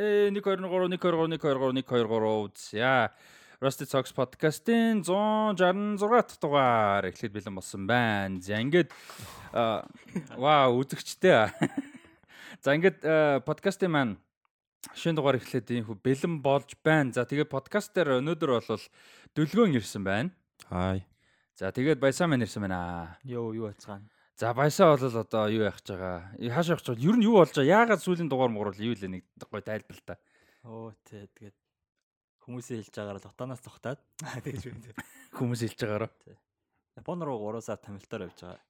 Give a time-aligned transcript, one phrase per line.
[0.00, 3.12] Э 1 2 3 1 2 3 1 2 3 1 2 3 за.
[3.60, 8.40] Rusty Talks podcast-ийн 166 дахь дугаар эхлээд бэлэн болсон байна.
[8.40, 8.88] За ингээд
[9.52, 11.52] вау үзэгчтэй.
[12.64, 14.16] За ингээд подкастын маань
[14.96, 17.12] шинэ дугаар эхлээд ийм хүү бэлэн болж байна.
[17.12, 18.84] За тэгээд подкаст дээр өнөөдөр бол
[19.36, 20.32] дүлгөөн ирсэн байна.
[20.72, 21.04] Хай.
[21.60, 23.20] За тэгээд баясаа маань ирсэн байна.
[23.28, 24.08] Йоо юу байцгаана.
[24.40, 26.32] За баясаа бол одоо юу яах гэж байгаа.
[26.40, 26.96] Хааш явах гэж.
[26.96, 27.84] Ер нь юу болж байгаа?
[27.84, 30.16] Яагаад сүүлийн дугаар муурал юу лээ нэг гой тайлбар та.
[30.64, 31.52] Оо тий тэгээд
[32.48, 34.00] хүмүүсийн хэлж байгаагаар л утаанаас цогтаад
[34.48, 34.96] тэгэж байна.
[35.36, 36.08] Хүмүүс хэлж байгаараа.
[36.96, 38.64] Япон руу 3 сар томилтоор явж байгаа.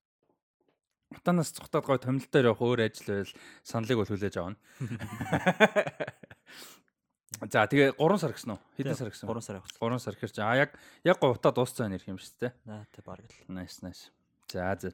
[1.15, 3.31] Утаанаас цогтаад гой томилтоор явах өөр ажил байл
[3.63, 4.59] саналыг бол хүлээж авна.
[7.47, 8.61] За тэгээ 3 сар гэсэн үү?
[8.75, 9.31] Хэдэн сар гэсэн?
[9.31, 9.71] 3 сар явах.
[9.71, 10.43] 3 сар хэрэг чи.
[10.43, 10.75] А яг
[11.07, 12.59] яг гой утаа дууссан ирэх юм шүү дээ.
[12.67, 13.31] Аа тий баг л.
[13.47, 14.11] Nice nice.
[14.51, 14.91] За за.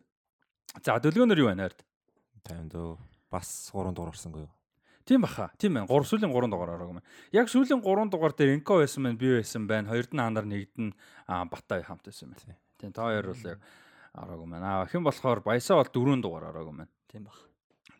[0.82, 1.82] За дөлгөөнөр юу байна ард?
[2.46, 2.96] 50 дөө.
[3.32, 4.52] Бас 3 дугаар орсонгүй юу?
[5.06, 5.50] Тийм баха.
[5.58, 5.86] Тийм байна.
[5.86, 7.00] 3 сүүлийн 3 дугаар орог юм.
[7.32, 9.90] Яг сүүлийн 3 дугаар дээр Энко байсан байна, би байсан байна.
[9.90, 10.92] Хоёрд нь анар нэгд нь
[11.26, 12.58] Батай хамт байсан байна.
[12.78, 13.60] Тийм та хоёр бол яг
[14.14, 14.82] орог юм байна.
[14.82, 16.92] А хэн болохоор Баясаа бол 4 дугаар орог юм байна.
[17.06, 17.38] Тийм бах.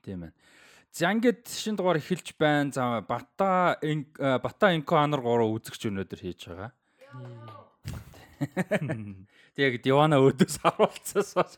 [0.03, 0.35] Тийм байна.
[0.91, 2.73] За ингээд шинэ дугаар эхэлж байна.
[2.75, 3.79] За Бата
[4.43, 6.71] Бата Энко анар 3 үзэгч өнөөдөр хийж байгаа.
[9.57, 11.57] Тэг яг Дивана өөдөөс харуулцаас.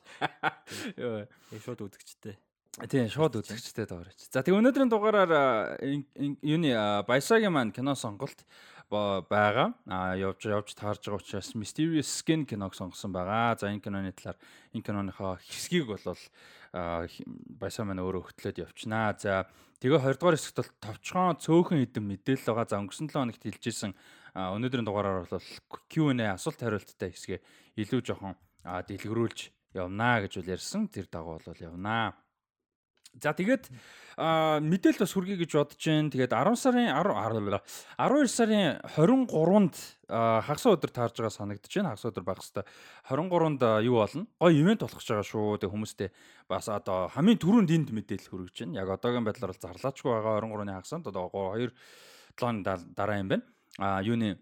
[0.97, 1.27] Йоо,
[1.59, 2.39] шууд үзэгчтэй.
[2.87, 4.31] Тийм, шууд үзэгчтэй дуурайч.
[4.31, 6.71] За тэг өнөөдрийн дугаараар юуны
[7.09, 8.47] Баясагийн маань кино сонголт
[8.91, 9.75] байгаа.
[9.87, 13.59] А явж явж таарж байгаа учраас Mysterious Skin киног сонгосон байгаа.
[13.59, 14.39] За энэ киноны талаар
[14.73, 16.01] энэ киноныхоо хэсгийг бол
[16.73, 19.13] Баясаа маань өөрөө хөтлөөд явчихнаа.
[19.19, 19.51] За
[19.83, 22.67] тэгээ 20 дугаар хэсэгт товчхон цөөхөн хэдэн мэдээлэл байгаа.
[22.71, 23.93] За өнгөрсөн 7 хоногт хэлжсэн
[24.35, 25.49] өнөөдрийн дугаараар бол
[25.89, 27.41] Q&A асуулт хариулттай хэсгээ
[27.81, 28.35] илүү жоохон
[28.65, 29.39] дэлгэрүүлж
[29.77, 30.89] явнаа гэж үл ярьсан.
[30.89, 32.17] Тэр дагуу бол явнаа.
[33.17, 33.73] За тэгээд
[34.19, 36.13] мэдээлэл бас хүргэе гэж бодож байна.
[36.13, 37.57] Тэгээд 10 сарын 10
[37.97, 39.75] 12 сарын 23-нд
[40.45, 41.95] хагас өдөр таарж байгаа санагдаж байна.
[41.97, 42.67] Хагас өдөр байх хэвээр
[43.09, 44.27] 23-нд юу болно?
[44.39, 45.57] Гой ивент болох гэж байгаа шүү.
[45.57, 46.09] Тэгээд хүмүүстэй
[46.47, 48.79] бас одоо хамгийн түрүүнд энд мэдээлэл хүргэж байна.
[48.85, 51.73] Яг одоогийн байдлаар бол зарлаачгүй байгаа 23-ны хагасанд одоо 2
[52.39, 53.45] 7 дараа юм байна.
[53.79, 54.37] А юуны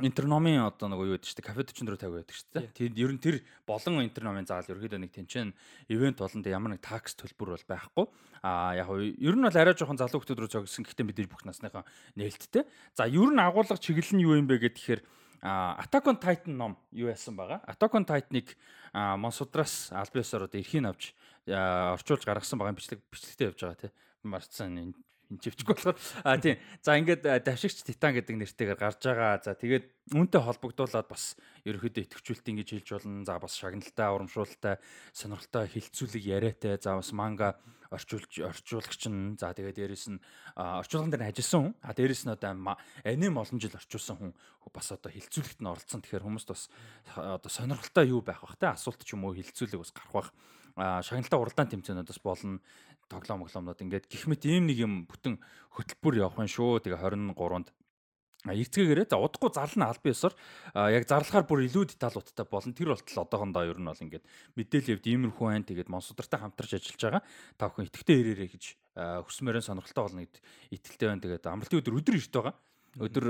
[0.00, 2.70] интерномын одоо нөгөө юу гэдэг чинь кафе 44 50 байдаг шүү дээ.
[2.72, 3.36] Тэнд ер нь тэр
[3.66, 5.52] болон интерномын заал ерөөдөө нэг тэнцэн
[5.90, 8.06] ивент болонд ямар нэг такс төлбөр бол байхгүй.
[8.40, 11.44] Аа яг нь ер нь бол арай жоохон залуу хүмүүс рүү зогссон гэхдээ бид бүх
[11.44, 11.84] насныхаа
[12.16, 12.64] нээлттэй.
[12.94, 15.02] За ер нь агуулга чиглэл нь юу юм бэ гэхээр
[15.40, 17.64] Attack on Titan ном юу яасан байгаа.
[17.64, 18.56] Attack on Titan-ыг
[18.92, 21.16] Монсудраас Альбиасаар одоо эрхийн авч
[21.48, 23.92] орчуулж гаргасан байгаа бичлэг бичлэгтэй явж байгаа тий.
[24.22, 24.92] Марцсан
[25.30, 25.96] энэ чивчгүй болохоор.
[26.26, 26.58] А тийм.
[26.82, 29.38] За ингээд давшигч титан гэдэг нэртэйгээр гарч байгаа.
[29.38, 33.22] За тэгээд үүнтэй холбогдуулаад бас ерөөхдөө итгэвчүүлэлт ингэж хэлж болно.
[33.22, 34.74] За бас шагналтай урамшуулалтай
[35.14, 36.74] сонирхолтой хилцүүлэг яриатай.
[36.82, 39.38] За бас манга орчуулж орчуулагч нь.
[39.38, 40.22] За тэгээд дээрэс нь
[40.54, 41.74] орчуулган дээр ажилласан хүн.
[41.82, 42.50] А дээрэс нь одоо
[43.06, 44.32] аним олон жил орчуулсан хүн.
[44.70, 46.02] Бас одоо хилцүүлэгт нь оролцсон.
[46.02, 46.70] Тэгэхээр хүмүүст бас
[47.18, 50.30] одоо сонирхолтой юу байх бах те асуулт ч юм уу хилцүүлэг бас гарах бах.
[50.78, 52.62] Шагналтай уралдаан тэмцээнүүдээс болно
[53.10, 55.42] тоглоом моглоомнууд ингээд гих мэт ийм нэг юм бүтэн
[55.74, 56.86] хөтөлбөр явах нь шүү.
[56.86, 57.68] Тэгээ 23-нд
[58.48, 60.32] эрцгээгээрээ за удахгүй зарлана аль биесээр
[60.72, 62.72] яг зарлахаар бүр илүү деталуудтай болно.
[62.72, 64.24] Тэр болтол одоохондоо ер нь бол ингээд
[64.56, 65.68] мэдээлэл явд иймэрхүү байна.
[65.68, 67.22] Тэгээд Монсудартай хамтарч ажиллаж байгаа.
[67.60, 68.64] Та бүхэн итгэвтэй ирээрэй гэж
[68.96, 70.40] хүсмээрэн сонирхолтой болно гэд
[70.72, 71.20] итгэлтэй байна.
[71.20, 72.54] Тэгээд амралтын өдөр өдөр ирт байгаа.
[72.90, 73.26] Өдөр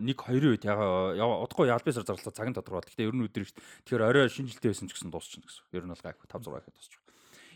[0.00, 2.88] 1 2-ын үед яг удахгүй ялбисаар зарлаа цаг нь тодорхойлт.
[2.94, 3.58] Гэтэ ер нь өдөр ирт.
[3.84, 5.68] Тэгэхээр орой шинжилтэй байсан ч гэсэн дуусчихна гэсэн.
[5.74, 7.05] Ер нь бол гайх 5 6 гэхэд дуусчих.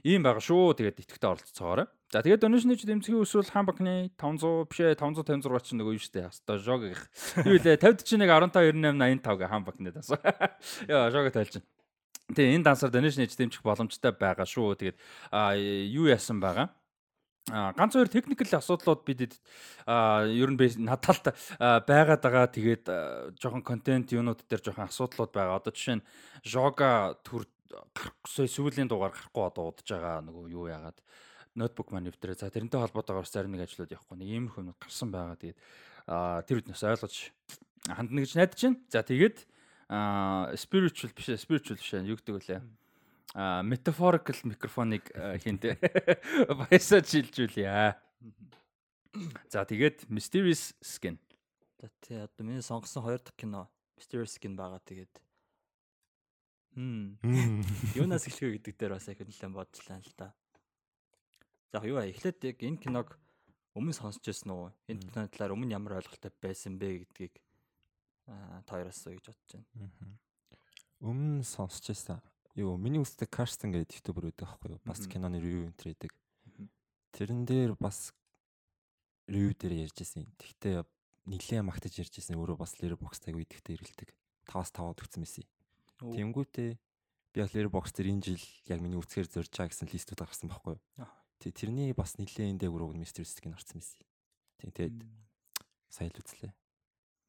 [0.04, 0.76] Ийм байгаа шүү.
[0.80, 1.86] Тэгээд итгэвтэй оролцоогоорой.
[2.10, 6.58] За тэгээд донешныч дэмцгийн өсвөл хаан банкны 500 бишээ 556 ч нөгөө юу штэ хаста
[6.58, 7.00] жог их.
[7.46, 10.08] Юу лээ 50 41 15 98 85 гэ хаан банкны дас.
[10.88, 11.68] Яа жог тайлж байна.
[12.34, 14.74] Тэгээ энэ дансаар донешныч дэмжих боломжтой байгаа шүү.
[14.78, 14.98] Тэгээд
[15.94, 16.74] юу яасан байгаа?
[17.48, 19.34] А ганц хоёр техникэл асуудлууд бидэд
[19.86, 21.34] ер нь надад
[21.88, 22.84] байгаад байгаа тэгээд
[23.40, 25.58] жоохон контент юунууд дээр жоохон асуудлууд байгаа.
[25.58, 26.06] Одоо жишээ нь
[26.46, 30.98] жога төр гарахгүй сүүлийн дугаар гарахгүй одоо удаж байгаа нөгөө юу яагаад
[31.54, 32.38] ноутбук маань өвдрээ.
[32.38, 34.16] За тэрнтэй холбоотойгоор зарим нэг ажлууд явахгүй.
[34.18, 35.38] Нэг иймэрхүү юм гарсан байгаа.
[35.38, 35.58] Тэгээд
[36.46, 37.14] тэр үднээс ойлгож
[37.90, 38.78] хандна гэж найдаж байна.
[38.90, 39.38] За тэгээд
[40.54, 42.60] spiritual биш spiritual биш юу гэдэг вүлээ.
[43.34, 45.10] Аа metaphorical микрофоныг
[45.42, 45.74] хинтээ
[46.54, 47.98] баясаж шилжүүлье.
[49.50, 51.18] За тэгээд mysterious skin.
[51.82, 53.66] За тий одоо миний сонгосон хоёр дахь кино
[53.98, 54.78] mysterious skin байгаа.
[54.86, 55.10] Тэгээд
[56.76, 60.34] Юунаас эхлэхэ гэдэг дээр бас их нэлээд бодлоо л да.
[61.72, 63.18] За юу аа эхлээд яг энэ киног
[63.74, 64.70] өмнө сонсч байсан уу?
[64.86, 67.34] Энэ киноны талаар өмнө ямар ойлголттой байсан бэ гэдгийг
[68.30, 70.18] аа та хоёроос гэж бодож байна.
[71.02, 72.22] Өмнө сонсч байсан.
[72.54, 74.82] Юу миний үстэй Карстен гэдэг ютубер байдаг аахгүй юу?
[74.86, 76.12] Бас киноны ревю энтер хийдэг.
[77.14, 78.14] Тэрэн дээр бас
[79.26, 80.26] ревю дээр ярьж ирсэн.
[80.38, 80.82] Тэгтээ
[81.30, 84.10] нилээн магтаж ярьж ирсэн өөрөө бас Letterboxd аягүй идэвхтэй ирэлдэг.
[84.50, 85.46] 5-аас 5 өгсөн мэсий.
[86.00, 86.70] Тэнгүүтээ
[87.30, 90.74] би яг Letterboxd дээр энэ жил яг миний үцхээр зорж байгаа гэсэн листүүд гаргасан байхгүй
[90.74, 91.06] юу?
[91.38, 94.02] Тэг тэрний бас нилээн дээгүүр Mystery Skin орсон мэсий.
[94.60, 94.98] Тэг тэгээд
[95.92, 96.52] сая л үзлээ.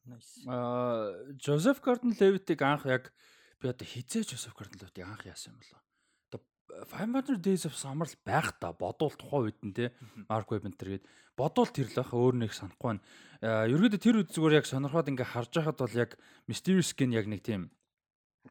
[0.08, 0.42] Nice.
[0.50, 3.14] Аа Гордон Левитиг анх яг
[3.62, 4.26] би одоо хизээ
[4.56, 5.82] Гордон Левитиг анх яасан юм болоо.
[6.28, 6.42] Одоо
[6.90, 9.94] 500 Days of Summer л байх та бодвол тухайн үед нь те
[10.28, 11.06] Марк Вебентер гээд
[11.38, 13.04] бодвол тэр л байх өөр нэг санахгүй байна.
[13.46, 16.18] Аа ерөөдөө тэр үед зүгээр яг сонирхоод ингээ харж байхад бол яг
[16.50, 17.70] Mysterious Skin яг нэг тийм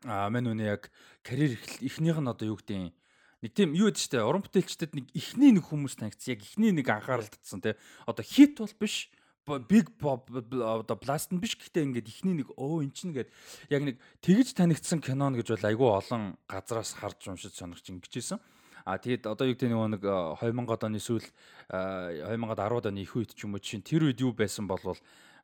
[0.05, 0.91] аа мань үнэ яг
[1.23, 2.93] карьер эхнийх нь одоо юу гэдэг
[3.43, 6.87] нэг тийм юу гэдэг чтэй уран бүтээлчдэд нэг ихний нэг хүмүүс танигдсан яг ихний нэг
[6.89, 9.09] анхаарал татсан те одоо хит бол биш
[9.47, 13.33] биг pop одоо blast нь биш гэхдээ ингээд ихний нэг өө эн чинь гээд
[13.73, 18.39] яг нэг тэгж танигдсан кино нь гэж бол айгүй олон газраас харж уншиж сонирч ингэжсэн.
[18.85, 20.03] А тэгэд одоо юу гэдэг нэг нэг
[20.41, 21.27] 2000 оны сүүл
[21.69, 24.81] 2010 оны их үед ч юм уу чинь тэр үед юу байсан бол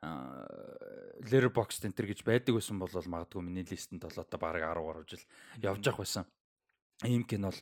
[0.02, 5.04] Letterboxd энэ төр гэж байдаг байсан бол магадгүй миний листэнд бол одоо бараг 10 гаруй
[5.08, 5.24] жил
[5.62, 6.24] явж явах байсан.
[7.04, 7.60] Ийм кино бол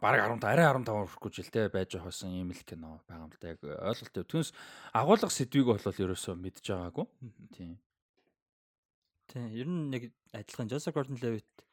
[0.00, 3.40] бараг 15 арай 15 өрөхгүй жилтэй байж байгаа байсан ийм л кино байгаа юм л
[3.40, 4.24] да яг ойлголттой.
[4.24, 4.50] Түүнээс
[4.92, 7.06] агуулга сэдвийг бол ерөөсөө мэдж байгаагүй.
[7.54, 7.78] Тийм.
[9.30, 9.46] Тийм.
[9.54, 10.02] Ер нь нэг
[10.32, 11.66] адилхан Joseph Gordon-Levitt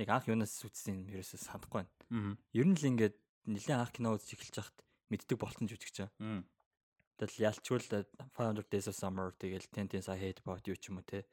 [0.00, 1.92] нэг анх юунаас үзсэн юм ерөөсөө санахгүй байна.
[2.52, 3.16] Ер нь л ингээд
[3.46, 4.78] нэлээд анх кино үзэж эхэлж хахад
[5.10, 6.10] мэддэг болтон ч байгаа.
[7.16, 7.88] Тэгэл ялчгүй л
[8.36, 11.24] 500 Days of Summer тэгэл 10 Things I Hate About You ч юм уу те.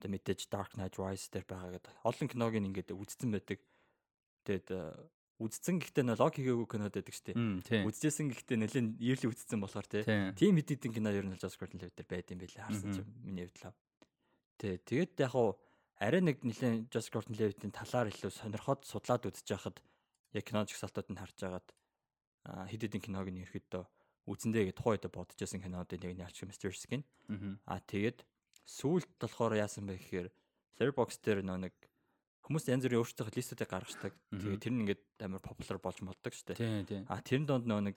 [0.00, 1.92] Тэгээ мэдээж Dark Knight Rises дээр байгаа гэдэг.
[2.08, 3.60] Олон киног ингээд үзсэн байдаг.
[4.48, 4.96] Тэгэд э,
[5.44, 7.36] үзсэн гэхдээ нөө лог хийгээгүй кинод байдаг штеп.
[7.68, 7.84] Тийм.
[7.84, 10.04] Үзчихсэн гэхдээ нэлээд yearly үзсэн болохоор те.
[10.40, 10.56] Тийм.
[10.56, 13.60] Хэд хэдэн кино ер нь Joss Gordon-Levitt дээр байд юм байлаа харсан чинь миний хувьд
[13.60, 13.76] л.
[14.56, 15.60] Тэ тэгээд яг хуу
[16.00, 19.76] арай нэг нэлээд Joss Gordon-Levitt-ийн талаар илүү сонирхоод судлаад үзэж байхад
[20.32, 21.68] яг кино жигсаалтууд нь харж агаад
[22.48, 23.84] а, хэд хэдэн киног нь ерөөхдөө
[24.28, 27.02] үзэндээ гэж тухайн үед бодож байсан кинодын нэг нь Arch Mystery Skin.
[27.64, 28.24] А тэгээд
[28.66, 30.28] сүүлд болохоор яасан бэ гэхээр
[30.80, 31.74] Letterboxd дээр нөө нэг
[32.44, 34.12] хүмүүс янз бүрийн өөрсдөө листүүдийг гаргацдаг.
[34.32, 36.58] Тэгээд тэр нь ингээд амар популяр болж молдог шүү дээ.
[36.60, 36.84] Тийм.
[36.88, 37.02] Тийм.
[37.08, 37.96] А тэрэн донд нөө нэг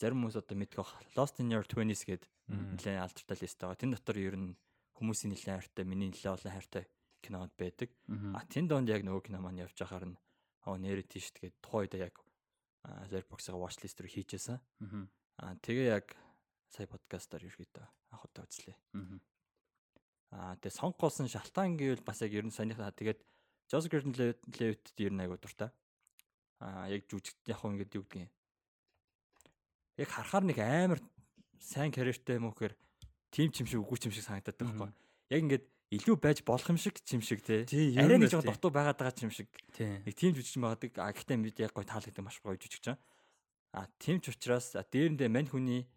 [0.00, 3.80] зарим хүмүүс одоо мэдэх бах Lost in Your 20s гээд нэлээд алдартай лист байгаа.
[3.80, 4.56] Тэн дотор ер нь
[5.00, 6.84] хүмүүсийн нэлээд хайртай, миний нэлээд олон хайртай
[7.24, 7.90] кинод байдаг.
[8.36, 10.16] А тэн донд яг нөгөө кино маань явж байхаар нь
[10.68, 12.14] оо нэрэ тийш тэгээд тухайн үед яг
[12.82, 14.58] Letterboxd-ыг watchlist рүү хийжсэн.
[14.82, 15.06] Мгм.
[15.38, 16.16] А тэгээ яг
[16.68, 18.76] сая подкастаар ерөөдөө анх удаа үзлээ.
[20.32, 23.20] Аа тэгээ сонгоолсон шалтгаан гэвэл бас яг ер нь санийхаа тэгээд
[23.68, 25.72] Joseph Gordon-Levitt ер нь айгуу дуртай.
[26.60, 28.32] Аа яг жүжиг яг хөө ингэдэг юу гэдгийг.
[30.00, 31.00] Яг харахаар нэг амар
[31.60, 32.74] сайн карьертэй юм уу гэхээр
[33.32, 34.92] тим ч юм шиг үгүй ч юм шиг санагдаад байгаа байхгүй.
[35.32, 37.44] Яг ингээд илүү байж болох юм шиг ч юм шиг.
[37.44, 38.56] Тийм, ер Арай нэг жоо тийм.
[38.56, 39.48] дутуу байгаад байгаа ч юм шиг.
[39.76, 40.00] Тийм.
[40.04, 40.96] Нэг тим жүжигч магадгүй.
[40.96, 42.96] А гэхдээ мэд яг гой таалагддаг маш гоё жүжигч аа.
[43.72, 45.88] А тим ч учраас дээрэндээ мань хүний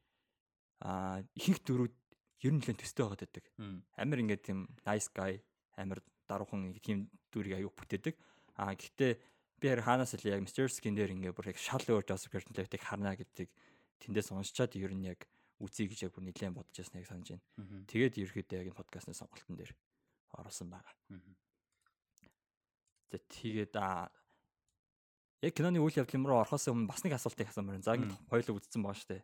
[0.79, 1.95] а ихэнх дөрүүд
[2.47, 3.45] ер нь л төстэй байгаад байдаг.
[3.99, 5.39] Амар ингээд тийм nice guy
[5.75, 6.99] амар даруухан ингээд тийм
[7.31, 8.15] дүрийг аяуг бүтээдэг.
[8.55, 9.11] А гэхдээ
[9.59, 10.71] би харин хаанаас л яг Mr.
[10.71, 13.49] Skin дээр ингээд бүр яг шал өөр Joseph Gordon-Levitt-ийг харна гэдэг
[14.03, 15.27] тэндээс уншчаад ер нь яг
[15.59, 17.43] үзье гэж яг бүр нэлээд бодож ясныг санаж байна.
[17.87, 19.71] Тэгээд ерөөхдөө яг энэ подкастны сонголтын дээр
[20.35, 20.95] оруулсан байгаа.
[23.11, 24.11] За тэгээд а
[25.41, 27.85] яг киноны үйл явдлын руу орохоос өмнө бас нэг асуултыг асуумаар байна.
[27.85, 28.29] За ингээд Мм.
[28.31, 29.23] хоёул үзсэн байгаа шүү дээ.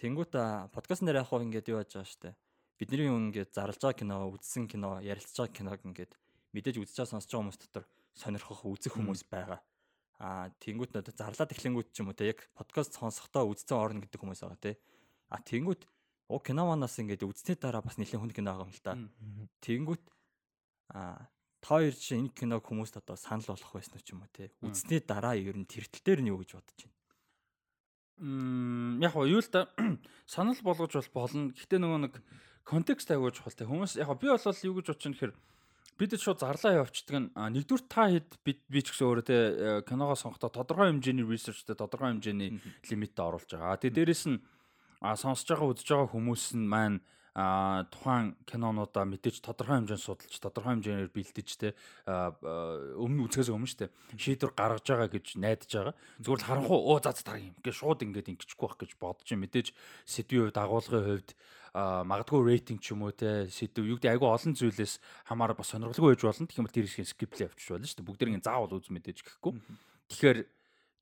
[0.00, 2.34] Тэнгүүт а подкастн дээр яг хуу ингээд юу яаж байгаа шүү дээ.
[2.80, 6.12] Бидний ингээд зарлж байгаа кино, үзсэн кино, ярилцж байгаа киног ингээд
[6.56, 7.84] мэдээж үзэж байгаа сонсож байгаа хүмүүс дотор
[8.16, 9.60] сонирхох, үзэх хүмүүс байгаа.
[10.20, 14.20] Аа тэнгүүт надад зарлаад эхлэнгүүт ч юм уу те яг подкаст сонсохдоо үзсэн орно гэдэг
[14.20, 14.72] хүмүүс байгаа те.
[15.32, 15.84] А тэнгүүт
[16.30, 18.94] оо кино манаас ингээд үзсний дараа бас нэлээд хүн кино байгаа юм л да.
[19.64, 20.04] Тэнгүүт
[20.94, 21.24] а
[21.60, 24.50] та хоёр чинь энэ киног хүмүүст одоо санал болгох байсан ч юм уу те.
[24.64, 26.96] Үзсний дараа ер нь тэртэл дээр нь юу гэж бодож байна.
[28.20, 29.68] Мм яг юу л да
[30.26, 31.52] санал болгож бол болно.
[31.52, 32.14] Гэхдээ нөгөө нэг
[32.64, 33.68] контекст агуулж чухалтай.
[33.68, 35.34] Хүмүүс яг би бол юу гэж бодож байна гэхээр
[36.00, 40.16] бид шууд зарлаа явчихдаг нь нэгдүгээр та хэд би ч гэсэн өөрөө те э, киногоо
[40.16, 42.56] сонгохдоо тодорхой хэмжээний researchтэй тодорхой хэмжээний
[42.88, 43.76] лимиттэй оруулж байгаа.
[43.76, 44.40] Тэгээ дээрэс нь
[45.04, 50.82] сонсож байгаа үзэж байгаа хүмүүс нь маань а тухайн кинонуудаа мэдээж тодорхой хэмжээнд судалж тодорхой
[50.82, 51.68] хэмжээгээр бэлдэж те
[52.06, 53.86] өмнө үзэхээс өмнө штэ
[54.18, 55.94] шийдвэр гаргаж байгаа гэж найдаж байгаа.
[56.18, 59.28] Зүгээр л харанхуу оо за за тарах юм гээ шууд ингээд ингэчихгүй байх гэж бодож
[59.30, 59.68] юм мэдээж
[60.10, 61.30] сэдвийн хувьд агуулгын хувьд
[61.70, 64.98] магадгүй рейтинг ч юм уу те сэдв юу гэдэг айгүй олон зүйлээс
[65.30, 66.50] хамаараа бас сонирхолтой байж болно.
[66.50, 68.08] Тэгэх юм бол тэр хэсгийг скиплээ явчих болно шүү дээ.
[68.10, 69.54] Бүгдэрийн заавал үз мэдээж гэхгүй.
[70.10, 70.38] Тэгэхээр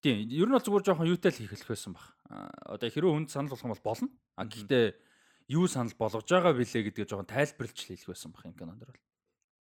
[0.04, 2.04] тийм ер нь бол зүгээр жоохон юутай л хийх байсан баг.
[2.68, 4.08] Одоо хэрвээ хүнд санал болгох юм бол болно.
[4.36, 5.07] А гэхдээ
[5.48, 9.00] юу санал болгож байгаа билээ гэдгийг жоохон тайлбарлаж л хэлэх байсан баг энэ кинонд бол.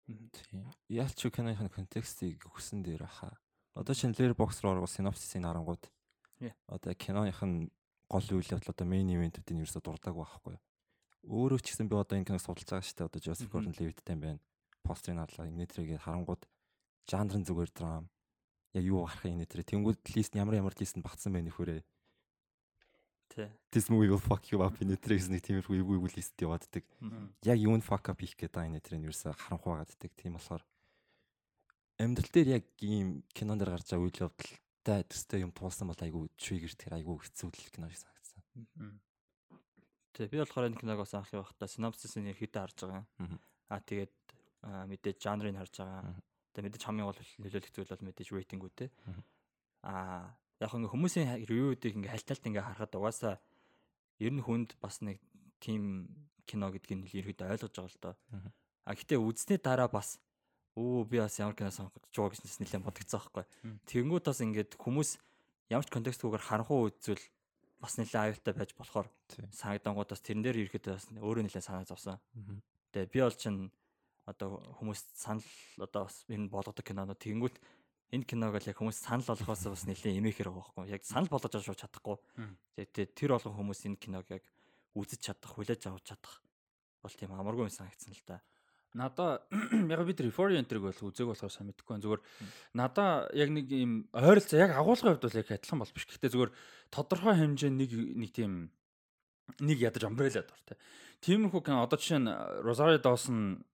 [0.08, 0.68] Тийм.
[0.88, 3.36] Яалч юу киноны контекстыг өгсөн дээр аха.
[3.76, 5.84] Одоо шинэ Letterboxd руу орго синопсисыг харангууд.
[6.68, 7.68] Одоо киноных нь
[8.08, 10.56] гол үйл явдал одоо main event-үүдийн ерөөсө дурдаг байхгүй.
[11.24, 13.08] Өөрөө ч гэсэн би одоо энэ киног судалж байгаа шүү дээ.
[13.08, 14.40] Одоо Joseph Gordon-Levitt-тай байна.
[14.84, 15.48] Постерыг харлаа.
[15.48, 16.42] Энэ төрөйг харангууд
[17.08, 18.08] жанр нь зүгээр драм.
[18.76, 19.64] Яг юу гарах төрөй.
[19.64, 21.80] Тэнгүүд лист ямар ямар лист нь багтсан байх нөхөрөө.
[23.70, 26.84] This movie will fuck you up энэ төрөйс нэг тиймэрхүү эвгүй эвгүй лист явааддаг.
[27.42, 30.12] Яг юу нь fuck up хийх гэдэг энэ төрөйн ерөөсө харанхуй байгааддаг.
[30.14, 30.62] Тийм болохоор
[31.98, 36.30] амьдрал дээр яг ийм кинон дээр гарч байгаа үйл явдалтай төстэй юм туулсан бол айгүй
[36.38, 38.40] trigger тэр айгүй хэцүү л кино шиг санагдсан.
[40.14, 40.26] Тий.
[40.30, 43.02] Би болохоор энэ киног бас анх явахдаа synopsis-ыг ерөөхдөө харж байгаа.
[43.70, 44.14] Аа тэгээд
[44.62, 46.14] мэдээж жанрыг харж байгаа.
[46.54, 48.86] Тэгээд мэдээж хамгийн гол нөлөөлөх зүйл бол мэдээж рейтингүүд те.
[49.82, 53.34] Аа яг ингээ хүмүүсийн ревюүүдийг ингээ хальталт ингээ харахад угаасаа
[54.22, 55.18] ер нь хүнд бас нэг
[55.58, 56.06] тим
[56.46, 58.14] кино гэдгийг нь ерөөдөө ойлгож байгаа л доо.
[58.84, 60.20] А гэтээ үзсний дараа бас
[60.76, 63.44] өө би бас ямар кино сонгож байгаа гэж нэлээд бодогцсон байхгүй.
[63.88, 65.10] Тэнгүүд бас ингээд хүмүүс
[65.70, 67.24] ямар ч контекстгүйгээр харанхуй үзвэл
[67.80, 69.08] бас нэлээд аюултай байж болохоор
[69.54, 72.20] санагдангууд бас тэрэн дээр ирэхэд бас өөрөө нэлээд санаа зовсон.
[72.92, 73.60] Тэгээ би бол чинь
[74.24, 75.44] одоо хүмүүс санал
[75.78, 77.56] одоо бас энэ болгодог кинонууд тэнгүүт
[78.14, 81.54] энэ киног л яг хүмүүс санал болгохоос бас нэлээд эмээхэр байгаа байхгүй яг санал болгож
[81.58, 82.16] авч чадахгүй.
[82.78, 84.46] Тэгээ тэр болгон хүмүүс энэ киног яг
[84.94, 86.38] үзэж чадах, хүлээж авч чадах
[87.02, 88.38] бол тийм амаргүй юм санагдсан л да.
[88.94, 89.42] Надаа
[89.90, 92.04] яг бид Euphoria энтриг бол үзег болохоор сайн мэдэхгүй байна.
[92.06, 92.22] Зүгээр
[92.78, 96.06] надаа яг нэг юм ойролцоо яг агуулгын хувьд бол яг адилхан бол биш.
[96.06, 96.52] Гэхдээ зүгээр
[96.94, 98.70] тодорхой хэмжээнд нэг нэг тийм
[99.58, 100.78] нэг ядаж umbrella дор тэ.
[101.26, 102.30] Тиймэрхүү кино одоо жишээ нь
[102.62, 103.66] Rosario Dawson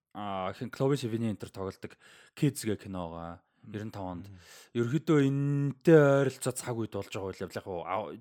[0.56, 1.94] хин Clovis Event энтер тоглодог
[2.35, 4.26] Kids гэх киногаа 95 онд
[4.73, 7.69] ерөөдөө энэтэй ойролцоо цаг үед болж байгаа үйл явдал яг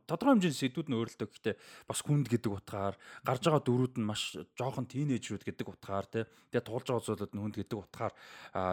[0.10, 1.56] тодорхой хэмжээний сэдвүүд нь өөрлөлтөө гэхдээ
[1.88, 6.68] бас хүнд гэдэг утгаар гарч байгаа дөрүүд нь маш жоохон тийнейжрүүд гэдэг утгаар тий тэгээ
[6.68, 8.14] туулж байгаа зүйлүүд нь хүнд гэдэг утгаар.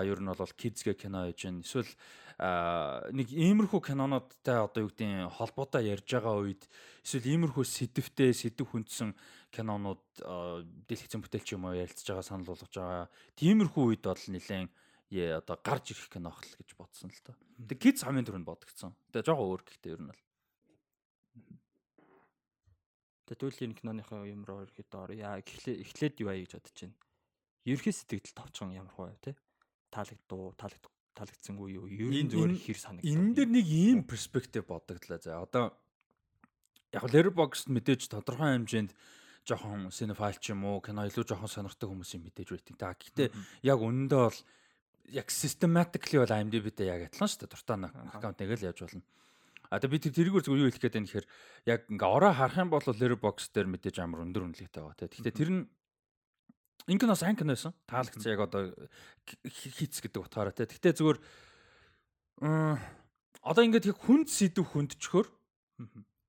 [0.03, 1.93] Ер нь бол гэх кино хийж байна эсвэл
[2.37, 6.69] нэг иймэрхүү кинонуудтай одоо юу гэдгийг холбоотой ярьж байгаа үед
[7.01, 9.17] эсвэл иймэрхүү сэдвтэй сэдв хүндсэн
[9.57, 10.05] кинонууд
[10.85, 13.09] дэлгэцэн бүтээлч юм уу ярилцж байгаа санал болгож байгаа.
[13.41, 14.69] Тиймэрхүү үед бол нэлээд
[15.11, 17.37] яа одоо гарч ирэх кино хэл гэж бодсон л доо.
[17.69, 18.93] Тэг kids хамгийн түрүүнд бодгцсон.
[19.15, 20.23] Тэгээ жоохон өөр гэхдээ ер нь бол.
[23.27, 26.99] Тэгээ түүлийн киноныхаа юм руу ирэхэд ор яа эхлээд юу аа гэж бодож байна.
[27.67, 29.35] Ерхий сэтгэл товчхон ямар хөө те.
[29.91, 30.87] Таалагдуу, таалагд
[31.17, 31.87] таалагдсангүй юу?
[31.91, 33.11] Ер нь зүгээр хэр санагдсан.
[33.11, 35.19] Энэ дээр нэг ийм перспектив бодогдлаа.
[35.19, 35.75] За одоо
[36.93, 38.93] яг Letterboxd мэдээж тодорхой хэмжээнд
[39.47, 42.79] жоохон cinephile ч юм уу кино илүү жоохон сонирхдаг хүмүүсийн мэдээж рейтинг.
[42.79, 43.31] Та гэхдээ
[43.67, 44.39] яг үнэндээ бол
[45.13, 47.53] яг systematically бол IMDb-тэй яг адилхан шүү дээ.
[47.53, 47.77] Дуртай
[48.15, 49.03] аккаунт нэг л яаж болно.
[49.71, 51.27] А тэгээ би тэр тэрийгээр зүгээр юу хэлэх гээд байна гэхээр
[51.67, 55.11] яг ингээ ороо харах юм бол Letterboxd дээр мэдээж амар өндөр үнэлгээтэй байгаа тийм.
[55.11, 57.75] Гэхдээ тэр нь кино сайн кино байсан.
[57.91, 58.71] Таалагдсан яг одоо
[59.43, 60.71] хийц гэдэг утгаараа тийм.
[60.71, 61.19] Гэхдээ зүгээр
[63.43, 65.27] одоо ингээд яг хүнд сэдв хүндчхөр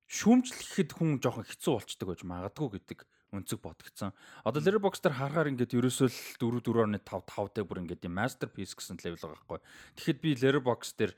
[0.08, 2.98] шүүмжлэхэд хүн жоохон хэцүү болчдөг байж магадгүй гэдэг
[3.32, 4.12] өнцөг бодгдсон.
[4.44, 9.00] Одоо Letterboxd дээр харахаар ингээд ерөөсөө л 4 4.5 5 дээр бүр ингээд masterpiece гэсэн
[9.04, 9.60] level байгаа байхгүй.
[10.00, 11.12] Тэгэхэд би Letterboxd дээр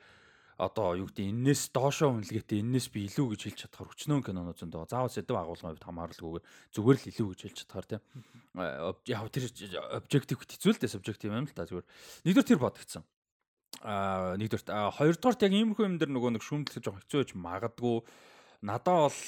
[0.61, 4.85] одоо юу гэдэг энээс доошоо үнэлгээтэй энээс би илүү гэж хэлж чадхаар өчнөө кинонууд зөндөө
[4.85, 4.93] байгаа.
[4.93, 6.45] Заавал сэдв агуулгын хувьд хамааралгүйгээр
[6.77, 8.03] зүгээр л илүү гэж хэлж чадхаар тийм.
[9.09, 9.45] Яг тэр
[9.97, 11.87] objective хэцүү л дээ subjective юм л та зүгээр.
[12.29, 13.05] Нэгдүгээр тэр бодогдсон.
[13.81, 14.69] Аа нэгдүгээр
[15.01, 17.97] хоёрдугаарт яг иймэрхүү юм дээр нөгөө нэг шүүмдлэх жоох хэцүү байж магадгүй.
[18.61, 19.21] Надаа бол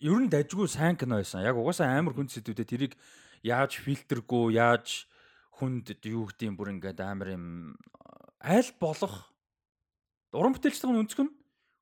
[0.00, 1.44] ер нь дажгүй сайн кино байсан.
[1.44, 2.94] Яг угаасаа амар хүнд сэдвүүдээ тэрийг
[3.40, 5.08] яаж фильтргүй, яаж
[5.56, 7.46] хүнд юу гэдэг юм бүр ингээд амар юм
[8.44, 9.32] аль болох
[10.36, 11.32] уран бүтээлчдийн өнцг нь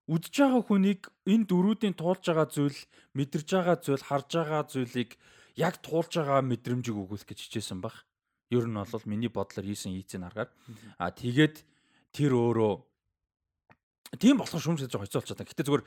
[0.06, 2.78] үдж байгаа хүнийг энэ дөрүүдийн туулж байгаа зүйл,
[3.16, 5.10] мэдэрж байгаа зүйл, харж байгаа зүйлийг
[5.56, 8.04] яг туулж байгаа мэдрэмжийг өгүүлэх гэж хичээсэн баг.
[8.52, 10.52] Ер нь бол миний бодлоор хийсэн ийцэн аргаар.
[11.00, 11.64] А тэгээд
[12.12, 12.72] тэр өөрөө
[14.16, 15.50] тийм болох байгаа хэцүү болчиход байна.
[15.50, 15.84] Гэтэ зүгээр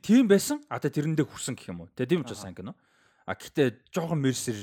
[0.00, 0.58] тийм байсан.
[0.68, 1.92] А тэ тэрэндээ хүрсэн гэх юм уу.
[1.94, 2.74] Тэ тийм ч сайн кино.
[3.24, 4.56] А гэтэ жоохон мерсер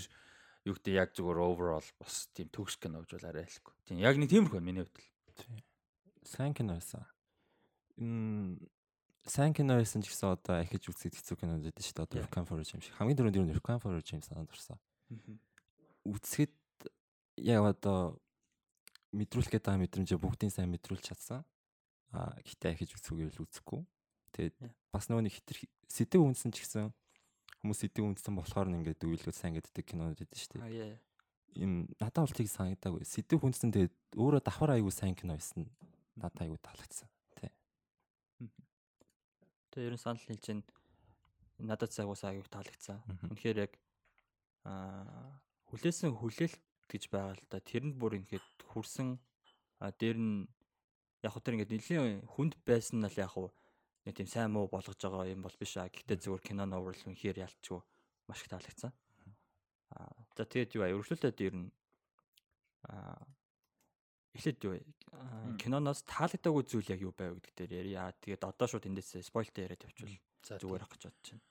[0.66, 3.74] юу гэдэг яг зүгээр overall бас тийм төгс кино гэж бол арай хэлэхгүй.
[3.90, 5.66] Тийм яг нэг тиймэрхүү миний хувьд л.
[6.26, 7.02] Сайн кино байсан.
[7.98, 8.62] Мм
[9.26, 12.06] сайн кино байсан ч гэсэн одоо ахиж үзэх хэцүү кинод байдаг шүү дээ.
[12.06, 12.94] Одоо Requiem for Dream шиг.
[12.98, 14.78] Хамгийн түрүүнд юу Requiem for Dream санаад орсон.
[16.06, 16.54] Үзэхэд
[17.38, 18.18] яг одоо
[19.14, 21.46] мэдрүүлэх гэдэг мэдрэмжээ бүгдийн сайн мэдрүүлж чадсан.
[22.12, 23.82] А гэтээ ахиж үзүүгээр л үзэхгүй.
[24.36, 24.56] Тэгээд
[24.92, 26.92] бас нөгөө нэг хитэр сэдв үнсэн ч гэсэн
[27.64, 31.00] хүмүүс сэдв үнсэн болохоор нь ингээд үйлдэл сайн гэддэг кинонууд байдаг шүү дээ.
[31.60, 33.04] Им надад бол тийг санагдаагүй.
[33.04, 35.68] Сэдв хүнсэн тэгээд өөрөө давхар аягүй сайн кино байсан.
[36.16, 37.08] Надад аягүй таалагдсан.
[37.36, 37.52] Тий.
[39.76, 40.64] Тэгээ ерөн санал хэлж чинь
[41.60, 43.04] надад цагаас аягүй таалагдсан.
[43.32, 43.74] Үнэхээр яг
[44.64, 45.40] аа
[45.72, 46.60] хүлээсэн хүлээлт
[46.92, 47.60] гэж байгаа л да.
[47.60, 49.20] Тэрэнд бүр ингээд хүрсэн
[49.80, 50.48] а дээр нь
[51.22, 53.50] яг хөө тэр ингээд нэлийн хүнд байсан нь л яг хөө
[54.06, 55.90] нэг тийм сайн муу болгож байгаа юм бол биш аа.
[55.90, 57.82] Гэхдээ зүгээр киноны overall үнэхээр ялчгүй
[58.26, 58.92] маш их таалагдсан.
[59.94, 61.70] Аа за тэгээд юу аа өргөжлөлтөд ер нь
[62.90, 63.22] аа
[64.34, 64.82] эхлээд юу
[65.62, 68.10] киноноос таалагдаагүй зүйл яг юу байв гэдэг дээр ярья.
[68.18, 70.18] Тэгээд одоо шууд эндээс спойлтэй яриад явчихвал
[70.58, 71.46] зүгээр ах гэж бодож байна.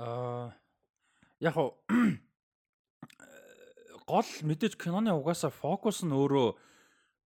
[0.00, 0.56] Аа
[1.44, 1.56] яг
[4.10, 6.48] гол мэдээж киноны угаасаа фокус нь өөрөө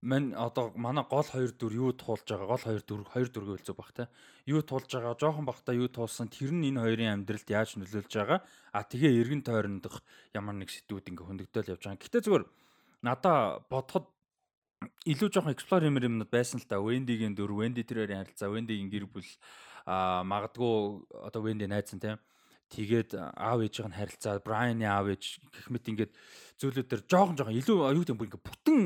[0.04, 2.52] мань одоо манай гол хоёр дүр юу туулж байгаа?
[2.52, 4.04] Гол хоёр дүр хоёр дүргээ үлзүү баг те.
[4.44, 5.16] Юу туулж байгаа?
[5.16, 6.28] Жоохон багтаа юу туулсан?
[6.28, 8.44] Тэр нь энэ хоёрын амьдралд яаж нөлөөлж байгаа?
[8.76, 10.04] А тэгээ эргэн тойрондох
[10.36, 12.04] ямар нэг сэтгүүд ингээ хөндөгдөөл явж байгаа.
[12.04, 12.44] Гэтэ зүгээр
[13.00, 14.12] надаа бодоход
[15.08, 19.08] илүү жоохон explore юмэр юмнууд байсан л та Wendy-гийн дүр, Wendy тэрээр харилцаа, Wendy-гийн гэр
[19.08, 19.24] бүл
[19.88, 22.20] а магадгүй одоо Wendy найзсан те
[22.74, 26.12] тэгээд аав ээжийн харилцаа, Брайаны аав ээж гэх мэт ингээд
[26.58, 28.78] зүйлүүд төр жоохон жоохон илүү юу гэдэг юм ингээд бүтэн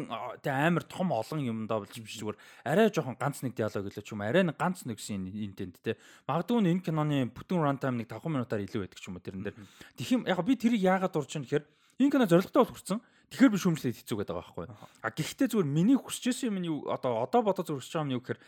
[0.44, 2.36] тэ амар том олон юмдаа болж биш зүгээр.
[2.68, 5.96] Арай жоохон ганц нэг диалог гэлээ ч юм арай нэг ганц нэг шин интент тэ.
[6.28, 9.56] Магадгүй энэ киноны бүтэн рантайм нэг 5 минутаар илүү байдаг ч юм уу тэрэн дээр.
[9.96, 11.64] Тэгэх яг би тэрийг яагаад дурж байна гэхээр
[12.00, 13.00] энэ кино зоригтой бол хүрсэн.
[13.28, 14.72] Тэгэхээр би шүүмжлээд хэцүү гэдэг байгаа байхгүй
[15.04, 18.40] а гэхдээ зүгээр миний хүсчээсэн юм нь одоо одоо бодож зүрхэж байгаа юм юу гэхээр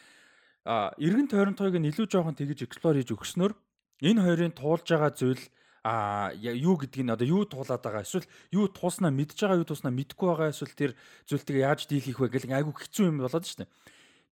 [0.64, 3.52] а эргэн тойрон тойг нь илүү жоохон тэгж эксплор хийж өгснөөр
[4.00, 5.44] энэ хоёрын туулж байгаа зүйл
[5.84, 9.92] а юу гэдгийг нь одоо юу туулаад байгаа эсвэл юу тууснаа мэдж байгаа юу тууснаа
[9.92, 10.92] мэдгүй байгаа эсвэл тэр
[11.24, 13.72] зүйлтэйг яаж дийл хийх вэ гэх айгүй хэцүү юм болоод шүү дээ.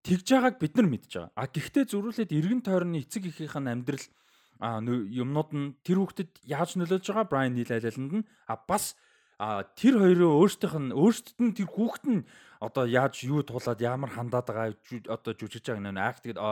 [0.05, 1.31] Тэгж байгааг бид нар мэдж байгаа.
[1.33, 4.05] А гэхдээ зөрүүлээд эргэн тойрны эцэг эхийнхээ амьдрал
[4.61, 8.93] а юмнууд нь тэр хүүхдэд яаж нөлөөлж байгаа Брайан Нил айлаланд нь а бас
[9.39, 12.27] а тэр хоёроо өөрсдийнх нь өөрсдөд нь тэр хүүхэд нь
[12.59, 14.75] одоо яаж юу туулаад ямар хандаад байгаа
[15.07, 16.43] одоо жүжигж байгаа нэг акт гэдэг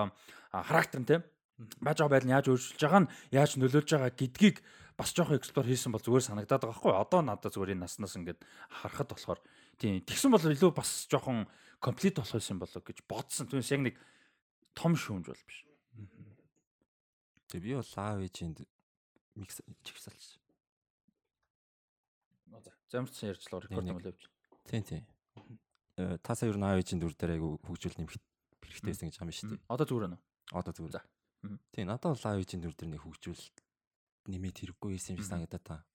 [0.55, 1.21] характер нь тийм
[1.57, 4.57] байж байгаа байдал нь яаж өөрчилж байгаа нь яаж нөлөөлж байгаа гэдгийг
[4.97, 8.41] бас жоохон эксплор хийсэн бол зүгээр санагдаад байгаа хгүй одоо надад зүгээр энэ наснаас ингээд
[8.81, 9.39] харахад болохоор
[9.77, 11.45] тийм тэгсэн бол илүү бас жоохон
[11.81, 13.45] комплит болох байсан болоо гэж бодсон.
[13.49, 13.95] Түүнээс яг нэг
[14.73, 15.65] том шүүмж бол биш.
[17.49, 18.65] Тэг би бол аав ээжинд
[19.37, 20.41] микс чигсалч.
[22.49, 24.29] За замцсан ярьцлаа рекорд юм л явж.
[24.65, 25.03] Тийм тийм.
[25.97, 28.17] Э тасаа ер нь аав ээжийн дүр дээр айгу хөгжүүл нэмэх
[28.65, 29.65] хэрэгтэйсэн гэж байгаа юм шүү дээ.
[29.69, 30.19] Одоо зүгээр нэ.
[30.57, 30.93] Одоо зүгээр.
[30.97, 31.01] За.
[31.71, 33.43] Тийм надад бол лайв ижийн дүр дээр нэг хөгжүүл
[34.27, 35.85] нэмээд хэрэггүй юм шиг санагдаад та.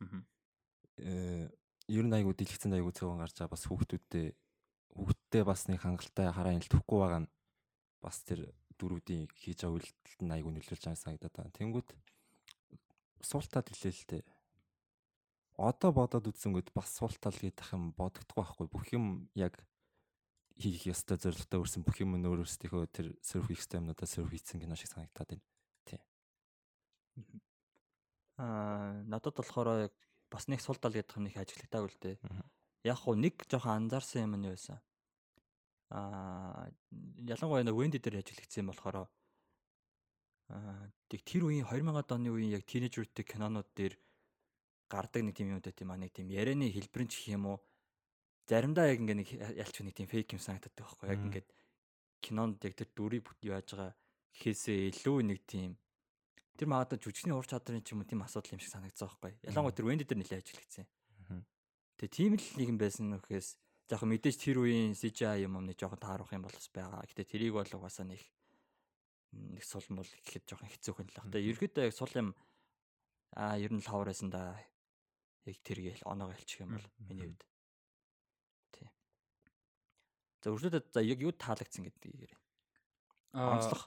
[0.98, 1.50] Э
[1.90, 4.26] ер нь айгуу дэлгэцэн айгуу цөөн гарч байгаа бас хүүхдүүдтэй
[4.94, 7.32] хүүхдтэй бас нэг хангалттай хараа ил төхгүй байгаа нь
[7.98, 11.56] бас тэр дөрүүдийн хийж байгаа үйлдэлд нь айгуу нөлөөлж байгаа санагдаад байна.
[11.58, 11.88] Тэнгүүт
[13.26, 14.22] суултаад хэлээ л дээ.
[15.58, 18.66] Одоо бодоод үзсэнгүүд бас суултаал гэдэг юм бодогдох байхгүй.
[18.70, 19.58] Бүх юм яг
[20.62, 24.30] хийх ёстой зорилготой өрсөн бүх юм нь өөр өөрсдийнхөө тэр серв хийх ёстой юмнуудаа серв
[24.30, 25.44] хийсэн кино шиг санагдаад байна.
[25.84, 26.00] Тий.
[28.38, 29.94] Аа надад болохоор яг
[30.30, 32.16] бас нэг сул тал гэдэг нэг ажиглагтаагүй л дээ.
[32.88, 34.78] Яг хуу нэг жоохон анзаарсан юм нь юу байсан.
[35.90, 36.70] Аа
[37.20, 39.08] ялангуяа нэг Wendy дээр ажиглагдсан болохоор
[40.52, 43.94] аа тэг тэр үеийн 2000-ад оны үеийн яг тинейжертэй кинонууд дээр
[44.92, 47.58] гардаг нэг тийм юм дэ тийм аа нэг тийм ярианы хэлбэрэн ч гэх юм уу
[48.48, 51.48] заримдаа яг ингээ нэг ялч нэг тийм фейк юм санагдаад байгаа байхгүй яг ингээд
[52.22, 53.92] кинонд яг тэр дүрийг яаж байгаа
[54.32, 55.76] гэхээсээ илүү нэг тийм
[56.56, 59.32] тэр магадаа жүжигчний ур чадрын ч юм уу тийм асуудал юм шиг санагдсан байхгүй.
[59.46, 60.86] Ялангуяа тэр Венди дээр нэлээд ажиглагдсан.
[61.96, 63.48] Тэгээ тийм л нэг юм байсан нөхөөс
[63.92, 67.04] яг мэдээж тэр үеийн CGI юм нэг жоохон таарах юм болс байгаа.
[67.08, 68.22] Гэтээ тэрийг бол угаасаа нэг
[69.32, 71.30] нэг сул мул гэхэд жоохон хэцүүх юм л баг.
[71.32, 72.28] Тэгээ ерөөдөө яг сул юм
[73.36, 74.56] аа ер нь лавр байсан да
[75.48, 77.42] яг тэргээл оноог хэлчих юм бол миний хувьд
[80.42, 82.38] За өршөлтөд за яг юу таалагдсан гэдгийг яриа.
[83.32, 83.86] Онцлог.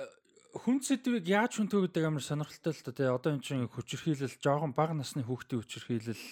[0.00, 0.08] Э,
[0.56, 3.06] хүн сэдвийг яаж хүнтөө гэдэг амар сонирхолтой л та тий.
[3.12, 6.24] Одоо эн чинь хүчирхийлэл жоохон бага насны хүүхдийн хүчирхийлэл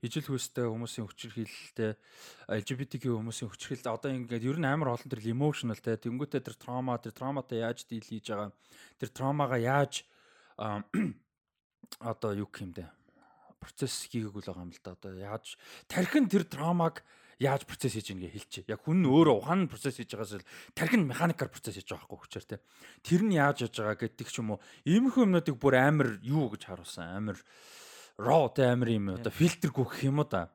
[0.00, 1.92] ижил хөөстэй хүмүүсийн хүчирхийлэлтэй
[2.48, 3.92] LGBTQ хүмүүсийн хүчирхийлэл.
[3.92, 6.00] Одоо ингээд ер нь амар олон төр emotional тий.
[6.00, 8.50] Тэнгуүтээ тэр trauma тэр трауматай яаж дийл хийж байгаа
[8.96, 10.08] тэр траумагаа яаж
[12.00, 12.88] одоо юу юм бэ
[13.60, 15.56] процесс хийгээгүй л байгаа юм л да одоо яаж
[15.88, 17.04] тархин тэр траумаг
[17.40, 18.68] яаж процесс хийж ийнгээ хэлчихэ.
[18.68, 22.20] Яг хүн нь өөрөө ухаан процесс хийж байгаас л тархин механикаар процесс хийж байгаа байхгүй
[22.20, 22.56] хүчээр те.
[23.00, 24.62] Тэр нь яаж яаж байгаа гэдэг ч юм уу.
[24.84, 27.08] Иймэрхүү юмнуудыг бүр амар юу гэж харуулсан.
[27.16, 27.40] Амар
[28.20, 30.52] raw те амар юм одоо фильтргүй гэх юм уу да.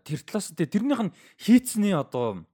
[0.00, 2.48] Тэр талаас те тэрнийх нь хийцний одоо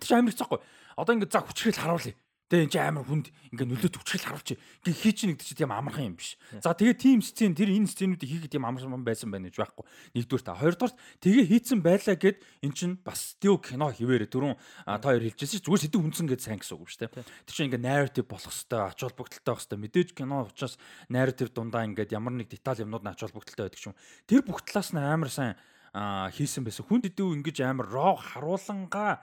[0.00, 0.60] тэр амар хэцүүхгүй.
[0.96, 2.16] Одоо ингэ за хүчрэл харуулъя.
[2.54, 4.62] Тэгээ энэ чи амар хүнд ингээ нөлөөт хүчрэл харуулчих.
[4.86, 6.38] Ингээ хий чи нэгдэж тийм амархан юм биш.
[6.62, 9.82] За тэгээ тийм сцен тэр энэ сценүүдийг хийхэд тийм амархан байсан байна гэж байхгүй.
[10.14, 14.54] Нэгдүгээр та хоёрдугаар тэгээ хийцэн байлаа гэд эн чин бас стил кино хിവэрэ түрүүн
[14.86, 17.26] та хоёр хэлжсэн чи зүгээр сэдв хүнсэн гэд сайн гэсэн үг шүү дээ.
[17.42, 20.78] Тэр чинь ингээ narrative болох хэвээр ач холбогдолтой байх хэвээр мэдээж кино учраас
[21.10, 23.98] narrative дундаа ингээд ямар нэг деталь юмнууд нь ач холбогдолтой байдаг юм.
[24.30, 25.58] Тэр бүх талаас нь амар сайн
[25.94, 26.86] хийсэн байсан.
[26.86, 29.22] Хүн дэдүү ингэж амар raw харуулангаа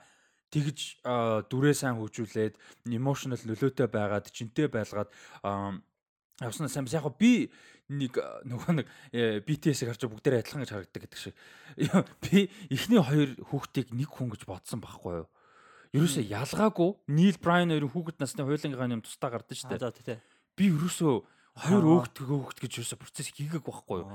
[0.52, 1.00] тэгж
[1.48, 2.54] дүрээ сайн хөгжүүлээд
[2.92, 5.08] emotional нөлөөтэй байгаад чинтэй байлгаад
[6.44, 7.48] явсан сайн яг би
[7.88, 8.86] нэг нөгөө нэг
[9.48, 11.34] BTS-ийг харж бүгдээрээ адилхан гэж харагддаг гэдэг шиг.
[12.24, 15.28] Би эхний хоёр хүүхдийг нэг хүн гэж бодсон байхгүй юу?
[15.92, 20.20] Ерөөсөө ялгаагүй Neil Bryan хоёрын хүүхэд насны хуйлангийнхаа юм тусдаа гардаг шүү дээ.
[20.56, 21.16] Би ерөөсөө
[21.52, 24.08] хоёр өөхт өөхт гэж ерөөсө процесс хийгээг байхгүй юу.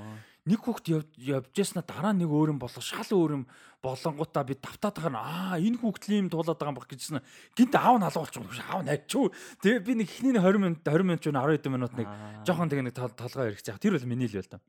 [0.49, 0.89] Нэг хүүхд
[1.21, 3.43] явж яснаа дараа нэг өөр юм болох шал өөр юм
[3.85, 7.21] болонгуудаа би давтаад байгаа аа энэ л юм дуулаад байгаа юм баг гэжсэн.
[7.53, 9.29] Гинт аав нь алгуулчих юм аав найчуу.
[9.61, 12.07] Тэгээ би нэг ихний 20 минут 20 минут ч 10 хэдэн минут нэг
[12.41, 14.63] жоохон тэгээ нэг толгой хэрэгч яг тэр бол миний л байл та.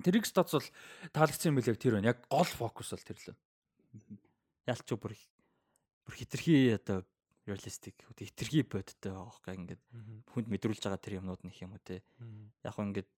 [0.00, 0.68] Тэр X dots бол
[1.12, 2.16] таалагдсан юм билээ тэр байна.
[2.16, 3.36] Яг гол фокус бол тэр л.
[4.64, 5.12] Ялч бүр
[6.08, 7.04] бүр хитрхи одоо
[7.48, 9.82] реалистик хитрхи бодтой байгаа хөөе ингээд
[10.30, 12.04] хүнд мэдрүүлж байгаа тэр юмнууд нөх юм уу те.
[12.62, 13.10] Яг хөө ингээд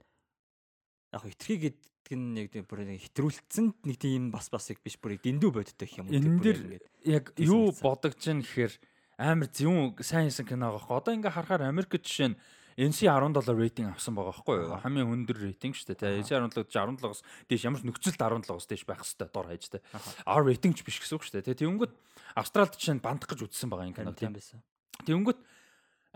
[1.11, 5.51] яг хитрхи гэдэг нь нэг бүр хитрүүлсэн нэг тийм бас бас их биш бүр дэндүү
[5.51, 6.59] бодтой гэх юм уу энэ дэр
[7.07, 8.73] яг юу бодогч нь гэхээр
[9.19, 12.41] амар зөв сайн хийсэн кино байгаа хөө одоо ингээ харахаар Америк жишээ нь
[12.81, 14.81] NC17 рейтинг авсан байгаа байхгүй юу?
[14.81, 16.25] Хамгийн өндөр рейтинг шүү дээ.
[16.25, 17.21] NC17 17-оос
[17.53, 19.85] дээш ямар ч нөхцөлд 17-оос дээш байх хэрэгтэй дор хаяж дээ.
[20.25, 21.61] R рейтинг ч биш гэсэн үг шүү дээ.
[21.61, 21.93] Тэнгүүт
[22.41, 24.65] Австралид чинь бандах гэж үзсэн байгаа юм кино тийм байсан.
[25.05, 25.41] Тэнгүүт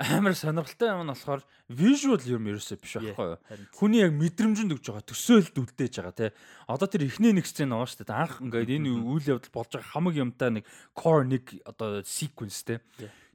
[0.01, 3.39] амар сонирхолтой юм нь болохоор visual юм ерөөсөө биш байхгүй юу.
[3.77, 6.31] Хүний яг мэдрэмжинд өгж байгаа төсөөлд үлдээж байгаа тий.
[6.67, 8.19] Одоо тэр эхний нэг сцен байгаа шүү дээ.
[8.25, 10.65] Анх ингээд энэ үйл явдал болж байгаа хамаг юмтай нэг
[10.99, 12.79] core нэг одоо sequence тий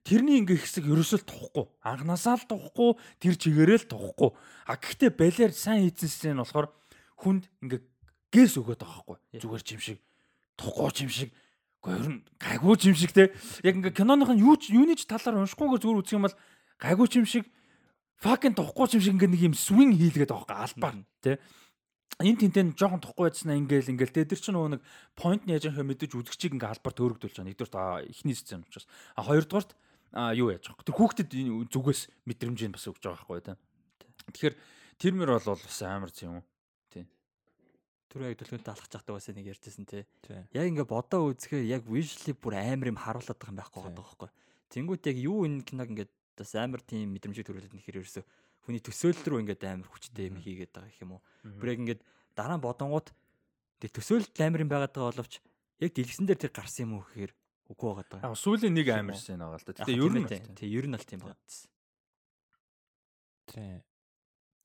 [0.03, 1.65] тэрний ингээ хэсэг ерөөсөө тухгүй.
[1.83, 4.29] Анханасаа л тухгүй, тэр чигээрээ л тухгүй.
[4.67, 6.67] А гэхдээ балер сайн хийсэн нь болохоор
[7.19, 7.81] хүнд ингээ
[8.31, 9.17] гээс өгöd байгаа байхгүй.
[9.43, 9.99] Зүгээр ч юм шиг,
[10.55, 11.29] тухгүй ч юм шиг,
[11.83, 13.33] гойр нь гайгүй ч юм шиг те.
[13.65, 16.37] Яг ингээ киноных нь юу ч юуны ч талаар уншихгүйгээр зүгээр үзэх юм бол
[16.79, 17.45] гайгүй ч юм шиг,
[18.21, 20.63] fucking тухгүй ч юм шиг ингээ нэг юм swing хийлгээд байгаа байхгүй.
[20.63, 21.39] Албаар те
[22.19, 24.81] энэ тентэн жоохон тухгүй байцснаа ингээл ингээл тэ тэр чинь нөгөө нэг
[25.15, 27.47] point нь яаж яхаа мэдээж үзэгчийг ингээ албаар төөрөгдүүлж байгаа.
[27.47, 28.83] Нэгдүгээр ихний сцен учраас.
[29.15, 29.71] А хоёрдугаарт
[30.13, 30.85] а юу яаж байгаа.
[30.85, 31.29] Тэр хүүхдэд
[31.69, 33.59] зүгээс мэдрэмжийг бас өгч байгаа байхгүй тийм.
[34.33, 34.55] Тэгэхээр
[34.97, 36.41] тэр мөр бол бас амар юм.
[36.89, 37.07] Тийм.
[38.09, 40.03] Тэр яг төлөвлөлт алхаж чаддаг бас нэг ярьжсэн тий.
[40.53, 44.29] Яг ингээ бодоо үзэхээр яг visually бүр амар юм харуулдаг юм байхгүй байгаа байхгүй.
[44.73, 48.25] Тэнгүүт яг юу энэ киног ингээ бас амар тийм мэдрэмжийг төрүүлээд нэхэр ерөөсө
[48.65, 51.21] хүний төсөөлөл рүү ингээд амар хүчтэй юм хийгээд байгаа гэх юм уу.
[51.41, 52.01] Бүр яг ингээд
[52.37, 53.07] дараа нь бодонгууд
[53.81, 55.33] тэр төсөөлөлт амар юм байгаад байгаа боловч
[55.79, 57.33] яг дэлгэсэн дээр тэр гарсан юм уу гэхээр
[57.69, 58.33] Үгүй байгаа даа.
[58.33, 59.73] Яг сүүлийн нэг амарсан байгаа л да.
[59.77, 60.27] Гэтэ ер нь
[60.57, 61.69] тий ер нь аль тийм бодсон.
[63.45, 63.85] Тий.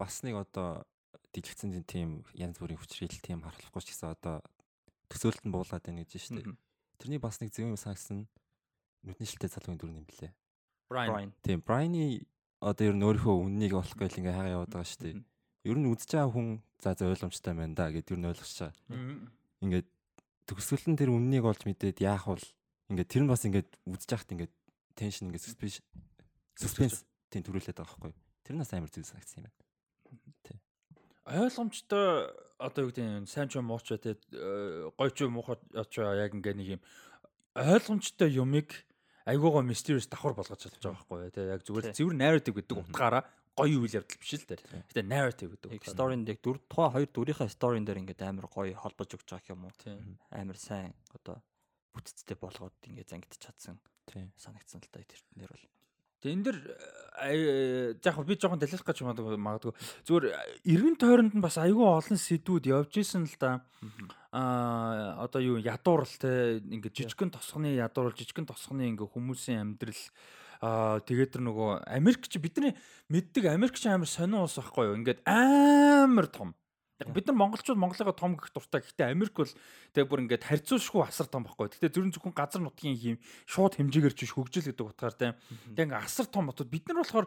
[0.01, 0.89] Бас нэг одоо
[1.37, 4.41] дэлгэцэн тийм янз бүрийн хүчрэл тийм харахгүй ч гэсэн одоо
[5.13, 6.57] төсөөлөлт нь буулгаад байна гэж шүү дээ.
[6.97, 8.25] Тэрний бас нэг зөв юм санагсан
[9.05, 10.33] нүдний шилтэй залуугийн дүр юм блэ.
[10.89, 11.33] Brian.
[11.45, 12.25] Тийм, Brian-ы
[12.65, 15.21] одоо ер нь өөрийнхөө үннийг олох гээл ингээ хагаа яваад байгаа шүү дээ.
[15.69, 16.49] Ер нь үзэж байгаа хүн
[16.81, 18.81] за за ойлгомжтой байна да гэдээ ер нь ойлгож байгаа.
[19.61, 19.89] Ингээд
[20.49, 22.41] төгсгөл нь тэр үннийг олж мэдээд яах вэ
[22.93, 24.53] Ингээд тэр нь бас ингээд үзэж яхад ингээд
[24.99, 25.81] теншн ингээд suspense
[26.59, 28.13] suspense тийм төрүүлээд байгаа байхгүй.
[28.45, 29.59] Тэр нас амар зүйл санагдсан юм байна.
[30.45, 30.59] Тий.
[31.25, 32.29] Ойлгомжтой
[32.61, 35.57] одоо юу гэдэг нь сайн ч муу ч тий гоё ч муухай
[35.89, 36.83] ч яг ингээд нэг юм
[37.57, 38.69] ойлгомжтой юмыг
[39.25, 43.25] айгуугаа mysterious давхар болгож чадж байгаа байхгүй тий яг зүгээр цэвэр narrative гэдэг утгаараа
[43.57, 44.61] гоё үйл явдал биш л дээ.
[44.93, 45.81] Гэтэ narrative гэдэг.
[45.87, 49.71] Story-нд яг дүр тухайн хоёр дүрийнхээ story-н дээр ингээд амар гоё холбож өгч байгаа юм
[49.71, 49.75] уу?
[50.35, 51.39] Амар сайн одоо
[51.95, 53.79] бүтцтэй болгоод ингээ зангидж чадсан.
[54.37, 55.67] Санагдсан л да тэрнэр бол.
[56.21, 56.59] Тэгээ энэ дэр
[58.03, 59.73] яг би жоохон далилах гэж магадгүй
[60.09, 60.25] зүгээр
[60.67, 63.63] эргэн тойронд нь бас айгүй олон сэдвүүд явж исэн л да.
[64.35, 70.01] Аа одоо юу ядуурл те ингээ жижигхэн тосхны ядуурл жижигхэн тосхны ингээ хүмүүсийн амьдрал
[70.65, 72.73] Аа тэгээд тэр нөгөө Америк чи бидний
[73.13, 74.97] мэддэг Америк чи амар сонин ус байхгүй юу?
[74.97, 76.57] Ингээд амар том.
[77.03, 78.79] Яг бид нар монголчууд Монголыгоо том гэх дуртай.
[78.79, 79.51] Гэхдээ Америк бол
[79.99, 81.75] тэгээ бүр ингээд харьцуулшгүй асар том байхгүй.
[81.75, 83.19] Гэхдээ зөвхөн зөвхөн газар нутгийн юм
[83.51, 85.35] шууд хэмжээгээр ч хөгжил гэдэг утгаар тийм.
[85.75, 87.27] Тэгээ ингээд асар том хотод бид нар болохоор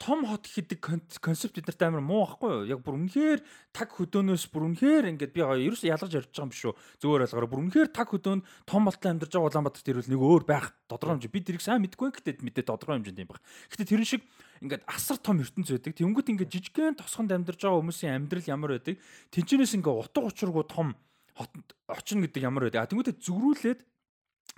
[0.00, 0.78] том хот гэдэг
[1.20, 2.64] концепт биднэрт амар муу байхгүй юу?
[2.72, 3.40] Яг бүр үнэхээр
[3.74, 6.74] таг хөдөөнөөс бүр үнэхээр ингээд би ерөөс ялгаж ярьж байгаа юм биш үү?
[7.04, 7.50] Зөвөр ойлгоорой.
[7.52, 11.34] Бүр үнэхээр таг хөдөөнд том болтой амьдарч байгаа Улаанбаатарт ирвэл нэг өөр байх тодорхой хэмжээ.
[11.36, 13.44] Би тэрийг сайн мэдгүй гэхдээ мэдээ тодорхой хэмжээнд юм баг.
[13.68, 14.24] Гэхдээ тэрэн шиг
[14.60, 15.96] ингээд асар том ертөнц байдаг.
[15.96, 19.00] Тэнгүүт ингээд жижигхэн тосгонд амьдарч байгаа хүмүүсийн амьдрал ямар байдаг?
[19.32, 20.94] Тэнчнээс ингээд утга учиргүй том
[21.32, 22.84] хотод очно гэдэг ямар байдаг.
[22.84, 23.80] А тэнгүүтээ зүгрүүлээд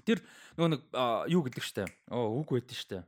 [0.03, 0.19] тэр
[0.59, 0.83] нөгөө нэг
[1.31, 1.87] юу гэдэг штэ.
[2.11, 2.99] Оо үг байдэн штэ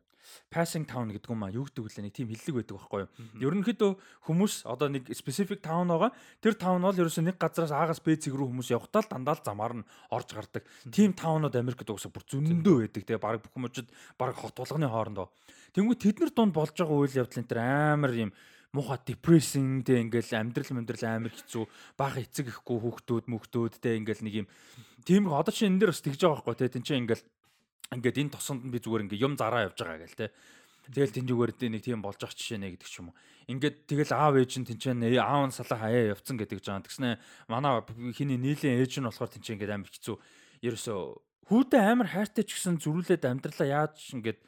[0.51, 3.11] passing town гэдэг юм аа юу гэдэг вэ нэг тийм хиллэг байдаг байхгүй юу.
[3.45, 3.91] Ерөнхийдөө
[4.27, 6.11] хүмүүс одоо нэг specific town байгаа.
[6.41, 9.45] Тэр town бол ерөөсөө нэг газараас аагаас Б зэг рүү хүмүүс явхтаа л дандаа л
[9.45, 10.65] замаар нь орж гардаг.
[10.89, 15.29] Тийм townуд Америкт уусаа бүр зөндөө байдаг те баг бүх хүмүүжид баг хот болгоны хоорондоо.
[15.75, 18.31] Тэнгүү тэднэр дунд болж байгаа үйл явдлын тэр амар юм
[18.75, 21.65] муха depressing те ингээл амьдрал амьдрал амар хэцүү
[21.99, 24.47] бага эцэг ихгүй хүүхдүүд мөхтүүд те ингээл нэг юм
[25.07, 27.23] тийм одоо чи энэ дээр бас тэгж байгаа байхгүй те тэн чинь ингээл
[27.95, 30.35] ингээд энэ тосонд би зүгээр ингээд юм зараа явж байгаа гэл те.
[30.85, 33.17] Тэгэл тэнжүүгээр нэг тийм болж ах жишээ нэ гэдэг ч юм уу.
[33.49, 36.85] Ингээд тэгэл аав ээж нь тэнцэн аав нь салаа хаяа явцсан гэдэг жаа.
[36.85, 37.17] Тэгснэ
[37.49, 37.81] манай
[38.13, 40.17] хиний нийлэн ээж нь болохоор тэнцэн ингээд амар хэцүү.
[40.61, 41.01] Ерөөсөө
[41.49, 44.41] хүүдээ амар хайртай ч гэсэн зөрүүлээд амьдралаа яаж ингээд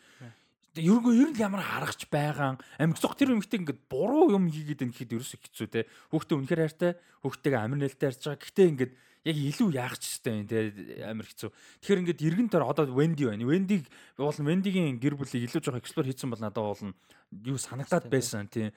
[0.78, 4.92] ергөө ер нь ямар харагч байгаа амиг зөх тэр юмхтэй ингээд буруу юм хийгээд энэ
[4.92, 5.88] гэхэд ерөөсөө хэцүү те.
[6.12, 6.92] Хүүхдээ үнэхээр хайртай,
[7.24, 8.42] хүүхдтэйгээ амар нээлттэй харж байгаа.
[8.44, 8.92] Гэхдээ ингээд
[9.26, 10.58] яг илүү яах ч гэсэн те
[11.02, 11.50] амар хэцүү.
[11.82, 13.42] Тэгэхээр ингээд эргэн төр одоо Wendy байна.
[13.42, 13.82] Wendy
[14.14, 16.94] бол Wendy-гийн гэр бүлийг илүү жоох explore хийсэн бол надад бол
[17.42, 18.70] юу санагдаад байсан тийм.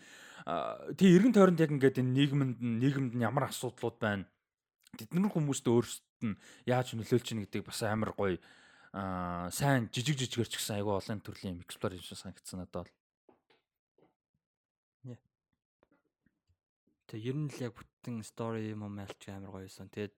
[0.97, 4.25] Тэгээ эргэн тойронд яг ингээд энэ нийгэмд нийгэмд нь ямар асуудлууд байна.
[4.97, 8.41] Тэднэр хүмүүст өөрсдөд нь яаж нөлөөлж чинь гэдэг бас амар гоё
[8.93, 12.91] аа сайн жижиг жижигэр ч гэсэн айгүй олон төрлийн explore хийж санагдсан надад бол.
[17.09, 19.89] Тэгээ ер нь л яг бүтэн story момент амар гоё байсан.
[19.89, 20.13] Тэгээд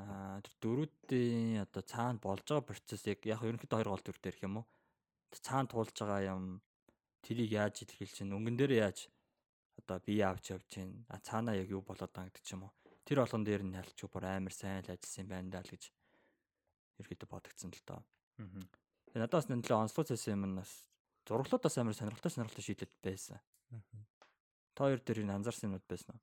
[0.00, 4.56] Аа дөрүүдийн одоо цаана болж байгаа процесс яг ерөнхийдөө хоёр гол төр дээр их юм
[4.58, 4.66] уу?
[5.46, 6.44] Цаана туулж байгаа юм
[7.24, 8.98] тэрийг яаж илэрхийлж чинь өнгөн дээр яаж
[9.80, 12.72] одоо бие авч явж чинь а цаанаа яг юу болоод байгаа гэдэг ч юм уу.
[13.04, 15.84] Тэр болгон дээр нь ялч бүр амар сайн л ажилласан юм байна даа л гэж
[17.02, 18.00] ерөөдөө бодогдсон л доо.
[18.38, 18.46] Аа.
[19.10, 20.86] Тэгээ надаас нэлээд онцлог цэс юм нас
[21.26, 23.38] зураглуудаас амар сонирхолтой сонирхолтой шийдэт байсан.
[23.70, 23.82] Аа.
[24.74, 26.22] Та хоёр дээр энэ анзаарсан юмуд байсан уу?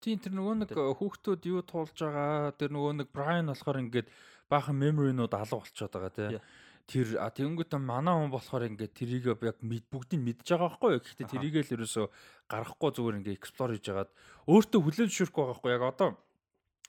[0.00, 4.08] Тийм тэр нөгөө нэг хүүхдүүд юу туулж байгаа тэр нөгөө нэг Брайан болохоор ингээд
[4.48, 6.40] баахан меморинууд алга болчиход байгаа тий.
[6.88, 11.04] Тэр тэгэнгүүт манай хүн болохоор ингээд тэрийг яг бүгдийг мэдж байгаа байхгүй юу.
[11.04, 12.08] Гэхдээ тэрийг л ерөөсө
[12.48, 14.10] гаргахгүй зүгээр ингээд эксплор хийж хагаад
[14.48, 16.08] өөртөө хүлээн зөвшөөрөхгүй байгаа байхгүй яг одоо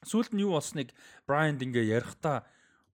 [0.07, 0.89] сүүлд нь юу болсныг
[1.27, 2.47] Брайанд ингээд ярихдаа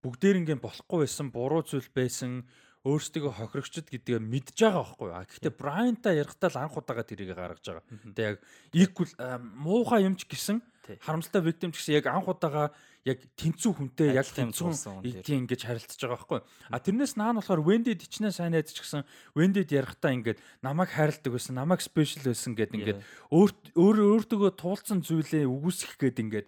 [0.03, 2.45] бүгдээр ингээд болохгүй байсан буруу зүйл байсан
[2.88, 5.19] өөрсдөө хохирогчд гэдгээ мэдж байгаа байхгүй юу.
[5.27, 7.83] Гэхдээ Брайанта ярихтаа л анх удаага тэрийг гаргаж байгаа.
[8.15, 8.39] Тэгээ яг
[8.71, 9.12] equal
[9.57, 10.63] муухай юмч гэсэн
[11.03, 12.71] харамсалтай victim ч гэсэн яг анх удаага
[13.03, 16.39] яг тэнцүү хүнтэй яг тэнцүү тийм ингэж харилцаж байгаа байхгүй.
[16.71, 19.03] А тэрнээс наан болохоор Wendy дичнээ сайн найз ч гэсэн
[19.36, 23.03] Wendy-д ярихтаа ингээд намайг хайрладаг байсан, намайг special байсан гэд ингээд
[23.36, 26.47] өөр өөр өөртөө туулсан зүйлээ үгүйсгэх гээд ингээд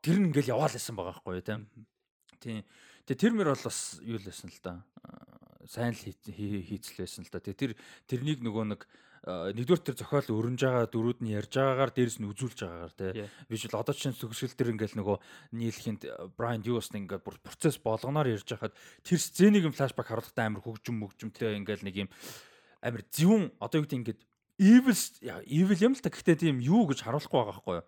[0.00, 1.68] тэр нь ингээл яваал байсан байгаа байхгүй тийм.
[2.40, 2.64] Тийм.
[3.06, 4.74] Тэгээ тэр мөр бол бас юу л байсан л да
[5.70, 7.38] сайн л хийцлээсэн л да.
[7.38, 7.76] Тэр
[8.08, 8.82] тэрнийг нөгөө нэг
[9.20, 13.28] нэгдүгээр тэр зохиол өрнж байгаа дөрүүд нь ярьж байгаагаар дээрэс нь үзүүлж байгаагаар тий.
[13.52, 15.16] Биш л одоо чинь төгсгөл тэр ингээл нөгөө
[15.60, 16.02] нийлхэнд
[16.40, 18.72] Брайан Дьюс ингээл бүр процесс болгоноор ярьж байхад
[19.04, 22.10] тэр сценийг юм флашбак харуулахтаа амар хөгжим мөгжмтэй ингээл нэг юм
[22.80, 24.20] амар зөвүүн одоо юу гэдэг ингээд
[24.56, 24.96] evil
[25.44, 27.84] evil юм л та гэхдээ тийм юу гэж харуулахгүй байгаа байхгүй юу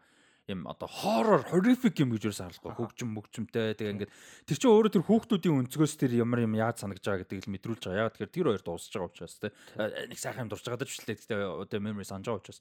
[0.50, 4.12] юм одоо хоррор horrific юм гэж юусэн харахгүй хөгжим мөгжмтэй тэгээ ингээд
[4.50, 7.82] тэр чинь өөрөө тэр хүүхдүүдийн өнцгөөс тэр ямар юм яаж санагдж байгаа гэдгийг л мэдрүүлж
[7.86, 8.10] байгаа.
[8.10, 9.54] Яг тэгэхээр тэр хоёр дуусж байгаа учраас те.
[9.78, 12.60] Нэг сайхан юм дурж байгаа үлээ гэхдээ одоо memory санаж байгаа учраас.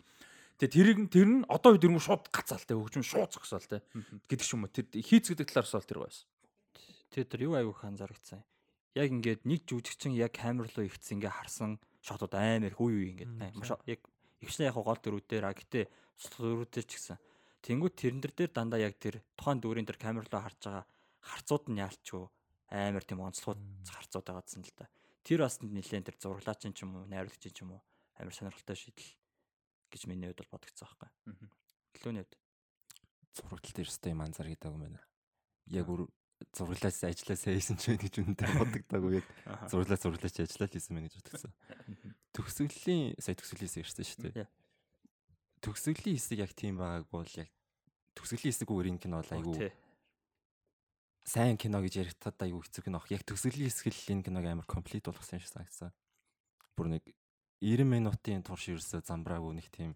[0.62, 3.82] Тэгээ тэрийг тэр нь одоо тэр юм шууд гацаал те хөгжим шууд зогсоол те.
[4.30, 6.30] Гэдэг ч юм уу тэр хийц гэдэг талаас бол тэр байсан.
[7.10, 8.46] Тэр тэр юу аягүй анзаарчихсан.
[8.94, 13.34] Яг ингээд нэг жүжигчин яг камер руу ихсэн ингээ харсан шотууд амар хүү юу ингээд
[13.90, 14.02] яг
[14.44, 15.86] ихшнээ яг гол дөрүүдээр а гэтээ
[16.38, 17.18] дөрүүдээр ч гэсэн
[17.62, 20.86] Тэнгүүт тэрэн дээр дандаа яг тэр тухайн дүүрийн тэр камер руу харж байгаа
[21.22, 22.26] харцууд нь яалчгүй.
[22.74, 24.90] Амар тийм онцлогуд харцууд байгаадсан л да.
[25.22, 27.82] Тэр бас нэлээд тэр зураглаач ч юм уу, найруулагч ч юм уу
[28.18, 29.14] амар сонирхолтой шийдэл
[29.94, 31.10] гэж миний хувьд бол бодогцсон байхгүй.
[32.02, 32.36] Төлөөний хувьд
[33.38, 35.02] зураглал дээр өстой юм анзаар гэдэг юм байна.
[35.70, 36.10] Яг үр
[36.54, 39.28] зураглаач ажилласаа хийсэн ч гэж үнэндээ бодогдаагүй яг
[39.70, 41.54] зураглаа зураглаач ажиллаад хийсэн мэн гэж бодогдсон.
[42.34, 44.50] Төгсгөлийн сая төгсгөлээс ирсэн шүү дээ
[45.62, 47.50] төгсгөлийн хэсэг яг тийм байгааг бол яг
[48.18, 49.72] төгсгөлийн хэсэгүүгээр энэ кино бол айгүй
[51.26, 53.02] сайн кино гэж ярих тад айгүй хэцүү кино.
[53.14, 55.94] Яг төгсгөлийн хэсэг л энэ киног амар комплит болгосон юм шиг санагдсан.
[56.74, 57.04] Бүр нэг
[57.62, 59.94] 90 минутын турш ерөөсө замбраагүй нэг тийм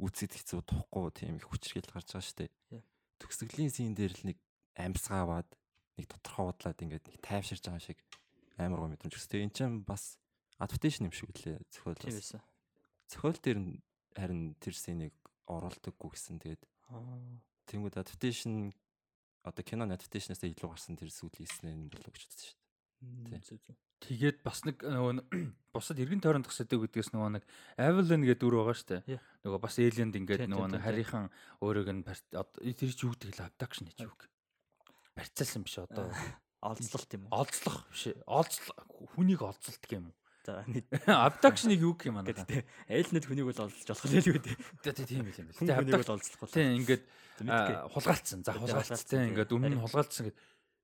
[0.00, 2.82] үцэд хэцүү тухгүй тийм их хүчрхийл гарч байгаа шүү дээ.
[3.20, 4.38] Төгсгөлийн син дээр л нэг
[4.78, 5.48] амьсгааваад
[6.00, 7.98] нэг тодорхой бодлоод ингээд нэг тайвширж байгаа шиг
[8.56, 9.44] амар гоо мэдрэмж өстэй.
[9.44, 10.16] Энд чинь бас
[10.56, 11.98] adaptation юм шиг үлээ зохиол.
[11.98, 12.40] Тийм байсан.
[13.10, 13.82] Зохиол дээр нь
[14.18, 15.14] харин тэр сценийг
[15.46, 16.42] оруулдаггүй гэсэн.
[16.42, 16.62] Тэгээд
[17.70, 18.74] тэнгууд adaptation
[19.46, 22.22] одоо кино adaptation-аас илүү гарсан тэр сүүлийн сцен болоо гэж
[22.98, 23.76] бодсон шүү дээ.
[23.98, 25.14] Тэгээд бас нэг нөгөө
[25.74, 27.44] бусад эргэн тойронд тасдаг гэдгээс нөгөө нэг
[27.78, 29.18] Avalon гэдэг дүр байгаа шүү дээ.
[29.42, 31.26] Нөгөө бас Alien-д ингээд нөгөө нэг харийнхан
[31.62, 34.30] өөрөг нь тэр чи юу гэдэг л abduction гэж гэх.
[35.18, 36.14] Барьцаалсан биш одоо
[36.62, 37.42] олзлолт юм уу?
[37.42, 38.02] Олзлох биш.
[38.26, 38.70] Олзл
[39.18, 40.14] хүнийг олзлт гэх юм
[40.48, 40.64] уу?
[41.04, 42.26] За abduction-ыг юу гэх юм аа?
[42.26, 44.54] Гэтэ айлнад хүнийг бол олзлж болох л үү гэдэг.
[44.82, 45.52] Тэ тийм юм байна.
[45.52, 46.50] Тэ хүнийг бол олзлох.
[46.50, 47.02] Тийм ингээд
[47.92, 48.40] хулгайлцсан.
[48.42, 49.28] За хулгайлцсан.
[49.32, 50.38] Ингээд өмнө нь хулгайлцсан гэдэг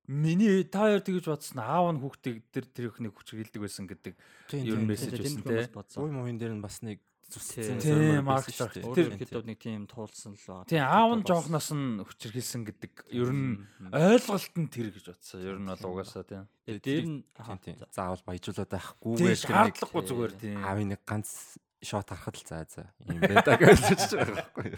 [0.07, 4.13] Миний та хоёр тэгж бодсон аав нь хүүхдийг тэр тэр ихний хүч хилдэг байсан гэдэг
[4.53, 5.65] ер нь мессеж байсан тий.
[5.97, 8.77] Ой мууин дээр нь бас нэг зүссэн Тийм, Марк Зарк.
[8.85, 10.69] Өөр хэд нэг тийм туулсан л байгаа.
[10.69, 15.41] Тийм аав нь жоохноос нь хүчрхийлсэн гэдэг ер нь ойлголт нь тэр гэж бодсон.
[15.41, 16.45] Ер нь бол угаасаа тийм.
[16.69, 17.19] Тэгээд дээр нь
[17.65, 20.57] тийм заавал баяжуулаад байхгүй Тийм гэж шаардлагагүй зүгээр тийм.
[20.61, 23.81] аавын нэг ганц шот харахад л заа заа юм байдаг гэж
[24.13, 24.69] байгаа байхгүй.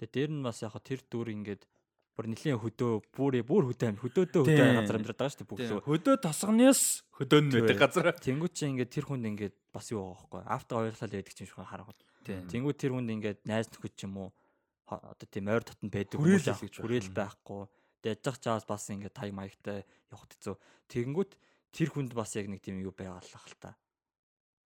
[0.00, 1.62] Тэгээд дээр нь бас яг тэр дүр ингээд
[2.18, 5.86] бүр нэлийн хөдөө бүр бүр хөдөө амир хөдөөдөө хөдөө газар амьдраад байгаа шүү дээ бүгд.
[5.86, 6.82] Хөдөө тосгоноос
[7.14, 8.10] хөдөө нь байдаг газар.
[8.18, 10.42] Тэнгүүд чи ингээд тэр хүнд ингээд бас юу байгаа байхгүй.
[10.50, 12.02] Автаа ойлголал байдаг ч юм шиг.
[12.26, 12.42] Тийм.
[12.50, 14.28] Тэнгүүд тэр хүнд ингээд найз нөхөд ч юм уу
[14.90, 17.62] одоо тийм ойр дотн байдаг л гэж хүрээл байхгүй.
[18.02, 20.58] Яж чаас бас ингээд таг маягтай явахд хэцүү.
[20.90, 21.30] Тэнгүүд
[21.70, 23.78] тэр хүнд бас яг нэг тийм юу байгаалах л та.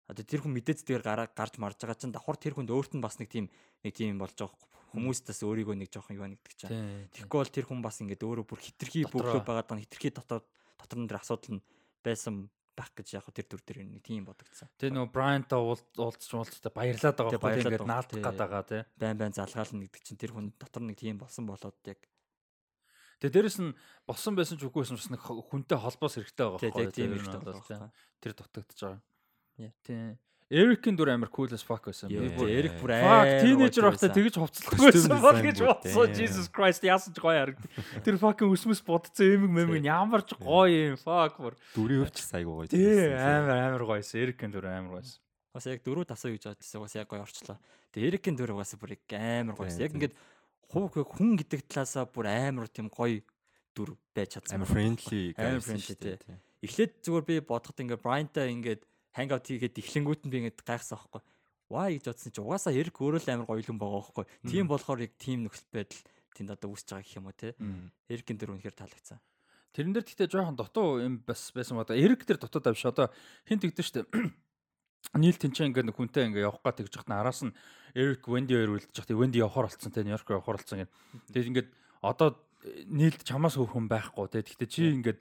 [0.05, 3.01] Одоо тэр хүн мэдээд зүгээр гараа гарч марж байгаа чинь давхар тэр хүнд өөрт нь
[3.01, 3.49] бас нэг тийм
[3.85, 5.06] нэг тийм болж байгаа байхгүй.
[5.06, 7.08] Хүмүүстээс өөрийгөө нэг жоохон юу нэгдэг чинь.
[7.13, 10.41] Тэгэхгүй бол тэр хүн бас ингээд өөрөө бүр хитрхи бүхлөө байгаад байгаа хитрхи дотор
[10.82, 11.63] дотор нь тэр асуудал нь
[12.02, 12.49] байсан
[12.80, 14.71] байх гэж яг тэр дүр дээр нэг тийм бодогдсон.
[14.80, 18.82] Тэгээ нөгөө Брайантаа уулзч уулзтай баярлаад байгаа байхгүй ингээд наалдах гээд байгаа тий.
[18.95, 21.99] Байн байн залгаална гэдэг чинь тэр хүн дотор нэг тийм болсон болоод яг
[23.19, 23.75] Тэгээ дээрэс нь
[24.08, 27.19] болсон байсан ч үгүй байсан ч бас нэг хүнтэй холбоос хэрэгтэй байгаа байхгүй тийм ер
[27.19, 27.80] их нь бол, тий.
[28.23, 29.04] Тэр дутагдж байгаа.
[29.84, 30.15] Тийм.
[30.49, 32.09] Эрикийн дүр амар cool as fuck байсан.
[32.09, 35.57] Би бүр Эрик бүр Fuck, амар teenager гоё байхдаа тэгж хувцлахгүй Костюм байсан бол гэж
[35.62, 36.13] бодсон.
[36.17, 37.62] Jesus Christ яасан ч гоё харагд.
[38.01, 40.97] Тэр fucking үсмэс бодцсон эмэг мэмэг ямар ч гоё юм.
[40.97, 41.53] Fuck бүр.
[41.77, 42.69] Дүрийн өвч сайгүй гоё.
[42.73, 44.25] Тий, амар амар гоёсэн.
[44.25, 45.21] Эрикийн дүр амар гоёсэн.
[45.53, 46.81] Бас яг дөрөв тасаа гэж бодчихсан.
[46.81, 47.62] Бас яг гоё орчлоо.
[47.93, 49.69] Тэгээ Эрикийн дүр угаасаа бүр амар гоё.
[49.69, 50.15] Тийм, Яг ингээд
[50.65, 53.21] хуу хүн гэдэг талаасаа бүр амар тийм гоё
[53.77, 54.57] дүр байж чадсан.
[54.57, 55.38] амар friendly.
[55.38, 56.17] Амар friendly, тий.
[56.65, 58.81] Эхлээд зүгээр би бодоход ингээд Брайантай ингээд
[59.17, 61.22] hangout хийгээд эхлэнгүүт нь би ингээд гайхсан байхгүй.
[61.69, 64.26] Why гэж бодсон чи угаасаа Эрик өөрөө л амар гоё юм байгаа байхгүй.
[64.50, 66.02] Тийм болохоор яг тийм нөхцөл байдал
[66.34, 67.54] тэнд одоо үүсэж байгаа гэх юм уу те.
[68.10, 69.19] Эрикийн дүр үнэхээр таалагдсан.
[69.74, 71.86] Тэрэн дээр гэхдээ жоохон дутуу юм бас байсан ба.
[71.93, 73.13] Эрик тэр дутуу давш одоо
[73.45, 74.02] хин тэгдэж штэ.
[75.22, 77.54] Нийл тэнцээ ингээд нэг хүнтэй ингээд явах гад тэгж хатна араас нь
[77.93, 80.91] Эрик Венди хоёр үлдэж хат Венди явахаар болсон те Нью-Йорк явахаар болсон гэх.
[81.30, 81.69] Тэгээд ингээд
[82.02, 82.30] одоо
[82.89, 84.41] нийлд чамаас өөр хүн байхгүй те.
[84.41, 85.19] Гэхдээ чи ингээд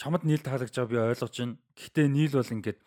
[0.00, 1.56] чамд нийл таалагдж байгаа би ойлгож байна.
[1.76, 2.78] Гэхдээ нийл бол ингээд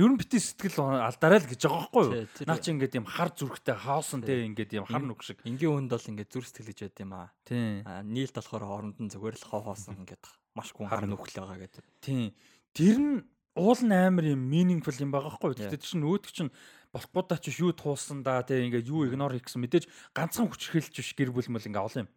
[0.00, 2.48] ер нь бити сэтгэл алдараа л гэж байгаа байхгүй юу?
[2.48, 5.44] Наа чи ингээд юм хар зүрхтэй хаосон те ингээд юм хар нүг шиг.
[5.44, 7.28] Энгийн хүнд бол ингээд зүр сэтгэл гэж байд юм аа.
[7.44, 7.84] Тийм.
[7.84, 10.24] Нийлд болохоор хооронд нь зүгээр л хоо хоосон ингээд
[10.56, 11.84] маш гүн Хар нүхэл байгаа гэдэг.
[12.00, 12.32] Тийм.
[12.72, 13.20] Тэр нь
[13.60, 15.58] уул нь амар юм meaningful юм байгаа хгүй.
[15.58, 15.68] Yeah.
[15.74, 16.50] Тэгтээ чинь өөдөг чинь
[16.94, 19.84] болохгүй даа чи юу туулсан да те ингээд юу игнор хийх гэсэн мэдээж
[20.14, 22.10] ганцхан хүчрхийлж биш гэр бүл мөл ингээ олон юм.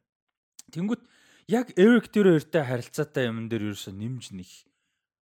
[0.74, 1.02] Тэнгүүт
[1.52, 4.50] яг Eric тэр хоёртой харилцаатай юм дээр ерөөсө нэмж нэг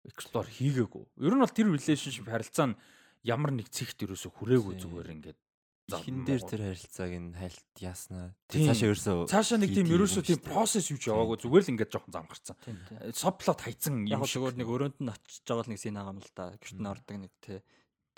[0.07, 1.03] explore хийгээгүй.
[1.23, 2.79] Ер нь бол тэр relationship харилцаа нь
[3.27, 5.39] ямар нэг цэгт ерөөсө хүрээгүй зүгээр ингээд
[5.87, 8.35] Хин дээр тэр харилцааг нь хайлт яаснаа.
[8.51, 11.15] Цаашаа ерөөсөө цаашаа нэг тийм хийдгий ерөөсө юм тийм process юу ч Тийм.
[11.15, 12.55] яваагүй зүгээр л ингээд жоохон замгарцсан.
[12.59, 12.77] Тийм.
[13.15, 14.35] Subplot хайцсан Яг юм л шиг.
[14.43, 16.45] зүгээр нэг өрөөнд нь очиж байгаа л нэг син байгаа юм л да.
[16.59, 17.59] Гэрт нь ордог нэг тий.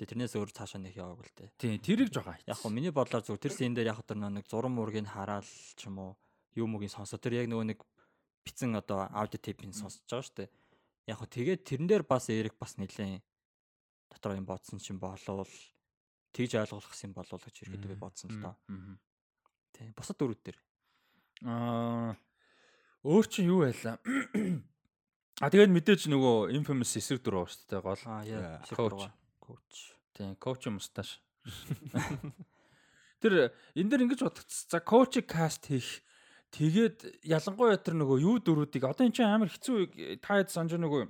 [0.02, 1.50] Тэгээ тэрнээс өөр цаашаа нэг яваагүй л дээ.
[1.62, 2.50] Тийм, тэрийг жоохон хайцсан.
[2.50, 5.86] Яг хөө миний бодлоор зүгээр тэр син дээр яг тэр нэг зураг мургийг хараал ч
[5.86, 6.12] юм уу
[6.58, 7.80] юу мөгийн сонсоо тэр яг нөгөө нэг
[8.50, 10.50] бицэн одоо аудио тейпийг сонсож байгаа шүү дээ.
[11.10, 13.26] Яг хөө тэгээд тэрэн дээр бас Эрик бас нэлээд
[14.14, 15.50] дотор юм бодсон чинь болов
[16.38, 18.56] тэгж ойлгох юм болов гэж ирэхэд би бодсон л доо.
[18.70, 19.02] Мгм.
[19.74, 19.90] Тий.
[19.98, 20.58] Бусад дөрүүд дээр.
[21.50, 22.14] Аа
[23.02, 23.98] өөр чинь юу байлаа?
[25.40, 28.04] А тэгээд мэдээж нөгөө infamous эсрэг байгаа шүү дээ гол.
[28.06, 28.60] Аа яа.
[28.70, 29.08] Coach.
[29.40, 29.74] Коуч.
[30.14, 31.24] Тийм, коуч мусташ.
[33.24, 34.68] Тэр энэ дэр ингэж бодогдсон.
[34.68, 36.04] За коучийг каст хийх
[36.56, 41.06] тэгээд ялангуяа тэр нөгөө юу дөрүүдийг одоо эн чинь амар хэцүү та хэд санаж нөгөө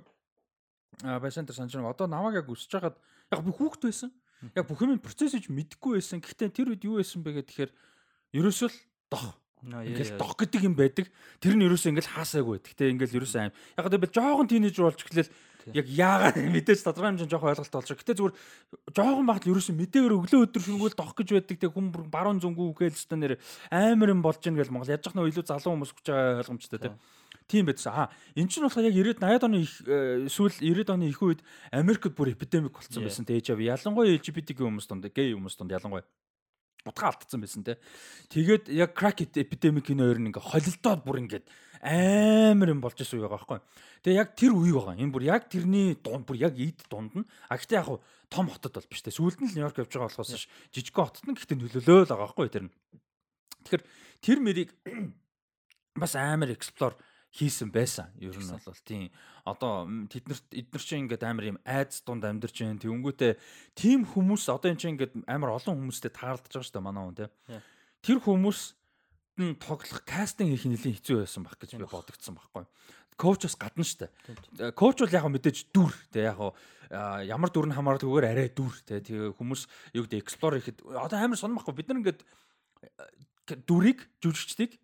[1.00, 2.96] байсан тэр санаж нөгөө одоо намайг яг үсэж хагаад
[3.32, 4.10] яг би хүүхэд байсан.
[4.56, 6.20] Яг бүх юм процессыг мэдгүй байсан.
[6.20, 7.70] Гэхдээ тэр үед юу байсан бэ гэхээр
[8.36, 8.78] ерөөсөө л
[9.12, 11.12] дох ингээл дох гэдэг юм байдаг.
[11.40, 12.58] Тэр нь ерөөсөө ингээл хаасаагүй.
[12.64, 13.52] Тэ ингээл ерөөсөө аим.
[13.76, 15.32] Яг одоо би жоохон тийнейжер болж эхлээл.
[15.74, 18.00] Яг яагаад мэдээж тодорхой хэмжээнд жоохон ойлголт болж байгаа.
[18.00, 18.34] Гэтэ зүгээр
[18.94, 21.56] жоохон багт л ерөөсөө мэдээгээр өглөө өдөр шүнгүүл дох гэж байдаг.
[21.60, 23.38] Тэг хүн баруун зүнгүү гээл өстө нэр
[23.70, 26.80] амар юм болж ийн гэл Монгол яаж яах нь илүү залуу хүмүүс хүч байгаа ойлгомжтой
[26.80, 26.96] тэ.
[27.50, 27.92] Тийм байдсан.
[27.94, 28.06] Аа
[28.38, 31.42] эн чинь болохоор яг 90-ад 80-ад оны их э, сүүл 90-ад оны их үед
[31.74, 33.66] Америкт бүр эпидемик болсон байсан тэ HIV.
[33.66, 36.06] Ялангуяа LGBTQ хүмүүс донд, гей хүмүүс донд ялангуяа
[36.86, 37.76] утга алдсан байсан те.
[38.32, 41.44] Тэгээд яг crack epidemic энэ хоёр нь ингээ холилдоод бүр ингээд
[41.80, 43.60] амар юм болж исэн үе байгаа байхгүй.
[44.04, 45.00] Тэгээ яг тэр үе байгаа.
[45.00, 47.24] Энэ бүр яг тэрний дунд бүр яг ийд дунд нь.
[47.48, 49.10] А гэхдээ яг хуу том хотод бол биш те.
[49.10, 52.26] Сүүлд нь л Нью-Йорк явж байгаа болохоос ш жижигхэн хотод нь гэхдээ нөлөөлөө л байгаа
[52.28, 52.74] байхгүй тэр нь.
[53.64, 53.84] Тэгэхээр
[54.20, 54.70] тэр мэрийг
[56.02, 56.96] бас амар explore
[57.32, 58.10] хийсэн байсан.
[58.18, 59.08] Ер нь бол тийм.
[59.46, 62.82] Одоо тэднэрт эднэр чинь ингээд амар юм айц дунд амьдарч байна.
[62.82, 63.32] Тэнгүүтээ
[63.78, 67.30] тийм хүмүүс одоо энэ чинь ингээд амар олон хүмүүстэй таарлаж байгаа шүү дээ манай хүн.
[67.46, 67.62] Yeah.
[68.02, 68.60] Тэр хүмүүс
[69.38, 72.66] нь тоглох кастинг хийх нь нэлийн хэцүү байсан баг гэж би бодогдсон байхгүй.
[73.20, 74.08] коучоос гадна штэ.
[74.72, 76.40] Коуч бол яг мэдээж дүр те яг
[76.90, 81.36] ямар дүр нь хамаарлаггүйгээр арай дүр те тэгээ хүмүүс юу гэдэг explore ихэд одоо амар
[81.36, 82.20] сонирмахгүй бид нар ингээд
[83.68, 84.80] дүрийг жүжигчдийг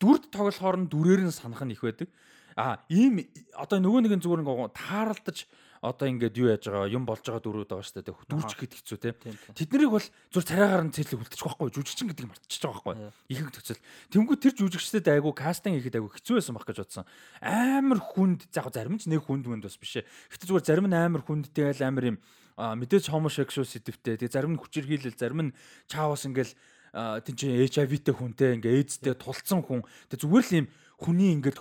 [0.00, 2.08] дүрд тоглохоор нь дүрээр нь санах нь их байдаг.
[2.56, 3.20] А ийм
[3.52, 5.44] одоо нөгөө нэгэн зүгээр ингээ тааралдаж
[5.84, 8.16] одоо ингээд юу яаж байгаа юм болж байгаа дөрүүд байгаа шүү дээ.
[8.32, 9.12] Дүүрч гэдэг хэцүү те.
[9.52, 13.12] Тэднийг бол зур царайгаар нь цэцлэг үлдчих байхгүй жүжигчин гэдэг мартчихж байгаа байхгүй.
[13.28, 13.84] Ихэнх төгсөл.
[14.08, 17.04] Тэнгүү тэр жүжигчдэд айгу кастинг хийхэд айгу хэцүү байсан байх гэж бодсон.
[17.44, 20.08] Амар хүнд яг зарим ч нэг хүнд мөнд бас биш ээ.
[20.32, 22.18] Гэтэ зүгээр зарим нь амар хүнд тэгэл амар юм
[22.56, 24.16] мэдээж хомошекшуал сэдвтэй.
[24.16, 25.54] Тэгээ зарим нь хүчирхийлэл, зарим нь
[25.90, 26.54] чаавас ингээл
[26.94, 29.82] тэнцээ HIV-тэй хүнтэй ингээ эйдстэй тулцсан хүн.
[30.06, 30.66] Тэг зүгээр л юм
[31.02, 31.58] хүний ингээд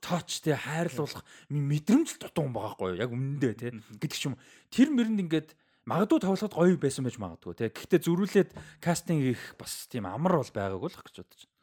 [0.00, 3.68] тоочтэй хайрлуулах мэдрэмж дутуу юм байгаа хгүй яг өмнөдөө те
[4.00, 4.36] гэдэг ч юм
[4.72, 5.48] тэр мэрэнд ингээд
[5.84, 7.68] магадгүй тоглоход гоё байсан байж магадгүй те.
[7.68, 11.56] Гэхдээ зөрүүлээд кастинг хийх бас тийм амар бол байгаагүй л гэж бодож байна.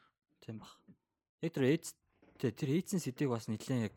[0.46, 0.72] Тийм баг
[1.42, 1.86] яг тэр эйц
[2.38, 3.96] тэр эйцэн сэдийг бас нэлээд яг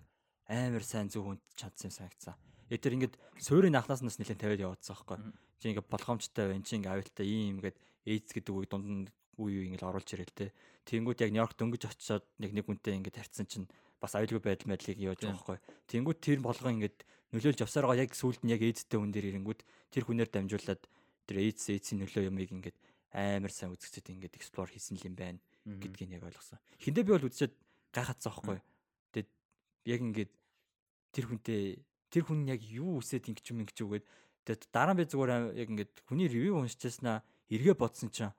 [0.48, 2.36] амар сайн зөв хүнд чадсан юм санагцсан
[2.72, 5.18] яг тэр ингээд суурийн анхнаас нас нэлээд тавиад явуулсан байхгүй
[5.60, 7.76] чи ингээд болгоомжтой байна чи ингээд авилтаа ийм ингээд
[8.08, 9.04] эйц гэдэг үг дунд нь
[9.36, 10.52] үе үе ингээд оруулж ирэл те.
[10.88, 13.66] Тэнгүүд яг Нью-Йорк дөнгөж очиод нэг нэг хүнтэй ингээд харьцсан чинь
[14.04, 15.58] бас аюулгүй байдал мэдлийг яаж байгаа байхгүй.
[15.88, 16.98] Тэнгүүд тэр болгоо ингээд
[17.32, 20.82] нөлөөлж явсараа яг сүулт нь яг эйдтэй хүн дээр ирэнгүүд тэр хүнээр дамжуулаад
[21.26, 22.76] тэр эйдс эйдсийн нөлөө юмыг ингээд
[23.14, 26.60] амар сайн үзэгчэд ингээд explore хийсэн юм байна гэдгийг яг ойлгосон.
[26.78, 27.54] Хиндэ би бол үзчихэд
[27.94, 28.58] гайхацсан байхгүй.
[29.14, 29.30] Тэгээд
[29.88, 30.32] яг ингээд
[31.14, 31.62] тэр хүнтэй
[32.10, 34.06] тэр хүн яг юу үсээд ингэж юм ингэж үгээд
[34.44, 38.34] тэгээд дараа нь би зүгээр яг ингээд хүний ревю уншижсанаа эргээ бодсон чинь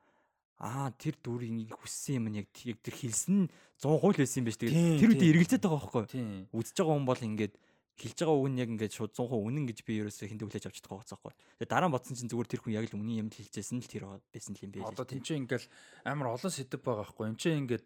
[0.61, 3.51] аа тэр дүрийг хүссэн юм яг яг тэр хэлсэн
[3.83, 4.57] 100% байсан юм биш.
[4.59, 7.53] Тэгээд тэр үедээ эргэлзээд байгаа байхгүй үзэж байгаа хүн бол ингээд
[7.95, 10.77] хэлж байгаа үг нь яг ингээд шууд 100% үнэн гэж би ерөөсөө хинтэ хүлээж авч
[10.83, 13.79] чадахгүй байхгүй тэгээд дараа нь бодсон чинь зүгээр тэр хүн яг л үнэн юм хэлжсэн
[13.79, 14.03] л тэр
[14.35, 15.23] байсан юм бэ одоо тийм.
[15.23, 15.63] чинь ингээд
[16.03, 17.85] амар олон сэдв байгаа байхгүй энэ чинь ингээд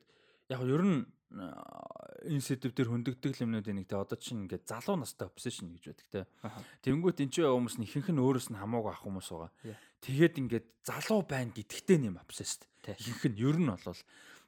[0.49, 5.29] яг ер нь энэ сэдв дээр хөндөгдөг юмнуудын нэг те одоо чинь ингээд залуу настай
[5.29, 6.21] obsession гэж байдаг те.
[6.83, 9.51] Тэнгүүт эн чинь хүмүүс нь ихэнх нь өөрөөс нь хамаагүй ах хүмүүс байгаа.
[10.01, 12.65] Тэгээд ингээд залуу байна гэдэгтэй нэм obsessed.
[12.81, 14.01] Ихэнх нь ер нь болвол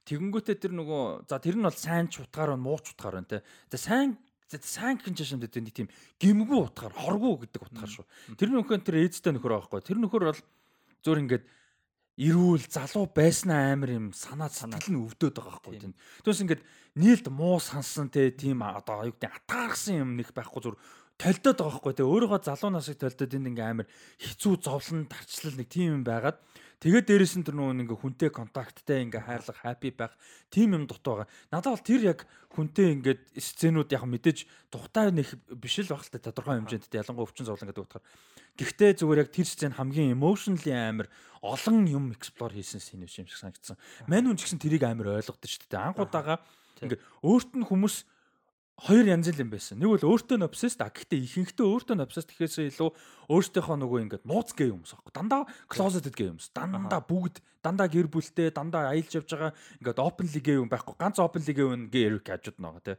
[0.10, 3.30] тэгэнгүүтээ тэр нөгөө за тэр нь бол сайн ч утгаар нь муу ч утгаар байна
[3.30, 3.46] те.
[3.70, 4.18] За сайн
[4.50, 8.06] сайн гэн чашаанд гэдэг нэг тийм гимгүү утгаар хоргуу гэдэг утгаар шүү.
[8.36, 9.80] Тэр нөхөн тэр ээжтэй нөхөр байхгүй.
[9.86, 10.42] Тэр нөхөр бол
[11.06, 11.46] зөөр ингээд
[12.20, 15.94] эрүүл залуу байснаа амар юм санаа сэтгэл нь өвдөд байгаа байхгүй тийм.
[16.26, 16.64] Түүнээс ингээд
[17.00, 20.76] нийлд муу сансан те тийм одоо юу гэдэг атаарсан юм нэг байхгүй зүр
[21.22, 25.70] толдоод байгаа байхгүй те өөрийнхөө залуу насыг толдоод энд ингээ амар хэцүү зовлон тарчлал нэг
[25.70, 26.42] тийм юм байгаад
[26.82, 30.18] тэгээд дээрэс нь тэр нөгөө ингээ хүнтэй контакттай ингээ хайрлах хаппи байх
[30.50, 31.30] тийм юм дут байгаа.
[31.54, 32.20] Надад бол тэр яг
[32.58, 37.30] хүнтэй ингээд сценүүд яг мэдээж тухтай нэг биш л байх л та тодорхой хэмжээнд ялангуяа
[37.30, 38.06] өвчин зовлон гэдэг утгаар
[38.58, 41.08] Гэхдээ зүгээр яг тэр сцен хамгийн emotionally амар
[41.40, 43.80] олон юм explore хийсэн scene юм шиг санагдсан.
[44.12, 45.82] Мань хүн ч гэсэн тэрийг амар ойлгодсон шүү дээ.
[45.82, 46.44] Анхудаага
[46.84, 47.96] ингээ өөрт нь хүмүүс
[48.80, 49.78] хоёр янз юм байсан.
[49.78, 52.90] Нэг бол өөртөө obsessed а гэхдээ ихэнхдээ өөртөө obsessed гэхээсээ илүү
[53.30, 55.14] өөртөөхөө нөгөө ингээд нууц гээ юмс аахгүй.
[55.14, 56.50] Дандаа closeted гээ юмс.
[56.50, 59.54] Дандаа бүгд дандаа гэр бүлтэй дандаа аялж явж байгаа
[59.86, 60.98] ингээд openly гээ юм байхгүй.
[60.98, 62.98] Ганц openly гээ юм гээ эрэг хажууд байгаа тий.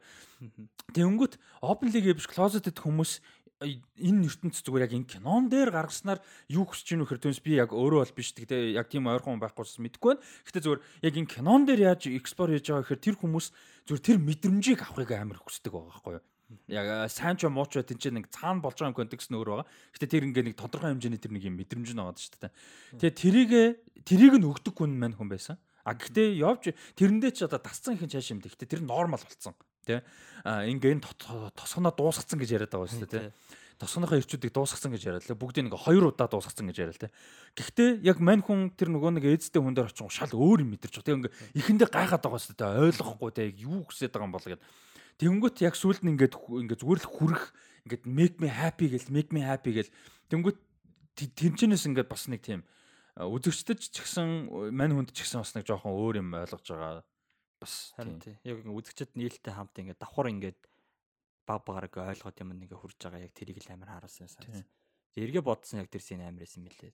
[0.94, 1.34] Тэнгүүт
[1.66, 3.18] openly гээ биш closeted хүмүүс
[3.62, 7.70] энэ ертөнц зүгээр яг энэ кинон дээр гаргаснаар юу хүсэж гинүү хэр түнс би яг
[7.70, 10.24] өөрөө бол биш тэгээ яг тийм ойрхон байхгүйс мэдэхгүй байна.
[10.46, 13.46] Гэхдээ зүгээр яг энэ кинон дээр яаж экспор хийж байгаа гэхээр тэр хүмүүс
[13.86, 16.24] зүгээр тэр мэдрэмжийг авахыг амар хүсдэг байгаа байхгүй юу?
[16.68, 19.68] Яг сайн ч муу ч бай тэнцээ нэг цаана болж байгаа контекст нь өөр байгаа.
[19.96, 22.52] Гэтэ тэр ингээ нэг тодорхой хэмжээний тэр нэг юм мэдрэмж нь байгаа шүү дээ.
[23.00, 23.52] Тэгээ тэрийг
[24.04, 25.56] тэрийг нь өгдөг хүн мань хүн байсан.
[25.88, 28.52] А гэхдээ явж тэрэндээ ч одоо тасцсан их чааш юм дэ.
[28.52, 29.56] Гэтэ тэр нормал болцсон
[29.86, 30.00] тий
[30.44, 31.02] а ингээ
[31.54, 33.32] тосгоноо дуусгацсан гэж яриад байгаа шүү дээ тий
[33.82, 37.10] тосгоныхоо ирчүүдийг дуусгасан гэж яриад л бүгдийг ингээ хоёр удаа дуусгасан гэж яриад тий
[37.58, 41.02] гэхдээ яг мань хүн тэр нөгөө нэг эзэдээ хүн дээр очих шал өөр юм мэдэрч
[41.02, 41.06] байгаа.
[41.06, 44.62] Тий ингээ ихэндээ гайхаад байгаа шүү дээ ойлгохгүй тий юу хүсэж байгаа юм бол гэд.
[45.18, 47.44] Тэнгүүт яг сүулт нь ингээд ингээ зүгээр л хүрэх
[47.90, 49.90] ингээд make me happy гэл make me happy гэл.
[50.30, 50.58] Тэнгүүт
[51.18, 52.62] тэнчнээс ингээд бас нэг тийм
[53.18, 57.04] үзэгчдэд ч гэсэн мань хүнд ч гэсэн бас нэг жоохон өөр юм ойлгож байгаа
[57.62, 58.34] бас харин тий.
[58.42, 60.60] Яг үзэгчд нийлтэй хамт ингээд давхар ингээд
[61.46, 64.66] баг багараг ойлгоод юм ингээ хурж байгаа яг тэрийг л амар харуулсан санагдсан.
[65.14, 66.92] Эргээ бодсон яг тэр син амар байсан мэлээ.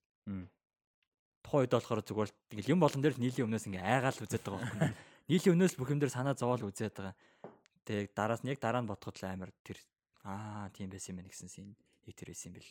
[1.44, 4.60] Тухайн үед болохоор зүгээр л ингээл юм болон дээр нийлийн өмнөөс ингээ айгаал үзээд байгаа
[4.68, 4.92] байхгүй.
[5.30, 7.14] Нийлийн өмнөөс бүх юм дээр санаа зовоол үзээд байгаа.
[7.84, 9.78] Тэг дараас нь яг дараа нь бодоход л амар тэр
[10.26, 12.70] аа тийм байсан юм байна гэсэн син яг тэр байсан юм бэл.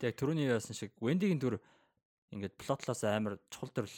[0.00, 1.56] Тэг түрүүний яасан шиг Вендигийн дүр
[2.30, 3.96] ингээд плотлоос амар чухал төрөл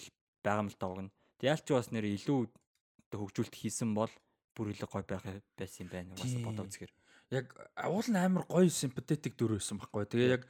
[0.48, 1.10] байгаа юм л доогно.
[1.44, 2.38] Яалч бас нэр илүү
[3.12, 4.12] хөгжүүлэлт хийсэн бол
[4.56, 5.24] бүр илүү гоё байх
[5.54, 6.92] байсан юм байна угаасаа бодоо үзэхэр.
[7.30, 7.46] Яг
[7.86, 10.08] уул нь амар гоё симпатетик дүр байсан байхгүй.
[10.08, 10.44] Тэгээ яг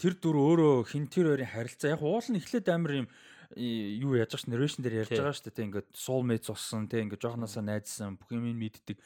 [0.00, 3.08] тэр дүр өөрөө хин тэр хоёрын харилцаа яг уул нь эхлээд амар юм
[3.56, 5.66] юу яаж ш narration дээр ярьж байгаа шүү дээ.
[5.68, 8.96] Ингээд soulmates болсон, тэг ингээд жоохносоо найзсан, бүх юм мэддэг.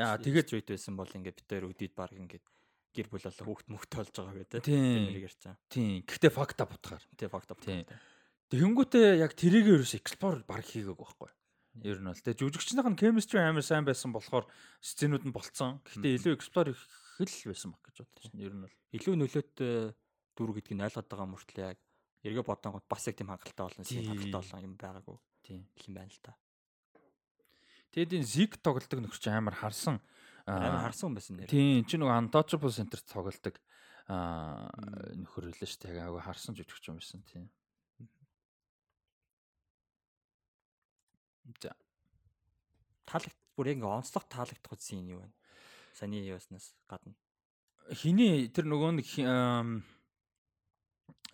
[0.00, 2.44] Яа тэгээд street байсан бол ингээд бид хоёр өдид баг ингээд
[2.96, 4.60] гэр бүл болоо хүүхд мөхт болж байгаа гэдэг.
[4.64, 5.12] Тийм.
[5.68, 6.00] Тийм.
[6.08, 7.04] Гэхдээ факта бутгаар.
[7.18, 7.84] Тийм факта бутгаар.
[8.48, 11.28] Тэгэнгүүтээ яг тэрийг ерөөс explore баг хийгээг байхгүй.
[11.84, 14.48] Ер нь бол тэгээ жүжигчнийх нь chemistry амар сайн байсан болохоор
[14.80, 15.84] сценүүд нь болцсон.
[15.84, 16.80] Гэхдээ илүү explore их
[17.20, 18.40] л байсан баг гэж бодож байна.
[18.40, 19.74] Ер нь бол илүү нөлөөтэй
[20.32, 21.78] дүр гэдгийг ойлгоод байгаа мөртлөө яг
[22.24, 23.84] эргээ бодонгод бас яг тийм хангалттай болно.
[23.84, 25.18] Тийм хангалттай болсон юм байгаагүй.
[25.44, 26.32] Тийм юм байна л та.
[27.92, 30.00] Тэгээд энэ зиг тоглолдог нөхөр чи амар харсан.
[30.48, 31.52] Амар харсан байсан нэр.
[31.52, 33.60] Тийм чи нөгөө Untouchable Center тоглолдог
[34.08, 34.72] аа
[35.14, 36.04] нөхөр үлээ шүү дээ.
[36.06, 37.46] Аагүй харсан жүжигч юм байсан тийм.
[41.62, 41.74] За.
[43.08, 45.30] Таалагт бүр яг онцлог таалагдах үзсэн юм юу вэ?
[45.94, 47.14] Саний яаснаас гадна.
[47.90, 49.08] Хиний тэр нөгөө нэг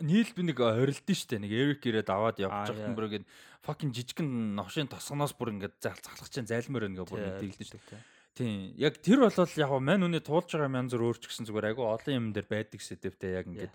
[0.02, 1.42] Нийл би нэг орилдсон шүү дээ.
[1.46, 3.26] Нэг Эрик ирээд аваад явж байхад бүр ингээд
[3.62, 8.02] fucking жижигэн новшийн тосгоноос бүр ингээд залхах чинь зайлмаар ингээ бүр мэдээлдэж шүү дээ.
[8.34, 8.74] Тийм.
[8.74, 12.10] Яг тэр болол яг мань үний туулж байгаа янз бүр өөрч гисэн зүгээр айгу олон
[12.10, 13.70] юм дээр байдаг сэдвтэй яг ингээд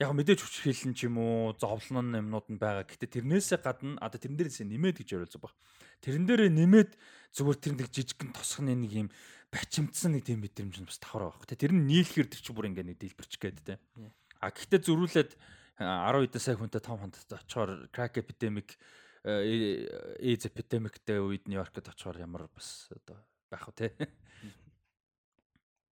[0.00, 2.82] яг мэдээж хүчрхийлэн ч юм уу зовлон юмнууд нь байгаа.
[2.82, 5.54] Гэтэ тэрнээсээ гадна одоо тэрэн дээрээс нэмээд гэж яриулж байгаа.
[6.02, 6.90] Тэрэн дээрээ нэмээд
[7.34, 9.08] зүгээр тэр нэг жижигэн тосгоны нэг юм
[9.54, 11.54] бачимдсан нэг тийм мэдрэмж нь бас давхар байгаа.
[11.54, 13.78] Тэр нь нийлэхэр тэр чи бүр ингээ нэг дэлбэрч гээд те.
[14.42, 15.30] А гэхдээ зөрүүлээд
[15.78, 18.78] 10 хэдэн сая хүнтэй том хонд очихоор crack epidemic
[19.24, 23.18] AIDS epidemicтэй үед Нью-Йоркд очихоор ямар бас одоо
[23.50, 23.88] байх вэ те.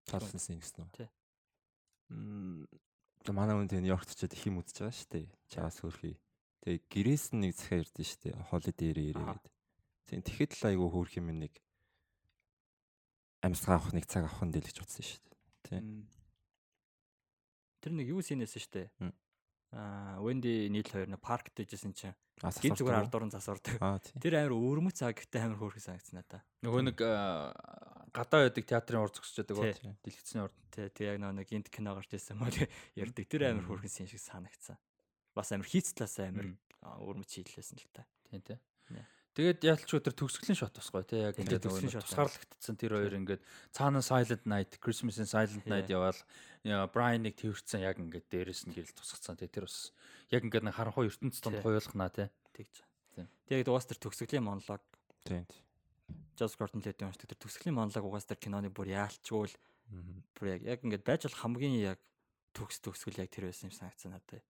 [0.06, 0.92] Талсан гэсэн үү?
[0.98, 1.10] Тий.
[3.30, 5.28] Манай хүн тэгээ Нью-Йоркт ч их юм үзэж байгаа шүү дээ.
[5.54, 6.18] Чаас хөрхий.
[6.66, 8.36] Тэгээ гэрээс нэг захиа ирдэ шүү дээ.
[8.50, 9.46] Холид ирээ ирээ гэд.
[10.10, 11.54] Тийм тэгэхэд л айгүй хөөрх юм нэг
[13.46, 15.38] амьсгаа авах нэг цаг авах нь дэлгэж утсан шүү дээ.
[15.70, 16.10] Тийм.
[17.82, 18.90] Тэр нэг юу синээс шүү дээ.
[19.72, 23.78] Аа, Wendy нийл хоёр нэг паркт дэжсэн чинь гид зүгээр ард дуран засвардаг.
[24.20, 26.42] Тэр амар өвөрмөц цаг гэхдээ амар хөөрхөн санагдсан надаа.
[26.66, 26.98] Нөгөө нэг
[28.12, 29.72] гадаа байдаг театрын урд зогсчихдаг гоо
[30.04, 30.56] дэлгэцний урд.
[30.72, 32.52] Тий, тэг яг нэг инт кино гарч ирсэн мөн
[33.00, 33.26] ярддаг.
[33.28, 34.76] Тэр амар хөөрхөн син шиг санагдсан.
[35.32, 36.52] Бас амар хийц талаас амар
[36.84, 38.04] өвөрмөц хийлээсэн л та.
[38.28, 38.60] Тий, тий.
[39.32, 41.24] Тэгээд ялч өдөр төгсгөлийн шот тусгой тий.
[41.24, 43.40] Яг ингээд тусгаарлагдсан тэр хоёр ингээд
[43.72, 46.20] цаана Silent Night, Christmas in Silent Night яваал.
[46.68, 49.40] Брайаныг тэрсэн яг ингээд дээрэс нь гэрэл тусгацсан.
[49.40, 49.96] Тий тэр бас
[50.36, 52.28] яг ингээд нэг харанхуй ертөнц донд хуйлахна тий.
[52.60, 52.84] Тэгж.
[53.48, 54.84] Тэгээд угаас тэр төгсгөлийн монолог
[55.24, 55.48] тий
[56.40, 59.56] Joseph Gordon-Levitt уншдаг тэр төгсгөлийн монолог угаас тэр киноны бүр яалчгүй л
[60.36, 62.00] бүр яг яг ингээд байж бол хамгийн яг
[62.56, 64.44] төгс төгсгөл яг тэр байсан юм санагдсан надад.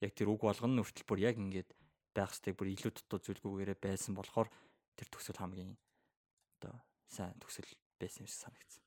[0.00, 1.70] Яг тэр үг болгоно нүртэл бүр яг ингээд
[2.14, 4.48] байх хэвээр бүр илүү дутуу зүйлгүйгээрээ байсан болохоор
[4.94, 5.74] тэр төгсөл хамгийн
[6.58, 6.78] одоо
[7.10, 7.66] сайн төгсөл
[7.98, 8.82] байсан юм шиг санагдсан.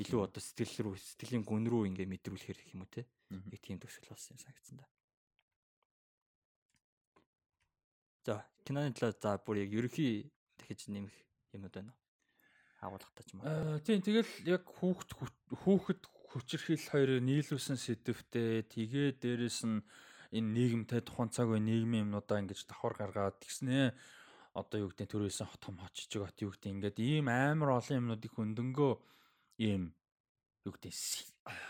[0.00, 3.06] Илүү одоо сэтгэл рүү сэтгэлийн гүн рүү ингээ мэдрүүлэхэр гэх юм уу те.
[3.30, 4.88] Нэг тийм төгсөл болсон юм санагдсан да.
[8.24, 8.34] За
[8.64, 11.14] киноны талаар за бүр яг ерөхий дахиж нэмэх
[11.56, 11.94] юмуд байна.
[12.82, 13.78] Агуулгатай ч юм аа.
[13.80, 15.10] Тийм тэгэл яг хүүхэд
[15.62, 16.02] хүүхэд
[16.34, 19.86] хүчирхийл хоёр нийлүүлсэн сэдвтэ тэгээ дээрэс нь
[20.34, 23.94] энэ нийгэмтэй тухайн цаг үе нийгмийн юмнуудаа ингэж давхар гаргаад тэгснээ
[24.58, 28.92] одоо юу гэдэг төрөөсөн том хочжиг хот юу гэдэг ингээд ийм амар олон юмнуудыг хөндөнгөө
[29.62, 29.94] ийм
[30.66, 30.94] юу гэдэг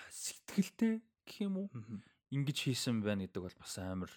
[0.09, 1.69] сэтгэлтэй гэх юм уу
[2.33, 4.13] ингэж хийсэн байна гэдэг бол бас амар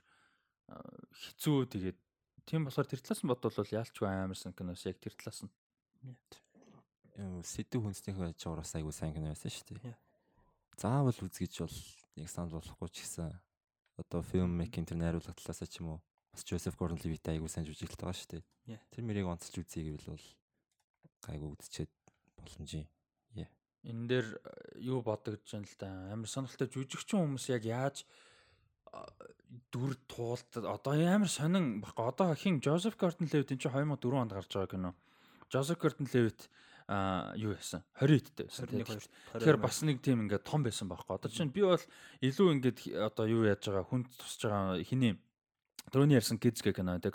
[1.11, 1.99] хэцүү тэгээд
[2.47, 5.51] тийм болохоор тэр талаас нь бодвол яалчгүй амарсан киноос яг тэр талаас нь
[7.43, 9.95] сэдв хүнснийх байж байгаа бас айгуу сайн кино байсан шүү дээ.
[10.79, 11.77] Заавал үзгийж бол
[12.15, 13.35] яг санал болохгүй ч гэсэн
[13.99, 15.99] одоо фильм мейкинг тэр найруулга талаас ч юм уу
[16.31, 18.79] бас Joseph Gordon-Levitt айгуу сайн жүжиглэлт байгаа шүү дээ.
[18.95, 20.27] Тэр мэрийг онцлж үзье гэвэл бол
[21.25, 21.91] гайгүй үдчихэд
[22.37, 22.87] боломж юм.
[23.87, 24.39] Энэ дээр э,
[24.83, 25.89] юу бодогдож байна л да.
[26.11, 28.03] Амар сонирхолтой жүжигчин хүмүүс яг яаж
[29.71, 31.95] дүр туулт одоо амар сонин баг.
[31.97, 34.95] Одоо хин Joseph Gordon-Levitt энэ чинь 2004 онд гарч байгаа кино.
[35.51, 36.49] Joseph Gordon-Levitt
[36.87, 38.67] а юу яасан 20 эдтэй байсан.
[39.35, 41.19] Тэгэхээр бас нэг тийм ингээд том байсан байхгүй.
[41.19, 41.83] Одоо чинь би бол
[42.23, 45.19] илүү ингээд одоо юу яаж байгаа хүнд тусч байгаа хиний
[45.91, 47.11] Дөрөвний ярьсан гэх кино тэ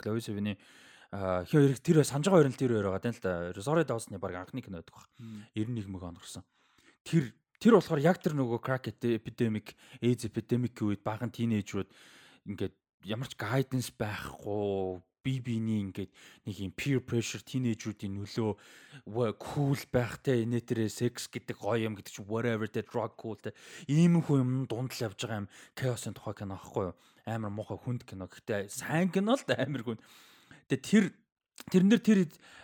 [1.13, 3.53] а хин тэр санаж байгаа хоёр нь тэр хоёр байгаа тань л да.
[3.53, 5.05] Sorry Dawson-ы баг анхны кино байдаг баг.
[5.53, 6.41] 91 мөг он гарсан.
[7.05, 7.33] Тэр
[7.63, 9.71] тэр болохоор яг тэр нөгөө crack epidemic,
[10.03, 11.87] AIDS epidemic үед баахан тийнейжрүүд
[12.51, 12.75] ингээд
[13.07, 16.11] ямар ч guidance байхгүй бие биений ингээд
[16.43, 22.27] нэг юм peer pressure тинейжруудын нөлөө cool байхтай инээтрээ секс гэдэг гоё юм гэдэг чинь
[22.27, 23.55] whatever the drug cool те
[23.87, 25.51] ийм хүн юм дунд л явж байгаа юм.
[25.79, 26.95] Chaos-ын тухай кино аахгүй юу?
[27.23, 29.99] Амар муухай хүнд кино гэхдээ сайн кино л амар хүн.
[30.67, 31.05] Тэгээ тэр
[31.71, 32.19] тэрэн дээр тэр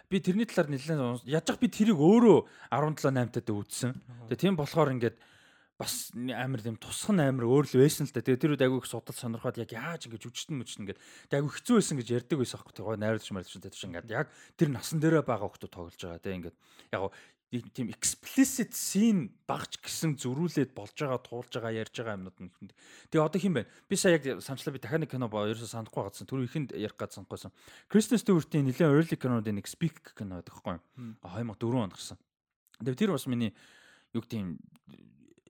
[0.09, 2.37] би тэрний талаар нэлээд яаж би тэрийг өөрөө
[2.73, 3.91] 17 8 тад үзсэн
[4.29, 5.17] тэгээ тийм болохоор ингээд
[5.79, 8.19] бас амар тийм тусах нь амар өөр л байсан л да.
[8.19, 11.03] Тэгээ тэр үед айгүй их судал сонирхоод яг яаж ингэж үжигтэн мүчтэн гэдэг.
[11.31, 12.75] Тэгээ айгүй хэцүү байсан гэж ярьдаг байсан аахгүй.
[12.75, 14.27] Тэгээ найруулж марлж тэр чинь ингээд яг
[14.59, 16.57] тэр насан дээрээ байгаа хүмүүс тоглож байгаа тийм ингээд
[16.91, 17.01] яг
[17.49, 22.71] тийм explicit scene багч гэсэн зөрүүлээд болж байгаа туулж байгаа ярьж байгаа юмнууд нь хүнд.
[23.09, 23.69] Тэгээ одоо хин байна.
[23.89, 26.29] Би сая яг санчлаа би дахиад нэг кино боо ерөөсө санахгүй гадсан.
[26.29, 27.49] Түр ихэнд ярих гэж санахгүйсэн.
[27.89, 30.77] Kristen Stewart-ийн нэлээд early кинонууд нэг Speak кино байдаг хгүй.
[31.25, 32.21] 2004 онд гарсан.
[32.85, 33.57] Тэгээ тэр бас миний
[34.13, 34.61] юу гэдэг юм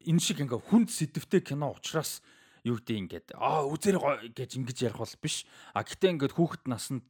[0.08, 2.24] энэ шиг ингээ хүнд сэдвтэй кино учраас
[2.64, 4.00] юу гэдэг ингээд аа үзэр
[4.32, 5.44] гэж ингэж ярих бол биш.
[5.76, 7.04] А гэтээ ингээд хүүхэд насанд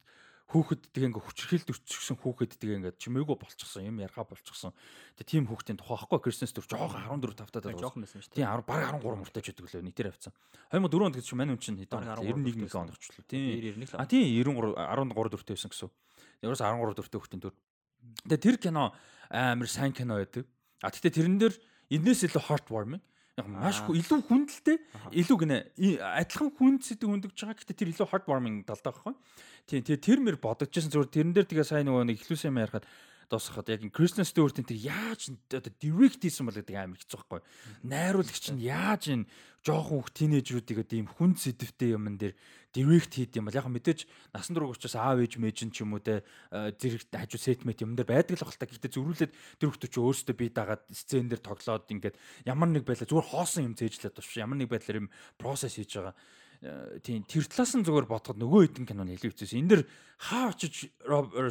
[0.50, 4.74] хүүхэд тэгээ ингээ хүчрхийлд өчсөн хүүхэд тэгээ ингээ чимээгүй болчихсон юм яргаа болчихсон.
[5.14, 7.82] Тэгээ тийм хүүхдийн тухай ахгүй Кристенс төр жоох 14 тавтаад байгаа.
[7.86, 8.42] Жоох байсан шүү дээ.
[8.42, 10.34] Тийм 10 баг 13 муртаж байдаг лөө нийтээр авцсан.
[10.74, 13.24] 2004 онд гэж манай хүн чинь хэдэн 91 нэг онд очлоо.
[13.30, 13.78] Тийм.
[13.94, 15.90] А тийм 93 13 дөрөвтэй байсан гэсэн.
[16.42, 17.54] Ерөөс 13 дөрөвтэй хүүхдийн төр.
[18.26, 18.90] Тэгээ тэр кино
[19.30, 20.50] амар сайн кино байдаг.
[20.82, 21.54] А тэгтээ тэрэн дээр
[21.94, 23.09] энэс илүү heartwarming яг
[23.46, 24.76] маш илүү хүндэлтэй
[25.16, 25.58] илүү гинэ
[26.20, 29.14] адилхан хүнд сэдв хүндэж байгаа гэхдээ тэр илүү heartwarming талдаа байхгүй.
[29.68, 32.84] Тийм тэгээ тэр мэр бодогчсэн зүгээр тэрэн дээр тэгээ сайн нөгөө нэг ихлүүс юм ярихад
[33.30, 37.40] дуусгахад яг Кристен Стюартын тэр яаж одоо direct хийсэн бол гэдэг амар хэцүү байхгүй.
[37.86, 39.30] Найруулагч нь яаж энэ
[39.62, 42.34] жоохон хөх тинейжруудыг одоо ийм хүн сэдвтэй юмн дээр
[42.70, 46.02] direct хийд юм бол яг мэдээж насан турш учраас аав ээж мэж ч юм уу
[46.02, 48.70] те зэрэг хажуу сетмет юм дээр байдаг л ахalta.
[48.70, 52.16] Гэхдээ зөрүүлээд тэр хүмүүс ч өөрсдөө бие дагаад сцен дээр тоглоод ингээд
[52.46, 56.14] ямар нэг байдлаар зүгээр хоосон юм зээжлээд товш ямар нэг байдлаар юм процесс хийж байгаа
[57.00, 59.56] тийм тэр талаас нь зүгээр бодоход нөгөө хэдэн киноны илүү хэцүүс.
[59.56, 59.82] Энд дэр
[60.20, 60.92] хаа очиж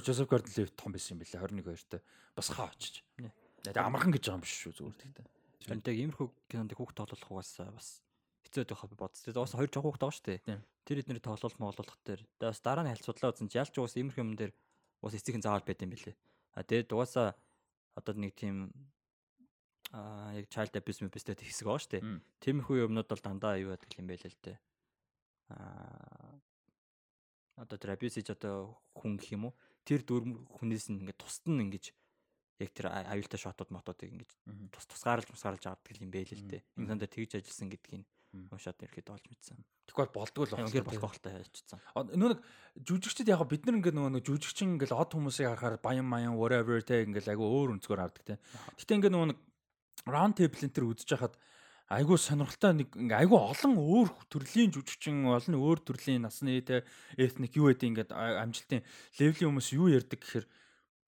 [0.05, 1.97] Жозеф Гордон-Левит том байсан юм билээ 21 2-т.
[2.37, 3.01] Бас хаа очиж.
[3.17, 5.27] Тэгээ амархан гэж байгаа юм биш шүү зүгээр тэгтээ.
[5.65, 8.05] Тэрнтэй иймэрхүү кинонд хүүхд тоглох угаасаа бас
[8.45, 9.33] хэцүү байх бодсон.
[9.33, 10.61] Тэгээ бас хоёр жоо хүүхд байгаа шүү дээ.
[10.89, 12.25] Тэр эднэр тоглох моолуулах дээр.
[12.41, 14.51] Бас дараа нь хальцуудлаа үзэн ялч уус иймэрхүү юм дээр
[15.05, 16.17] уус эцгийн заавал байд юм билээ.
[16.57, 17.37] А тэгээд угаасаа
[17.93, 18.73] одоо нэг тийм
[19.93, 22.03] аа яг child abuse мэбэстэй хэсэг байгаа шүү дээ.
[22.41, 24.57] Тиймэрхүү юмнууд бол дандаа юу байдаг юм бэ л дээ
[27.59, 30.23] одоо тэр абьюз хийж одоо хүн гэх юм уу тэр дүр
[30.61, 31.91] хүнээс нь ингээд тусад нь ингэж
[32.61, 34.29] яг тэр аюултай шотууд мотуудыг ингэж
[34.71, 36.63] тус тусгаарлаж тусгаарлаж авдаг юм бэ л дээ.
[36.77, 39.57] Ингээд дээр тэгж ажилласан гэдгийг уншаад ирэхэд олж мэдсэн.
[39.89, 40.69] Тэгвэл болдгоо л байна.
[40.69, 41.79] Ингээд болох болтой хайчсан.
[42.13, 42.39] Нөө нэг
[42.85, 46.77] жүжигчдэд яг бид нар ингээд нөгөө нэг жүжигчин ингээд од хүмүүсийг харахаар баян маян whatever
[46.85, 48.35] те ингээд айгүй өөр өнцгөр авдаг те.
[48.77, 49.39] Гэтэ ингээд нөгөө нэг
[50.05, 51.35] round table энэ төр үзэж хахад
[51.89, 56.85] айгүй сонирхолтой нэг айгүй олон өөр төрлийн жүжигчин олон өөр төрлийн насны те
[57.17, 58.85] этник юу гэдэг ингээд амжилтын
[59.17, 60.45] левлийн хүмүүс юу ярьдаг гэхээр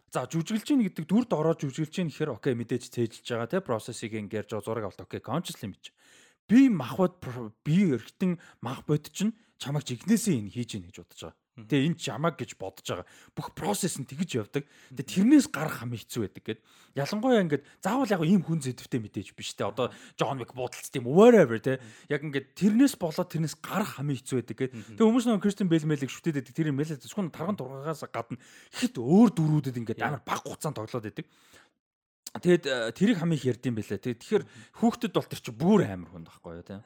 [0.09, 4.17] за жүжиглэж гин гэдэг дүрд ороод жүжиглэж гин гэхээр окей мэдээж цээжилж байгаа те процессыг
[4.17, 5.93] ингээд ярьж зураг авалт окей consciously мэдж
[6.51, 7.23] би махбод
[7.63, 11.99] би эргэтэн мах бод чинь чамайг жигнэсээ энэ хийж ийн гэж бодож байгаа Тэгээ энэ
[11.99, 13.07] чамаг гэж бодож байгаа.
[13.35, 14.63] Бүх процесс нь тэгж явдаг.
[14.95, 16.59] Тэгээ тэрнээс гарах хам хэцүү байдаг гэд.
[16.95, 19.67] Ялангуяа ингээд заавал яг ийм хүн зэдвтэй мэдээж биш те.
[19.67, 21.83] Одоо Джон Вик буудалц тийм whatever те.
[22.07, 24.71] Яг ингээд тэрнээс болоод тэрнээс гарах хам хэцүү байдаг гэд.
[24.95, 26.55] Тэгээ хүмүүс нөгөө Кристен Бэл мэлийг шүтээд байдаг.
[26.55, 28.39] Тэр мэлээ зөвхөн тарган тургаагаас гадна
[28.71, 31.27] хит өөр дөрүүдэд ингээд амар баг хугацаанд тоглоод байдаг.
[32.31, 33.99] Тэгэд э, тэрийг хамыг ярдсан байлаа.
[33.99, 34.45] Тэгээд тэгэхээр
[34.79, 36.79] хүүхдэд бол тэр чи бүр амар хүн байхгүй юу те.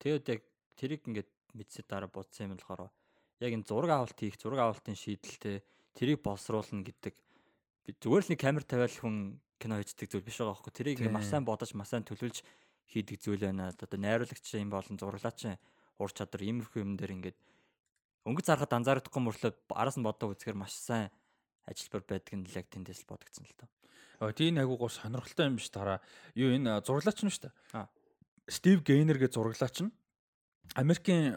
[0.00, 0.40] Тэгээд яг
[0.80, 2.88] тэрийг ингээд мэдсэд дараа бодсон юм болохоор
[3.44, 5.60] яг энэ зураг авалт хийх, зураг авалтын шийдэлтэй
[5.92, 7.14] тэрийг боловсруулна гэдэг
[8.00, 10.72] зүгээр л нэг камер тавиал хүн кино хийдэг зүйл биш байгаа байхгүй.
[10.72, 12.40] Тэрийг маш сайн бодож, маш сайн төлөвлөж
[12.88, 13.68] хийдэг зүйл байна.
[13.68, 15.60] Одоо найруулагч юм болон зураглаач
[16.00, 17.38] ур чадвар иймэрхүү юм дээр ингээд
[18.26, 21.10] өнгөц зарахад анзаардахгүй мөрлөө араас нь боддог үзэхээр маш сайн
[21.66, 23.68] ажилбар байдаг нь л яг тэндээс л бодогдсон л тоо.
[24.22, 25.98] Аа тийм агуу гоо сонирхолтой юм биш тараа.
[26.38, 27.90] Юу энэ зураглаач нь шүү дээ.
[28.46, 29.90] Стив Гейнер гэж зураглаач нь
[30.78, 31.34] Америкийн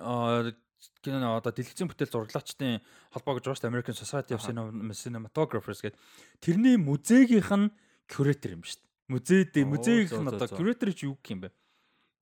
[1.02, 5.98] кино одоо дэлгэцэн бүтээл зураглаачдын холбоо гэж байгаа шүү дээ American Society of Cinematographers гэдэг.
[6.38, 7.74] Тэрний музейгийнх нь
[8.06, 9.10] куратор юм шүү дээ.
[9.10, 11.50] Музейд музейгийнх нь одоо куратор чи юу гэх юм бэ?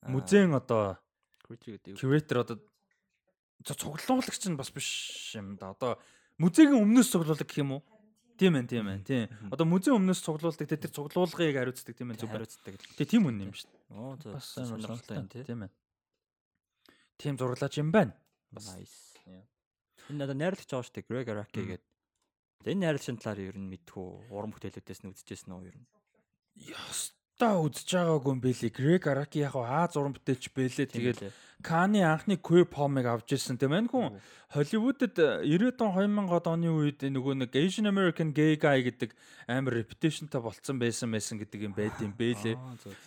[0.07, 1.03] Музейн одоо
[1.43, 2.55] куратор одоо
[3.67, 5.75] цуглуулагч нь бас биш юм да.
[5.75, 5.99] Одоо
[6.39, 7.83] музейгийн өмнөөс цуглуулдаг гэх юм уу?
[8.43, 9.31] Тийм ээ, тийм ээ, тийм.
[9.55, 12.75] Одоо музейн өмнөөс цуглуулдаг, тэр цуглуулгыг хариуцдаг тийм ээ, зүг хариуцдаг.
[12.99, 13.83] Тэгээ тийм үн юм шүү дээ.
[13.95, 15.71] Оо, бас сонирхолтой юм тийм ээ.
[17.15, 18.11] Тийм зурлаач юм байна.
[18.51, 19.15] Nice.
[20.11, 21.07] Энэ надад найрлагч байгаа шүү дээ.
[21.07, 21.87] Greg Araki гэдэг.
[22.67, 25.87] Энэ найрлагчийн талаар ер нь мэдхүү уран бүтээлүүдээс нь үзчихсэн үү ер нь?
[26.67, 28.71] Яс та үзэж байгаагүй юм бэлээ.
[28.71, 30.87] Greg Araki яг Аа зуран бүтээлч бэлээ.
[30.87, 31.19] Тэгээд
[31.63, 34.19] Каны анхны queer poem-ыг авч ирсэн тийм ээ хүн
[34.51, 35.15] Холливуудад
[35.47, 39.15] 90-ад он 2000-ад оны үед нөгөө нэг Asian American gay guy гэдэг
[39.47, 42.59] амар reputation-тай болцсон байсан байсан гэдэг юм байд юм бэлээ.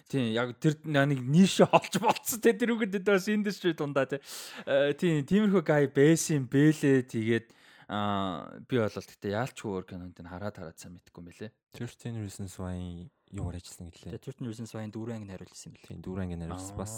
[0.09, 5.21] Тийм яг тэр нэг нише олж болцсон те тэр үгэд бас industry дундаа э, тийм
[5.29, 7.05] тиймэрхүү guy байсан юм бэлээ.
[7.13, 7.47] Тэгээд
[7.93, 11.53] аа би бол гэхдээ яалч өөр кинонд нь хараад хараад сайн мэдгүй юм бэлээ.
[11.77, 14.13] 13 Reasons Why юугаар ажилласан гэлээ.
[14.17, 16.01] Тэгээ 13 Reasons Why-ын дөрөв анги найруулсан юм билээ.
[16.01, 16.95] Дөрөв анги найруулсан бас.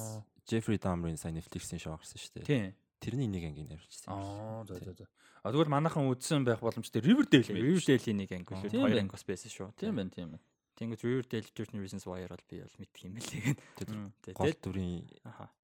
[0.47, 2.47] Jeffrey Dahmer-ийн сайн Netflix-ийн шоу гарсан шүү дээ.
[2.47, 2.67] Тийм.
[3.03, 4.09] Тэрний нэг ангийг найруулсан.
[4.09, 5.07] Аа за за за.
[5.43, 7.79] А тэгвэл манайхан үзсэн байх боломжтой Riverdale юм.
[7.79, 9.75] Riverdale-ийн нэг анги үлээ хоёр анги бас байсан шүү.
[9.77, 10.45] Тийм байна, тийм байна.
[10.79, 13.43] Тэнгүүд Riverdale 13 Reasons Why-аар бол би бол мэдх юм билээ
[13.83, 14.15] гэн.
[14.35, 15.07] Гол дүрийн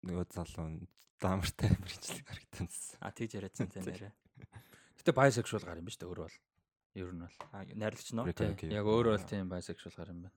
[0.03, 0.87] нөгөө залуу нь
[1.23, 2.99] Dahmer-тай мэрэгчлэг харагдсан.
[3.01, 4.11] А тэгж яриадсан тийм нэрэ.
[4.99, 6.39] Гэтэ bisexual гар юм ба шүү дээ өөрөө бол.
[6.99, 7.39] Ер нь бол.
[7.55, 8.09] А найрлагч.
[8.13, 8.69] Okey.
[8.75, 10.35] Яг өөрөө бол тийм bisexual гар юм байна.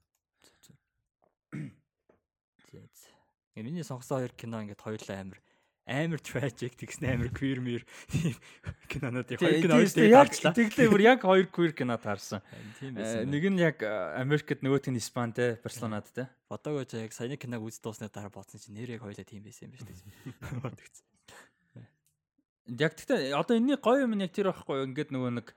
[2.74, 5.40] Ингээ миний сонгосон хоёр кино ингээд хоёулаа амар
[5.88, 7.88] амар tragic тэгсэн амар queer мэр
[8.92, 12.44] кинонууд яг хоёр кино Тийм яг тэглээ бүр яг хоёр queer кино таарсан.
[12.84, 16.28] Нэг нь яг э, Америкт нөгөөх нь Испан те персонад те.
[16.52, 19.80] бодоогоо яг саяны киног үз дуусны дараа бодсон чинь нэр яг хоёулаа тийм байсан юм
[19.80, 19.96] ба шүү
[20.76, 21.08] дээ.
[22.84, 24.92] Яг гэхдээ одоо энэний гоё юм нь яг тэр байхгүй?
[24.92, 25.56] Ингээд нөгөө нэг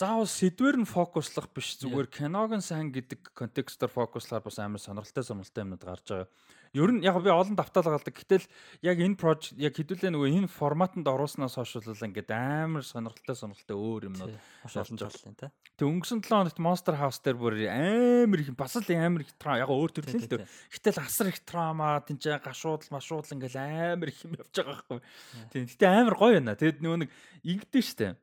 [0.00, 5.24] заавал сэдвэр нь фокуслах биш зүгээр киног нь сайн гэдэг контекстээр фокуслахаар бас амар сонирхолтой
[5.24, 6.28] сонирхолтой юмнууд гарч байгаа.
[6.72, 8.14] Ер нь яг би олон давтаалга алдаг.
[8.16, 8.46] Гэтэл
[8.80, 13.76] яг энэ project яг хэдүүлээ нөгөө энэ форматанд оруулснаас хойш бол ингээд амар сонирхолтой сонирхолтой
[13.76, 14.34] өөр юмнууд.
[14.70, 15.52] Жол юм та.
[15.76, 19.68] Тэг өнгөрсөн 7 хоногт Monster House дээр бүр амар их бас л амар их яг
[19.68, 20.48] өөр төрлийн л дээ.
[20.70, 25.00] Гэтэл асар их трама тэнцээ гашуудл машуудл ингээл амар их юм явж байгаа байхгүй.
[25.50, 25.66] Тийм.
[25.66, 26.54] Гэтэ амар гоё байна.
[26.54, 27.10] Тэгэд нөгөө нэг
[27.42, 28.14] игдэн штэ.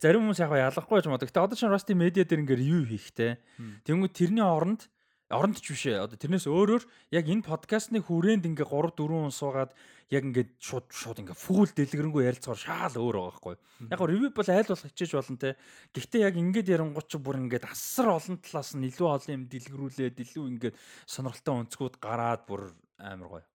[0.00, 1.20] Зарим хүмүүс яг ялахгүй ч юм уу.
[1.20, 3.36] Гэтэ одоо чинь Rusty Media дээр ингээд ревю хийхтэй.
[3.84, 4.88] Тэнгүү тэрний оронд
[5.28, 6.08] оронд ч биш ээ.
[6.08, 6.82] Одоо тэрнээс өөрөөр
[7.12, 9.76] яг энэ подкастны хүрээнд ингээ 3 4 хүн суугаад
[10.08, 13.56] яг ингээд шууд шууд ингээ фул дэлгэрэнгүй ярилцгаар шаал өөр байгаа байхгүй.
[13.92, 15.50] Яг ревю бол айл болох хичээж болно те.
[15.92, 20.16] Гэхдээ яг ингээд ярангуут ч бүр ингээд асар олон талаас нь илүү олон юм дэлгэрүүлээд
[20.16, 23.46] илүү ингээд сонирхолтой өнцгүүд гараад бүр амар гоё.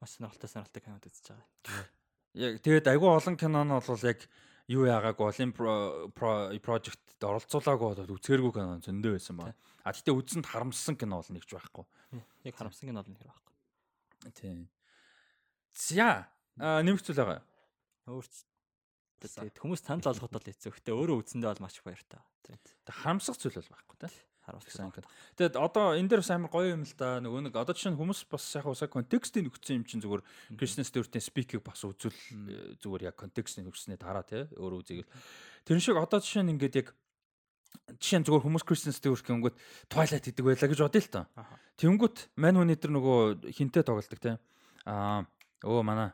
[0.00, 1.92] Маш сонирхолтой сонирхолтой кинод үзэж байгаа.
[2.38, 4.18] Яг тэгээд айгүй олон кино нь бол яг
[4.70, 9.50] юу яагаагүй бол энэ project оролцуулаагүй бол үзгэргүй кино зөндөө байсан ба.
[9.82, 11.84] А тэгтээ үзсэнд харамссан кино бол нэгж байхгүй.
[12.46, 13.54] Яг харамсан кинод нь хэр байхгүй.
[14.38, 14.68] Тийм.
[15.74, 17.42] За нэмэх зүйл байгаа.
[18.06, 18.46] Өөрч
[19.20, 20.70] тэгээд хүмүүс санал болгоход бол хэцүү.
[20.70, 22.22] Гэтэ өөрөө үзсэндээ бол маш их баяртай.
[22.46, 24.29] Тэг харамсах зүйл бол байхгүй те.
[24.58, 25.06] Кино.
[25.38, 27.22] Тэгээд одоо энэ дээр бас амар гоё юм л да.
[27.22, 30.22] Нөгөө нэг одоо жишээ нь хүмүүс бас яг усаа контекстыг нөхцсөн юм чинь зүгээр
[30.58, 35.12] Kristen Stewart-ийн speak-ийг бас үзвэл э, зүгээр яг контекстыг нөхцснээ дараа те өөрөө үзээгэл.
[35.68, 36.88] Тэр шиг одоо жишээ нь ингээд яг
[37.98, 41.26] жишээ нь зүгээр хүмүүс Kristen Stewart гингүүт Twilight гэдэг байлаа гэж бодъё л.
[41.38, 41.54] Аха.
[41.78, 43.18] Тэнгүүт мань хүн дээр нөгөө
[43.54, 44.38] хинтээ тоглолдог те.
[44.86, 45.26] Аа
[45.62, 46.10] өө манай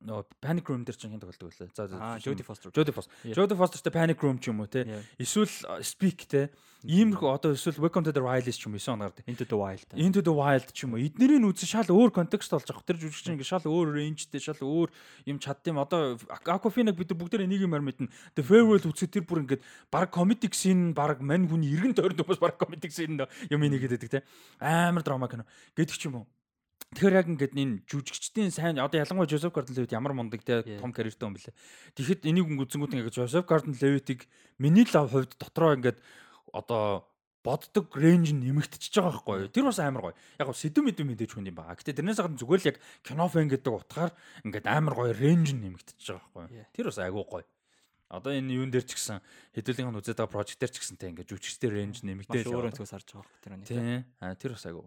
[0.00, 1.68] нөгөө Panic Room дээр чинь хин тоглолдог байлаа.
[1.76, 2.72] За Jodie Foster.
[2.72, 3.12] Jodie Foster.
[3.36, 5.04] Jodie Foster-тэй Panic Room ч юм уу те.
[5.20, 6.48] Эсвэл э, Speak те.
[6.80, 9.84] Иймэрхүү одоо эсвэл Welcome to the Wild ч юм уу 9 оноор Into the Wild.
[9.92, 11.04] Into the Wild ч юм уу.
[11.04, 12.88] Эднэрийн үзэн шал өөр контекст болж байгаа.
[12.88, 14.88] Тэр жүжигчин ингээ шал өөр рейнжтэй, шал өөр
[15.28, 15.76] юм чаддсан.
[15.76, 18.08] Одоо Aquafina бид нар бүгдээ нэг юмар мэднэ.
[18.32, 19.60] The Farewell үзэхэд тэр бүр ингээ
[19.92, 23.20] баг comedic scene баг мань хүний эргэн тойрон бас баг comedic scene
[23.52, 24.24] юм нэгэдэг те.
[24.56, 25.44] Амар драма кино.
[25.76, 26.26] Гэдэг ч юм уу.
[26.90, 31.30] Тэгэхээр яг ингээд энэ жүжигчдийн сайн одоо ялангуяа Joseph Gordon-Levitt ямар мундаг те том карьертай
[31.30, 31.54] юм бэлээ.
[31.94, 34.26] Тэгэхэд энийг үзэнгүүт ингээд Joseph Gordon-Levitt-ийг
[34.58, 36.02] миний лав хувьд дотроо ингээд
[36.50, 37.06] одоо
[37.46, 39.54] боддог рейнж нь нэмэгдчихэж байгаа байхгүй юу.
[39.54, 40.18] Тэр бас амар гоё.
[40.36, 41.78] Яг гоо сэдв мэдэв мэдээж хүн юм байна.
[41.78, 44.12] Гэтэ тэрнээс гадна зүгээр л яг кино фэн гэдэг утгаар
[44.44, 46.74] ингээд амар гоё рейнж нь нэмэгдчихэж байгаа байхгүй юу.
[46.74, 47.46] Тэр бас айгүй гоё.
[48.10, 49.22] Одоо энэ юун дээр ч гэсэн
[49.54, 53.08] хэдүүлгийн үзээд байгаа прожект дээр ч гэсэнтэй ингээд жүжигчдэр рейнж нэмэгдээд өөр яваад өнцгөөс харж
[53.14, 53.66] байгаа хөөх тэр нэг.
[53.70, 54.02] Тийм.
[54.18, 54.86] Аа тэр бас айгүй.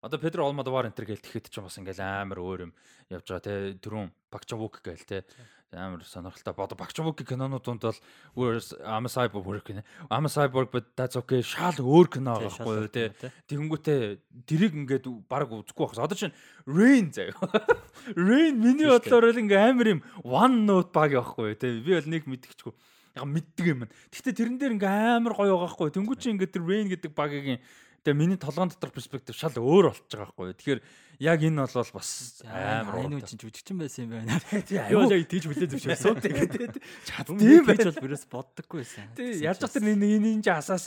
[0.00, 2.72] Одоо Педро Алмодовар энтер гээл тэгэхэд ч бас ингээл амар өөр юм
[3.12, 5.28] явж байгаа те түрүүн Бакчавук гээл те
[5.76, 8.00] амар сонирхолтой бод Бакчавук кинонууд донд бол
[8.32, 9.84] where's I'm a cyborg гэнэ.
[10.08, 13.12] I'm a cyborg but that's okay шал өөр кино байгаа байхгүй те.
[13.44, 14.00] Тэгэнгүүтээ
[14.48, 16.00] тэрийг ингээд баг үзэхгүй байхс.
[16.00, 16.32] Одоо чинь
[16.64, 17.36] Rain заяа.
[18.16, 21.76] Rain миний бодлоор л ингээ амар юм one note баг явахгүй те.
[21.76, 22.72] Би бол нэг мэдчихгүй.
[23.20, 23.84] Яг мэддэг юм.
[24.08, 25.96] Гэхдээ тэрэн дээр ингээ амар гоё байгаа байхгүй юу.
[26.00, 27.60] Тэнгүү чи ингээ тэр Rain гэдэг багийн
[28.00, 30.56] Тэгээ миний толгоон дотор перспектив шал өөр болчихж байгаа байхгүй юу.
[30.56, 30.80] Тэгэхээр
[31.20, 34.40] яг энэ бол бас амар энэ үн чинь жүжигчин байсан юм байна.
[34.88, 35.20] айгүй.
[35.20, 36.16] яг тийж хүлээ зөвшөөрсөн.
[36.24, 39.12] Тэгээд чаддсан байж бол бүрээс боддоггүй байсан.
[39.12, 40.40] Тий, яаж ч тэр энэ энэ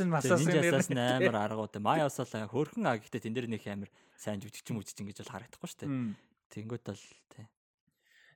[0.09, 1.78] масаасан Ninja Assassin амар аргууд.
[1.78, 5.70] Май усаалаа хөөрхөн а гэхдээ тэн дээр нэг амар сайн жүжигчин мүжигчин гэж бол харагдахгүй
[5.70, 5.93] шүү дээ.
[6.49, 7.45] Тэнгүүд бол тий.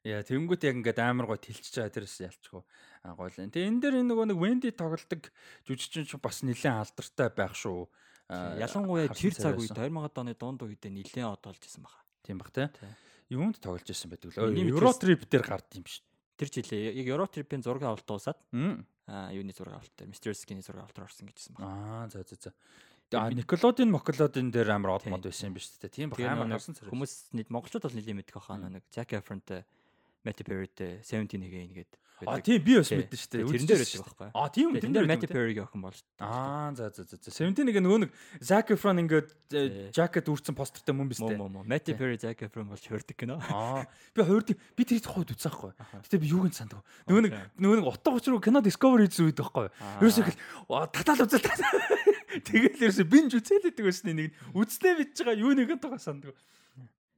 [0.05, 2.61] Яа, тэнгүүт яг ингээд амар гой тэлчихэж байгаа тэрс ялчгүй.
[3.03, 3.49] А гоё л.
[3.49, 5.33] Тэгээ энэ дээр энэ нөгөө нэг Wendy тоглолдог
[5.65, 7.89] жүжигчин ч бас нэлээд алдартай байх шүү.
[8.27, 12.03] Ялангуяа тэр цаг үед 2000 оны дунд үедээ нилээн одоолж исэн баха.
[12.27, 12.67] тийм бах те.
[13.31, 14.51] Юунд тоглож ирсэн байдаг лөө.
[14.67, 16.03] Eurotrip дээр гард юм биш.
[16.35, 18.35] Тэр жилээ яг Eurotrip-ийн зураг авалт дуусаад
[19.07, 21.71] аа юуны зураг авалт дээр Mysterious Skin-ийн зураг авалт орсон гэжсэн баха.
[21.71, 22.51] Аа, за за за.
[23.15, 25.87] А Николодин Моколодин дээр амар од мод байсан юм биш үү?
[25.87, 26.91] Тийм Тэгээ амар харсан царай.
[26.91, 29.63] хүмүүс нийт монголчууд бол нэлийн мэдэх баха нэг Zac Efron-тэй
[30.27, 31.99] Matty Perry-тэй 17 again гэдэг.
[32.25, 33.45] А тийм би бас мэдэн шүү дээ.
[33.45, 34.29] Тэрэн дээр байдаг байхгүй.
[34.33, 34.73] А тийм?
[34.73, 35.37] Тэр Тэрэн дээр Matty байдаг.
[35.37, 36.01] Perry-гийн охин болж.
[36.17, 37.29] Аа за за за за.
[37.29, 38.11] 17 нэг нөгөө нэг
[38.41, 39.29] Zac Efron ингээд
[39.93, 41.37] жакет үрцэн постертэй мөн биз дээ.
[41.37, 41.93] Matty.
[41.93, 43.37] Perry Zac Efron болж хөрдөг кино.
[43.53, 43.85] Аа
[44.17, 45.71] би хоёрд би тэрийг тухайд үзсэн байхгүй.
[45.77, 46.81] Гэтэ би юуг нь санддаг.
[47.05, 49.69] Нөгөө нэг нөгөө нэг утга учир кино Discovery үзсэн үед байхгүй.
[50.01, 50.37] Ерөөсөө их
[50.97, 51.85] татаал үзэл татаал.
[52.49, 56.33] Тэгэл ерөөсөө бинж үзээлэдэг байсан нэг үзлээ бич байгаа юу нэгэн тугаа санддаг.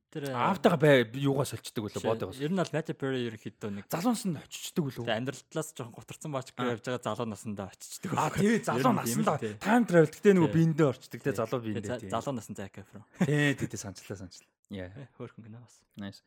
[0.09, 2.41] Тэр Аавтайгаа бай би юугаа солилцдог үлээ бодоогоос.
[2.41, 5.05] Ер нь бол Matty Perry ерөнхийдөө нэг Залуунс нь очичдаг үлээ.
[5.05, 6.73] тэг амьдрал талаас жоохон гутарсан бач Аа.
[6.73, 8.09] явж байгаа залуу насандаа очичдаг.
[8.17, 9.53] А тий залуу тий.
[9.61, 11.37] time travel гэхдээ нөгөө биендээ орчдөг те Тий.
[11.37, 12.09] залуу Тэгээ биендээ тий.
[12.09, 13.03] Залуу насны Zac Efron.
[13.21, 14.49] Тий тий тий санчлаа санчлаа.
[14.73, 14.89] Яа.
[14.97, 15.77] Э, Хөөрхөн кино бас.
[15.93, 16.25] Nice.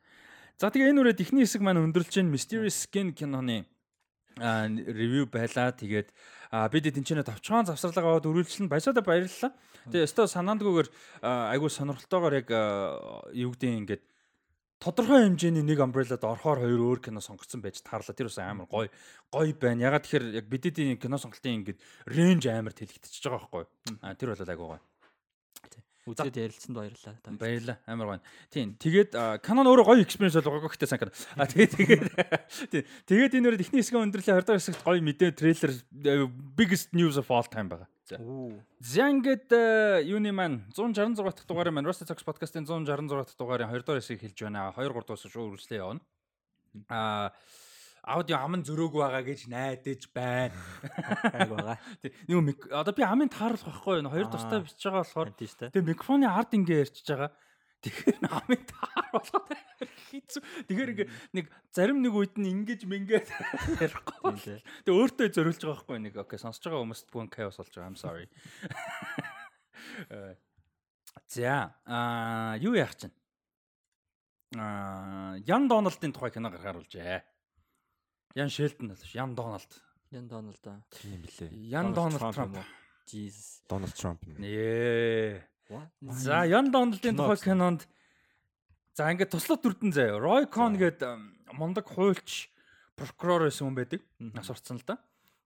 [0.63, 3.67] За тэгээ энэ үрээд ихний хэсэг маань өндөрлж чинь Mysterious Skin киноны
[4.39, 5.75] ревю байлаа.
[5.75, 6.15] Тэгээд
[6.53, 9.57] а бид тэнцэнэ товчхон завсралгаа аваад өрүүлжлэн баясаада баярлалаа.
[9.89, 10.89] Тэгээ өстө санаандгүйгээр
[11.25, 12.49] айгүй сонирхолтойгоор яг
[13.33, 14.03] юу гэдэг ингээд
[14.77, 18.13] тодорхой хэмжээний нэг umbrella-д орохоор хоёр өөр кино сонгогдсон байж таарлаа.
[18.13, 18.93] Тэр бас амар гоё
[19.33, 19.89] гоё байна.
[19.89, 21.81] Ягаад тэгэхээр яг бидний кино сонголтын ингээд
[22.13, 23.99] рейнж амар тэлэгдчихэж байгаа байхгүй юу?
[24.05, 24.81] А тэр бол айгүй гоё.
[26.03, 27.15] Үзээд ярилцсанд баярлалаа.
[27.23, 27.31] та.
[27.31, 27.79] Баярлаа.
[27.87, 28.23] Амар гоё.
[28.51, 28.75] Тийм.
[28.75, 29.15] Тэгээд
[29.47, 31.15] Canon өөрөө гоё experience болгоо гэхдээ Canon.
[31.39, 32.07] А тэгээд тэгээд
[32.75, 32.85] тийм.
[33.07, 36.27] Тэгээд энэ үрээд ихний хэсгийн өндөрлөө 20 дахь хэсэгт гоё мэдээ трейлер э,
[36.59, 37.87] biggest news of all time байгаа.
[38.03, 38.19] За.
[38.83, 43.71] За ингээд э, юуны маань 166 дахь дугаарыг маань Rusty Talks podcast-ын 166 дахь дугаарын
[43.71, 44.75] 2 дахь хэсгийг хэлж байна.
[44.75, 46.03] 2 3 дуусах шүү үргэлжлээ явна.
[46.91, 47.31] А
[48.03, 50.55] аудио аман зөрөөг байгаа гэж найдаж байна.
[51.33, 51.79] Айг байгаа.
[52.03, 54.11] Нэг одоо би амын тааруулах байхгүй юу?
[54.11, 54.35] Хоёр Аа.
[54.35, 55.31] тустай бичиж байгаа болохоор.
[55.39, 57.31] Тэгээ микрофоны ард ингээ ярьчихж байгаа.
[57.83, 59.49] Тэгэхээр намайг таар болгоод
[60.15, 60.43] хийцүү.
[60.71, 63.27] Тэгэхээр ингээ нэг зарим нэг үед нь ингэж мингээд
[63.83, 64.63] ярихгүй.
[64.87, 67.91] Тэгээ өөртөө зориулж байгаа байхгүй нэг окей сонсож байгаа хүмүүст бүгэн chaos болж байгаа.
[67.91, 68.27] I'm sorry.
[70.09, 70.39] Э,
[71.29, 73.13] За аа юу яах чинь?
[74.57, 77.21] Аа Ян Доналдын тухай кино гаргаар болжээ.
[78.35, 79.73] Ян Шелтон л Ян Доналд.
[80.11, 80.83] Ян Дональд аа.
[80.91, 81.51] Тийм билээ.
[81.53, 82.57] Ян Дональд Трамп.
[83.07, 83.63] Jesus.
[83.69, 84.21] Дональд Трамп.
[84.25, 84.37] юм.
[84.41, 85.43] Ээ.
[85.69, 85.89] What?
[86.01, 87.89] За Ян Доналдын тухай кинонд
[88.95, 90.21] за ингээд туслах дүрдэн заяа.
[90.21, 91.01] Рой Кон гээд
[91.57, 92.53] мундаг хуульч
[92.97, 94.01] прокурор байсан хүн байдаг.
[94.21, 95.01] Нас урцсан л да.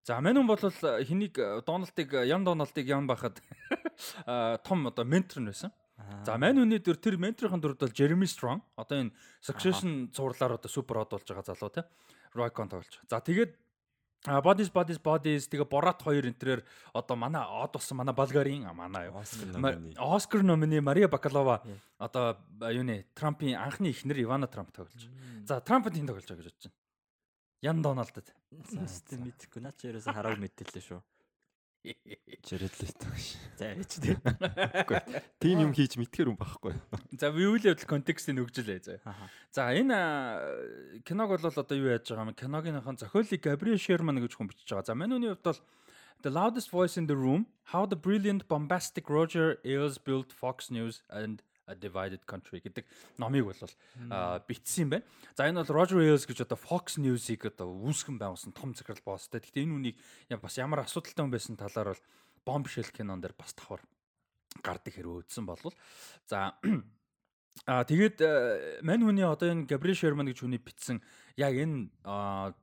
[0.06, 3.42] За мань хүн бол хэнийг Дональдыг э, Ян Дональдыг ян байхад
[4.26, 5.70] а, том одоо ментор нь байсан.
[6.26, 8.62] За мань хүний дүр тэр менторын дүрд бол Jeremy Strong.
[8.76, 11.82] Одоо энэ Succession цувралаар одоо супер од болж байгаа залуу те.
[12.36, 13.00] Roy Con тоглож.
[13.08, 13.56] За тэгээд
[14.26, 16.60] Bodies Bodies Bodies тэгээ Borat 2 энтрээр
[16.92, 19.08] одоо манай од болсон манай Болгарын манай
[19.98, 21.62] Оскар номины Мария Бакалова
[21.98, 25.06] одоо а, юуны Трампын анхны эхнэр Ивана Трамп тоглож.
[25.46, 26.76] За Трамп тийм тоглож байгаа гэж бодож байна.
[27.62, 27.82] Ян.
[28.66, 31.00] Зүстэй мэдхгүй наа чи ерөөсө харааг мэдтэлээ шүү.
[32.42, 33.38] Jared Leto ш.
[33.58, 34.18] За яриач дээ.
[35.38, 36.74] Тийм юм хийж мэдгээр юм байхгүй.
[37.14, 39.14] За л явдал контекстыг өгжлээ заа.
[39.54, 42.34] За энэ киног бол одоо юу яаж байгаа юм?
[42.34, 44.90] Киногийнхын зохиолыг Gabriel Sherman гэж хүн бичиж байгаа.
[44.90, 45.60] За манай үний хувьд бол
[46.22, 51.02] The loudest voice in the room, how the brilliant bombastic Roger Ailes built Fox News
[51.10, 52.86] and a divided country гэдэг
[53.18, 53.62] номыг бол
[54.46, 55.06] бичсэн юм байна.
[55.34, 59.42] За энэ бол Roger Ailes гэж одоо Fox News-ийг одоо үүсгэн байгуулсан том захирал босстой.
[59.42, 59.96] Гэхдээ энэ үнийг
[60.38, 62.02] бас ямар асуудалтай хүн байсан талаар бол
[62.46, 63.82] Bombshell кинон дээр бас давхар
[64.62, 65.74] гардаг хэрэг өөдсөн болвол
[66.30, 66.54] за
[67.64, 71.00] А тэгээд э, мань хүний одоо энэ Gabriel Sherman гэж хүний бичсэн
[71.40, 71.88] яг энэ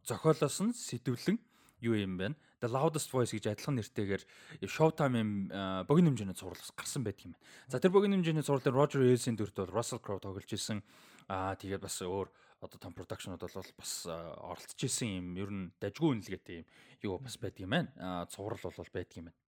[0.05, 1.41] зохиолоос нь сэтвлэн
[1.81, 2.37] юу юм бэ?
[2.63, 4.23] The Loudest Voice гэж адилхан нэртэйгээр
[4.63, 5.51] Showtime-ийн
[5.83, 7.43] богино хэмжээний бас гарсан байдаг юм байна.
[7.67, 10.79] За тэр богино хэмжээний зурвал дээр Roger Ailes-ийн дүрт бол Russell Crowe тоглож исэн.
[11.27, 12.31] Аа тэгээд бас өөр
[12.63, 16.67] одоо том продакшнууд бол бас оролцож исэн юм ер нь дажгүй үнэлгээтэй юм
[17.03, 18.23] юу бас байдаг юм байна.
[18.31, 19.39] Цуврал бол байдаг юм байна.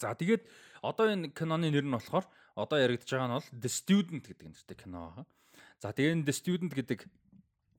[0.00, 0.48] За тэгээд
[0.80, 2.24] одоо энэ киноны нэр нь болохоор
[2.56, 5.28] одоо яригдж байгаа нь бол The Student гэдэг нэртэй кино.
[5.84, 7.04] За тэгээд The Student гэдэг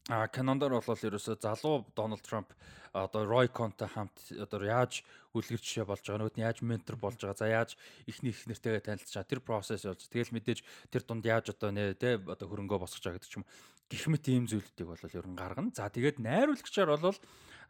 [0.10, 2.54] а кинондор бол ерөөсөө залуу Дональд Трамп
[2.94, 5.02] одоо Рой Контой хамт одоо яаж
[5.34, 8.86] үлгэр жишээ болж байгаа нөгөөд нь яаж ментор болж байгаа за яаж ихний их нэртэйгээ
[8.86, 10.60] танилцж байгаа тэр процесс болж тэгэл мэдээж
[10.94, 13.46] тэр дунд яаж одоо нэ тэ одоо хөрөнгөө босгож байгаа гэдэг ч юм
[13.90, 17.18] гэх мэт ийм зүйлүүдийг бол ер нь гаргана за тэгээд найруулагчаар бол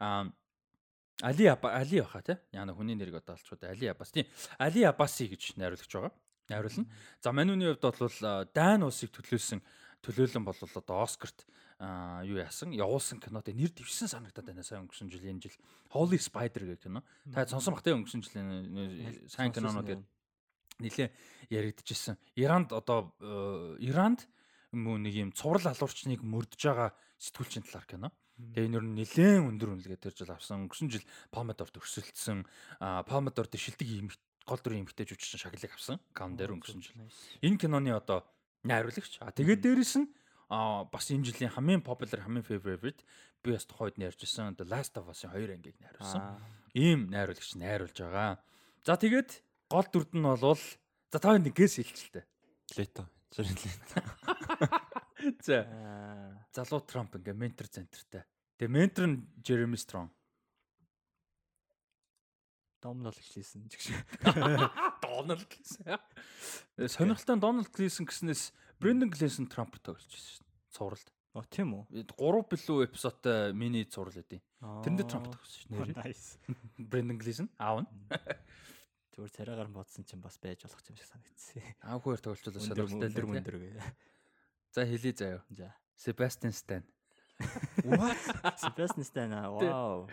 [0.03, 0.27] а
[1.21, 2.35] Али Аба Али баха тий.
[2.51, 4.27] Яна хүний нэрийг одоо алчууд Али Абас тий.
[4.59, 6.11] Али Абаси гэж найруулагч байгаа.
[6.49, 6.85] Найруулна.
[7.23, 9.63] За маньуны хувьд бол Дайн улсыг төлөөлсөн
[10.03, 11.47] төлөөлөн бол одоо Оскарт
[11.79, 15.57] юу яасан явуулсан кинод нэр дэвшсэн санагдаад байна сайн өнгөрсөн жил энэ жил
[15.91, 17.03] Holy Spider гэх кино.
[17.35, 20.07] Та сонсон бах тий өнгөрсөн жилийн сайн кинонууд гэдэг
[20.79, 21.09] нилээ
[21.51, 22.15] яригдчихсэн.
[22.39, 24.23] Иранд одоо э, Иранд
[24.71, 28.07] мөн нэг юм цуврал алуурчныг мөрдөж байгаа сэтгүүлчийн талаар кино.
[28.35, 30.67] Тэгээ энэ нь нэлээд өндөр үнэлгээ тэр жил авсан.
[30.67, 32.43] Өнгөрсөн жил Помодорт өрсөлдсөн.
[32.83, 34.11] А Помодор дэшилдэг юм
[34.43, 35.99] гол дүрийн эмгтэй жүжигчин шагналыг авсан.
[36.11, 36.99] Кан дээр өнгөрсөн жил.
[37.39, 38.27] Энэ киноны одоо
[38.67, 39.23] найруулагч.
[39.23, 40.11] А тэгээд дээрэс нь
[40.49, 43.01] а бас энэ жилийн хамгийн popular хамгийн favorite
[43.41, 46.41] би бас тухайд ярьжсэн The Last of Us-ын хоёр ангийг найруулсан.
[46.73, 48.41] Ийм найруулагч найруулж байгаа.
[48.85, 50.61] За тэгээд гол дүрд нь болвол
[51.09, 52.25] за та нэгээс хэлчихлээ.
[52.77, 53.09] Лето.
[53.33, 53.97] Жирэн лето.
[55.45, 55.65] За
[56.53, 58.25] залуу Трамп ингээ ментор центртай.
[58.57, 60.09] Тэгээ ментор нь Jeremy Strong.
[62.85, 63.85] Хэлсэн ч гэж.
[65.01, 65.97] Дональд гэсэн.
[66.85, 70.53] Сонирхолтой Дональд Глисэн гэснээс Брэндон Глисэн Трамп тоглож байсан шүү дээ.
[70.75, 71.07] Цувралд.
[71.35, 72.03] Оо тийм үү?
[72.15, 74.39] 3 билүү эпизодтой миний цуврал өгдөө.
[74.83, 75.97] Тэрэн дээр Трамп тоглосон шүү дээ.
[75.99, 76.39] Nice.
[76.91, 77.89] Брэндон Глисэн аав нь.
[79.15, 81.63] Зүгээр царайгаар бодсон чинь бас байж болох юм шиг санагдсан.
[82.03, 83.95] Хоёр тоглолцоо сонирхолтой Өндөр л өндөр гээ.
[84.75, 85.39] За хэлий заяа.
[85.55, 85.71] За.
[85.95, 86.83] Sebastian Stan.
[87.83, 88.15] What?
[88.59, 90.07] Sebastian Stan аа вау.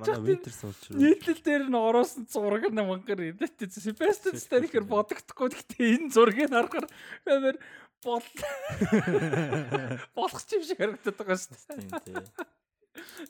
[0.00, 0.96] Манай Winter Soldier.
[0.96, 6.88] Нийтлэл дээр нь ороосон зураг мангар ирээд Sebastian Stan ихэр бодогдохгүй гэхдээ энэ зургийг харахаар
[7.28, 7.56] амар
[8.04, 8.22] бол
[10.16, 11.66] болох ч юм шиг харагдаад байгаа шүү дээ.
[11.74, 12.46] Тийм тий.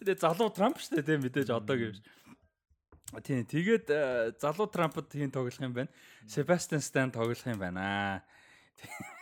[0.04, 1.96] Тэгээ залуу Трамп шүү дээ тийм мэдээж одоо гэж.
[3.24, 5.88] Тийм тэгээд э, залуу Трампд хийн тоглох юм байна.
[6.28, 8.24] Sebastian Stan тоглох юм байна.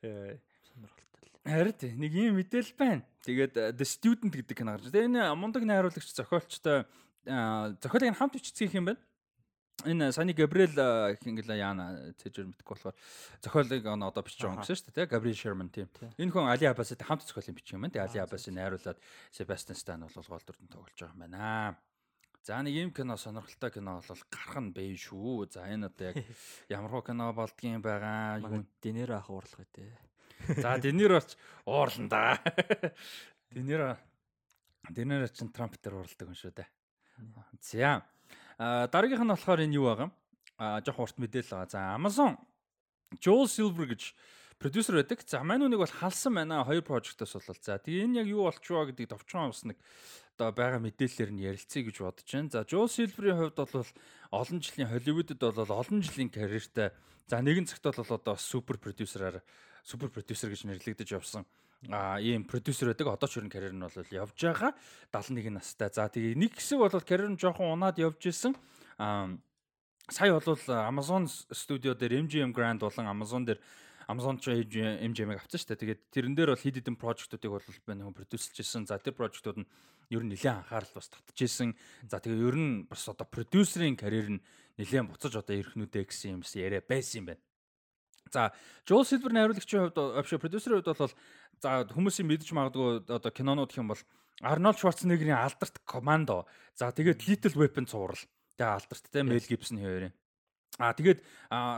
[0.00, 1.36] Э, Сонирхолтой л.
[1.44, 3.04] Харин тий нэг юм мэдээлэл байна.
[3.24, 4.90] Тэгээд э, The Student гэдэг кино гарч.
[4.90, 6.84] Тэгээ энэ мундаг найруулагч зохиолчтой
[7.24, 9.00] э, зохиолыг хамт бичсэн юм байна.
[9.86, 12.96] Энэ Сани Габриэл хингла яана цэжэр мэдгүй болохоор
[13.40, 15.12] зохиолыг одоо бичиж байгаа юм гэсэн шүү дээ.
[15.12, 15.88] Габриэл Шерман тийм.
[16.20, 17.94] Энэ хүн Али Аббастай хамт зохиолын бичих юм байна.
[17.96, 18.98] Тэгээ Али Аббасын найруулад
[19.32, 21.76] Себастьян Стан бол гол дүрдэн тоглож байгаа юм байна.
[22.44, 25.48] За нэг юм кино сонирхолтой кино бол гарах нь бай шүү.
[25.52, 26.16] За энэ одоо яг
[26.72, 28.64] ямар хөө кино болдгийн байгаа юу.
[28.80, 30.10] динер ах уурлах үү.
[30.56, 31.36] За дэнэр болч
[31.68, 32.40] уурлан да.
[33.52, 33.96] Дэнэр
[34.88, 36.68] дэнэр чин Трамп дээр уурладаг юм шүү дээ.
[37.60, 38.02] За.
[38.60, 40.12] Дараагийнх нь болохоор энэ юу байгаа?
[40.60, 41.72] А жоох урт мэдээлэл байгаа.
[41.72, 42.36] За Amazon
[43.16, 44.12] Joel Silver гэж
[44.60, 45.24] продюсер байдаг.
[45.24, 46.60] За маань үнийг бол халсан байна.
[46.68, 47.56] Хоёр прожектоос болол.
[47.64, 49.80] За тэгээ энэ яг юу болчихвоо гэдгийг товчхон бас нэг
[50.36, 52.52] одоо байгаа мэдээлэлээр нь ярилцъя гэж бодож байна.
[52.52, 53.88] За Joel Silver-ийн хувьд бол
[54.28, 56.92] олон жилийн Холливуудад бол олон жилийн карьертай.
[57.32, 59.40] За нэгэн цагт бол одоо супер продюсераар
[59.88, 61.48] супер продюсер гэж нэрлэгдэж явсан
[61.88, 64.76] а ийм продюсер байдаг одоо ч ерөн карьер нь бол явж байгаа
[65.12, 65.88] 71 настай.
[65.88, 68.52] За тэгээ нэг хэсэг бол карьер нь жоохон унаад явж исэн.
[69.00, 69.32] А
[70.12, 73.60] сая бол Amazon студио дээр MGM Grand болон Amazon дээр
[74.10, 75.80] Amazon ч MGM-ыг авсан шүү дээ.
[75.80, 78.84] Тэгээд тэрэн дээр бол хид хідэн прожектуудыг бол байна хүн продюсерлж исэн.
[78.84, 79.68] За тэр прожектууд нь
[80.10, 81.78] ер нь нэлээд анхаарал бас татчихсэн.
[82.10, 84.42] За тэгээ ер нь бас одоо продюсерийн карьер нь
[84.76, 87.42] нэлээд буцаж одоо ирэхнүүдээ гэсэн юм яриа байсан юм байна.
[88.30, 88.52] За
[88.86, 91.14] Joel Silver найруулагчийн хувьд вообще продюсерийн хувьд бол
[91.58, 94.02] за хүмүүсийн мэдж магадгүй одоо кинонууд гэх юм бол
[94.40, 96.46] Арнольд Шварценеггерийн алдарт командо.
[96.74, 98.16] За тэгээд Little Weapon цуврал.
[98.56, 100.14] Тэгээ алдарт те Мел Гибсон хоёрын.
[100.78, 101.20] А тэгээд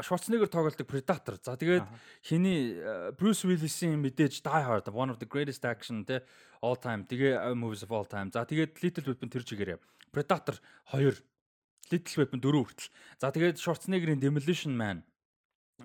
[0.06, 1.40] Шварценеггер тоглодог Predator.
[1.42, 1.88] За тэгээд
[2.22, 2.78] хиний
[3.18, 6.22] Брюс Уиллисийн мэдээж Die Hard one of the greatest action те
[6.62, 7.08] all time.
[7.08, 8.30] Тэгээ movies of all time.
[8.30, 9.78] За тэгээд Little Weapon тэр чигээрээ
[10.14, 10.60] Predator
[10.94, 11.18] 2
[11.90, 12.92] Little Weapon 4 хүртэл.
[13.18, 15.02] За тэгээд Шварценеггерийн Demolition Man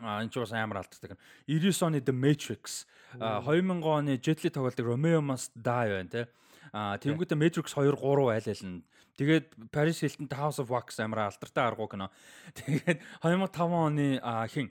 [0.01, 1.17] А энэ ч бас амар алддаг.
[1.47, 2.85] 99 оны The Matrix,
[3.17, 6.27] 2000 оны Jet Li тоглодог Romeo Must Die байна те.
[6.73, 8.83] А тэнгуүтэ Matrix 2 3 айл айл нь.
[9.17, 12.11] Тэгээд Paris Hilton House of Wax амар алдартай аргуу кино.
[12.53, 14.21] Тэгээд 2005 оны
[14.53, 14.69] хин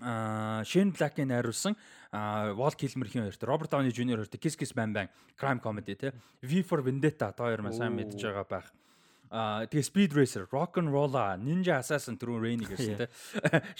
[0.00, 1.76] а Shane Black-ийн найруулсан
[2.12, 4.20] Wall Kilmer-ийн хоёрт Robert Downey Jr.
[4.20, 6.12] хоёрт Kiss Kiss Bang Bang crime comedy те.
[6.42, 8.72] V for Vendetta та хоёр маань сайн мэдж байгаа байх.
[9.30, 13.06] Аа тэгээ Speed Racer, Rock and Roller, Ninja Assassin түрүүн Rainy гэсэн те.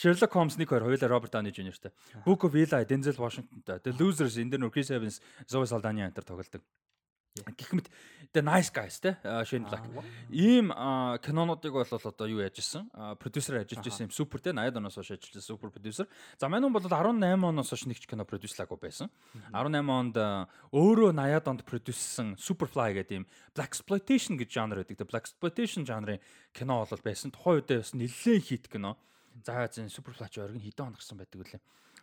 [0.00, 1.76] Sherlock Holmes нэг хоёр хоёулаа Robert Downey Jr.
[1.78, 1.90] те.
[2.26, 3.78] Book of Eli, Denzel Washington те.
[3.78, 6.62] The Losers энэ дэр Chris Evans, Zoe Saldana энэ тоглодог.
[7.44, 7.90] Гэх мэт
[8.32, 9.16] The Nice Guys те.
[9.22, 9.84] Shane Black.
[10.28, 10.68] Ийм
[11.24, 12.90] кинонуудыг бол одоо юу яаж исэн?
[13.16, 16.08] Продюсер ажиллаж исэн юм супер те 80 оноос хойш ажиллаж супер продюсер.
[16.36, 19.08] За манай хүн бол 18 оноос хойш нэг ч кино продюслаагүй байсан.
[19.52, 20.16] 18 онд
[20.72, 23.26] өөрөө 80-ад онд продюссэн Superfly гэдэг ийм
[23.56, 25.08] black exploitation гэж жанр байдаг.
[25.08, 26.20] Black exploitation жанрын
[26.52, 27.32] кино бол байсан.
[27.32, 28.98] Тухайн үедээ бас нэлээд хит кино.
[29.44, 31.60] За зэн Superfly ч оргин хэдэн он гарсан байдаг үлээ.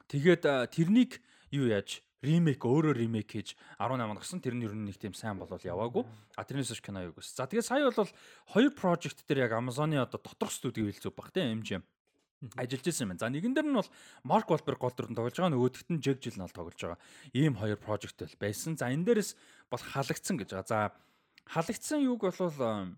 [0.10, 1.22] Тэгээд тэрнийг
[1.54, 4.40] юу яаж ремейк өөрөө ремейк хийж 18 он гарсан.
[4.40, 6.08] Тэр нь ер нь нэг тийм сайн болол яваагүй.
[6.40, 7.36] А тэрнээс хойш кино юуг ус.
[7.36, 8.08] За тэгээд сая бол
[8.48, 11.84] хоёр project дээр яг Amazon-ы одоо доторх студиг хэлцүү баг тийм MGM
[12.56, 13.20] ажиллаж байсан юм.
[13.20, 13.92] За нэгэн дээр нь бол
[14.24, 17.00] Марк Волберг гол дүрэн тоглож байгаа, нөгөөдөгт нь Жэг Жилнал тоглож байгаа.
[17.36, 18.76] Ийм хоёр project бол байсан.
[18.80, 19.36] За энэ дээрээс
[19.72, 20.68] бол халагдсан гэж байгаа.
[20.68, 20.80] За
[21.48, 22.96] халагдсан юуг бол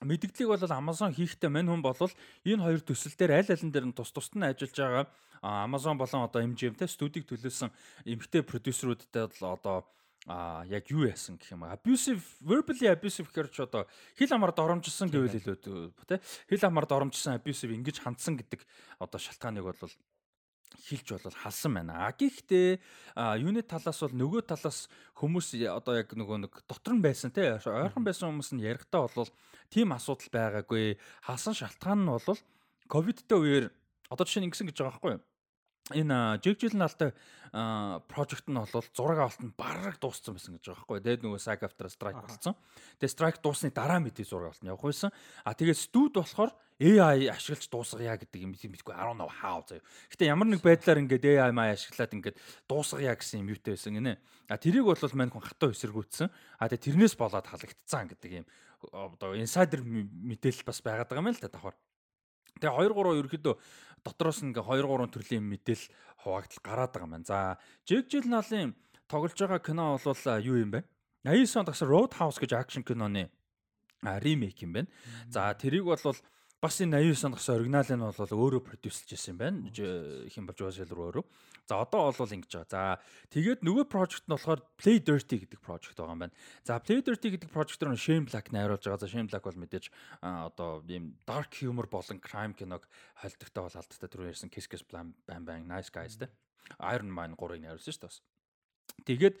[0.00, 3.96] мэдгдлийг бол Amazon хийхдээ мань хүн бол энэ хоёр төсөл дээр аль алин дээр нь
[3.96, 5.04] тус тусад нь ажиллаж байгаа
[5.42, 7.72] Amazon болон одоо MGM-тэй студийг төлөөсөн
[8.04, 9.76] эмгтэй продюсеруудтай бол одоо
[10.28, 13.88] а яг юу яасан гэх юм abusive verbally abusive гэхэр ч одоо
[14.20, 15.56] хил амаар доромжсон гэвэл илүү
[16.04, 18.60] те хил амаар доромжсон abusive ингэж хандсан гэдэг
[19.00, 19.80] одоо шалтгааныг бол
[20.76, 22.06] хилж болол халсан байна.
[22.06, 22.78] А гэхдээ
[23.40, 28.04] юуны талаас бол нөгөө талаас хүмүүс одоо яг нөгөө нэг дотор нь байсан те ойрхон
[28.04, 29.30] байсан хүмүүс нь ярихтаа бол
[29.72, 31.00] тийм асуудал байгаагүй.
[31.26, 32.38] Халсан шалтгаан нь бол
[32.86, 33.64] ковидтэй үеэр
[34.12, 35.22] одоо жишээ нь ингэсэн гэж байгаа байхгүй юу?
[35.94, 37.12] Энэ жигжил наалтай
[38.06, 41.02] project нь бол зураг авалт нь бараг дууссан байсан гэж байгаа байхгүй.
[41.02, 42.54] Тэгээд нөгөө SAG after strike болсон.
[43.02, 45.10] Тэгээд strike дуусны дараа мэдээ зураг авалт нь явах байсан.
[45.42, 49.84] А тэгээд студ болохоор AI ашиглаж дуусгая гэдэг юм мэдгүй 15 хаа заяа.
[50.08, 54.16] Гэтэ ямар нэг байдлаар ингээд AI маа ашиглаад ингээд дуусгая гэсэн юм юутай байсан гинэ.
[54.48, 56.32] А тэрийг бол мань хүн хатуу эсэргүүцсэн.
[56.56, 58.46] А тэгээд тэрнээс болоод халагдцсан гэдэг юм
[58.88, 61.76] одоо инсайдер мэдээлэл бас байгаад байгаа юм л та давхар.
[62.60, 63.54] Тэгээ 2 3 ерөөхдөө
[64.04, 65.92] дотроос ингээ 2 3 төрлийн мэдээлэл
[66.24, 67.26] хуваагдал гараад байгаа байна.
[67.28, 67.38] За,
[67.86, 68.74] Jigjill Nall-ын
[69.08, 70.84] тоглож байгаа кино бол юу юм бэ?
[71.24, 73.28] 89 онд гасан Roadhouse гэж акшн киноны
[74.02, 74.88] ремейк юм байна.
[75.28, 76.00] За, тэрийг бол
[76.60, 79.58] бас энэ 89 онд гасан оригинал нь бол өөрөө продюсерлж байсан юм байна.
[80.28, 81.24] Хин болж байгаа шил рүү өөрөө.
[81.64, 82.68] За одоо бол ингэж байгаа.
[82.68, 82.82] За
[83.32, 86.36] тэгээд нөгөө project нь болохоор Play Dirty гэдэг project байгаа юм байна.
[86.60, 89.00] За Play Dirty гэдэг project руу Shane Black найруулж байгаа.
[89.00, 89.88] За Shane Black бол мэдээж
[90.20, 92.84] одоо ийм dark humor болон crime киног
[93.16, 96.28] холдогтой бол алдтай түрүү ярьсан Kiss Kiss Bang Bang Nice Guys те.
[96.92, 98.20] Iron Man 3-ыг найруулсан шүү дээ бас.
[99.08, 99.34] Тэгээд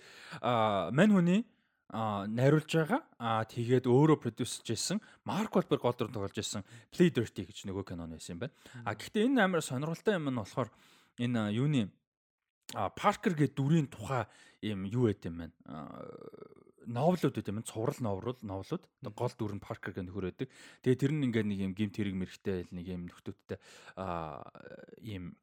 [0.96, 1.44] мань хүний
[1.90, 3.02] а найруулж байгаа.
[3.18, 4.98] А тэгээд өөрөө продюсерж байсан.
[5.26, 6.62] Марк Волберг гол дүр тоглож байсан
[6.94, 8.54] Play Dirty гэж нөгөө киноны байсан юм байна.
[8.86, 10.70] А гэхдээ энэ амар сонирхолтой юм нь болохоор
[11.18, 11.90] энэ юуны
[12.70, 14.30] Паркер гэдэг дүрийн тухай
[14.62, 15.54] юм юу байт юм байна.
[16.86, 17.62] Новелууд байт юм.
[17.66, 18.84] Цуврал новрол новелууд.
[19.10, 20.48] Гол дүр нь Паркер гэх нөхөр байдаг.
[20.86, 23.58] Тэгээ тэр нь ингээд нэг юм гимт хэрэг мэрэгтэй нэг юм нөхдүүдтэй
[23.98, 24.46] аа
[25.02, 25.34] ийм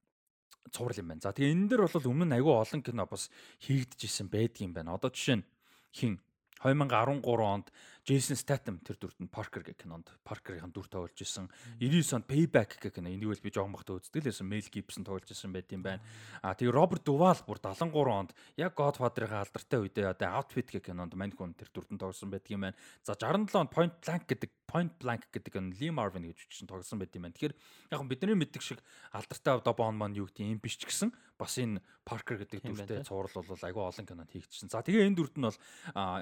[0.72, 1.24] цуврал юм байна.
[1.28, 3.28] За тэгээ энэ дэр бол өмнө нь айгүй олон кино бас
[3.60, 4.95] хийгдэж исэн байдаг юм байна.
[4.95, 5.45] Одоо жишээ нь
[5.91, 6.24] хин
[6.64, 7.72] 2013 онд
[8.08, 11.51] Джейсон Статам тэр дүрт нь Паркер гэх кинонд Паркерийн дүр тоглож исэн.
[11.84, 14.47] 99 онд Payback гэх кино энийг бол би жоохон бахта үздэг л байсан.
[14.47, 15.99] Мел Гибсон тоглож исэн байт юм байна.
[16.39, 21.20] А тэгээ Роберт Дувал бүр 73 онд яг Godfather-ийн алдартай үедээ одоо Outfit гэх кинонд
[21.20, 22.80] хүн тэр дүрт нь тоглосон байдаг юм байна.
[23.03, 27.03] За 67 онд Point Blank гэдэг Point Blank гэдэг кино Lee Marvin гэж үчсэн тоглосон
[27.03, 27.36] байт юм байна.
[27.36, 27.55] Тэгэхээр
[27.91, 28.80] яг бидний мэддэг шиг
[29.12, 33.06] алдартай одоо Bond маань юу гэдэг юм биш ч гэсэн бас энэ Parker гэдэг дүртэй
[33.06, 34.74] цуврал бол айгүй олон кинонд хийгдчихсэн.
[34.74, 35.58] За тэгээ энэ дүрт нь бол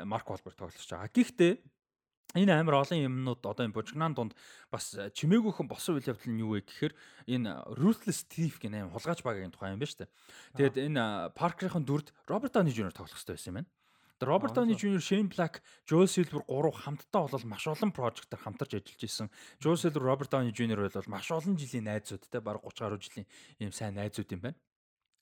[0.04, 1.10] Mark Wahlberg тоглож байгаа.
[1.10, 1.54] Гэхдээ
[2.36, 4.36] энэ амар олон юмнууд одоо энэ Бужигнан дунд
[4.68, 6.94] бас чимээгүйхэн босон үйл явдал нь юу вэ гэхээр
[7.32, 7.50] энэ
[7.80, 10.12] Ruthless Thief гэх юм хулгайч багийн тухай юм байна шүү дээ.
[10.60, 13.72] Тэгээд энэ Parker-ийн дүрд Роберт Дауни Jr тоглох хэрэгтэй байсан юм байна.
[14.22, 19.04] Роберт Дауни Jr, Shane Black, Joel Silver гурав хамтдаа бол маш олон прожектоор хамтарч ажиллаж
[19.04, 19.30] исэн.
[19.60, 23.28] Joel Silver, Роберт Дауни Jr бол маш олон жилийн найзууд те баг 30 гаруй жилийн
[23.60, 24.56] ийм сайн найзууд юм байна.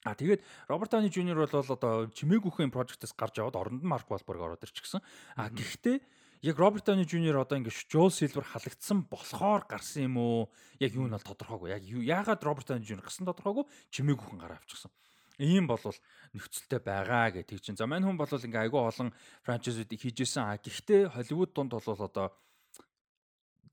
[0.04, 4.41] А тэгээд Роберт Дауни Jr бол одоо чимээгүйхэн прожектоос гарч аваад оронд нь Марк Волберг
[4.43, 4.99] ороод ирчихсэн.
[5.39, 6.04] А гэхдээ
[6.43, 10.51] яг Роберт Дауни Жуниор одоо ингэж Жол Силвер халагдсан болохоор гарсан юм уу?
[10.84, 11.72] Яг юу нь бол тодорхойгүй.
[11.72, 13.64] Яг яагаад Роберт Дауни Жуниор гасан тодорхойгүй
[13.95, 14.91] чимээгүйхэн гараа авчихсан.
[15.39, 17.80] Ийм бол нөхцөлтэй байгаа гэх тийм чинь.
[17.80, 19.16] За мань хүн бол ингээ айгүй олон
[19.47, 20.51] франчайзуудыг хийжсэн.
[20.51, 22.36] А гэхдээ Холливуд дунд бол одоо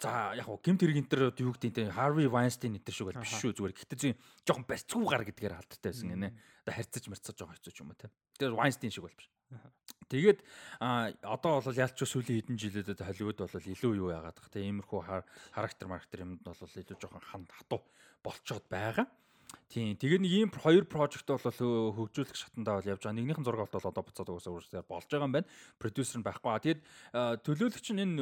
[0.01, 3.21] За яг гоо гимт хэрэг энэ төр юу гэдэг те Harvey Weinstein төр шиг бол
[3.21, 3.77] биш шүү зүгээр.
[3.77, 4.17] Гэхдээ зөв
[4.49, 6.33] жоохон барьцгүй гар гэдгээр алдтай байсан гинэ.
[6.65, 8.09] Одоо харьцаж марцаж байгаа хэцүү ч юм уу те.
[8.41, 9.29] Тэр Weinstein шиг бол биш.
[10.09, 10.41] Тэгээд
[10.81, 15.01] одоо бол ялч сүүлийн хэдэн жилүүдэд Холливуд бол илүү юу яагаад гэх тийм иймэрхүү
[15.53, 17.85] характер марктер юмд бол илүү жоохон ханд хатуу
[18.25, 19.05] болцоод байгаа.
[19.69, 19.95] Тийм.
[20.01, 23.19] Тэгээд нэг ийм хоёр прожект бол хөгжүүлэх шатандаа бол явж байгаа.
[23.19, 25.51] Нэгнийхэн зураг бол одоо буцаад угаасаа үрсээр болж байгаа юм байна.
[25.79, 26.59] Продюсер нь байхгүй.
[26.59, 26.81] Тэгээд
[27.47, 28.19] төлөөлөгч нь энэ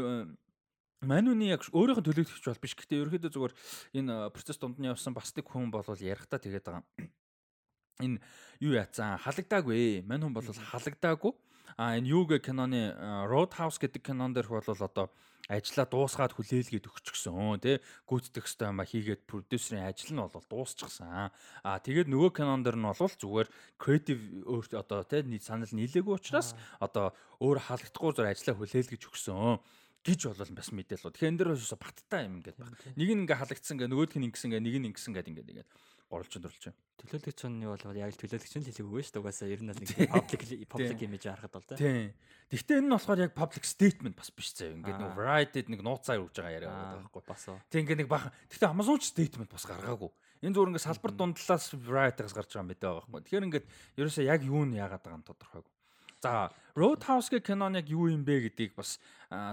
[0.99, 2.75] Мануны яг өөрийнх нь төлөөлөгч бол биш.
[2.75, 3.55] Гэхдээ ерөөхдөө зүгээр
[4.03, 6.83] энэ процесс дунд нь явсан бас нэг хүн бол ярихдаа тэгээд байгаа.
[8.03, 8.19] Энэ
[8.59, 10.03] юу яцсан халагдаагүй.
[10.03, 11.33] Мань хүн бол халагдаагүй.
[11.79, 12.99] А энэ юуг киноны
[13.31, 15.07] Roadhouse гэдэг кинон дээрх бол одоо
[15.47, 17.63] ажлаа дуусгаад хүлээлгээд өгчихсөн.
[17.63, 17.79] Тий
[18.11, 21.31] гүйцэтгэх хэвээр юм а хийгээд продюсерийн ажил нь бол дуусчихсан.
[21.63, 23.49] Аа тэгээд нөгөө кинон дэр нь бол зүгээр
[23.79, 24.19] креатив
[24.51, 29.63] өөр одоо тий санал нийлээгүй учраас одоо өөр халагдахгүй зур ажлаа хүлээлгэж өгсөн
[30.05, 31.13] гэж бол бас мэдээлэл.
[31.13, 32.77] Тэгэхээр энэ дэр бас баттай юм ингээд байна.
[32.95, 35.71] Нэг нь ингээ халагдсан гэ нөгөөх нь ингэсэн гэ нэг нь ингэсэн гэд ингээд ингээд
[36.09, 36.81] оруулж өндөрлж байна.
[36.99, 39.23] Төлөөлөгч нь юу бол яг л төлөөлөгч нь хэлээгүй шүү дээ.
[39.23, 42.17] Угаасаа ер нь нэг public public image харахад бол тийм.
[42.49, 44.73] Гэхдээ энэ нь болохоор яг public statement бас биш заяа.
[44.81, 47.23] Ингээд нэг variety нэг нууцаар өгж байгаа яриа байгаа байхгүй.
[47.29, 47.45] Бас.
[47.69, 48.33] Тийм ингээд нэг бахан.
[48.49, 50.11] Гэхдээ Amazon statement бас гаргаагүй.
[50.43, 53.21] Энэ зүгээр ингээд салбар дундлаас variety-гаас гарч байгаа юм бэ байхгүй.
[53.29, 53.67] Тэгэхээр ингээд
[54.01, 55.75] ерөөсөө яг юу нь яагаад байгаа нь тодорхойгүй.
[56.19, 59.03] За Roadhouse гэх кинон яг юу юм бэ гэдгийг бас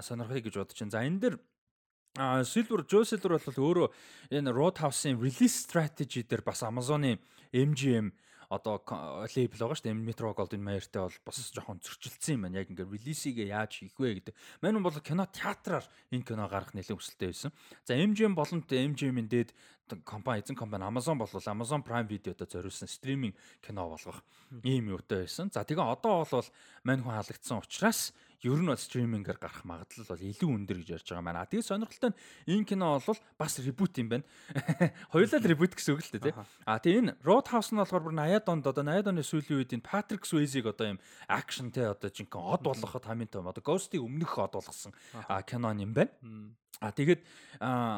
[0.06, 0.94] сонирхъя гэж бодож байна.
[0.94, 1.36] За энэ дэр
[2.18, 3.88] А Silver Joe Silver бол өөрөө
[4.32, 7.20] энэ Roadhouse-ын release strategy дээр бас Amazon-ы
[7.52, 8.16] MGM
[8.50, 8.82] одоо
[9.32, 9.96] лейбл байгаа шүү дээ.
[9.96, 12.62] Metro Goldwyn Mayer-тэй бол бас жоохон зөрчилдсөн юм байна.
[12.62, 14.36] Яг ингээд релизигээ яаж хийх вэ гэдэг.
[14.62, 17.52] Мань бол кино театраар энэ кино гаргах нэлээд өсөлттэй байсан.
[17.86, 19.54] За MGM болон MGM-ийн дээд
[20.04, 24.24] компани эзэн компани Amazon бол Amazon Prime Video-д зориулсан стриминг кино болгох
[24.64, 25.50] ийм юутай байсан.
[25.54, 26.50] За тэгээ одоо бол
[26.84, 28.14] мань хүн халагдсан учраас
[28.44, 31.48] ер нь бол стримингээр гарах магадлал бол илүү өндөр гэж ярьж байгаа маань.
[31.48, 32.20] Тэгээд сонирхолтой нь
[32.52, 34.26] энэ кино бол бас ребут юм байна.
[35.14, 36.36] Хоёулаа л ребут гэсэн үг л дээ тий.
[36.68, 39.88] А тэгээд энэ Roadhouse нь болохоор бүр 80-аад онд одоо 80-аад оны сүүлийн үед энэ
[39.88, 41.00] Patrick Swayze-г одоо юм
[41.32, 44.92] акшн тий одоо жинхэнэ од болгоход хамгийн том одоо Ghost-ийг өмнөх од болгосон
[45.48, 46.12] кино юм байна.
[46.84, 47.24] А тэгээд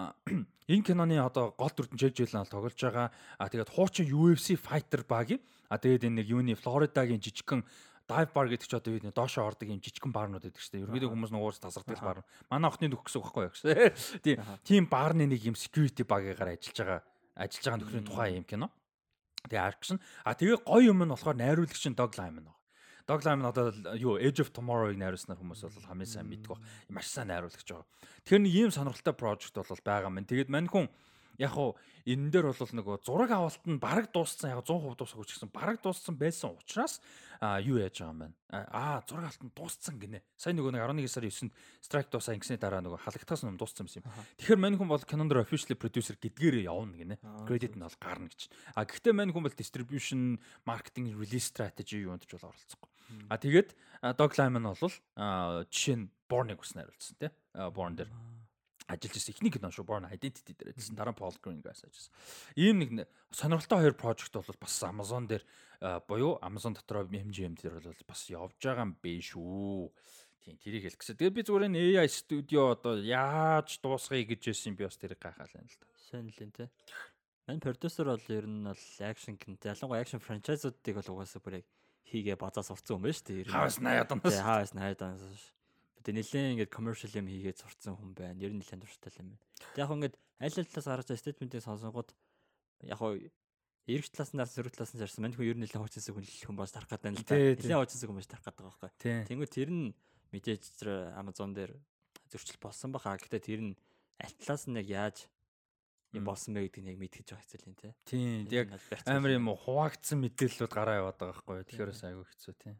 [0.73, 3.09] энэ киноны одоо гол дүрдэн Jake Gyllenhaal тоглож байгаа.
[3.41, 5.33] А тэгээд хуучин UFC fighter баг.
[5.69, 7.65] А тэгээд энэ нэг юуны Флоридагийн жижигхэн
[8.07, 11.11] dive bar гэдэг чи одоо юу нэг доошоо ордог юм жижигхэн барнууд гэдэг чинь ерөөдөө
[11.11, 12.23] хүмүүс нугуурс тасардаг бар.
[12.47, 13.55] Манай охины нөхөс байхгүй яг.
[14.23, 17.01] Тийм тийм барны нэг юм security багыгаар ажиллаж байгаа
[17.35, 18.71] ажиллаж байгаа нөхрийн тухай юм кино.
[19.47, 19.99] Тэгээ action.
[20.23, 22.57] А тэгээ гоё юм нь болохоор найруулагч нь Dog Lyman байна.
[23.07, 26.63] Dog Lyman одоо юу Age of Tomorrow-ыг найруулсан хүмүүс бол хамгийн сайн мэддэг баг.
[26.91, 27.87] Маш сайн найруулагч байгаа.
[28.25, 30.23] Тэгэхээр нэг ийм сонирхолтой project бол байгаа юм.
[30.23, 30.87] Тэгээд мань хүн
[31.37, 35.29] яг хуу энэ дээр бол нөгөө зураг авалт нь бараг дууссан яг 100% дуусах гэж
[35.37, 37.01] гэсэн бараг дууссан байсан учраас
[37.61, 40.23] юу яаж байгаа юм байна аа зураг авалт нь дууссан гинэ.
[40.39, 41.53] Сайн нөгөө нэг 11 сарын 9-нд
[41.83, 44.07] strike дуусаа ингэсний дараа нөгөө халагдахаас нь дууссан юм.
[44.07, 47.15] Юм тэгэхээр мань хүн бол Canon дээр officially producer гэдгээрээ явна гинэ.
[47.45, 48.49] Credit нь бол гарна гэж.
[48.73, 52.89] А гэхдээ мань хүн бол distribution marketing release strategy юунд ч бол оролцохгүй.
[53.29, 53.69] А тэгээд
[54.15, 54.93] Dog Lyman бол
[55.69, 58.11] жишээ нь Born-ыг ус найруулсан тий Born дээр
[58.87, 62.13] ажиллаж ирсэн эхний кино шүү Born Identity дээр ажилласан дараа Paul Greengrass ажилласан.
[62.55, 62.89] Ийм нэг
[63.35, 65.43] сонирхолтой хоёр project бол бас Amazon дээр
[66.07, 69.91] буюу Amazon дотроо MGM дээр бол бас явж байгаа юм бэ шүү.
[70.47, 71.19] Тийм тэрийг хэлэх гэсэн.
[71.19, 75.51] Тэгээ би зүгээр энэ AI студио одоо яаж дуусгая гэж байсан би бас тэрийг гайхаад
[75.51, 75.87] байна л да.
[76.07, 76.71] Сайн л юм те.
[77.47, 81.67] Мань продюсер бол ер нь бол акшн кино ялангуяа акшн франчайзуудыг бол угаасаа бүр яг
[82.07, 83.51] хийгээ базаа сурцсан юм байна шүү дээ.
[83.51, 84.39] Хавас 80 оноос.
[84.39, 85.56] Хавас 80 оноос
[86.07, 88.39] Тэгээ нэлээд ингээд commercial юм хийгээд сурцсан хүн байна.
[88.39, 89.43] Ер нь нэлээд дуртай юм байна.
[89.75, 92.09] Тэг яг ингээд аль аль талаас гарч байгаа statement-ийг сонсонгууд
[92.87, 93.19] яг хоо
[93.91, 96.55] эргэж талаас нь сөрөг талаас нь зарсан мань хүн ер нь нэлээд хуучинсаг хүн хүн
[96.55, 97.35] бас тарах гэдэг юм л да.
[97.35, 99.27] Нэлээд хуучинсаг хүн бас тарах гэдэг байгаа байхгүй.
[99.27, 99.85] Тэнгүү тэр нь
[100.31, 100.63] мэдээж
[101.19, 101.71] Amazon дээр
[102.31, 103.19] зөрчил болсон баха.
[103.19, 103.73] Гэхдээ тэр нь
[104.23, 105.17] аль талаас нь яг яаж
[106.15, 107.91] юм болсон бэ гэдгийг яг мэдгэж байгаа хэцүү юм тий.
[108.07, 108.67] Тийм яг
[109.07, 111.67] амар юм хуваагдсан мэдээллүүд гараа яваад байгаа байхгүй.
[111.67, 112.75] Тэгэхээр айгүй хэцүү тий.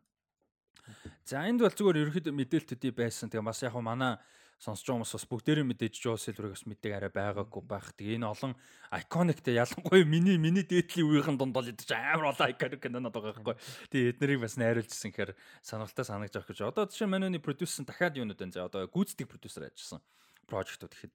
[1.28, 3.30] За энд бол зүгээр ерөөхдөө мэдээлэлтүүдий байсан.
[3.30, 4.18] Тэгээ бас яг хуу манай
[4.58, 7.94] сонсож байгаа хүмүүс бас бүгдээрээ мэдээж Joe Silver-ыг бас мэддэг арай байгаагүй байх.
[7.94, 8.54] Тэгээ энэ олон
[8.90, 13.58] iconic-тэй ялангуяа миний миний дээдлийн үеийнхэн дунд бол идэж амар олон iconic кинонод байгаа байхгүй.
[13.94, 15.32] Тэгээ эднэрийг бас найруулжсэн гэхээр
[15.62, 16.60] сонирхолтой санагдаж байгаа гэж.
[16.66, 18.56] Одоо жишээ нь манай продюсер дахиад юунууд байна.
[18.58, 20.02] За одоо гүйцэтгэх продюсер ажилласан
[20.50, 21.14] project-ууд гэхэд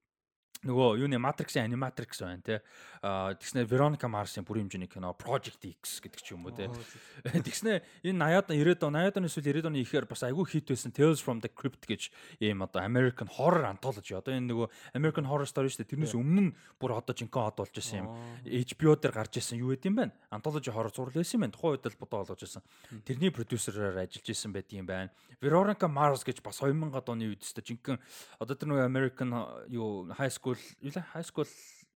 [0.62, 2.60] нөгөө юуны Matrix-ийн Animatrix байна те.
[3.02, 6.70] Аа тэгснэ Veronica Mars-ийн бүрийн хэмжээний кино Project X гэдэг ч юм уу те.
[7.26, 11.18] Тэгснэ энэ 80-аад 90-аад 80-аад оны эсвэл 90-аад оны ихээр бас айгүй хит байсан Tales
[11.18, 14.14] from the Crypt гэж ийм одоо American horror anthology.
[14.14, 15.98] Одоо энэ нөгөө American Horror Story шүү дээ.
[15.98, 18.14] Тэрнээс өмнө бүр одоо жинхэнэ од болж исэн юм.
[18.46, 20.04] HBO дээр гарч исэн юу гэдэм бэ?
[20.30, 21.58] Anthology horror зурлал байсан юм байна.
[21.58, 22.62] Тухайн үед л бодоо болгож исэн.
[23.02, 25.10] Тэрний продюсераар ажиллаж исэн байдаг юм байна.
[25.42, 27.98] Veronica Mars гэж бас 2000-ад оны үед өстө жинхэнэ
[28.38, 29.34] одоо тэр нөгөө American
[29.74, 31.04] юу high school school юу лээ?
[31.12, 31.48] High school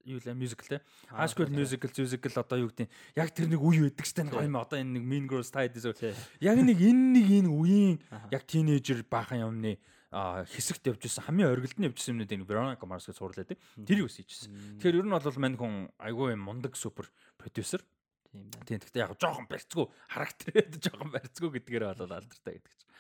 [0.05, 0.35] юу лээ?
[0.35, 0.81] Musical те.
[1.11, 4.57] High school musical musical одоо юу гэдэг яг тэр нэг үе байдаг штэ нэг юм
[4.57, 5.75] одоо энэ нэг mean girls tied
[6.41, 7.97] яг нэг энэ нэг энэ үеийн
[8.31, 9.79] яг teenager баахан юмны
[10.15, 13.59] хэсэгт явж исэн хамгийн оргилд нь явж исэн юмнууд энэ Veronica Mars гэж суурлаа те
[13.85, 14.81] тэрийг ус хийжсэн.
[14.81, 17.83] Тэгэхээр ер нь бол мань хүн айгүй юм мундаг супер продюсер
[18.33, 18.65] тийм байна.
[18.65, 22.93] Тийм гэхдээ яг жоохон барьцгүй характерээд жоохон барьцгүй гэдгээр бол алдартай гэдэг чинь.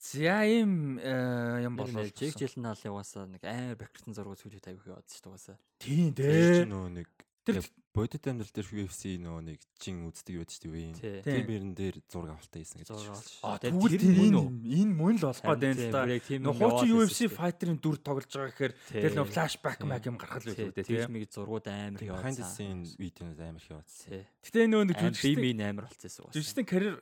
[0.00, 4.88] За ийм э, юм болол Жиг жилэн наал яваасаа нэг амар бакертын зургууд сүүлийн тавих
[4.88, 5.58] яваад шүү дээ.
[5.76, 6.64] Тийм дээ.
[6.64, 7.08] Нөө нэг
[7.44, 10.94] Тэр бодит амьдрал дээр UFC нөгөө нэг чин үздэг юу гэдэг үе.
[11.26, 12.90] Тэр бэрэн дээр зураг авалтаа хийсэн гэж.
[13.42, 16.06] Аа тэгвэл тэр энэ энэ мөн л болох гэдэг л да.
[16.06, 20.70] Нөгөө хуучин UFC fighter-ын дүр тоглож байгаа гэхээр тэр нөгөө flashback mag юм гаргал байх
[20.70, 20.86] үү тийм.
[20.86, 22.22] Тэр миг зургууд амар яваад.
[22.22, 23.90] Behind the scene видеонууд амар яваад.
[24.38, 26.30] Гэтэ нөгөө нэг жүжигчдийн амар болчихсон.
[26.30, 26.94] Жүжигчдийн карьер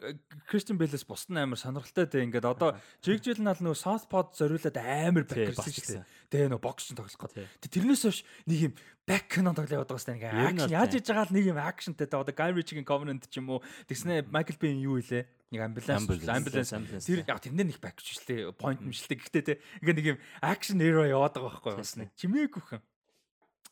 [0.48, 2.24] Christian Bale-с бусд нь амар сонирхолтой дээ.
[2.32, 6.06] Ингээд одоо Jake Gyllenhaal нөгөө Southpaw зориулаад амар бакерсэн шүү дээ.
[6.32, 7.69] Тэгээ нөгөө бокс тоглох гэдэг.
[7.69, 8.74] Тэрнээс хойш нэг юм
[9.09, 12.15] back кино тоглоод байгаа сте ингээ акшн яаж хийж байгаа л нэг юм акшнтэй те
[12.15, 13.61] одоо Guy Ritchie-гийн Covenant ч юм уу.
[13.91, 17.07] Тэгснэ Michael Bay юу илээ нэг ambulance ambulance.
[17.09, 20.19] тэр яг тэндээ нэг back ч шилтэй point юм шилтэй гэхдээ те ингээ нэг юм
[20.45, 22.83] action hero яваад байгаа байхгүй бас нэг чимээгүйхэн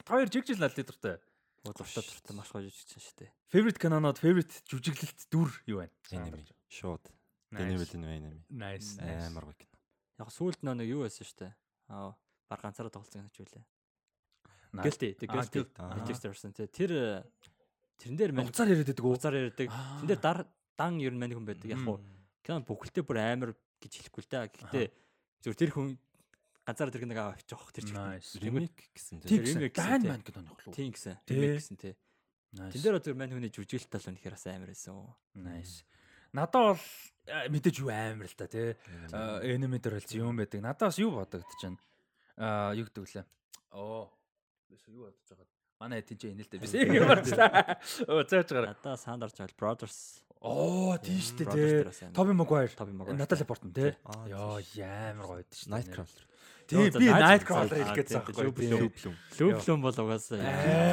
[0.08, 1.20] хоёр жигжил аль дуртай
[1.62, 2.32] дуртай дуртай.
[2.32, 7.04] Маш гоё жижигсэн шүү дээ favorite кинонод favorite жүжиглэлт дүр юу байна anime шууд.
[7.52, 9.76] Anime anime nice амар гоё кино.
[10.18, 11.52] Яг сүүлд нэг юу байсан шүү дээ
[11.92, 12.16] аа
[12.48, 13.64] баг ганцаараа тоглосон гэж үлээ
[14.82, 15.12] Гэлтэй.
[15.20, 15.64] Гэлтэй.
[15.76, 16.66] Netflix дээрсэн тий.
[16.68, 16.92] Тэр
[17.96, 19.16] Тэрэн дээр мань Уцаар яриад байдаг уу?
[19.16, 19.68] уцаар ярьдаг.
[19.72, 20.04] Аа.
[20.04, 20.38] Тэрэн дээр дар
[20.76, 21.68] дан ер нь мань хүн байдаг.
[21.72, 22.00] Яг хуу
[22.44, 23.50] кино бүхэлдээ бүр амар
[23.80, 24.44] гэж хэлэхгүй л да.
[24.52, 24.86] Гэхдээ
[25.40, 25.88] зүгээр тэр хүн
[26.68, 27.96] ганцаараа тэр нэг авч явах тэр чиг.
[27.96, 28.36] Nice.
[28.36, 29.64] ремейк гэсэн гэсэн.
[29.72, 30.10] гэсэн, Дан тий.
[30.12, 30.74] маань киноны хөлөө.
[30.76, 31.14] Тийм гэсэн.
[31.24, 31.34] Тий.
[31.40, 31.94] Ремейк гэсэн тий.
[32.52, 34.94] Тэн дээр зүгээр мань хүний жүжиглэлт тал үнэхээр бас амар байсан.
[35.32, 35.86] Nice.
[36.36, 36.84] Надад бол
[37.32, 38.76] а, мэдээж юу амар л та тий.
[39.40, 40.60] Энимейтер бол юм байдаг.
[40.60, 41.80] Надад бас юу бодогдож байна.
[42.36, 43.26] Аа юу гэдэг лээ.
[43.72, 44.12] Оо.
[44.70, 45.46] Биш юу бодож байгаа.
[45.80, 46.60] Манай ч энэ л дээ.
[46.60, 47.78] Биш юм байна.
[48.08, 48.72] Оо зааж гараа.
[48.74, 49.98] Надаа санд орж байгаа Brothers.
[50.40, 52.12] Оо тийм шүү дээ.
[52.12, 52.70] Тоби Магуайр.
[53.16, 53.92] Натали Портман тий.
[54.28, 55.70] Йоо ямар гоё дээ.
[55.70, 56.24] Nightcrawler.
[56.66, 58.66] Тий би Night- Nightcrawler хэлгээд за, байгаа байхгүй.
[59.38, 60.38] Лүблүм бол угаасаа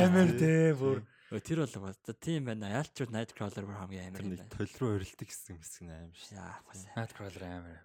[0.06, 0.98] Амар тий бүр.
[1.44, 2.70] Тэр бол угаасаа тийм байна.
[2.78, 4.52] Ялчуд Nightcrawler бүр хамгийн амар юм байна.
[4.54, 6.38] толь руу өрөлдөг гэсэн хэсэг нь аим шүү.
[6.94, 7.80] Nightcrawler амар.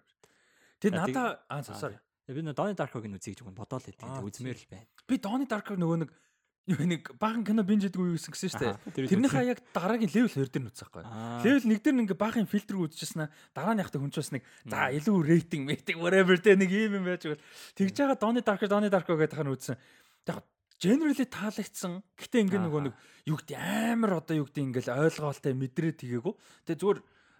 [0.79, 1.97] Тэр надаа аа sorry.
[2.29, 4.25] Би нөө Donnie Darko-г нь үзье гэж бодоод л байдаг.
[4.25, 4.85] Үзмээр л байна.
[5.09, 6.11] Би Donnie Darko нөгөө нэг
[6.69, 8.61] юу нэг баахан кино бинж хийдэг үү гэсэн гэсэн шүү
[8.93, 9.09] дээ.
[9.09, 11.01] Тэрнийхээ яг дараагийн level 2 дээр нь үзэх байхгүй.
[11.41, 14.43] Level 1 дээр ингээ баахан фильтр үзчихсэн аа дараа нь яхад хүн ч бас нэг
[14.69, 17.41] за илүү рейтинг мэйтик whatever тэ нэг юм юм байж байгаа.
[17.73, 19.81] Тэгж байгаа Donnie Darko Donnie Darko гэдэг хань үзсэн.
[20.29, 20.45] Яг
[20.77, 22.05] generally таалагдсан.
[22.13, 22.93] Гэтэ ингээ нөгөө нэг
[23.25, 26.33] юу гэдэг амар одоо юу гэдэг ингээл ойлгоолтой мэдрээ тгээгүй.
[26.69, 26.99] Тэгээ зүгээр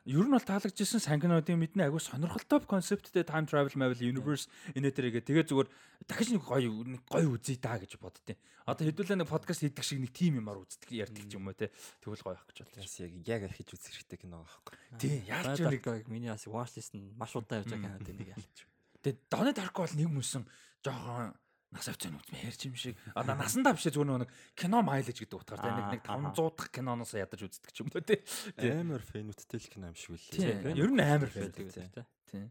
[0.10, 4.90] ер нь бол таалагдчихсан сайн кинодын мэднэ айгу сонирхолтой концепттэй time travel mavel universe энэ
[4.90, 5.70] төрөйгээ тэгээ зүгээр
[6.10, 8.34] дахиж нэг гоё нэг гоё үзье та гэж боддیں۔
[8.66, 11.70] Одоо хэдүүлээ нэг подкаст хийдэг шиг нэг тим юмар үздэг ярьдаг юм уу те
[12.02, 12.90] тэгвэл гоё ах гэж бодлоо.
[13.06, 14.74] Яг яг архиж үзэх хэрэгтэй кино байхгүй.
[14.98, 18.58] Тий, яалч нэг миний бас watchlist нь маш удаа явж байгаа кинод нэг ялч.
[19.06, 20.44] тэгээ Donnie Darko бол нэг мөсөн
[20.82, 21.38] жоохон
[21.70, 22.98] нас авцсан үзмэ ярьж юм шиг.
[23.14, 27.14] Одоо насандаа бишээ зүгээр нэг кино майлж гэдэг утгаар нэг нэг Аа, 500 дахь киноноос
[27.14, 28.02] ядаж үздэг ч юм уу.
[28.02, 28.20] Тий.
[28.58, 30.66] Амар фэнүүттэй л кино юм шиг үлээ.
[30.66, 30.74] Тий.
[30.74, 32.50] Ер нь амар байдаг байдаг, тий.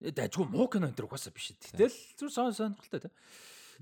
[0.00, 1.50] Э дайггүй муу кино энэ төр угаасаа биш.
[1.58, 3.12] Тэгэл зүр сон сонирхолтой тий.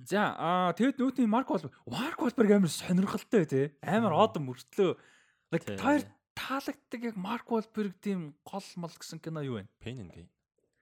[0.09, 3.67] За аа тэгэд нүүтний Марк Волберг Марк Волберг амар сонирхолтой тий.
[3.85, 4.97] Амар одон мөртлөө.
[4.97, 5.77] Тий.
[5.77, 6.03] таар
[6.33, 9.69] таалагддаг яг Марк Волберг тийм гол мол гэсэн кино юу вэ?
[9.83, 10.29] Pain and Gain.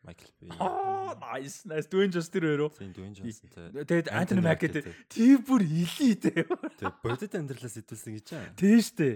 [0.07, 0.51] Michael Bay.
[0.63, 2.69] Аа nice nice Dwayne Johnson тэр өөрөө.
[2.79, 3.51] Зин Dwayne Johnson.
[3.83, 4.83] Тэгэд Антони Anthony Маки тий.
[5.11, 6.47] тий бүр илий тий.
[6.47, 8.55] Тэгээ бодит амьдралаас идэвсэн гэж байна.
[8.55, 9.11] Тий штэ.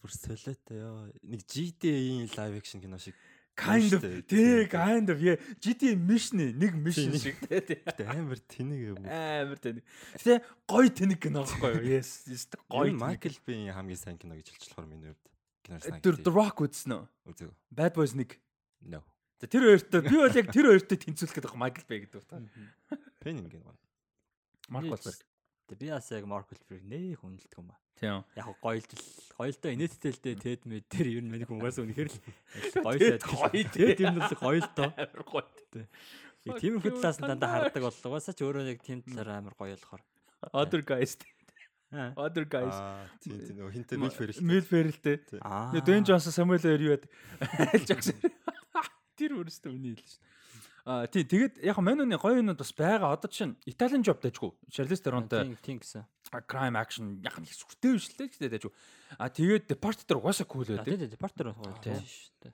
[0.00, 1.12] Бүр солиотой ёо.
[1.20, 3.12] Нэг GTA-ийн live action кино шиг
[3.60, 7.60] Kind of тий kind of yeah GTA mission нэг mission Тий, шиг тий.
[7.60, 8.06] тий.
[8.08, 9.04] Амар тэнэг юм.
[9.04, 9.84] Амар тэнэг.
[10.16, 12.00] Тэ гой тэнэг кино байхгүй юу?
[12.00, 12.96] Yes, yes тэнэг.
[12.96, 15.28] Michael Bay-ийн хамгийн сайн кино гэж хэлж болохоор миний хувьд.
[15.66, 17.04] Киноос Тэр The Rock үзсэн үү?
[17.28, 17.52] үзег.
[17.68, 18.40] Bad Boys 1.
[18.88, 19.04] No.
[19.40, 22.48] За тэр хоёртой би бол яг тэр хоёртой тэнцвүүлэх гэдэг Michael Bay гэдэг and
[23.24, 23.48] Gain.
[23.48, 23.72] гоо.
[24.68, 25.20] Марк Wahlberg.
[25.64, 27.76] Тэг би бас яг Mark Wahlberg нээ хүндэлдэг юм ба.
[27.96, 28.20] Тийм.
[28.36, 29.04] Яг го гоёлд л
[29.40, 32.20] гоёлдоо инээдтэй л дээ Ted мэд тэр ер нь миний хүмүүс үнэхээр л
[32.84, 34.88] гоё Ted сайд гоё Ted юм бол гоёлдоо.
[34.92, 35.48] Амар гоё.
[36.44, 39.72] Яг тиймэрхүү талаас нь дандаа хардаг бол угаасаа ч өөрөө яг тийм талаар амар гоё
[39.72, 40.04] болохоор.
[40.52, 41.16] Other guys.
[41.92, 42.12] Аа.
[42.16, 42.76] Other guys.
[42.76, 44.40] Аа, тийм тийм нөгөө хинтээ мэл фэрэл.
[44.44, 45.40] Мэл.
[45.42, 45.72] Аа.
[45.80, 46.80] Dwayne Johnson, Samuel L.
[46.80, 47.04] юу яд.
[47.88, 48.20] Jackson.
[49.20, 50.24] Тэр өөрөөсөө үний хэлсэн шин.
[50.88, 53.12] Аа тий тэгээд яг Мануны гоё юмуд бас байгаа.
[53.12, 54.48] Одоо чинь Italian Job дэжгүй.
[54.72, 56.08] Charlize Theronтой тийм тийм гэсэн.
[56.48, 58.72] crime action яг нэг сүртэй биш л дээ дэжгүй.
[59.20, 60.96] А тэгээд Departed угаасаа cool Аа байдаг.
[60.96, 62.00] тийм департер гоё Тийм.
[62.00, 62.52] шүү дээ.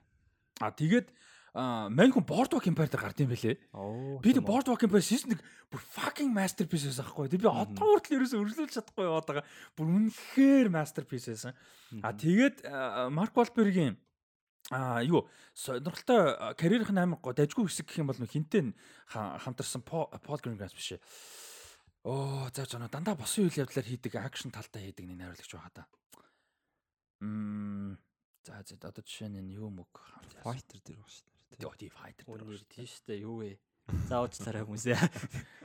[0.59, 1.07] А тэгээд
[1.55, 3.55] мань хүн Boardwalk Empire дээр гард юм бэлээ.
[3.73, 4.19] Оо.
[4.21, 5.41] Би тэг Boardwalk Empire season 1
[5.71, 7.31] бүр fucking masterpiece байсан аахгүй.
[7.31, 9.45] Тэг би одоо хүртэл ерөөсөө өргөлүүлж чадахгүй яваад байгаа.
[9.73, 11.55] Бүр үнэхээр masterpiece байсан.
[12.03, 12.67] А тэгээд
[13.09, 13.97] Марк Wahlberg-ийн
[14.71, 16.55] а юу сонирхолтой
[16.91, 18.67] нь амар гоо дажгүй хэсэг гэх юм бол нөх хинтээ
[19.07, 21.01] хамтарсан Paul Greengrass биш ээ.
[22.03, 25.83] Оо за жоо дандаа босон үйл явдлаар хийдэг акшн талтай хийдэг нэг найруулагч байгаа да.
[27.23, 27.95] Мм
[28.43, 31.63] за за одоо жишээ нь юу мөг хамт Fighter дээр баг шүү дээ.
[31.63, 33.23] Йоо тий файтер дээр тийм шүү дээ.
[33.23, 33.59] Юу вэ?
[33.87, 34.99] Заавч царай хүмүүсээ.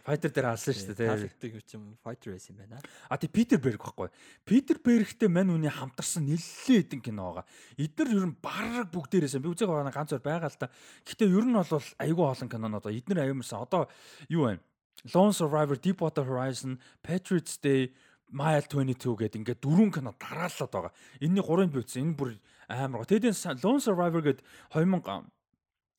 [0.06, 1.10] Файтер дээр алсан шүү дээ.
[1.10, 2.78] Таалагддаг юм fighter байсан юм байна.
[3.10, 4.10] А тий Питер Берг байхгүй.
[4.46, 7.46] Питер Бергтэй мань үний хамтарсан нэлээд хэдэн кино байгаа.
[7.78, 10.70] Эднэр ер нь бараг бүгдээрээс би үзег байгаа ганц зур байгаа л та.
[11.06, 12.86] Гэтэ ер нь бол айгүй олон кинонод.
[12.86, 13.62] Эднэр аюумсан.
[13.62, 13.90] Одоо
[14.30, 14.62] юу вэ?
[15.10, 17.90] Lone Survivor, Deepwater Horizon, Patriots Day,
[18.30, 20.92] Mile 22 гэдэг ингээд дөрвөн кино дараалаад байгаа.
[21.18, 22.10] Энийний гурыг би үзсэн.
[22.10, 22.38] Энэ бүр
[22.70, 23.10] амар гоо.
[23.10, 25.26] Тэгэд энэ Lone Survivor гэдэг 2000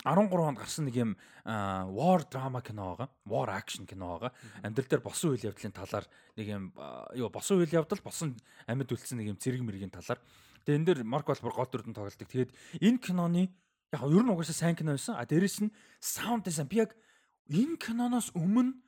[0.03, 1.11] 13 онд гарсан нэг юм
[1.45, 3.07] war drama кино байгаа.
[3.23, 4.31] War action кино байгаа.
[4.63, 6.05] Амьдрал дээр босон үйл явдлын талаар
[6.35, 6.63] нэг юм
[7.15, 8.35] юу босон үйл явдал босон
[8.67, 10.19] амьд үлдсэн нэг юм зэрэг мэргийн талаар.
[10.67, 12.27] Тэгээ энэ дээр Марк Волбер гол дүрдэн тоглолдог.
[12.27, 12.51] Тэгээд
[12.84, 13.47] энэ киноны
[13.95, 15.15] яг ер нь угаасаа сайн кино байсан.
[15.15, 15.71] А дээрэс нь
[16.03, 16.91] sound design би яг
[17.47, 18.82] энэ киноноос өмнө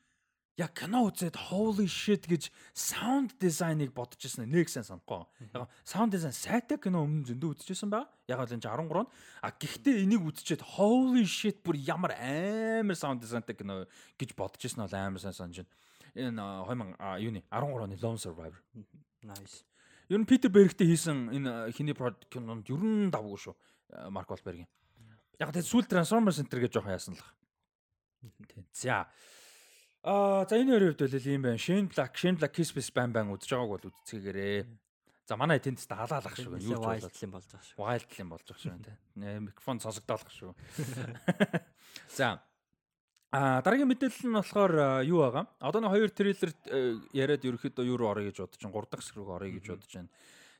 [0.55, 5.27] яг кино үзээд holy shit гэж sound design-ыг бодож ирсэн нэг сайн санахгүй.
[5.51, 8.07] Яг sound design сайтай кино өмнө зөндөө үзчихсэн байгаа.
[8.31, 9.07] Яг л энэ 13 он.
[9.43, 13.83] А гэхдээ энийг үзчихэд holy shit бүр ямар амар sound design-тай кино
[14.15, 15.71] гэж бодож ирсэн бол амар сайн санаж байна.
[16.15, 18.63] Энэ а, 2000 а, юуны 13 оны Lone Survivor.
[19.27, 19.67] Nice.
[20.07, 23.55] Ер нь Питер Бергтэй хийсэн энэ хиний project кинонд ер нь давгүй шүү.
[24.07, 24.69] Марк Волбергийн.
[25.35, 27.25] Яг тэгээд сүүл Transformers Center гэж жоох яасан л.
[28.47, 28.63] Тийм.
[28.71, 29.03] За.
[30.05, 31.57] Аа за энэ хоёрын хувьд бол ийм байна.
[31.57, 34.69] Shane Black, Shane Black Kiss Kiss Bang Bang үзэж байгааг бол үзцгээгээрээ.
[35.25, 36.61] За манай тэнд тест халаалах шүү.
[36.61, 37.09] Юу ч болоо.
[37.33, 37.77] болж байгаа шүү.
[37.81, 38.77] Wild юм болж байгаа шүү.
[38.85, 39.49] Тийм.
[39.49, 40.53] Микрофон сонсогдоолох шүү.
[42.21, 42.45] За.
[43.33, 45.49] А дараагийн мэдээлэл нь болохоор юу байгаа?
[45.57, 46.53] Одоо нэг хоёр трейлер
[47.09, 48.77] яриад ерөөхдөө юу руу орё гэж бодож байна.
[48.77, 50.13] 3 дахь хэсэг рүү орё гэж бодож байна.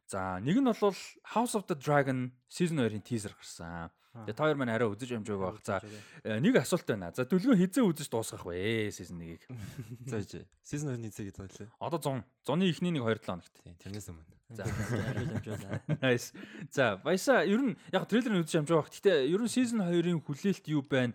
[0.09, 0.97] За нэг нь бол
[1.37, 3.93] House of the Dragon season 2-ын teaser гарсан.
[4.15, 5.59] Тэгээ та хоёр маань арай үзэж амжааг байх.
[5.67, 5.83] За
[6.23, 7.11] нэг асуулт байна.
[7.11, 9.43] За дүлгөө хизээ үзэж дуусгах вэ season 1-ийг.
[10.11, 10.47] За жи.
[10.63, 11.67] Season 2-ны хизээ гэдэг байлаа.
[11.83, 12.23] Одоо 100.
[12.47, 13.55] 100-ны ихний нэг 2 7 хоногт.
[13.83, 14.23] Тэрнээс өмнө.
[14.55, 14.63] За
[16.05, 16.31] Nice.
[16.71, 18.95] За баясаа ер нь яг трейлерыг үзэж амжааг байх.
[18.95, 21.11] Гэтэ ер нь season 2-ын хүлээлт юу байна?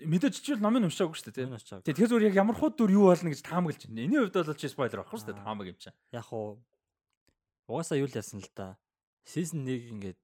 [0.00, 1.84] мэдээж чичвэл номын уншаагүй шүү дээ тийм.
[1.84, 4.02] Тэгэхээр зүгээр яг ямар хуу дүр юу болно гэж таамаглаж байна.
[4.02, 5.96] Эний хувьд бол чи спойлер авахгүй шүү дээ таамаг юм чинь.
[6.10, 6.58] Яг уу
[7.68, 8.80] угаасаа юу л яасан л да.
[9.22, 10.18] Season 1 ингээд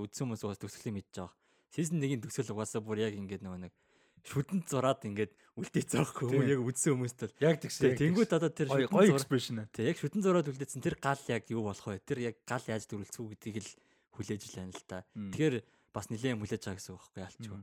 [0.00, 1.34] үзсэн хүмүүс угаас төгсгөлийг мэдж байгаа.
[1.72, 3.74] Season 1-ийн төгсгөл угаасаа бүр яг ингээд нөгөө нэг
[4.22, 7.98] шүдэн зураад ингээд үлдээц байгаа хөө яг үзсэн хүмүүст бол яг тэгсэн.
[7.98, 9.68] Тэнгүүд одоо тэр гоё экспрешн аа.
[9.74, 11.98] Тэг яг шүдэн зураад үлдээсэн тэр гал яг юу болох вэ?
[12.06, 13.70] Тэр яг гал яаж дөрүлцүү гэдгийг л
[14.14, 15.02] хүлээж л байна л да.
[15.10, 15.56] Тэгэхээр
[15.90, 17.60] бас нэлээд хүлээж байгаа гэсэн үг байхгүй ялчгүй.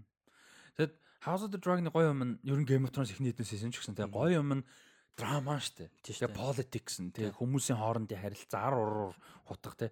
[0.75, 3.47] Тэгэд House of the Dragon-ы гоё юм нь ер нь Game of Thrones ихний хэдэн
[3.47, 4.63] season ч гэсэн тэгээ гоё юм нь
[5.19, 5.91] драма штэ.
[5.99, 9.15] Тэгээ politics нь тэгээ хүмүүсийн хоорондын харилцаа ар уруур
[9.47, 9.87] хутга те.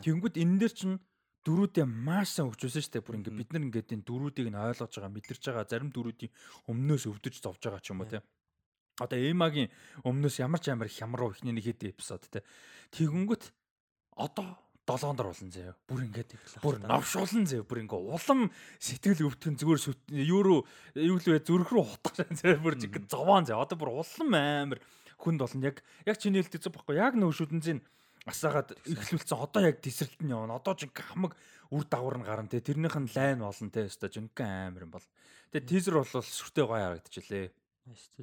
[0.00, 0.96] Тэнгүүд энэ дээр чинь
[1.44, 3.04] дөрүүдээ маш сайн хөгжүүлсэн штэ.
[3.04, 6.32] Бүр ингээ бид нар ингээд энэ дөрүүдийг нь ойлгож байгаа, мэдэрч байгаа, зарим дөрүүдийн
[6.68, 8.20] өмнөөс өвдөж зовж байгаа ч юм уу те.
[9.00, 9.72] Одоо Эмагийн
[10.04, 12.44] өмнөөс ямар ч амар хямруу ихний нэг хэд эпизод те.
[12.92, 13.48] Тэгэнгүүт
[14.20, 15.74] одоо долоондор болно заяа.
[15.88, 17.64] Бүр ингээд бүр навшуулан заяа.
[17.64, 19.80] Бүр ингээ улам сэтгэл өвтгөн зүгээр
[20.28, 20.60] юу руу
[20.98, 22.60] юу л вэ зүрх рүү хутгах заяа.
[22.60, 23.64] Бүр жиг зовоон заяа.
[23.64, 24.80] Одоо бүр улам амар
[25.16, 25.64] хүнд болно.
[25.64, 26.98] Яг яг чиний хэлдэг зүг баггүй.
[26.98, 27.80] Яг нөө шүдэнзийн
[28.28, 29.38] асаагаад эхлүүлсэн.
[29.38, 30.60] Одоо яг тесрэлт нь явна.
[30.60, 31.36] Одоо жиг хамаг
[31.72, 32.60] үр дагавар нь гарна те.
[32.60, 33.88] Тэрнийх нь лайн болно те.
[33.88, 35.06] Өстой жинхэнэ амар юм бол.
[35.52, 37.48] Тэгээ тизер бол сүртэй гоё харагдчихлээ.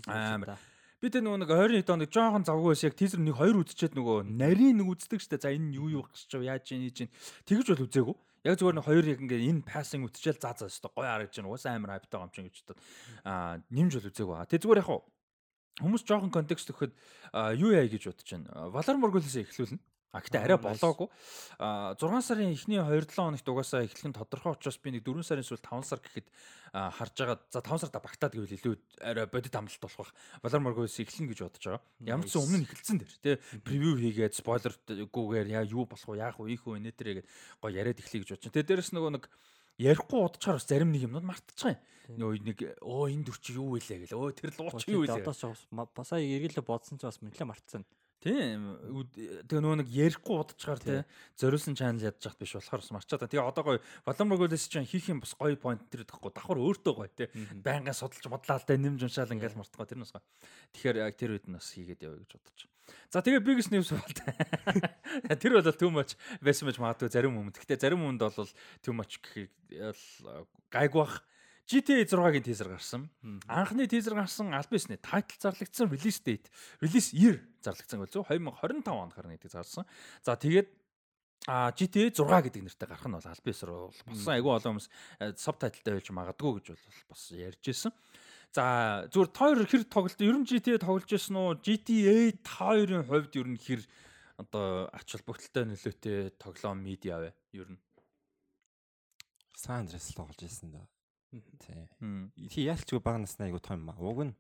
[0.08, 0.58] Амар.
[0.98, 3.94] Би тэр нөгөө нэг 20 хэд хоног жоохон завгүй байсан яг тийзер нэг хоёр үдчихэд
[3.94, 7.12] нөгөө нарийн нэг үздэг штэ за энэ юу юу гэж чав яаж хийж ийн
[7.46, 8.16] тэгж бол үзээгүй
[8.50, 11.54] яг зүгээр нэг хоёр яг ингээ энэ пассинг үтчээл заа заа штэ гоё харагдаж байна
[11.54, 12.82] уусаа амар хайптай юм чинь гэж бодод
[13.30, 14.90] аа нэмж бол үзээгүй тэг зүгээр яг
[15.82, 16.94] хүмүүс жоохон контекст өгөхөд
[17.62, 19.82] юу яа гэж бодож байна Валар Моргулээс эхлүүлнэ
[20.16, 21.12] А гэтээ арай болоогүй.
[21.60, 25.44] А 6 сарын эхний 2-7 хоногт угаасаа эхлэх нь тодорхой учраас би нэг 4 сарын
[25.44, 26.28] сүүл 5 сар гэхэд
[26.72, 27.38] харж байгаа.
[27.52, 28.74] За 5 сарда багтаад гэвэл илүү
[29.04, 30.16] арай бодит амлалт болох бах.
[30.42, 31.84] Valor Morgos эхлэнэ гэж бодож байгаа.
[32.08, 33.36] Ямар ч өмнө нь эхэлсэн дэр тий.
[33.62, 36.24] Превью хийгээд спойлергүйгээр яа юу болох вэ?
[36.24, 36.56] Яах вэ?
[36.56, 36.82] Ийх вэ?
[36.82, 37.28] Нэтрэгээд
[37.62, 38.54] гоё яриад эхлэе гэж байна.
[38.58, 39.28] Тэгээ дээрэс нөгөө нэг
[39.78, 41.80] ярихгүй удачаар бас зарим нэг юмнууд мартчих юм.
[42.18, 44.18] Нөгөө нэг өө энэ дүр чи юу вэ гэл.
[44.18, 45.22] Өө тэр лууч юу вэ?
[45.22, 47.84] Одоо ч басаа эргэлээ бодсон ч бас нэлээ мартсан.
[48.18, 48.74] Тийм.
[49.46, 51.00] Тэгээ нөгөө нэг ярихгүй удажгаар тий
[51.38, 53.30] зориулсан чанал яхад биш болохоор бас марчаад.
[53.30, 53.80] Тэгээ одоо гоё
[54.10, 57.30] Valorant-ээс чинь хийх юм бас гоё point тэр гэхгүй давхар өөртөө гоё тий
[57.62, 60.26] байнгын судалж бодлаа л да нэмж уншаал ингээл мартгаа тэр нас гоё.
[60.74, 62.60] Тэгэхээр яг тэр үед нь бас хийгээд явъя гэж бодож.
[63.10, 64.20] За тэгээ biggest news болт.
[65.42, 67.60] Тэр бол too much байсан мэж магадгүй зарим хүмүүс.
[67.64, 68.52] Гэтэ зарим хүнд бол
[68.84, 69.52] too much гэхийг
[70.70, 71.24] гайгүй бах
[71.68, 73.12] GTA 6-гийн тизер гарсан.
[73.52, 76.48] Анхны тизер гарсан аль бисний тайтл зарлагдсан release date,
[76.80, 79.84] release year зарлагдсан байлгүй 2025 онд гарна гэдэг зарсан.
[80.24, 80.72] За тэгээд
[81.48, 84.88] А GTA 6 гэдэг нэртэй гарах нь бол аль бис руу болсон айгүй олон хүмүүс
[85.40, 87.94] сабтайтлтай байж магадгүй гэж бол бас ярьж ирсэн.
[88.56, 91.62] За зүгээр тойр хэр тоглолт ер нь GTA тоглож ирсэн үү?
[91.62, 93.82] GTA 2-ын хувьд ер нь хэр
[94.38, 97.30] одоо ач холбогдолтой нөлөөтэй тоглоом медиа вэ?
[97.54, 97.80] Ер нь
[99.58, 100.86] San Andreas тоглож ирсэн да.
[101.60, 102.64] Тий.
[102.70, 103.98] Яалчгүй бага насны айгу том маа.
[103.98, 104.34] Уг нь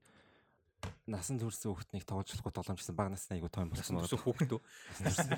[1.09, 4.21] насан туршсан хүүхднийг тоглохгүй тоглоомжсэн бага насны айгу том болсон байгаа.
[4.23, 4.61] Хүүхд үү?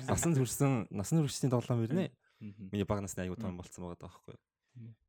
[0.06, 2.12] Насан туршсан насан туршийн тоглоом ирнэ.
[2.38, 4.36] Миний бага насны айгу том болсон байгаа байхгүй.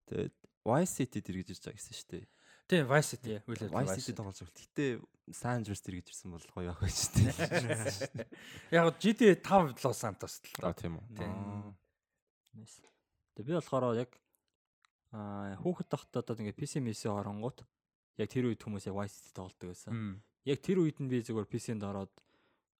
[0.08, 2.26] Тэгээд Vice City дэргэж ирж байгаа гэсэн шүү дээ.
[2.68, 3.40] Тийм Vice City.
[3.48, 4.58] Vice City тоглож байгаа.
[4.58, 4.86] Гэтэ
[5.34, 8.28] San Andreas дэргэж ирсэн бол гоё явах байж тээ.
[8.76, 11.06] Яг GTA 5 Los Santos л таа тийм үү.
[11.16, 11.76] Тийм.
[13.36, 14.12] Тэгээ би болохоор яг
[15.12, 17.68] Аа хүүхэд тахтаа одоо ингээд PC мэсээ оронгууд
[18.16, 20.24] яг тэр үед хүмүүс яг Vice City тоглодог байсан.
[20.48, 22.16] Яг тэр үед нь би зөвхөн PC-нд ороод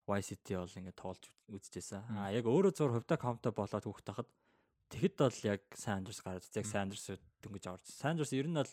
[0.08, 2.08] Vice City бол ингээд тоглож үзчихсэн.
[2.16, 4.30] Аа яг өөрөө зур хувьдаа комптой болоод хүүхэд тахад
[4.96, 7.84] тэгэхэд бол яг San Andreas гараад яг San Andreas дөнгөж орж.
[7.92, 8.72] San Andreas ер нь бол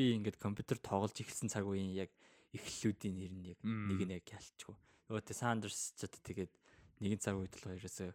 [0.00, 2.10] би ингээд компьютер тоглож эхэлсэн цаг үеийн яг
[2.56, 4.76] эхлэлүүдийн нэр нь яг нэг нь яг ялчгүй.
[5.12, 6.52] Нөгөө тэ Andreas ч одоо тэгээд
[7.04, 8.10] нэгэн цаг үед л ерөөсөө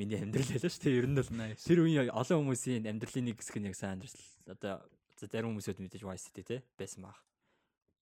[0.00, 0.98] миний амьдрал байлаа шүү дээ.
[1.04, 1.30] Ер нь бол
[1.60, 4.16] тэр үеийн олон хүмүүсийн амьдралын нэг хэсэг нь яг амьдрал
[4.48, 4.74] одоо
[5.20, 7.20] зарим хүмүүсүүд мэдээж Vice City те байсан баг.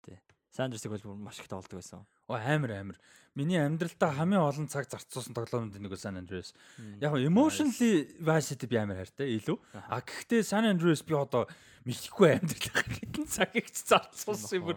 [0.04, 0.20] Тэ.
[0.52, 2.04] Сандерсыг бол маш их тоглодог байсан.
[2.28, 2.98] Оо амар амар.
[3.34, 6.52] Миний амьдралдаа хамгийн олон цаг зарцуулсан тоглоомд нэг San Andreas.
[7.00, 9.56] Яг нь emotionally Vice City би амар хайртай илүү.
[9.88, 11.48] А гэхдээ San Andreas би одоо
[11.88, 14.76] мэдхгүй амьдралаа хэдэн цагийг ч зарцуулсан бүр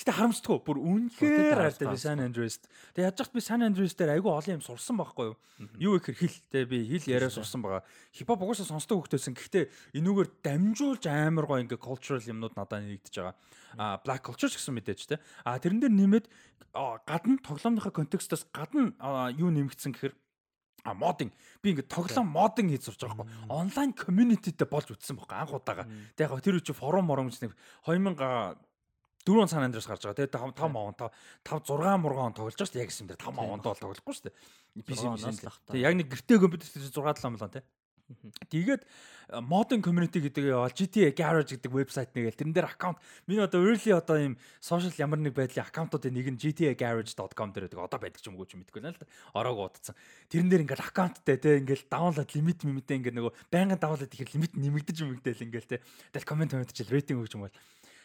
[0.00, 2.56] Гэтэ харамсдаггүй бүр үнэхээр хайртай би San Andreas.
[2.96, 5.36] Тэг яаж ч би San Andreas дээр айгүй олон юм сурсан байхгүй юу?
[5.76, 7.84] Юу ихэр хэл тэ би хэл яриа сурсан байгаа.
[8.16, 9.36] Хипхоп угаасаа сонсдог хөлтөөсөн.
[9.36, 13.36] Гэхдээ энүүгээр дамжуулж амар гоо ингээ cultural юмнууд надад нэгдэж байгаа.
[13.76, 15.20] А black culture гэсэн мэдээж тэ.
[15.44, 16.26] А тэрэн дээр нэмээд
[16.72, 18.96] гадна тоглоомныхаа контекстоос гадна
[19.36, 20.16] юу нэмэгдсэн гэхээр
[20.84, 25.36] а модинг би ингээд тоглоом модинг хийж сурч байгаа байхгүй онлайн community-тэй болж үтсэн байхгүй
[25.36, 25.84] анх удаага
[26.16, 27.52] тэг яг тэр үчи форум мором гэж нэг
[27.84, 28.16] 2000
[29.26, 30.26] дөрөв сан андраас гарч байгаа.
[30.26, 31.12] Тэгээ 5 5 он 5
[31.44, 32.84] 5 6 мургаан тоглож байгаа шүү дээ.
[32.84, 34.36] Яг юм дээр 5 онд бол тоглохгүй шүү дээ.
[34.86, 35.44] PC PC.
[35.68, 37.64] Тэгээ яг нэг гэртээ компьютер 6 7 млн тий.
[38.50, 38.82] Тэгээд
[39.46, 42.98] modern community гэдэг яваа GTA Garage гэдэг вебсайт нэгээл тэрэн дээр аккаунт
[43.30, 47.86] миний одоо early одоо ийм social ямар нэг байдлын аккаунтуудын нэг нь gtagarage.com дээр байдаг.
[47.86, 49.94] Одоо байдаг ч юм уу ч мэдэхгүй наа л ороог удацсан
[50.26, 54.58] тэрэн дээр ингээл аккаунттай те ингээл download limit лимиттэй ингээл нөгөө байнгын download ихэр лимит
[54.58, 55.78] нэмэгдэж нэмэгдээл ингээл те
[56.10, 57.54] тэгэл комент комент чил рейтинг өгч юм бол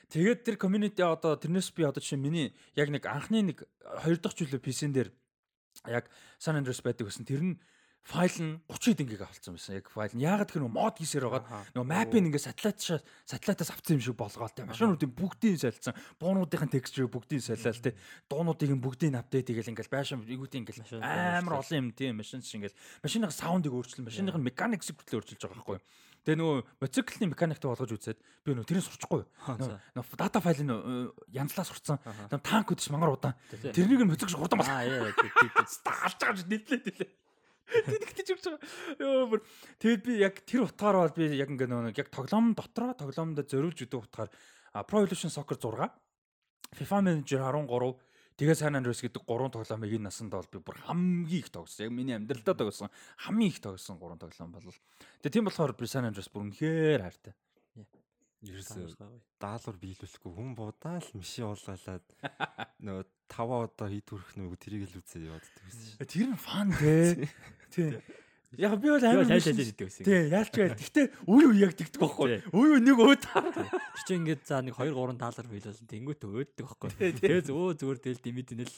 [0.10, 4.38] Тэгээд тэр community одоо тэрнээс би одоо чинь миний яг нэг анхны нэг хоёр дахь
[4.38, 5.10] жилөө PC-н дээр
[5.90, 7.54] яг San Andreas байдаг гэсэн тэр нь
[8.06, 9.82] файл нь 30 хэд ингээ авалцсан байсан.
[9.82, 11.66] Яг файл нь яагаад гэхээр мод хийсээр байгаа.
[11.74, 12.78] Нөгөө мапын ингээ сателлит
[13.26, 14.62] сателлитаас авсан юм шиг болгоол те.
[14.62, 15.98] Машинуудын бүгдийг солилцсон.
[16.22, 17.98] Буунуудын текстчийг бүгдийг солиол те.
[18.30, 22.78] Дуунуудыг бүгдийг апдейт хийгээл ингээл байшин игүүтийн ингээл амар олон юм тийм машин шиг ингээл
[23.02, 24.06] машиныхаа саундыг өөрчилсөн.
[24.06, 25.86] Машиных нь механикс хүртэл өөрчилж байгаа байхгүй юу.
[26.26, 29.22] Тэгээ нөгөө мотоциклын механикт болгож үзээд би нөгөө тэрийг сурчихгүй.
[29.94, 32.02] Нөгөө дата файлыг янзлаа сурцсан.
[32.42, 33.38] Танк үүдч мангар удаан.
[33.54, 34.74] Тэрнийг нь мотоцикл хурдан бас.
[34.74, 37.10] Аа яа алж байгаа гэж нийтлээ тэлээ.
[37.66, 38.62] Тэгтэж өгч байгаа.
[39.02, 39.42] Йоо бүр
[39.82, 43.86] тэгээд би яг тэр утгаараа бол би яг ингээ нөгөө яг тоглоом дотроо тоглоомд зориулж
[43.86, 44.30] өгдөг утгаар
[44.86, 45.90] Pro Evolution Soccer 6
[46.78, 47.70] FIFA Manager 13
[48.36, 51.88] Тэгээ San Andreas гэдэг гурван тоглоомыг энэ насанд бол би бүр хамгийн их тогсон.
[51.88, 54.76] Яг миний амьдралдаа тогсон хамгийн их тогсон гурван тоглоом бол.
[55.24, 57.34] Тэгээ тийм болохоор би San Andreas бүр үнэхээр хайртай.
[58.44, 59.08] Ерөөсөө
[59.40, 62.06] даалгавар биелүүлэхгүй хүн будаа л миши уулгалаад
[62.84, 66.06] нөгөө таваа одоо хий төрөх нөгөө тэрийг л үзээ яваад байсан шүү.
[66.06, 67.32] Тэр нь фан тий.
[67.74, 67.90] Тий.
[68.56, 70.06] Яг би бол амар тайлж хэлдэг байсан.
[70.06, 70.76] Тий, яалч байл.
[70.78, 72.38] Гэхдээ үе үе яг тэгдэг байхгүй.
[72.56, 73.24] Үе үе нэг өөд.
[74.06, 75.90] Чи ингээд за нэг 2 3 даалгар биелүүлсэн.
[75.92, 76.90] Тэнгүүтээ өөддөг байхгүй.
[77.20, 78.76] Тэгээ зөө зүгээр тэл димэдэн л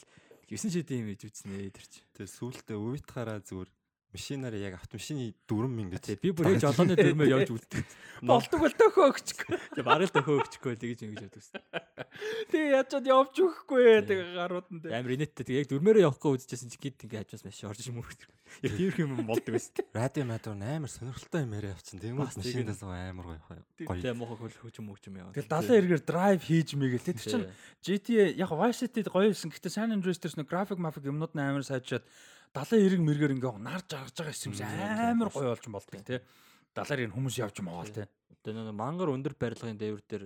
[0.50, 2.02] 9 шидийн юм ээж үзнэ тэр чи.
[2.16, 3.70] Тэгээ сүултээ уйтахаараа зүгээр
[4.18, 7.86] машинаар яг автомашины дүрм ингэж би бүр ээж олооны дүрмээр явж үлддэг.
[8.26, 9.58] Болдог бол төхөө өгчихгүй.
[9.78, 11.50] Тэгээ бараг л төхөө өгчихгүй тэгэж ингэж ус.
[12.50, 14.82] Тэгээ ячаад явж өгөхгүй тэгээ гарууд нь.
[14.90, 18.26] Амар инээдтэй тэгээ яг дүрмээрээ явахгүй үзчихсэн чи гид ингээ хажаас маш орж мөрөх.
[18.66, 19.86] Яг тийм юм болдог байсан.
[19.94, 22.02] Радио мадур амар сонирхолтой юм яриа авчин.
[22.02, 23.62] Тэгмээс машинаас амар гоё гоё.
[23.86, 25.36] Тэгээ мохоо хөл хөжим мөгжим яваа.
[25.36, 27.48] Тэгэл 70 эргээр драйв хийж мэгээл тэр чинь
[27.86, 29.52] GTA яг Vice City гоё байсан.
[29.54, 32.08] Гэхдээ San Andreas дээрс нэг график мафик юмнууд нь амар сайжраад
[32.54, 34.56] 70 эрэг мэргээр ингээ нар жаргаж байгаа юм
[35.18, 36.20] амар гоё болж болдог тий.
[36.76, 38.06] 70 эрэг хүмүүс явж магаал тий.
[38.44, 40.24] Тэгээ нэг мангар өндөр барилгын дээвэр дээр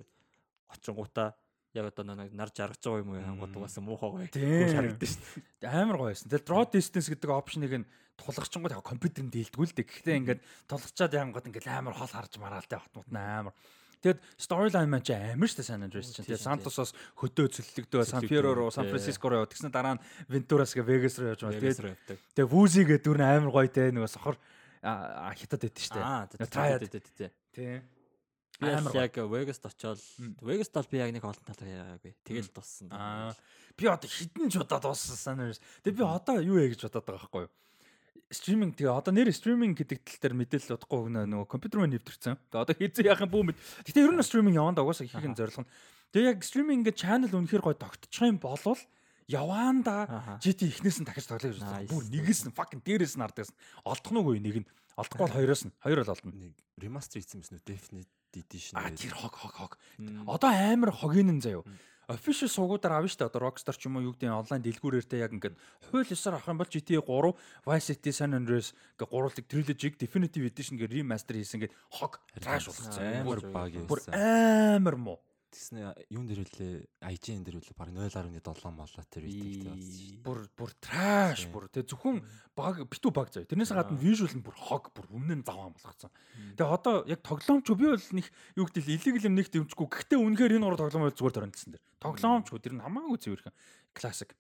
[0.72, 1.36] очингуудаа
[1.74, 4.28] яг одоо нэг нар жаргаж байгаа юм уу хангууд угаасаа муухай гоё
[4.76, 5.72] харагдаж шүү дээ.
[5.72, 6.28] Амар гоё байсан.
[6.28, 7.88] Тэгэл draw distance гэдэг опшныг нь
[8.20, 9.88] тулгачингууд яг компьютернд дийлдэггүй л дээ.
[9.88, 13.56] Гэхдээ ингээд тулгачаад янгууд ингээд амар хол харж мараалтай батмут амар.
[14.02, 16.26] Тэгэд storyline маань ч амар дээ San Andreas чинь.
[16.26, 20.74] Тэгээ Сантосоос хөдөө цөллөгдөө Сан Фьеро руу, Сан Франциско руу яваад тэгснэ дараа нь Venturas
[20.74, 21.62] гэ Vegas руу явж байгаа.
[21.62, 24.42] Тэгээд тэгээ Woozy гэ дүр амар гоё те нөгөө сохор
[25.38, 26.50] хятад байдсан шүү дээ.
[26.50, 27.30] Triad тий.
[27.54, 27.78] Тий.
[28.62, 30.02] Би яг Vegas-д очоод
[30.42, 32.14] Vegas-д бол би яг нэг олон талаар яагаагүй.
[32.26, 32.90] Тэгэл дууссан.
[32.90, 33.34] Аа.
[33.78, 35.62] Би одоо хідэн ч удаа дууссан Andreas.
[35.86, 37.54] Тэгээ би одоо юу яа гэж бодоод байгаа байхгүй юу?
[38.32, 42.40] Стриминг тэгээ одоо нэр стриминг гэдэг тал дээр мэдээлэл удахгүй гэнэ нөгөө компьютер маань нэвтэрсэн.
[42.50, 43.58] Тэгээ одоо хийзээ яхаа бүү мэд.
[43.86, 45.72] Гэтэ ер нь стриминг яванда угаасаа хийх нь зорилго нь.
[46.16, 48.80] Тэгээ яг стриминг ингээд чанал үнэхээр гой тогтчих юм болвол
[49.28, 51.92] яваанда GT ихнээс нь дахиж тоглоё гэж байна.
[51.92, 53.52] Бүр нэгээс нь fucking дээрээс нь ардаас
[53.84, 56.32] олдох нүггүй нэг нь олдохгүй бол хоёроос нь хоёр бол олдно.
[56.32, 57.64] Нэг ремастер хийсэн юм байна?
[57.68, 58.80] Definite Edition.
[58.80, 59.74] А тэр хог хог хог.
[60.28, 61.64] Одоо амар хогийн нь заяа
[62.12, 63.30] official суугуудаар авна шүү дээ.
[63.32, 65.56] Одоо Rockstar ч юм уу юу гэдэг онлайн дэлгүүрээр те яг ингээд
[65.90, 67.34] хууль ёсоор авах юм бол GTA 3,
[67.66, 72.68] Vice City, San Andreas гэ гурвалыг trilogy definitive edition гэ remaster хийсэн гээд хог trash
[72.68, 73.24] болгоцсон.
[73.24, 73.88] Амар баг юм.
[73.88, 75.20] Бүр амар муу.
[75.52, 76.88] Тэснэ юун дээр үлээ?
[77.12, 77.76] IGN дээр үлээ?
[77.76, 81.68] Баг 0.7 молоо тэр үед бүр бүр trash бүр.
[81.68, 82.24] Тэг зөвхөн
[82.56, 83.52] баг битүү баг заяа.
[83.52, 86.08] Тэрнээс гадна visual нь бүр хог бүр өмнө нь заваа болгоцсон.
[86.56, 89.88] Тэгээ одоо яг тоглоомч би бол нэг юу гэдэг illegal юм нэгт юмчгүй.
[89.92, 91.84] Гэхдээ үнэхээр энэ гур тоглоом бол зүгээр торрентсан дээр.
[92.00, 93.56] Тоглоомч тэр нь хамаагүй зэвэрхэн
[93.92, 94.32] классик.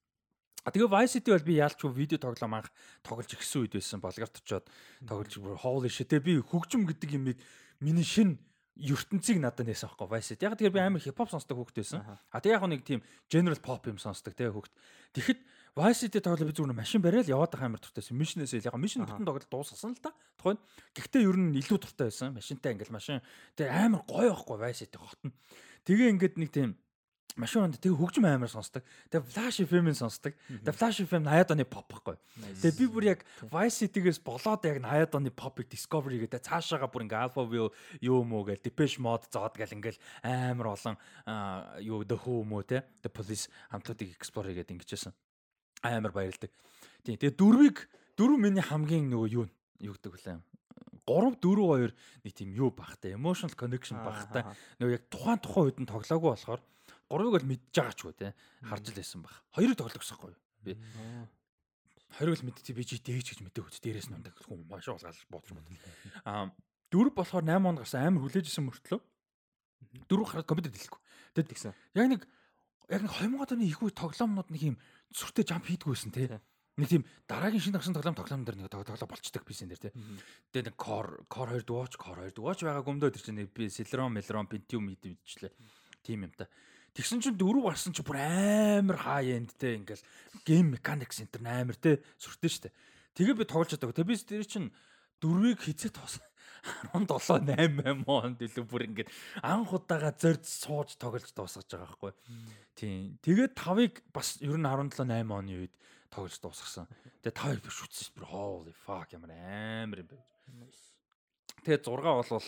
[0.63, 2.69] А тэгээ Vice City бол би яалчгүй видео тоглоом анх
[3.01, 3.97] тоглож ирсэн үед байсан.
[3.99, 4.69] Болгарт очоод
[5.03, 6.07] тоглож бүр holy shit.
[6.07, 7.37] Тэгээ би хөгжим гэдэг юмыг
[7.81, 8.37] миний шин
[8.79, 10.45] ертөнцийг надад нээсэн байхгүй Vice City.
[10.47, 12.01] Яг тэгэхээр би амар хипхоп сонсдог хүүхэд байсан.
[12.31, 14.73] А тэг яг нэг тийм general pop юм сонсдог те хүүхэд.
[15.11, 15.39] Тэгэхэд
[15.75, 18.15] Vice City тоглоо би зүгээр машин бариад яваад байгаа амар дуртай байсан.
[18.15, 19.15] Mission-ээс яг mission Аха.
[19.15, 20.11] бүтэн тоглолт дуусгасан л да.
[20.39, 20.59] Тухайн.
[20.95, 22.35] Гэхдээ ер нь илүү дуртай байсан.
[22.35, 23.19] Машинтай ингээл машин
[23.55, 25.35] тэг амар гоё байхгүй Vice City хот нь.
[25.87, 26.75] Тэгээ ингээд нэг тийм
[27.37, 28.83] машин онд тэг хөгжим амар сонсдог.
[29.11, 30.33] Тэг Flash FM-ийг сонсдог.
[30.47, 32.17] Тэг Flash FM 80-аад оны pop байхгүй.
[32.59, 37.07] Тэгээ би бүр яг Vice City-гээс болоод яг 80-аад оны pop-ыг discovery гэдэг цаашаага бүр
[37.07, 37.71] ингээ Alpha View
[38.01, 40.95] юу уу гэл Depeche Mode зоод гэл ингээл амар олон
[41.79, 45.13] юу The Who уу те The Police хамтуудыг explore хийгээд ингэжсэн.
[45.87, 46.51] Амар баярлдаг.
[47.05, 47.17] Тийм.
[47.17, 49.45] Тэгээ дөрвийг дөрөв миний хамгийн нөгөө юу
[49.81, 50.39] юу гэдэг вүлээ.
[51.05, 51.91] 3 4 2
[52.23, 54.45] нэг тийм юу багтай emotional connection багтай
[54.77, 56.61] нөгөө яг тухайн тухайн үед нь тоглоогүй болохоор
[57.11, 58.31] гурвыг бол мэдж байгаа ч гоо те
[58.63, 59.35] харж л байсан баг.
[59.51, 60.41] Хоёрыг тоглохсохгүй юу?
[60.63, 60.79] Би
[62.11, 65.15] Хориг л мэдтий би GTA ч гэж мэдээ хөт дээрээс нь ундаг хүн маш уулгаал
[65.31, 65.67] бодож бод.
[66.27, 66.51] Аа
[66.91, 68.99] дөрөв болохоор 8 он гарсан амар хүлээжсэн мөртлөө
[70.11, 71.01] дөрөв хараад компьютер дэлгэхгүй.
[71.39, 71.73] Тэгэд Тэгсэн.
[71.95, 72.21] яг нэг
[72.91, 74.77] яг нэг 2000 оны их үе тоглоомнууд нэг юм
[75.15, 76.43] сүртэй jump хийдгүйсэн те.
[76.75, 79.95] Нэг тийм дараагийн шинэ гарсан тоглоом тоглоом дээр нэг тоглоо болцдог бисэн дээр те.
[80.51, 84.11] Тэгээ нэг core core 2 дугаач core 2 дугаач байгаа гомдөө тэр чинь би Celeron
[84.11, 85.51] Melron Pentium мэдвчлээ.
[86.03, 86.51] Тим юм та.
[86.91, 90.03] Тэгсэн чинь дөрөв гарсан чинь бүр амар end те ингээл
[90.43, 92.69] game mechanics энэ амар те сүртэй штэ.
[93.15, 93.95] Тэгээ би тоглож чаддаг.
[93.95, 94.67] Тэгээ би тэр чинь
[95.23, 96.19] дөрвийг хизээ тоос
[96.93, 99.09] 17 8 8 онд илүү бүр ингээд
[99.41, 102.13] анх удаага зорж сууж тоглож дуусгаж байгаа байхгүй.
[102.77, 103.17] Тийм.
[103.25, 105.73] Тэгээд 5-ыг бас ер нь 17 8 оны үед
[106.13, 106.85] тоглож дуусгасан.
[107.25, 108.29] Тэгээд 5-ыг биш үтсэн шүү.
[108.29, 110.21] Holy fuck ямар амар юм бэ.
[111.65, 112.45] Тэгээд 6 болвол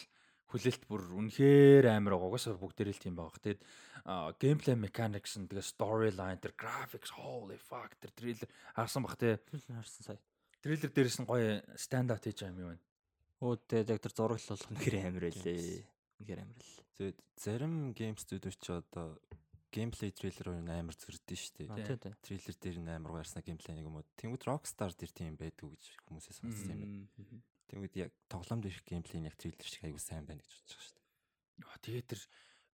[0.53, 2.30] хүлээлт бүр үнэхээр амар байгаа.
[2.30, 3.41] Угаасаа бүгдээрээ л тийм байгаа.
[3.41, 3.61] Тэгээд
[4.38, 9.41] геймплей mechanics нь тэгээд storyline тэр graphics holy fuck тэр трейлер харсан бах те.
[9.49, 10.21] харсан сая.
[10.61, 12.80] Трейлер дээрээс нь гоё stand out хийж байгаа юм юу вэ?
[13.41, 15.84] Өө тэгээд яг тэр зураглал болох нэр амар байлээ.
[16.21, 16.73] Нэр амар л.
[17.01, 19.17] Тэгээд зарим game studio ч одоо
[19.73, 21.67] геймплей трейлер өөр амар зөрдөн шүү дээ.
[22.21, 24.05] Трейлер дээр нь амар гойрсна геймплей нэг юм уу.
[24.21, 27.41] Тэнгүүд Rockstar дээр тийм байдгүй гэж хүмүүсээс сонссон юм байна.
[27.72, 30.84] Тэнгүүд яг тоглоом дээрх геймплей нь яг трейлер шиг аягүй сайн байна гэж бодож байгаа
[30.84, 31.06] шүү дээ.
[31.64, 32.22] Яа тэгээд тэр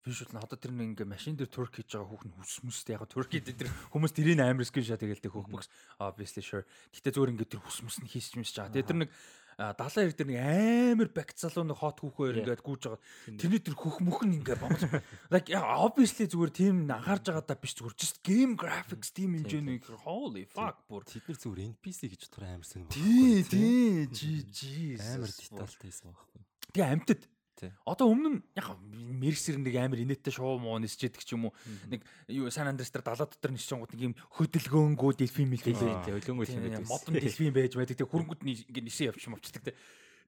[0.06, 3.30] вижюал нь одоо тэр нэг ингээ машин дээр турк хийж байгаа хүүхэн хүсмэстэй яг турк
[3.30, 5.68] дээр тэр хүмүүс тэрийг амар скриншот хийгээл хөөх бокс
[6.00, 6.64] obviously sure.
[6.96, 8.72] Гэтэ зүгээр ингээ тэр хүсмэс нь хийсч юмш чаа.
[8.72, 9.12] Тэгээд тэр нэг
[9.60, 13.04] далайн дээр нэг амар бак залуу нэг хот хүүхээр ингээд гүйж байгаа.
[13.36, 14.88] Тэрний тэр хөх мөх нь ингээ бомж.
[15.28, 20.48] Like obviously зүгээр тийм анхаарж байгаа даа биш зүгээр just game graphics тийм хэмжээний holy
[20.48, 21.04] fuck бүр.
[21.04, 22.88] Тэд нар зүгээр NPC гэж бодохоор амар сонир.
[22.88, 24.08] Тий, тий,
[24.48, 26.42] жи Амар детальтай байсан байхгүй.
[26.72, 27.22] Тэгээ амтд.
[27.60, 27.76] Тий.
[27.84, 28.72] Одоо өмнө нь яг
[29.20, 31.54] мерсэр нэг амар инээдтэй шоу муу нисчээдэг ч юм уу.
[31.92, 36.08] Нэг юу Сан Андреас дээр далаа дотор нисчэнгууд нэг юм хөдөлгөөнгөө дэлфин мэл Тий, хэлээ.
[36.08, 36.88] тий, өлөнгөө л юм байдаг.
[36.88, 38.00] Модон дэлфин байж байдаг.
[38.00, 39.76] Тэгээ хөрөнгөд нь ингээ нисэн явчих мовчдаг те.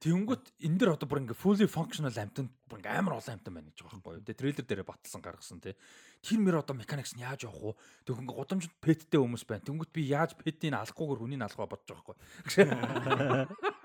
[0.01, 3.69] Тэнгүүт энэ дэр одоо бүр ингээ fully functional амтнд бүр ингээ амар олон амтан байна
[3.69, 4.25] гэж байгаа байхгүй юу.
[4.25, 5.77] Тэгээ трейлер дээр баталсан гаргасан те.
[6.25, 7.77] Тэр мөр одоо mechanics нь яаж явах вэ?
[8.09, 9.61] Тэг ингээ гудамжинд петтэй хүмүүс байна.
[9.61, 13.45] Тэнгүүт би яаж петийг алахгүйгээр хүнийг алах ба бодож байгаа байхгүй юу.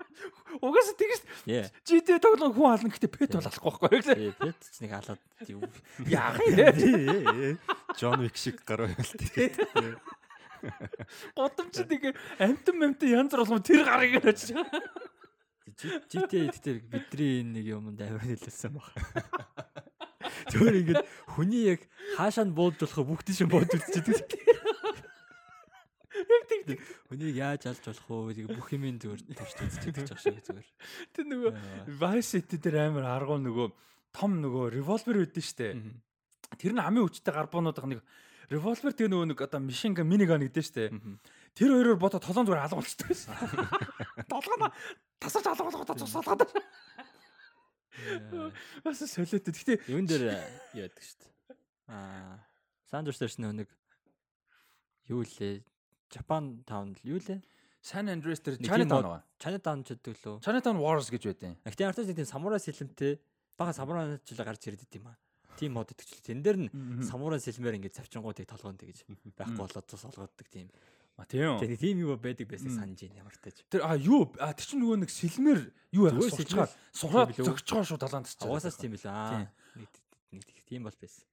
[0.61, 1.67] Угаасаа тэгэж Yeah.
[1.87, 4.15] GT тоглоом хүн ална гэхдээ пет бол алахгүй байхгүй юу.
[4.15, 5.63] Тий, пет ч нэг халаад юу.
[6.07, 7.59] Яах юм.
[7.95, 9.21] John Wick шиг гараа байлт.
[11.35, 14.55] Гудамжинд ингээ амтан амтан янз бүр болгоо тэр гарыг гэж.
[15.77, 18.91] GTA гэхдээ бидний энэ нэг юмд амар хэлсэн баг.
[20.51, 21.05] Зүгээр ингээд
[21.37, 21.81] хүний яг
[22.17, 24.25] хаашаа нь буулж болох бүгд шин бууд үзчихдэг.
[27.07, 28.47] Хүнийг яаж алж болох вэ?
[28.51, 30.67] Бүх юм зүгээр турш үзчихдэг ч шиг зүгээр.
[31.15, 31.51] Тэр нөгөө
[31.99, 33.67] Vice City дээр амар аргуу нөгөө
[34.11, 35.75] том нөгөө revolver үүдэн штэ.
[36.59, 38.01] Тэр нь хамгийн хүчтэй гарбуунуудах нэг
[38.51, 40.91] revolver тэгээ нөгөө нэг одоо machine gun minigun гэдэг штэ.
[41.55, 43.35] Тэр хоёроор бодо толон зүгээр алга болчихдог байсан.
[44.31, 44.71] Толгоно
[45.19, 46.43] тасарч алга болгоод тусалгаад.
[48.83, 49.51] Бас солиотой.
[49.51, 50.35] Гэтэ Юун дээр
[50.75, 51.31] яадаг шүү дээ.
[51.91, 52.39] Аа,
[52.91, 53.67] Сандерс дээрс нэг
[55.07, 55.63] юу лээ?
[56.11, 57.41] Japan Town л юу лээ?
[57.83, 59.23] San Andreas дээр Chinatown тийм ба.
[59.39, 60.35] Chinatown ч гэдэг лөө.
[60.43, 63.19] Chinatown Wars гэж байдیں۔ Гэхдээ артист нэг тийм самурай сэлэмтэй
[63.55, 65.15] бага самурай жил гарч ирээд идэм аа.
[65.55, 66.27] Тим мод итгэжлээ.
[66.27, 66.69] Тэн дээр нь
[67.07, 69.07] самурай сэлмээр ингэж завчингуудыг толгоонд тэгж
[69.39, 70.67] байхгүй болоод тус олгоддаг тийм.
[71.17, 71.57] А тийм.
[71.57, 73.65] Тэгээ тийм юу байдаг байсаг санаж ийн ямар тааж.
[73.71, 75.59] Тэр а юу а тэр чинь нөгөө нэг сэлмэр
[75.97, 78.45] юу яах сурчгаа сураад Тийм зөгчгоо шүү далаанд тасчих.
[78.45, 79.49] Угаасаас тийм билээ.
[80.33, 80.39] Аа.
[80.67, 81.23] Тийм бол байсан.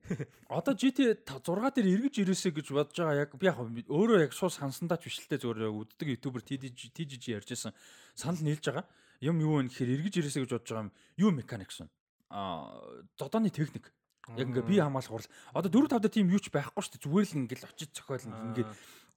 [0.46, 3.58] Одоо GT 6 дээр эргэж ирээсэй гэж бодож байгаа яг би яг
[3.90, 7.74] өөрөө яг шууд сансандаа ч бишэлтэй зөвөр үздэг ютубер TDG TGG ярьжсэн
[8.14, 8.86] санал нийлж байгаа.
[9.18, 11.90] Юм юу вэ гэхээр эргэж ирээсэй гэж бодож байгаа юм юу mechanics вэ?
[12.30, 12.70] А
[13.18, 13.90] зодооны техник.
[14.38, 15.34] Яг ингээ бие хамгаалах хурал.
[15.52, 17.04] Одоо 4 5 дээр тийм юу ч байхгүй шүү дээ.
[17.04, 18.70] Зүгээр л ингээл очиж цохиол ингээ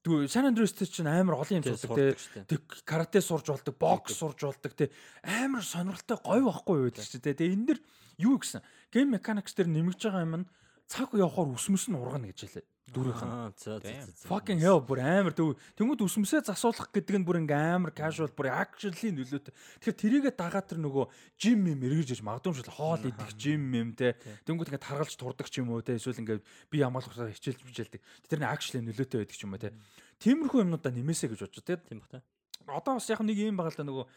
[0.05, 2.45] Тэгвэл San Andreas чинь амар олон юм тий, сурдаг штэ.
[2.47, 4.91] Тэг карате сурж болдог, бокс сурж болдог те.
[5.23, 7.33] Амар сонирхолтой гоё байхгүй гэдэг чинь те.
[7.33, 7.79] Тэгээ энэ дэр
[8.21, 8.61] юу гэсэн?
[8.93, 10.49] Game mechanics дээр нэмэгдэж байгаа юм нь
[10.87, 12.65] цаг явахаар үсмэс нь ургана гэж хэлээ.
[12.87, 13.27] Дүүрийнх нь.
[13.27, 14.27] Аа, за за за.
[14.31, 15.59] Fucking hell бүр амар төв.
[15.75, 19.51] Тэнгүүд үсмсээ засуулах гэдэг нь бүр ингээм амар casual бүр actually нөлөөтэй.
[19.83, 21.05] Тэгэхээр тэрийгэ дагаа тэр нөгөө
[21.35, 24.15] gym юм эргэж иж магадгүй хоол идэх gym юм те.
[24.47, 25.99] Тэнгүүд ингээд таргалж турдаг ч юм уу те.
[25.99, 28.01] Эсвэл ингээд би ямаалахаар хичээлж бичээлдэг.
[28.31, 29.75] Тэр нь actually нөлөөтэй байдаг ч юм уу те.
[30.23, 31.75] Тиймэрхүү юмнуудаа нэмээсэ гэж бодож те.
[31.75, 32.23] Тийм бах та.
[32.71, 34.07] Одоо бас яг нэг юм байгаа л да нөгөө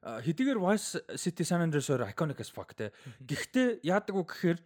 [0.00, 2.88] хэдийгээр Vice City San Andreas өөр iconic as fuck те.
[3.20, 4.58] Гэхдээ яадаг уу гэхээр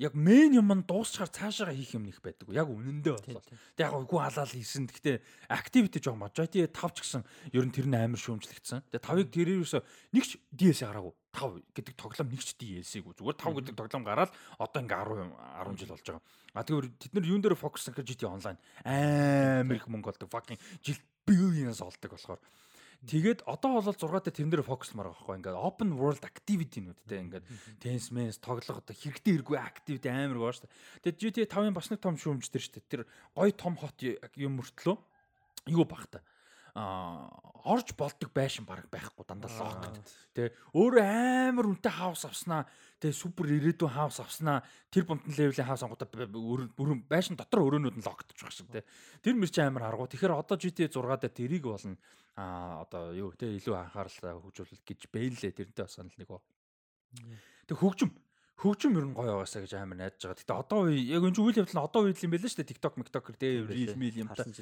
[0.00, 2.48] яг main юм нь дуусчаар цаашаага хийх юм нэг байдаг.
[2.48, 3.44] Яг үнэндээ бол.
[3.76, 4.88] Тэг яг үгүй халаал хийсэн.
[4.88, 5.16] Гэхдээ
[5.52, 7.22] activity жоо majority 5 ч гэсэн
[7.52, 8.88] ер нь тэр нь амар шүүмжлэгдсэн.
[8.88, 9.74] Тэгээ 5-ыг тэрээрээс
[10.16, 11.12] нэг ч DS гараагүй.
[11.36, 13.12] 5 гэдэг тоглоом нэг ч DLC-гүй.
[13.12, 15.36] Зүгээр 5 гэдэг тоглоом гараад одоо ингээ 10
[15.68, 16.24] 10 жил болж байгаа.
[16.56, 20.32] А тэгвэр тэд нар юун дээр фокус гэж GT online амар их мөнгө олдог.
[20.32, 20.98] Fucking жил
[21.28, 22.40] billions олдог болохоор.
[23.00, 27.44] Тэгээд одоо бол 6 дээр тэрэн дээр фокуслмаар байгаа байхгүй ингээд open world activity-нүүдтэй ингээд
[27.80, 31.16] tennis mens тоглох одоо хэрэгтэй хэрэггүй activity амар гоо шүү дээ.
[31.16, 32.92] Тэгээд GTA 5-ын бас нэг том шүүмж тэр шүү дээ.
[32.92, 33.02] Тэр
[33.32, 33.96] гоё том хот
[34.36, 34.96] юм мөртлөө
[35.72, 36.20] юу бах та.
[36.74, 40.00] Орж болдог байшин баг байхгүй дандаа локд.
[40.32, 41.04] Тэ өөрөө
[41.50, 42.64] амар үнэтэй хаус авснаа.
[43.02, 44.64] Тэ супер ирээдүйн хаус авснаа.
[44.88, 48.86] Тэр бомтон левелийн хаус ангуудаа бүрэн байшин дотор өрөөнүүд нь байгаа шиг тэ.
[49.20, 50.08] Тэр мэр чи амар харгу.
[50.08, 51.98] Тэгэхээр одоо GTA 6 дээр тэрийг болно
[52.40, 56.40] а одоо юу те илүү анхаарал хөгжүүлэлт гэж бэлээ тэрнтэй бас санал нэг ба.
[57.66, 58.10] Тэг хөгжим
[58.56, 60.40] хөгжим ер нь гоё байгаасаа гэж амар найдаж байгаа.
[60.40, 62.70] Гэтэ одоо яг энэ үйл явдал нь одоо үед юм байл л шүү дээ.
[62.70, 64.40] TikTok, TikTok те reel meal юм та.
[64.40, 64.56] Харсан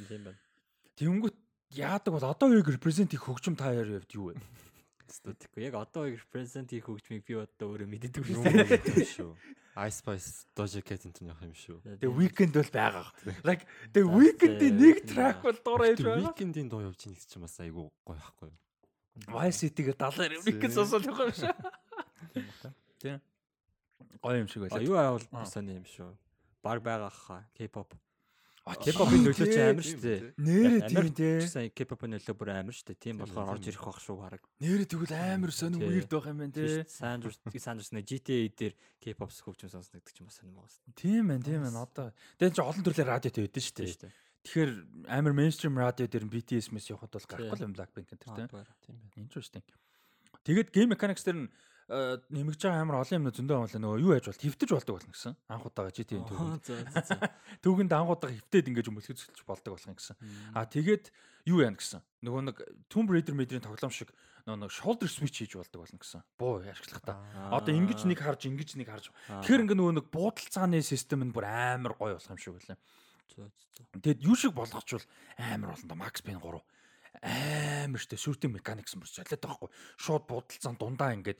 [1.73, 4.41] яадаг бол одоо үеиг represent-ийг хөгжим та хоёр явд юу вэ?
[5.09, 8.45] Студико яг одоо яг презентийн хөгжмийг би одоо өөрөө мэддэг Юу
[9.17, 9.33] шүү.
[9.79, 11.79] Ice Spice Doja Cat энэ явах юм шүү.
[12.03, 13.07] Тэгээ weekend бол байгаа.
[13.47, 13.63] Like
[13.95, 16.25] тэгээ weekend-ийн нэг track бол дуурай явж байгаа.
[16.29, 18.59] weekend-ийн дуу явж гэсэн чинь бас айгүй гоё байхгүй юу?
[19.33, 21.57] Vice City-гээ 70 weekend сонсоод явах юм шиг.
[22.99, 23.19] Тийм.
[24.21, 24.83] Гоё юм шиг байлаа.
[24.83, 25.47] юу аавал Аа.
[25.47, 26.11] сони юм шүү.
[26.63, 27.95] Баг байгаа хаа K-pop.
[28.69, 29.69] А K-pop-ийн нөлөө чи тийм.
[29.73, 30.21] амар шүү дээ.
[30.37, 31.35] Нэрэ тийм тий.
[31.41, 33.01] Гэсэн K-pop-ийн нөлөө бүр амар шүү дээ.
[33.01, 34.43] Тийм болохоор орж ирэх бах шүү хараг.
[34.61, 35.89] Нэрэ тэгвэл амар сонир Тий.
[35.89, 36.85] weird байх юм байна тий.
[36.85, 40.93] Санжурс санжурс нэг GTA дээр K-pop хөгжим сонсно гэдэг ч юм бас сонир байгаа шүү
[41.01, 41.81] Тийм байна, тийм байна.
[41.89, 43.97] Одоо тэгээд чи олон төрлийн радиотой байдсан шүү дээ.
[44.05, 44.13] дээ.
[44.45, 44.71] Тэгэхээр
[45.09, 47.65] амар mainstream радио дээр BTS мэс явахад бол гарахгүй Тий.
[47.65, 48.37] юм Blackpink энэ тийм.
[48.37, 48.69] Тийм байна.
[49.17, 49.65] Interesting.
[50.45, 51.49] Тэгээд game mechanics дээр нь
[51.89, 55.13] э, нэмэгдэж байгаа амар олон юм зөндөө байна нөгөө юу яаж бол хөвтөж болдог болно
[55.13, 55.35] гэсэн.
[55.49, 56.25] Анх удаага GT-ийн
[56.63, 57.17] за.
[57.65, 60.17] Түүхэнд анх удаага хөвтөд ингэж мөлхөцөлж болдог болох юм гэсэн.
[60.53, 61.11] А тэгээд
[61.49, 62.05] юу яана гэсэн.
[62.23, 62.57] Нөгөө нэг
[62.93, 64.13] Tomb Raider мэдрийн тоглоом шиг
[64.45, 66.25] нөгөө shoulder switch хийж болдог болно гэсэн.
[66.37, 67.17] Буу ашиглахдаа.
[67.53, 69.13] Одоо ингэж нэг харж ингэж нэг харж.
[69.29, 72.79] Тэгэхээр ингээ нөгөө нэг буудалцааны систем нь бүр амар гоё болох юм шиг байлаа.
[74.01, 75.05] Тэгэд юу шиг болгочвол
[75.37, 76.61] амар болно да Max Payne 3
[77.23, 81.39] амар штэ shooting mechanics мөр солиод байгаа хгүй шууд будалцаан дундаа ингээд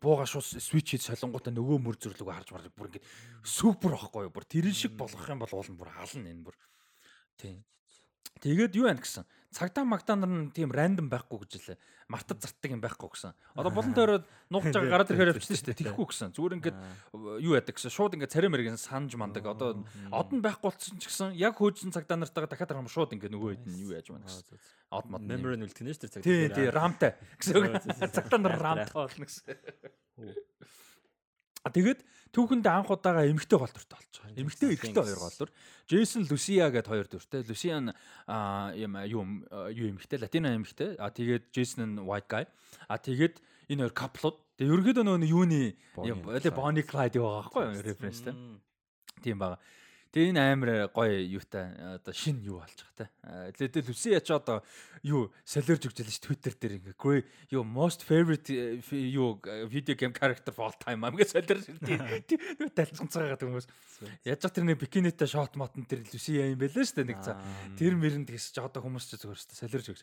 [0.00, 3.08] бууга шууд switch хийж солонгуудаа нөгөө мөр зүрлэг харж мардаг бүр ингээд
[3.44, 6.56] супер байхгүй бүр тэр шиг болгох юм бол уул нь бүр ална энэ бүр.
[7.38, 7.62] Тийм
[8.40, 9.24] тэгээд юу байна гэсэн?
[9.54, 11.78] Цагдаа магдаа нар нь тийм рандом байхгүй гэж лээ
[12.08, 13.32] мартад зартдаг юм байхгүй гэсэн.
[13.56, 15.80] Одоо болон тойроод нуугч байгаа гараад ирэхээр явчихсан шүү дээ.
[15.88, 16.28] Тэхгүй гэсэн.
[16.36, 16.78] Зүгээр ингээд
[17.40, 17.92] юу яадаг гэсэн?
[17.94, 19.48] Шууд ингээд царай мэрэгэн санаж мандаг.
[19.48, 19.80] Одоо
[20.12, 23.50] од нь байхгүй болчихсон ч гэсэн яг хөөжсөн цагдаа нартайгаа дахиад харахад шууд ингээд нөгөө
[23.56, 24.60] хэд нь юу яаж байна гэсэн?
[24.92, 25.28] Од мод нь.
[25.32, 26.22] Memory нүлтгэнэ шүү дээ цаг.
[26.28, 27.12] Тий, тий, рамтай.
[27.40, 28.12] Гэсэн.
[28.12, 29.56] Цагтаа нар рамтай болно гэсэн.
[31.64, 34.42] А тэгээд түүхэндээ анх удаага эмгтэй голдортой болж байгаа.
[34.42, 35.50] Эмгтэй эрэгтэй хоёр голдор.
[35.86, 37.06] Джейсон Лусия гэдэг хоёр
[37.78, 37.94] нь
[38.26, 39.22] аа юм юу
[39.70, 40.98] юу эмгтэй, латино эмгтэй.
[40.98, 42.44] А тэгээд Джейсон нь white guy.
[42.90, 43.38] А тэгээд
[43.70, 44.36] энэ хоёр каплууд.
[44.58, 45.62] Тэгээд ерөөдөө нөгөө юуны
[45.94, 47.82] Bonnie Clyde байгаа байхгүй юу?
[47.86, 48.34] Референстэй.
[49.22, 49.58] Тийм байгаа.
[50.14, 53.66] Тэгээ энэ амар гоё юутай одоо шин юу болж байгаа те.
[53.66, 54.62] Тэгээд Люси яч одоо
[55.02, 58.78] юу солиорж өгч ялж Twitter дээр ингээ грей юу most favorite э,
[59.10, 63.66] юу э, video game character of all time амгээ солиорж тийм талцганцгаа гэдэг хүмүүс.
[64.22, 67.42] Яаж ч тэр нэг бикинитэй шот мотон тэр Люси юм байлаа шүү дээ нэг цаа.
[67.74, 70.02] Тэр мэрэнд гэсэн чи одоо хүмүүс ч дээ солиорж өгч.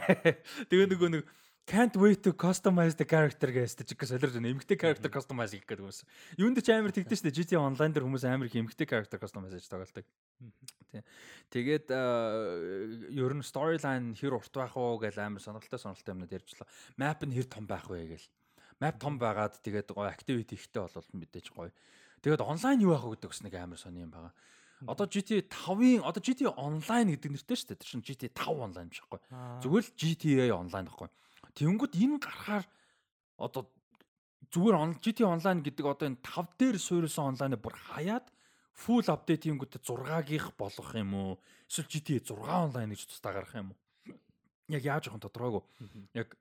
[0.72, 1.28] Тэгээ нөгөө нэг
[1.64, 4.52] Can't wait to customize the character гэсэн чи солиорж байна.
[4.52, 6.04] Эмгтэй character customize хийх гэдэг хүмүүс.
[6.36, 7.32] Юунд ч амар тэгдэж дээ.
[7.40, 10.04] GTA online дээр хүмүүс амар их эмгтэй character customize хийж тоглолдог.
[10.92, 11.00] Тий.
[11.48, 16.68] Тэгээд ер нь storyline хэр урт байх уу гэж амар сонирхолтой сонирхолтой юмнууд ярьжлаа.
[17.00, 18.28] Map нь хэр том байх вэ гээл.
[18.84, 21.72] Map том байгаад тэгээд гоё activity ихтэй бол мэдээж гоё.
[22.20, 24.36] Тэгээд онлайн юу байх вэ гэдэг бас нэг амар сони юм байгаа.
[24.84, 27.80] Одоо GTA 5-ын одоо GTA online гэдэг нэртэй шүү дээ.
[27.80, 29.20] Тэр чинь GTA 5 online биш байхгүй.
[29.64, 31.08] Зүгээр л GTA online байхгүй.
[31.54, 32.64] Тэнгүүд энэ гарахаар
[33.38, 33.70] одоо
[34.50, 38.26] зүгээр GTA online гэдэг одоо энэ 5 дээр суурилсан онлайнаа бүр хаяад
[38.74, 41.32] full update хийнгүүтээ 6-гийнх болгох юм уу?
[41.70, 43.78] Эсвэл GTA 6 онлайн гэж тусдаа гаргах юм уу?
[44.70, 45.62] Яг яаж нь тодорхойгүй.
[46.18, 46.34] Яг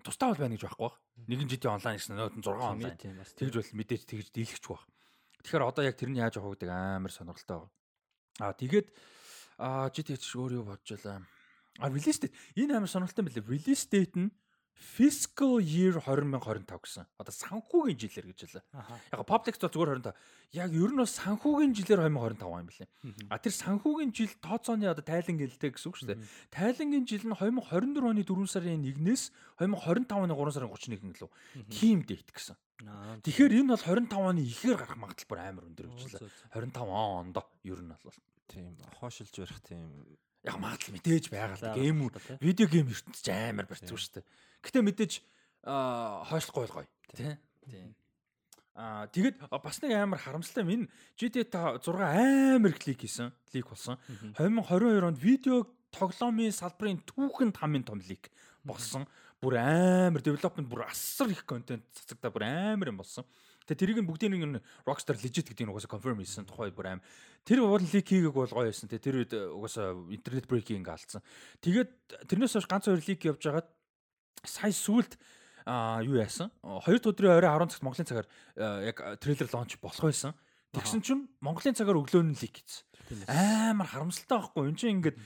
[0.00, 0.96] тусдаа бол байна гэж байхгүй бах.
[1.28, 2.96] Нэгэн GTA онлайн гэсэн нөт 6 онлайн.
[3.36, 4.84] Тэгж бол мэдээж тэгж дийлэхч бах.
[5.44, 7.72] Тэгэхээр одоо яг тэрний яаж явах гэдэг амар сонирхолтой байна.
[8.40, 8.88] Аа тэгээд
[9.60, 11.20] аа GTA ч өөр юу бодож байлаа.
[11.78, 13.50] А release date энэ амар сонирхолтой юм билээ.
[13.50, 14.30] Release date нь
[14.76, 17.06] fiscal year 2025 гэсэн.
[17.16, 18.64] Одоо санхүүгийн жилээр гэж хэлээ.
[19.12, 20.12] Яг public бол зүгээр 25.
[20.52, 22.88] Яг ер нь бол санхүүгийн жилээр 2025 юм билээ.
[23.32, 26.20] А тэр санхүүгийн жил тооцооны одоо тайлан гэлтэй гэсэн үг шүү дээ.
[26.52, 29.22] Тайлангийн жил нь 2024 оны 4 сарын 1-ээс
[29.64, 31.30] 2025 оны 3 сарын 31 лөө.
[31.72, 32.56] Team date гэсэн.
[33.24, 36.28] Тэгэхээр энэ бол 25 оны ихээр гарах магадлал бүр амар өндөр гэж хэлээ.
[36.52, 39.88] 25 онд ер нь бол тийм хоошилж барих тийм
[40.46, 41.74] яг магадлал мэдээж байгаа л.
[41.74, 42.06] Гейм
[42.40, 44.24] видео гейм ертөнцөд амар барьцгүй шүү дээ.
[44.62, 45.12] Гэтэ мэдээж
[45.66, 47.34] хойшлохгүй гоё тий.
[48.76, 50.62] Аа тэгэд бас нэг амар харамсалтай.
[50.62, 50.86] Энэ
[51.18, 53.32] GTA 6 амар их лик хийсэн.
[53.52, 53.98] Лик болсон.
[54.36, 58.30] 2022 онд видео тоглоомын салбарын түүхэнд хамгийн том лик
[58.62, 59.08] болсон.
[59.40, 63.24] Бүр амар development бүр асар их контент цацагдаа бүр амар юм болсон.
[63.66, 67.00] Тэгээ тэрийг нь бүгдийг нь Rockstar legit гэдэг нь угаасаа confirm хийсэн тухай бүр аим.
[67.42, 68.86] Тэр уул leak хийгээг бол гоё байсан.
[68.86, 71.22] Тэгээ тэр үед угаасаа internet breaking алдсан.
[71.60, 71.90] Тэгээд
[72.30, 73.68] тэрнээс хойш ганц хоёр leak явж байгаад
[74.46, 75.18] сая сүулт
[75.66, 76.54] а юу яасан?
[76.62, 78.28] 2 өдрийн орой 10 цагт Монголын цагаар
[78.86, 80.30] яг трейлер лонч болох байсан.
[80.70, 82.86] Тэгсэн чинь Монголын цагаар өглөө нь лик хийсэн.
[83.26, 84.70] Амар харамсалтай байхгүй.
[84.70, 85.18] Энд чинь ингээд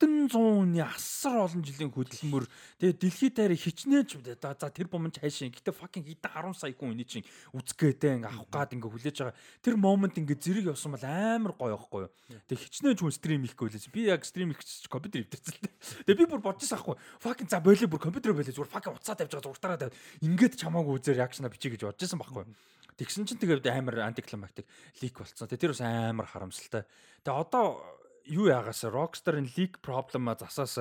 [0.00, 2.48] хэдэн зууны асар олон жилийн хөдөлмөр
[2.80, 5.52] тэгээ дэлхийд даяар хичнээн ч за тэр бомж хайшин.
[5.52, 9.36] Гэтэ fucking хэдэн 10 сая хүн эний чинь үзгээд ингээ авах гад ингээ хүлээж байгаа.
[9.60, 12.12] Тэр момент ингээ зэрэг явсан бол амар гоё байхгүй юу.
[12.48, 13.92] Тэгээ хичнээн ч хүн стрим хийхгүй лээ.
[13.92, 15.76] Би яг стрим хийх гэж компьютер өвдөрцөл тээ.
[16.08, 16.96] Тэгээ би бүр бодож байхгүй.
[17.20, 19.96] Fucking за болоо бүр компьютер болоо зүгээр fucking уцаа тавьж байгаа зургатараа тавь.
[20.24, 22.56] Ингээд чамаагүй үзээр реакшна бичиж гэж бодож байсан байхгүй юу.
[22.96, 24.68] Тэгсэн чинь тэгээд амар антиклимактик
[25.00, 25.48] лик болцсон.
[25.48, 26.84] Тэр бас амар харамсалтай.
[27.24, 30.78] Тэгээ одоо юу яагаас Rockstar-ын leak problem-а засаас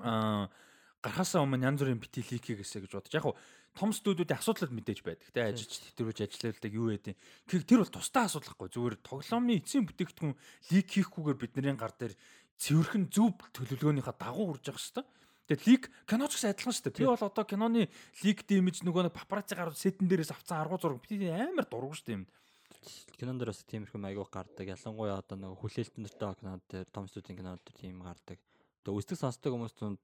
[0.00, 0.50] аа
[1.04, 3.12] гарахаасаа өмнө янз бүрийн бити лик хийгээсэ гэж бодож.
[3.12, 3.36] Яг хуу
[3.76, 5.28] том студиудын асуудал мэдээж байдаг.
[5.34, 7.14] Тэ ажиллаж тэтгэрүүж ажилладаг юу гэдэг.
[7.68, 8.68] Тэр бол тусдаа асуудалхгүй.
[8.72, 10.34] Зүгээр тоглоомын эцсийн бүтээгдэхүүн
[10.72, 12.14] лик хийхгүйгээр бидний гар дээр
[12.56, 15.04] цэвэрхэн зөв төлөвлөгөөнийхөө дагуу урж явах хэрэгтэй.
[15.44, 16.98] Тэгээд лиг киноч гэсэн адилхан шүү дээ.
[17.04, 17.82] Би бол одоо киноны
[18.24, 22.16] лиг дэмэж нөгөө папарацци гарууд сетэн дээрээс авцсан аргуу зураг би амар дургу шүү дээ
[22.16, 22.24] юм.
[23.18, 24.66] Кинон дээр бас тиймэрхүү аягуух гардаг.
[24.68, 28.38] Ялангуяа одоо нөгөө хүлээлтэн дөртэй кинод дээр том студийн кинод дээр тийм гардаг.
[28.84, 30.02] Одоо үздэг сонсдог хүмүүс тунд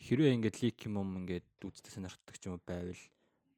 [0.00, 3.02] хэрвээ ингээд лиг юм юм ингээд үздэг сонирхдаг ч юм байвал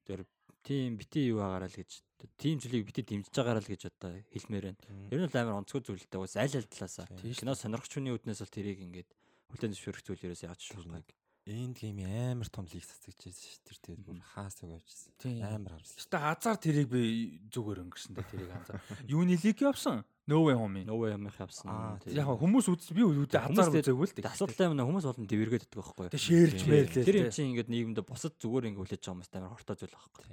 [0.07, 0.23] тэр
[0.63, 1.91] тийм бити юу агаараа л гэж
[2.39, 4.81] тийм зүйлийг бити дэмжиж байгаараа л гэж одоо хэлмээр байна.
[5.11, 6.21] Ер нь л амар онцгой зүйлтэй.
[6.21, 7.07] Ус аль аль талаасаа.
[7.19, 9.11] Кино сонирхч хүний үднээс бол тэрийг ингээд
[9.51, 11.07] хүлэн зөвшөөрөх зүйлээрээс яаж шуурнаг.
[11.49, 15.41] Энд гейм амар том лиг цацагчсэн шүү тэр тэгээд бүр хаас өгөөжсэн.
[15.49, 15.97] Амар харсан.
[15.97, 18.85] Гэтэ хазаар тэрийг би зүгээр өнгөрсөн дээ тэрийг хазаар.
[19.09, 20.05] Юуны лиг явсан?
[20.29, 20.85] No way home.
[20.85, 21.73] No way home явсан.
[22.13, 24.29] Яг хүмүүс үз би үүдээ хазаар үзээгүй л дээ.
[24.29, 26.13] Асуудалтай юм хүмүүс болон дэвэргээд идэх байхгүй юу?
[26.13, 27.05] Тэг шеэрч мэрлээ.
[27.09, 30.25] Тэр юм чинь ингээд нийгэмд бусад зүгээр ингээд хүлээж байгаа юмс амар хортой зүйл байхгүй.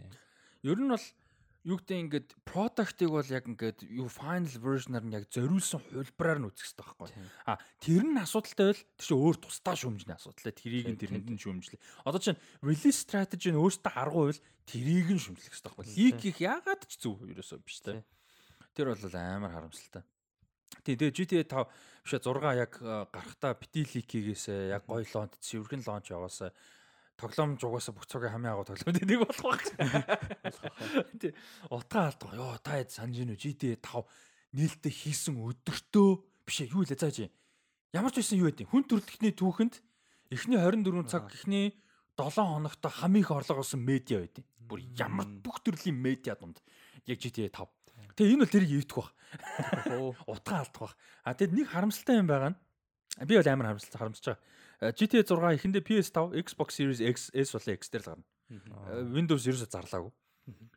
[0.67, 1.07] Ер нь бол
[1.65, 6.47] юу гэдэг ингээд product-ыг бол яг ингээд юу final version-аар нь яг зориулсан хувилбараар нь
[6.53, 7.09] үзэх хэрэгтэй байхгүй.
[7.49, 10.53] А тэр нь асуудалтай байл тэр чинь өөр тусдаа шүүмжний асуудалтай.
[10.53, 11.81] Тэрийг нь тэрэнд нь шүүмжлээ.
[12.05, 15.85] Одоо чинь release strategy нь өөртөө аргу байл тэрийг нь шүүмжлэх хэрэгтэй байхгүй.
[15.97, 18.05] Leak их яагаад ч зөв ерөөсөө биш те.
[18.77, 20.05] Тэр бол амар харамсалтай.
[20.85, 21.65] Тэгээ GTA 5
[22.05, 22.77] биш 6 яг
[23.09, 26.53] гарахтаа бити лик хийгээсээ яг гоё лонч цэвэрхэн лонч яваасаа
[27.15, 29.63] тоглоом жугаасаа бүх цогийн хамгийн агуу тоглоом тийм болох байх.
[31.19, 31.31] Тий.
[31.71, 32.35] Утгаа алдгаа.
[32.35, 34.03] Йоо та яд санаж гинөө GTA 5
[34.55, 36.09] нээлттэй хийсэн өдөртөө
[36.47, 37.31] биш ээ юу лээ цааш юм.
[37.95, 39.75] Ямар ч байсан юу гэдэг хүн төрөлхтний түүхэнд
[40.31, 41.75] эхний 24 цаг эхний
[42.19, 44.43] 7 хоногт хамгийн их орлого олсон медиа байд.
[44.59, 46.59] Бүр ямар бүх төрлийн медиа дунд
[47.07, 47.67] яг GTA 5.
[48.15, 49.11] Тэгээ энэ бол тэрийг ивдэх баг.
[50.27, 50.93] Утгаа алдах баг.
[51.23, 52.59] А тэгэд нэг харамсалтай юм байгаа нь
[53.27, 54.43] би бол амар харамсалтай харамсаж байгаа.
[54.81, 58.25] GTA 6 эхэндээ PS5, Xbox Series X, S болон X дээр л гарна.
[59.15, 60.11] Windows ерөөсө зарлаагүй.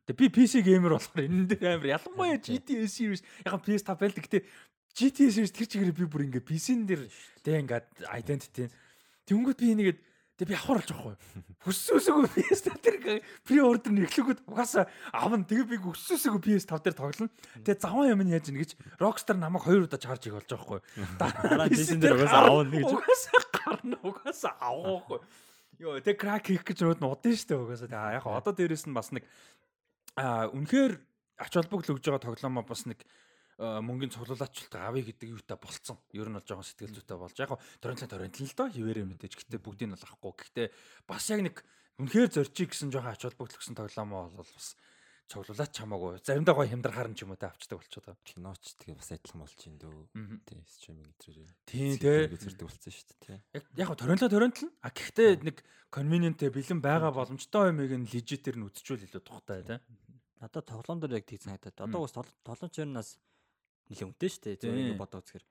[0.09, 4.25] Тэгээ би PC gamer болохоор энэ дээр амар ялангуяа GTA Series яг PS5 байлдаг.
[4.25, 4.47] Гэтэ
[4.97, 7.05] GTA Series тэр чигээр би бүр ингээ PC-н дээр
[7.45, 8.73] тэг ингээд identity.
[9.29, 9.99] Тэнгүүд би нэгэд
[10.39, 11.43] Тэг би авахар болж байгаа хгүй.
[11.67, 15.43] Хүссүүсээгөө PS5 дээр ордер нэглэгүүд угаасаа авна.
[15.43, 17.35] Тэгээ би хүссүүсээгөө PS5 дээр тоглоно.
[17.67, 20.79] Тэгээ заван юм нь яаж ийн гэж Rockstar намайг хоёр удаа чарж ийг болж байгаа
[20.79, 20.81] хгүй.
[21.19, 22.87] Дараа PC дээр угаасаа авна гэж.
[22.87, 23.97] Угаасаа гарна.
[24.03, 25.21] Угаасаа авахгүй.
[25.83, 28.15] Йоо тэг крак хийх гэж нүүд нь удаа штэ угаасаа.
[28.19, 29.27] Яг одоо дээрэс нь бас нэг
[30.19, 30.99] а үнэхээр
[31.39, 33.03] ач холбогдол өгж байгаа тоглоомоо бас нэг
[33.59, 35.99] мөнгөний цуглуулаачлалтай авъя гэдэг юутай болцсон.
[36.15, 39.35] Ер нь бол жоохон сэтгэл зүйтэй болж яг торрентлын торрентлэн л доо хിവэрэ мэдээж.
[39.35, 40.35] Гэтэ бүгдийг нь бол авахгүй.
[40.47, 40.63] Гэтэ
[41.11, 41.57] бас яг нэг
[41.99, 44.79] үнэхээр зорчих гэсэн жоохон ач холбогдол гэсэн тоглоомоо бол бас
[45.29, 46.19] цуглуулаач хамаагүй.
[46.25, 48.25] Заримдаа гоё хямдрахаар нь ч юм уу те авчдаг болчиход байгаа.
[48.25, 50.05] Киноч тэгээ бас адилхан болж ин дөө.
[50.17, 50.37] Мгм.
[50.49, 51.53] Тий, стриминг эдрээр.
[51.69, 52.13] Тийм те.
[52.33, 53.41] Үзэрдэг болсон шүү дээ.
[53.53, 54.73] Яг яг торонлоо торонтол.
[54.81, 55.57] А гэхдээ нэг
[55.93, 59.77] convenient бэлэн байгаа боломжтой юмыг нь legit-ээр нь үзчихвэл илүү тухтай те.
[60.41, 61.77] Надад тоглоом дээр яг тийг санагдаад.
[61.77, 63.21] Одоо бас тоглоом чернаас
[63.93, 64.57] нэлээд үнэтэй шүү дээ.
[64.65, 64.73] Тийм.
[64.73, 65.45] Зөв ингэ бодоо үзэхэр.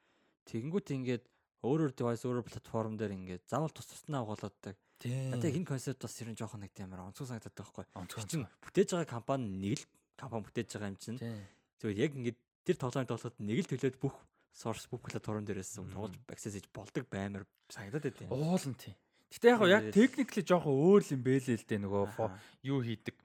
[0.50, 1.24] Тэгэнгүүт ингээд
[1.66, 4.78] өөрөөр device өөрөөр платформ дээр ингээд заавал тус туснаа угаалгадаг.
[4.98, 5.38] Тийм.
[5.38, 7.86] Яг энэ концепт бас ер нь жоохон нэг тийм амар онцгой санагдаад байгаа байхгүй.
[8.26, 9.86] чинь бүтээж байгаа компани нэг л
[10.18, 11.20] компани бүтээж байгаа юм чинь.
[11.22, 11.42] Тийм.
[11.78, 14.16] Зүгээр яг ингээд тэр тоглоомыг тоглоход нэг л төлөөд бүх
[14.58, 18.34] source бүх платформ дээрээс тоглож access хийж болдог баймар санагдаад байт юм.
[18.34, 18.98] Уул нь тийм.
[19.30, 22.04] Гэтэ яг яг техникли жоохон өөр юм бэлээ л дээ нөгөө
[22.66, 23.16] юу хийдэг.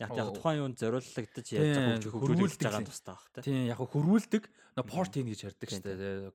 [0.00, 3.42] Яг яг тухайн юунд зориуллагдаж Тийм, яаж байгаа хөгжүүлж байгаа тустай баг тий.
[3.44, 4.42] Тийм яг хөрвүүлдэг.
[4.90, 6.32] Порт хийн гэж ярьдаг Тийм, шүү дээ.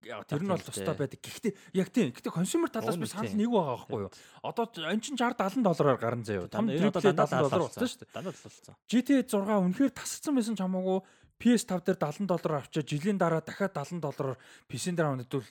[0.00, 1.20] Тэр нь бол тустай байдаг.
[1.20, 2.08] Гэхдээ яг тийм.
[2.16, 4.10] Гэхдээ консюмер талаас би санал нэг байгаа байхгүй юу?
[4.40, 6.48] Одоо ч- энэ чинь 60 70 доллараар гарна заяа.
[6.48, 8.12] Том одоо 70 дандаа доллар болсон шүү дээ.
[8.16, 8.74] Дандаа болсон.
[8.88, 10.98] GTA 6 үнэхээр тасцсан байсан ч хамаагүй
[11.40, 14.36] PS5 дээр 70 доллараар авчаа жилийн дараа дахиад 70 доллараар
[14.68, 15.48] PC-н дээр авах хэвэл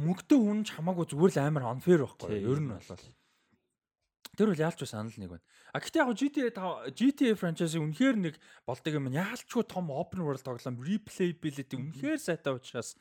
[0.00, 2.56] мөнгөтэй хүн ч хамаагүй зүгээр л амар unfair байхгүй юу?
[2.56, 3.04] Ер нь бол.
[4.36, 5.44] Тэр бол яалч санал нэг байна.
[5.72, 8.34] А гэхдээ яг GTA 5 GTA franchise үнэхээр нэг
[8.68, 9.08] болдог юм.
[9.08, 12.92] Яалчгүй том open world тоглоом replayability үнэхээр сайтай учраас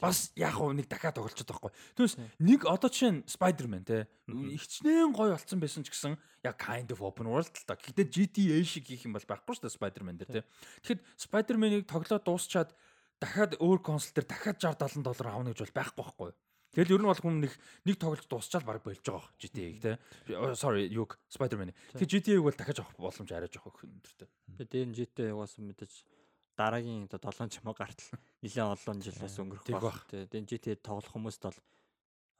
[0.00, 1.72] Бас яг нэг дахиад тоглолцоод байхгүй.
[1.92, 4.56] Түүнээс нэг одоо жишээ нь Spider-Man те Мгм.
[4.56, 7.76] ихчнэн гоё болцсон байсан ч гэсэн яг kind of open world л та.
[7.76, 10.42] Гэхдээ GTA шиг хийх юм бол байхгүй шүү дээ Spider-Man дээр те.
[10.84, 12.72] Тэгэхэд Spider-Man-ыг тоглоод дуусчаад
[13.20, 16.30] дахиад өөр консол дээр дахиад 60 70 доллар авна гэж бол байхгүй байхгүй.
[16.78, 17.52] Тэгэл ер нь бол хүн нэг
[17.82, 19.98] нэг тоглож дуусчаал баг болж байгаа бох GTA-г те.
[20.38, 21.74] Oh, Sorry, юг Spider-Man.
[21.98, 24.30] Тэгэхээр GTA-г бол дахиад авах боломж арай жоох өнөртэй.
[24.62, 26.06] Тэгээ дээр нь GTA яваасан мэдээж
[26.54, 28.14] дараагийн одоо 7 чамаа гартал
[28.46, 29.82] нэлээд олон жил бас өнгөрөх Тэг баг.
[29.90, 30.06] бах.
[30.06, 31.58] Тэгээ GTA тоглох хүмүүст бол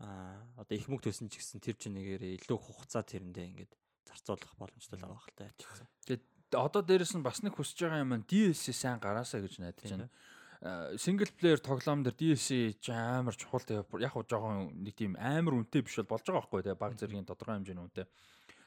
[0.06, 3.72] аа одоо их мөнгө төсөн ч гэсэн тэр чинь нэгээр илүү хугацаа тэрэндээ ингээд
[4.06, 5.86] зарцуулах боломжтой л байгаа хэлтэй ярьчихсан.
[6.54, 10.06] Одоо дээрэс нь бас нэг хүсэж байгаа юм нь DLC сайн гараасаа гэж найдаж байна.
[10.58, 15.54] Сингл плеер тоглоом дээр DLC ч амар чухал тэгээ яг хуу жоохон нэг тийм амар
[15.54, 18.06] үнэтэй биш бол болж байгаа байхгүй тэгээ баг зэргийн тодорхой хэмжээний үнэтэй.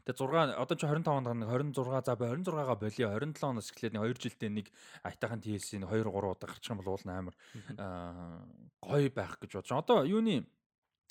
[0.08, 3.94] Тэгээ 6 одоо ч 25 онд нэг 26 за бай 26-га болио 27 оноос эхлээд
[3.94, 4.68] нэг 2 жилдээ нэг
[5.04, 7.36] айтайхан DLC нэг 2 3 удаа гарчих юм бол уул амар
[7.76, 8.40] аа,
[8.80, 9.76] гоё байх гэж бодож.
[9.76, 10.48] Одоо юуны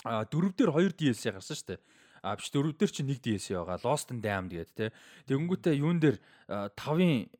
[0.02, 1.80] а дөрөв дээр 2 DLC гарсан шүү дээ.
[2.20, 3.80] А биш дөрөв дээр чи нэг DLC байгаа.
[3.80, 4.86] Lost and Damned гэдэг те.
[5.24, 6.18] Тэгэнгүүтээ юун дээр
[6.48, 7.30] 5-ын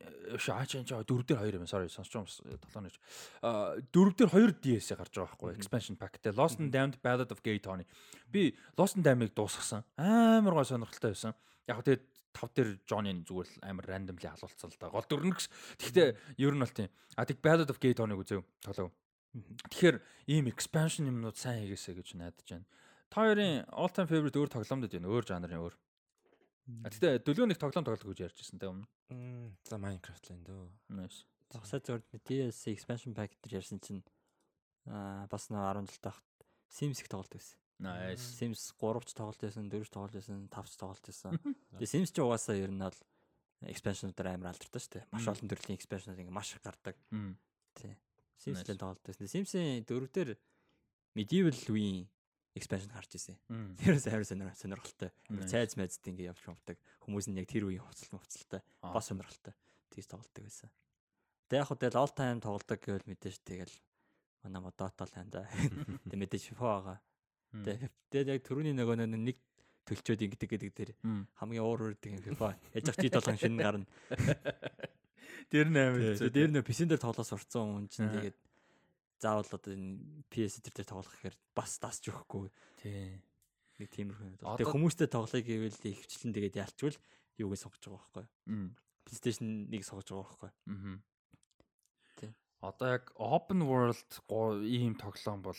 [0.41, 2.97] шаа чи дөрөв дээр 2 юм sorry сонсч юм толооноч.
[3.45, 6.33] А дөрөв дээр 2 DLC гарч байгаа байхгүй expansion pack те.
[6.33, 7.85] Lost and Damned Ballad of Gay Tony.
[8.31, 9.85] Би Lost and Damned-ыг дуусгасан.
[10.01, 11.37] Амар гой сонирхолтой байсан.
[11.69, 12.03] Яг хөө тэгээд
[12.33, 14.89] тав дээр Johnny зүгээр л амар randomly халуулсан л да.
[14.89, 15.51] Гол дөрнө гэсэн.
[15.77, 16.09] Гэхдээ
[16.41, 16.89] ер нь бол тийм.
[17.19, 18.41] А тэг Ballad of Gay Tony-г үзэв.
[18.65, 18.91] Тоглоо.
[19.71, 19.97] Тэгэхээр
[20.27, 22.67] ийм expansion юмнууд сайн хийгээсэй гэж найдаж байна.
[23.11, 25.11] Та хоёрын all time favorite өөр тоглоомд байна.
[25.11, 25.75] Өөр жанрын өөр.
[26.85, 28.87] А тэгтээ дөлөөнөх тоглоом тоглох гэж ярьжсэн тэ өмнө.
[29.67, 30.63] За Minecraft л энэ дөө.
[30.95, 31.27] Nice.
[31.51, 33.99] Багсаа зөв DLC expansion pack дээр ярьсан чинь
[34.87, 36.23] аа бас нэг 17 тахт
[36.71, 37.59] Sims их тоглолт байсан.
[37.83, 38.23] Nice.
[38.39, 41.35] Sims 3 ч тоглолт байсан, 4 ч тоглолт байсан, 5 ч тоглолт байсан.
[41.75, 42.95] Тэгээ Sims ч угаасаа ер нь бол
[43.67, 45.05] expansion-уудаар амар алдартай шүү дээ.
[45.11, 46.95] Маш олон төрлийн expansion ингээ маш их гардаг.
[47.75, 47.91] Тий.
[48.39, 48.71] Sims Nice.
[48.71, 49.27] л тоглолт байсан.
[49.27, 50.39] Sims-ийн 4 дээр
[51.19, 52.07] medieval үеийн
[52.55, 53.37] expansion гарч ирсэн.
[53.79, 55.11] Тэрээс амар сонир сонирхолтой.
[55.47, 56.77] Цайз майзд ингээ явж мовдаг.
[57.03, 58.61] Хүмүүс нь яг тэр үеийн хувцалт хувцалтай.
[58.83, 59.53] Бас сонирхолтой.
[59.95, 60.69] Тэгж тоглолдог байсан.
[61.47, 63.75] Тэг яг хөө тэгэл all time тоглолдог гэвэл мэдээж тэгэл
[64.43, 65.47] манай Dota л ханда.
[66.09, 66.97] Тэг мэдээж FIFA байгаа.
[68.11, 69.37] Тэг яг түрүүний нөгөө нэг
[69.87, 70.71] төлчөөд ингэдэг гэдэг
[71.03, 71.27] Мм.
[71.39, 72.55] хамгийн уур үрдэг юм FIFA.
[72.75, 73.85] Яж зах G7 шинэ гарна.
[75.51, 75.67] Тэр
[76.15, 76.31] хэцүү.
[76.31, 78.37] дээр нөө PC дээр тоглоо сурцсан хүн чинь тэгээд
[79.21, 82.49] заавал одоо энэ PS дээр тоглох гэхээр бас дасч өгөхгүй
[82.81, 83.21] Тий.
[83.77, 84.35] нэг тиймэрхүү юм.
[84.41, 86.97] Одоо- Тэг хүмүүстэй тоглоё гэвэл ихвчлэн тэгээд ялчвал
[87.37, 88.25] юуг сонгож байгаа байхгүй.
[89.05, 90.51] PlayStation 1-ийг сонгож байгаа байхгүй.
[90.65, 90.95] Мгм.
[92.17, 92.31] Тий.
[92.61, 94.09] Одоо яг open world
[94.65, 95.57] ийм тоглоом бол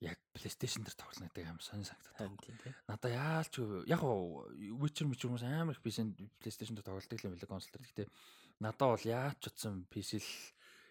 [0.00, 1.58] яг PlayStation дээр тоглоно гэдэг.
[2.14, 2.74] Харин тийм тийм.
[2.86, 3.54] Надаа яалч
[3.90, 4.02] яг
[4.78, 7.82] Witcher мэт хүмүүс амар их PlayStation дээр тоглолдог юм билээ консол дээр.
[7.82, 8.08] Гэхдээ
[8.62, 10.30] надаа бол яач утсан PC л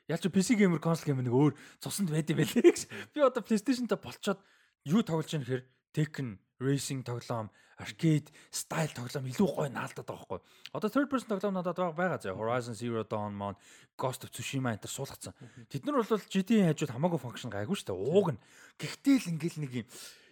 [0.08, 1.54] яалч PC геймер консол геймер нэг өөр
[1.84, 2.88] цуснд байд юм билээ гэж.
[3.12, 4.40] Би одоо PlayStation дээр болцоод
[4.88, 5.64] юу тоглож байгаа нөхөр
[5.94, 10.40] Tekken racing тоглоом, arcade style тоглоом илүү гоё наалдаад байгаа байхгүй.
[10.74, 12.38] Одоо third person тоглоом надад байгаа заа.
[12.38, 13.58] Horizon Zero Dawn маань
[13.98, 15.34] Ghost of Tsushima энэ төр суулгацсан.
[15.70, 17.98] Тэд нар бол GTA хажууд хамаагүй функшн гайгүй шүү дээ.
[17.98, 18.42] Ууг нь.
[18.78, 19.88] Гэхдээ л ингээл нэг юм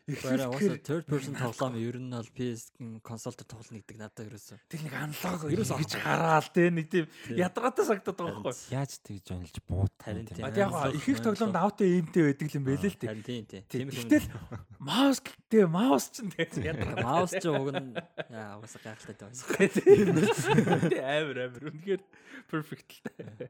[0.06, 2.69] Бараа уусаа third person тоглоом ер нь бол PS
[3.02, 4.57] консол дээр тоглоно гэдэг надад ерөөсөө.
[4.69, 7.38] тэр нэг аналог Ерөөсөө гэж хараал те нэг тийм Тийм.
[7.41, 8.69] ядаргаатай сагдаад байгаа байхгүй.
[8.69, 10.45] Яаж тэгж онилж бууд Харин тийм.
[10.45, 13.07] Яг их их тоглоомд аутаа эймтэй байдаг юм байлээ л те.
[13.10, 13.64] Харин тийм тийм.
[13.65, 13.82] Тийм.
[13.82, 14.30] Тийм их Гэтэл
[14.77, 17.02] маус гэдэг маус ч тэгээд ядаргаа.
[17.02, 17.90] маус ч уг нь
[18.30, 19.48] яа угаасаа гайхалтай байсан.
[19.73, 22.02] Тийм амар амар үнэхээр
[22.45, 23.49] perfect л те.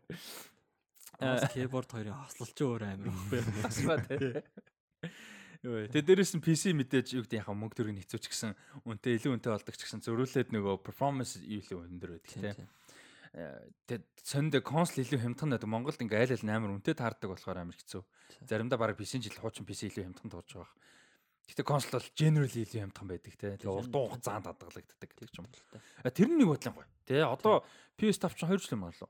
[1.19, 3.44] Маус keyboard хоёрын хослол ч өөр амар байхгүй.
[3.68, 4.40] Асма те.
[5.66, 8.54] Йоо, тэ дээрэс нь PC мэдээж юу гэдэг яхаа мөнгө төрөг хэцүүч гэсэн
[8.86, 12.70] үнэтэй илүү үнэтэй болдог ч гэсэн зөрүүлээд нөгөө performance юу илүү өндөр байдаг Тийм.
[13.90, 15.68] Тэгээд сонд консол илүү хямдхан байдаг.
[15.68, 18.06] Монголд ингээ айл айл амар үнэтэй таардаг болохоор амар хэцүү.
[18.46, 20.72] Заримдаа баг PC жил хуучин PC илүү хямдхан туурж байгаа.
[21.50, 23.58] Гэтэ консол бол generally илүү хямдхан байдаг те.
[23.60, 25.50] Тэгээ урт хугацаанд хадгалагддаг гэх юм.
[26.16, 26.88] Тэр нэг бодлон гоё.
[27.04, 27.68] Тэ одоо
[28.00, 29.04] PS5 чинь 2 жил юм Тийм 3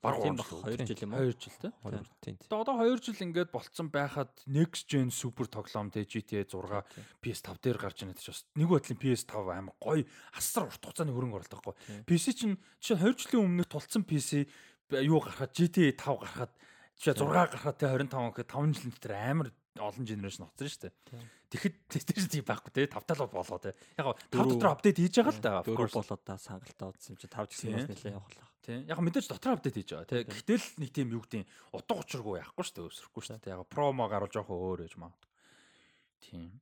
[0.00, 0.38] баг жил.
[0.38, 1.26] 2 жил юм уу?
[1.26, 1.68] 2 жил те.
[1.82, 2.36] Хоёр тийм.
[2.38, 6.86] Тэгээ одоо 2 жил ингээд болцсон байхад next gen супер тоглоом те GTA 6
[7.20, 11.36] PS5 дээр гарч ирнэ гэж бас нэг бодлын PS5 амар гоё асар урт хугацааны хөрөнгө
[11.42, 11.74] оруулалт байхгүй.
[12.08, 14.46] PC чинь чинь 2 жилийн өмнө тулцсан PC
[15.04, 16.52] юу гарахад GTA 5 гарахад
[16.96, 19.48] чи 6 гарахад те 25 гэхэд 5 жилийн дотор амар
[19.78, 20.94] олон генерашн хоцсон шүү дээ.
[21.50, 23.74] Тэгэхэд тэр тийм байхгүй те 5 тал бол болоо те.
[23.98, 25.52] Яг 5 Дөрөв- дотор апдейт хийж байгаа л да.
[25.66, 28.49] Дөрөв болоод та сангалтай удсан чи 5 гэсэн бас нэлээ явахлаа.
[28.60, 28.84] Тийм.
[28.88, 30.08] Яг мэдээж дотор апдейт хийж байгаа.
[30.08, 30.28] Тийм.
[30.28, 32.88] Гэтэл нэг тийм юу гэдэг утга учиргүй яахгүй шүү дээ.
[32.92, 33.54] Өсөрөхгүй шүү дээ.
[33.56, 35.30] Яг промо гаруул жоохон өөр гэж магадгүй.
[36.20, 36.60] Тийм.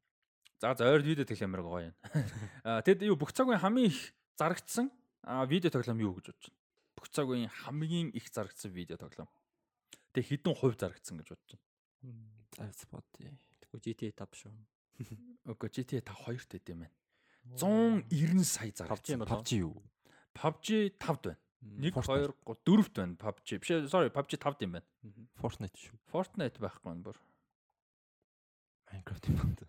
[0.62, 1.94] За ойр видео тоглоомор гоё юм.
[2.66, 4.90] Аа тэгэд юу бүх цаг үеийн хамгийн их зарагдсан
[5.50, 6.58] видео тоглоом юу гэж бодож байна?
[6.98, 9.30] Бүх цаг үеийн хамгийн их зарагдсан видео тоглоом.
[10.14, 11.58] Тэг хэдэн хувь зарагдсан гэж бодож
[12.58, 13.06] За спот.
[13.14, 14.50] Тэгвэл GTA 5 шүү.
[14.50, 14.66] байна?
[15.50, 16.94] Үгүй GTA 5 хоёрт байд юм байна.
[17.54, 19.22] 190 сая зарагдсан.
[19.22, 19.78] PUBG юу?
[20.34, 21.42] PUBG 5-д байна.
[21.62, 22.34] 1 Fortnite.
[22.46, 23.58] 2 3 4-т байна PUBG.
[23.62, 24.86] Биш sorry PUBG 5-д юм байна.
[25.40, 25.98] Fortnite шүү.
[26.12, 27.18] Fortnite байхгүй юм бүр.
[28.92, 29.68] Minecraft юм байна.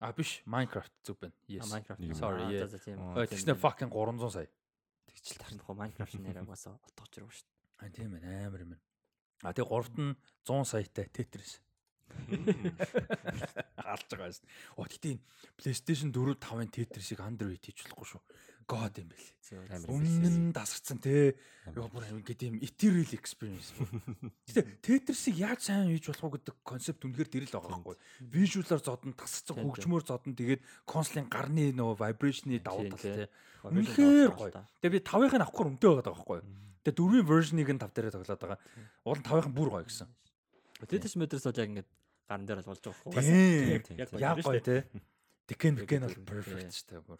[0.00, 1.36] А биш Minecraft зүг байна.
[1.46, 1.68] Yes.
[2.00, 2.14] Юм.
[2.16, 4.48] Sorry, тэгснэ fucking 300 сая.
[5.04, 7.48] Тэгчл хоо Minecraft нэрээ угаасаа олдох учраагүй шүү.
[7.84, 8.84] А тийм байна амар юм байна.
[9.44, 10.16] А тэгээ гуравт нь
[10.48, 11.60] 100 саятай Tetris.
[13.76, 14.48] Алж байгаа байсан.
[14.80, 15.20] Оо энэ
[15.60, 18.22] PlayStation 4 5-ын Tetris-ийг Android хийж болохгүй шүү.
[18.70, 19.40] God юм бэлээ.
[19.90, 21.34] Өмнө нь дасгцсан те.
[21.66, 23.74] Яа бүр ингээд юм ethereal experience.
[24.46, 27.96] Гэтэ Tetris-ийг яаж сайн хийж болох вэ гэдэг концепт үнэхээр дэрэл байгаа байхгүй.
[28.30, 33.26] Visual-аар зодон тасгцсан Тийм, хөгжмөөр зодон тэгээд консолын гарны нөгөө vibration-ы давуу тал те.
[33.66, 34.54] Үнэхээр гоё.
[34.86, 36.38] Тэгээ би 5-ын авахгүй өмдөө байгаа байхгүй.
[36.86, 38.58] Тэгээ дөрвийн version-ыг нь 5 дээрээ тоглоод байгаа.
[39.02, 40.06] Уул нь 5-ын бүр гоё гэсэн.
[40.86, 41.90] Тэтэс мэдрээс бол яг ингээд
[42.30, 44.22] гарын дээр бол болж байгаа байхгүй.
[44.22, 44.86] Яг гоё те.
[45.50, 47.18] Тэкэн бэкэн бол perfect шүү дээ бүр.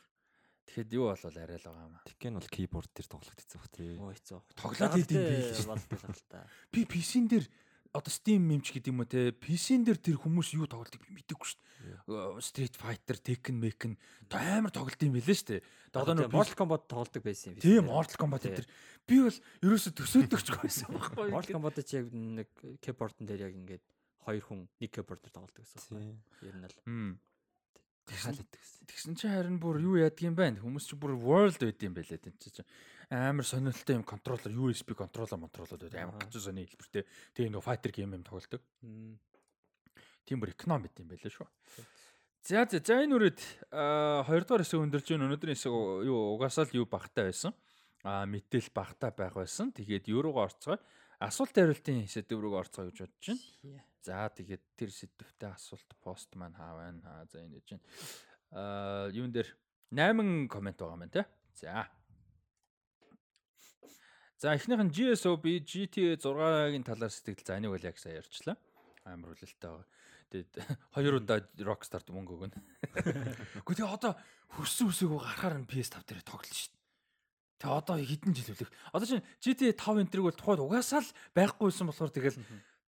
[0.71, 2.07] Тэгэхэд юу болвол арай л байгаа юм аа.
[2.07, 3.91] Тэгэн бол keyboard дээр тоглох хэцүү бах тий.
[3.99, 4.39] Оо хэцүү.
[4.55, 6.47] Тоглоод идэм би болдог л та.
[6.71, 7.47] Би PC-н дээр
[7.91, 11.43] одоо Steam мемч гэдэг юм уу те PC-н дээр тэр хүмүүс юу тоглолтыг би мэдээгүй
[11.43, 12.39] шүү дээ.
[12.39, 13.99] Street Fighter, Tekken, Mekken
[14.31, 15.63] амар тоглолт юм билээ шүү дээ.
[15.91, 17.67] Одоо нэг Mortal Kombat тоглодог байсан юм биш.
[17.67, 18.71] Тийм Mortal Kombat тэр
[19.11, 21.35] би бол ерөөсө төсөөдөгчгүй байсан байхгүй.
[21.35, 22.47] Mortal Kombat ч яг нэг
[22.79, 23.85] keyboard дээр яг ингээд
[24.23, 26.15] хоёр хүн нэг keyboard дээр тоглодог гэсэн.
[26.47, 27.19] Ер нь л
[28.07, 28.17] Хм.
[28.21, 28.87] Хаал идэг гэсэн.
[28.91, 30.61] Тэгсэн чинь харин бүр юу яадаг юм байна.
[30.63, 32.65] Хүмүүс чи бүр world байд юм байлээ тийм чи.
[33.11, 37.07] Амар сонирхолтой юм контроллер USB контроллер монтроллер байд амар гачин сони хэлбэртэй.
[37.35, 38.63] Тэгээ нөгөө fighter game юм тоглолдог.
[40.27, 41.49] Тийм бүр эконом байд юм байлээ шүү.
[42.43, 43.41] За за за энэ үрээд
[43.71, 45.75] аа, хоёрдугаар хэсэг өндөрж гин өнөөдрийн хэсэг
[46.09, 47.53] юу угаасаа л юу багтаа байсан.
[48.01, 49.77] Аа мэдээл багтаа байх байсан.
[49.77, 50.81] Тэгээд юу руугаа орцгоо.
[51.21, 53.85] Асуулт хариултын сэдв рүүгээ орцгоо гэж бодож байна.
[54.01, 57.05] За тэгээд тэр сэдвтэй асуулт пост маань хаавна.
[57.05, 57.85] Аа за энэ чинь
[58.53, 59.49] аа юун дээр
[59.93, 61.25] 8 комент байгаа маань тий.
[61.61, 61.85] За.
[64.41, 68.57] За эхнийх нь GSOB GTA 6-гийн талаар сэтгэл за энийг бол яг сайн ярьчлаа.
[69.05, 69.89] Амар хүлээлттэй байгаа.
[70.33, 70.53] Тэгээд
[70.97, 72.57] хоёр удаа Rockstar-т мөнгө өгнө.
[73.69, 74.17] Гэхдээ тэгээ одоо
[74.57, 76.81] хөссөн үсээгөө гарахаар нь PS5 дээр тоглолно шүү дээ.
[77.61, 78.73] Тэгээ одоо хэдэн жил үлэх.
[78.97, 82.39] Одоо чинь GTA 5 энтриг бол тухайд угаасаа л байхгүйсэн болохоор тэгэл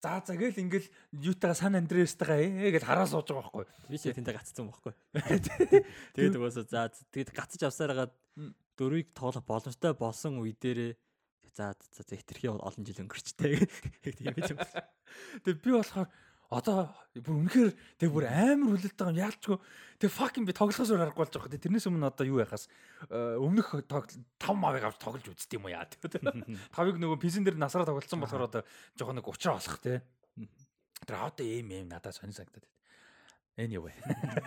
[0.01, 3.65] За за гээл ингээл юутайгаа Сан Андреастайгаа ээ гэж хараа сууж байгаа байхгүй.
[3.85, 4.93] Би ч тэнтэй гацсан байхгүй.
[6.17, 8.09] Тэгээд угаасаа за тэгээд гацж авсараад
[8.81, 10.97] дөрвийг тоглох боломжтой болсон үе дээрээ
[11.53, 13.61] за за за хитрхи олон жил өнгөрчтэй.
[14.17, 14.59] Тийм байж юм.
[15.45, 16.09] Тэгээ би болохоор
[16.51, 19.57] одоо бүр үнэхээр тэг бүр амар хүлээлт байгаа юм яалчгүй.
[20.03, 21.53] Тэг fucking би тоглохоос өөр аргагүй болж байгаа.
[21.55, 22.67] Тэг тэрнээс өмнө одоо юу яхаас
[23.07, 25.87] э, өмнөх тоглолт 5 мавыг авч тоглож үзт юм уу яа.
[26.75, 28.61] Тавыг нөгөө PC дээр насраа тоглолцсон болохоор одоо
[28.99, 30.03] жоохон нэг учраа болох те.
[31.07, 32.79] Тэр одоо эм эм надад сонир санагдаад байна.
[33.55, 33.95] Anyway.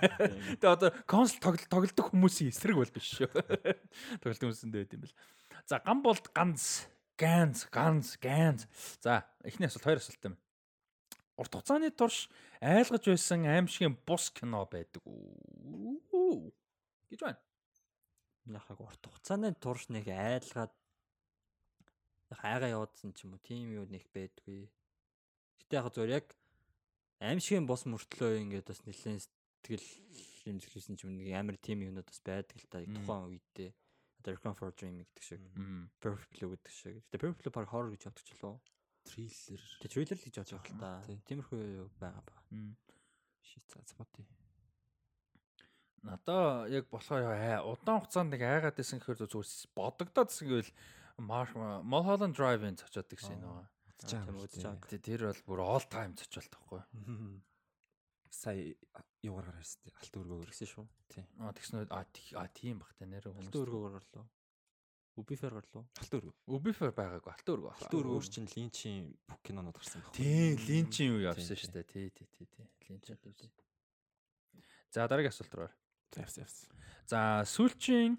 [0.60, 3.32] Тэгээ одоо консол тоглолт тоглодог хүмүүсийн эсрэг бол биш шүү.
[4.20, 5.16] Тоглолт хүмүүсэндээ байт юм бэл.
[5.64, 8.68] За ган болд ганц ганц ганц ганц.
[9.00, 10.38] За эхний асуулт хоёр асуулттай юм.
[11.40, 12.28] Урт хугацааны турш
[12.60, 16.52] айлгаж байсан аимшигын бус кино байдаг үү
[17.10, 17.40] гэж байна.
[18.46, 20.72] Яхаг урт хугацааны турш нэг айлгаад
[22.34, 24.66] хайгаа явуулсан ч юм уу тийм юу нэг байдгүй.
[25.62, 26.26] Гэтэ яг зөв яг
[27.22, 29.88] аимшигын бос мөртлөө ингээд бас нэлээд сэтгэл
[30.50, 33.70] имзэглүүлсэн ч юм нэг амар тим юмнууд бас байдаг л та тухайн үедээ.
[34.20, 35.40] Одоо Requiem for Dream гэдэг шиг.
[36.00, 36.94] Perfect Blue гэдэг шиг.
[37.08, 38.56] Гэтэ Perfect Blue баг horror гэж ч лөө.
[39.04, 39.62] Триллер.
[39.80, 40.90] Тэ трейлер л гэж бодож байгаа л та.
[41.28, 41.60] Тиймэрхүү
[42.00, 42.34] байгаа ба.
[43.44, 44.24] Шит за бодъё.
[46.04, 47.24] Надаа яг болохоор
[47.64, 50.72] удаан хугацаанд нэг айгаад байсан гэхээр зүгээр бодогдоод гэсэн гэвэл
[51.16, 53.64] Mulholland Drive-ын цочоод гэсэн нөгөө.
[54.04, 55.00] Тийм байгаа.
[55.00, 56.82] Тэр бол бүр all time цочолт тахгүй.
[58.34, 58.74] Сая
[59.22, 59.94] юугаар гарсан тий.
[59.94, 60.84] Алт өргөөр гэсэн шүү.
[61.08, 61.24] Тий.
[61.38, 64.26] Аа тэгснэ а тийм бах та нэр Алт өргөөр гарлоо.
[65.14, 65.84] Убифер гарлоо.
[66.00, 66.34] Алт өргөө.
[66.50, 67.72] Убифер байгаагүй алт өргөө.
[67.76, 70.16] Алт өргөөр чинь линчийн бүх кинонод гарсан байна.
[70.18, 71.86] Тий, линчийн юу явсан шүү дээ.
[71.86, 72.66] Тий, тий, тий, тий.
[72.90, 73.52] Линчийн.
[74.90, 75.70] За дараагийн асуулт руу.
[76.18, 76.58] Явс явс.
[77.06, 78.18] За сүүлчийн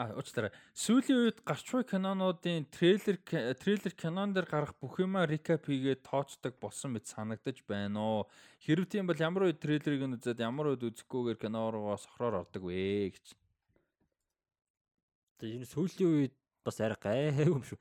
[0.00, 0.48] А уучлаарай.
[0.72, 3.18] Сүүлийн үед гарч буй кинонуудын трейлер
[3.60, 8.20] трейлер кинон дээр гарах бүх юмаа recap хийгээд тоочдог болсон мэт санагдаж байна уу?
[8.64, 12.64] Хэрв тийм бол ямар үед трейлерыг нь үзээд ямар үед үзэхгүйгээр кино руугаа сохроор ордог
[12.64, 13.36] вэ гэж.
[15.40, 17.80] Тэгээ энэ сүүлийн үед бас арай гайхав юм шүү.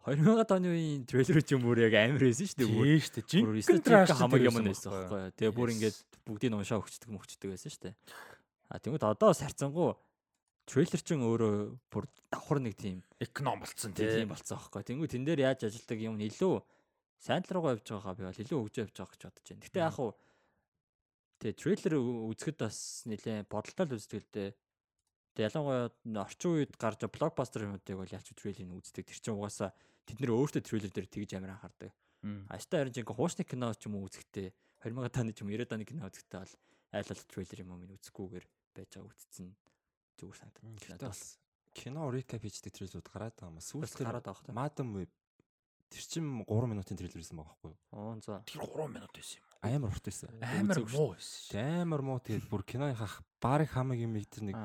[0.00, 2.70] 2000 оны үеийн трейлер ч юм уу яг амар байсан шүү дээ.
[2.72, 3.26] Тийм шүү дээ.
[3.28, 5.20] Жинхэнэ траш хамаг юм байсан байхгүй.
[5.36, 7.94] Тэгээ бүр ингээд бүгдийг уншаа өгчдөг мөгчдөг байсан шүү дээ.
[8.72, 10.00] А тэгмэд одоо сарцсангуу
[10.64, 11.54] трейлер чин өөрөө
[11.92, 14.86] бүр давхар нэг тийм эконом болцсон тийм болцсон аахгүй.
[14.88, 16.62] Тэнгүү тэн дээр яаж ажилдаг юм нь илүү
[17.18, 19.64] сайн тал руугаа явж байгаагаа би бол илүү хөгжөө явж байгаа гэж бодож байна.
[19.66, 20.10] Гэтэ яг хуу
[21.44, 24.50] тэгээ трейлер үзэхэд бас нэлээ бодолтой л үздэг л дээ.
[25.40, 25.90] Ялангуяа
[26.20, 29.08] орчин үед гарч блокбастер юмнуудыг бол ялч трейлерыг үздэг.
[29.08, 29.72] Тэр чинь угаасаа
[30.04, 31.92] тэд нэр өөртөө трейлер дээр тэгж амар анхаардаг.
[32.52, 34.52] Ааштай харин чинь хуучны кино ч юм уу үзэхдээ
[34.84, 36.54] 2000 таны ч юм 90 оны кино үзэхдээ бол
[36.92, 38.46] айл ал трейлер юм уу минь үзэхгүйгээр
[38.76, 39.48] байж байгаа үтцэн
[40.20, 40.64] зүгээр санагдав.
[41.72, 43.64] Кино recap хийдэг трейлерүүд гараад байгаа юм.
[43.64, 44.52] Сүүлд.
[44.52, 45.10] Madam Web
[45.90, 47.78] тэр чин 3 минутын трейлер байсан байгаа байхгүй юу?
[47.96, 48.42] Аа за.
[48.44, 49.46] Тэр 3 минут байсан юм.
[49.60, 50.28] Амар урт байсан.
[50.40, 51.82] Амар муу байсан.
[51.82, 53.10] Амар муу тэгээд бүр киноныхаа
[53.40, 54.56] барыг хамаг юм тэр нэг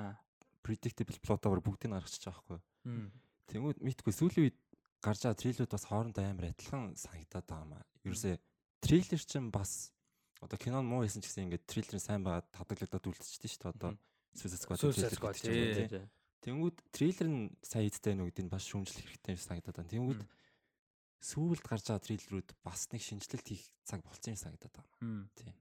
[0.66, 3.10] predictable plot-оор бүгдийг гаргачих байгаа байхгүй юу?
[3.54, 4.58] Тэнгүүд мэдгүй сүүлийн үед
[5.06, 7.86] гарч байгаа трейлерүүд бас хоорондоо амар адилхан санагдаад байгаа юм аа.
[8.10, 8.36] Ерөөсөө
[8.82, 9.94] трейлер чинь бас
[10.42, 13.92] одоо кино муу байсан ч гэсэн ингээд трейлер сайн байгаа тадаглагдаад үлдчихэж шүү дээ одоо
[14.36, 14.62] Suicide
[15.16, 16.10] Squad трейлер.
[16.44, 19.94] Тэнгүүд трейлер нь сайн идтэй нүг гэдэг нь бас шүүмжлэх хэрэгтэй санагдаад байна.
[19.94, 20.22] Тэнгүүд
[21.24, 25.30] сүүлд гарч байгаа трейлерүүд бас нэг шинжилэлт хийх цаг болцсон юм санагдаад байна.
[25.40, 25.54] Тийм.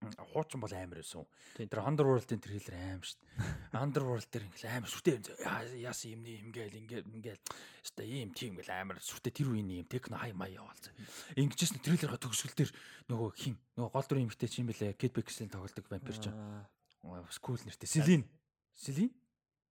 [0.00, 1.28] Хуучин бол амар байсан.
[1.60, 3.76] Тэр Underworld-ийн трейлер аим шүү дээ.
[3.76, 5.28] Underworld дээр ингээл амар сүртэй юм.
[5.76, 7.42] Яасан юм не ингээл ингээл ингээл
[7.84, 10.96] өстой ийм тийм ингээл амар сүртэй тэр үеийн юм техно хай май яваалцсан.
[11.36, 12.72] Ингэжсэн трейлерга төгсгөл дээр
[13.12, 16.38] нөгөө хин нөгөө гол дүрийн эмэгтэй чинь бэлээ Kate Beckinsale тоглодог вампир чинь
[17.36, 17.88] Скул нэртэй.
[17.88, 18.24] Селин.
[18.72, 19.12] Селин?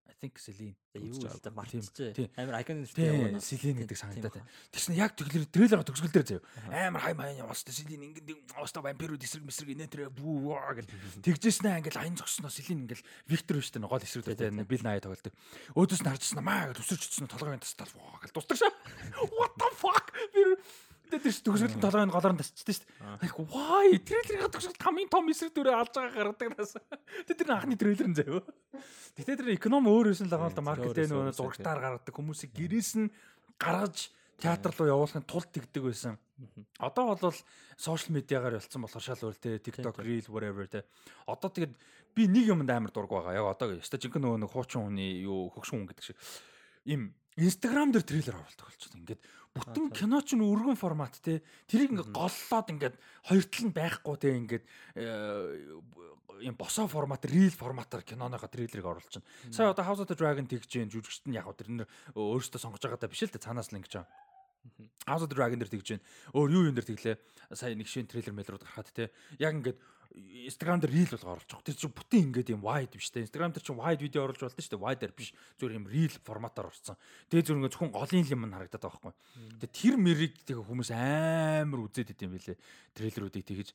[0.10, 0.76] I think Селин.
[0.98, 2.34] Юу л да мартчихжээ.
[2.34, 3.42] Амар icon нэртэй яваа.
[3.46, 4.50] Селин гэдэг санагдаад байна.
[4.74, 6.90] Тэгсэн яг тэглэр трейлер төгсгөл дээр заяа.
[6.90, 10.90] Амар хай маян яваастай Селин ингээд оостой вампирууд эсрэг мэсрэг инээ тэр бүү гэл
[11.22, 15.34] тэгжсэн англ аян зогсноо Селин ингээл Виктор биш тэ гол эсрэгтэй бил наяа тоглолдог.
[15.78, 18.74] Өөдөөс нь харжсан маа гэж өсөрч өчсөн толгойн тас тал гэл дустдаг шаа.
[19.38, 20.10] What the fuck?
[20.34, 20.58] Би
[21.10, 23.26] Тэгээд тэр төгсгөл толгойн голоор нь тасчихдээ шүү дээ.
[23.26, 26.78] Яг why трейлерийн төгсгөл хамгийн том эсрэг дүрээ алж байгаа гаргадаг нас.
[27.26, 28.46] Тэгээд тэр анхны трейлер нь заяа.
[29.18, 32.92] Гэтэ тэр эконом өөр юусэн л байгаа л да маркетинг нөгөө зурагтаар гаргадаг хүмүүсийг гэрээс
[33.02, 33.10] нь
[33.58, 36.16] гаргаж театр руу явуулахын тулд тэгдэг байсан.
[36.80, 37.36] Одоо бол
[37.76, 40.86] сошиал медиагаар ялцсан болохоор шал өөр те TikTok, Reel whatever те.
[41.28, 41.74] Одоо тэгээд
[42.16, 43.36] би нэг юмд амар дург байгаа.
[43.36, 46.18] Яг одоо яста жинхэнэ нөгөө нэг хуучин хүний юу хөгшин хүн гэдэг шиг.
[46.88, 49.04] Им Instagram дээр трейлер оруулдаг болчихсон.
[49.04, 49.22] Ингээд
[49.58, 51.42] Бүтэн кино ч өргөн формат те.
[51.66, 52.96] Тэрийг ингээ голлоод ингээд
[53.26, 54.64] хоёр тал нь байхгүй те ингээд
[54.94, 55.80] э,
[56.46, 59.26] юм босоо формат, reel форматаар киноныхоо трейлерыг оруулчихна.
[59.52, 62.84] Сая одоо House of the Dragon тэгж जैन жүжигчт нь яг тэр нэр өөрөөсөө сонгож
[62.86, 64.10] байгаа даа биш л те цаанаас л ингэж байгаа.
[65.08, 66.06] House of Dragon дээр тэгж байна.
[66.38, 67.18] Өөр юу юм дээр тэглээ.
[67.58, 69.10] Сайн нэг шин трейлер мэлрүүд гарахад те.
[69.42, 69.80] Яг ингээд
[70.18, 71.62] Instagram дээр reel болго байгаа.
[71.62, 73.22] Тэр чинь бүтэн ингээд юм wide биш те.
[73.22, 74.84] Instagram дээр чинь wide видео оруулж болдог шүү дээ.
[74.84, 75.30] Wide-аар биш.
[75.62, 76.98] Зүгээр юм reel форматаар орсон.
[77.30, 79.14] Тэгээ зүгээр ингээд зөвхөн голын юм харагдаад байгаа байхгүй.
[79.62, 82.58] Тэгээ тэр мэрийг тэгээ хүмүүс амар үзээд идэм билээ.
[82.98, 83.70] Трейлеруудыг тэгэж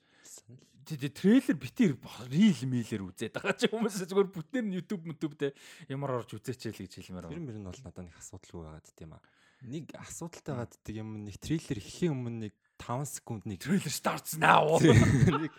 [0.85, 1.93] тэгээ трейлер битэр
[2.29, 5.57] reel мэлэр үзээд байгаа чи хүмүүс зүгээр бүтээр нь YouTube YouTube те
[5.89, 7.33] ямар орж үзээч л гэж хэлмээр байна.
[7.33, 9.23] Тэр мөр нь бол надад нэг асуудалгүй байгаад тийм аа.
[9.65, 14.37] Нэг асуудалтай байгаад тийм юм нэг трейлер эхлэхийн өмнө нэг 5 секунд нэг трейлер starts
[14.37, 14.77] now.
[14.85, 15.53] Нэг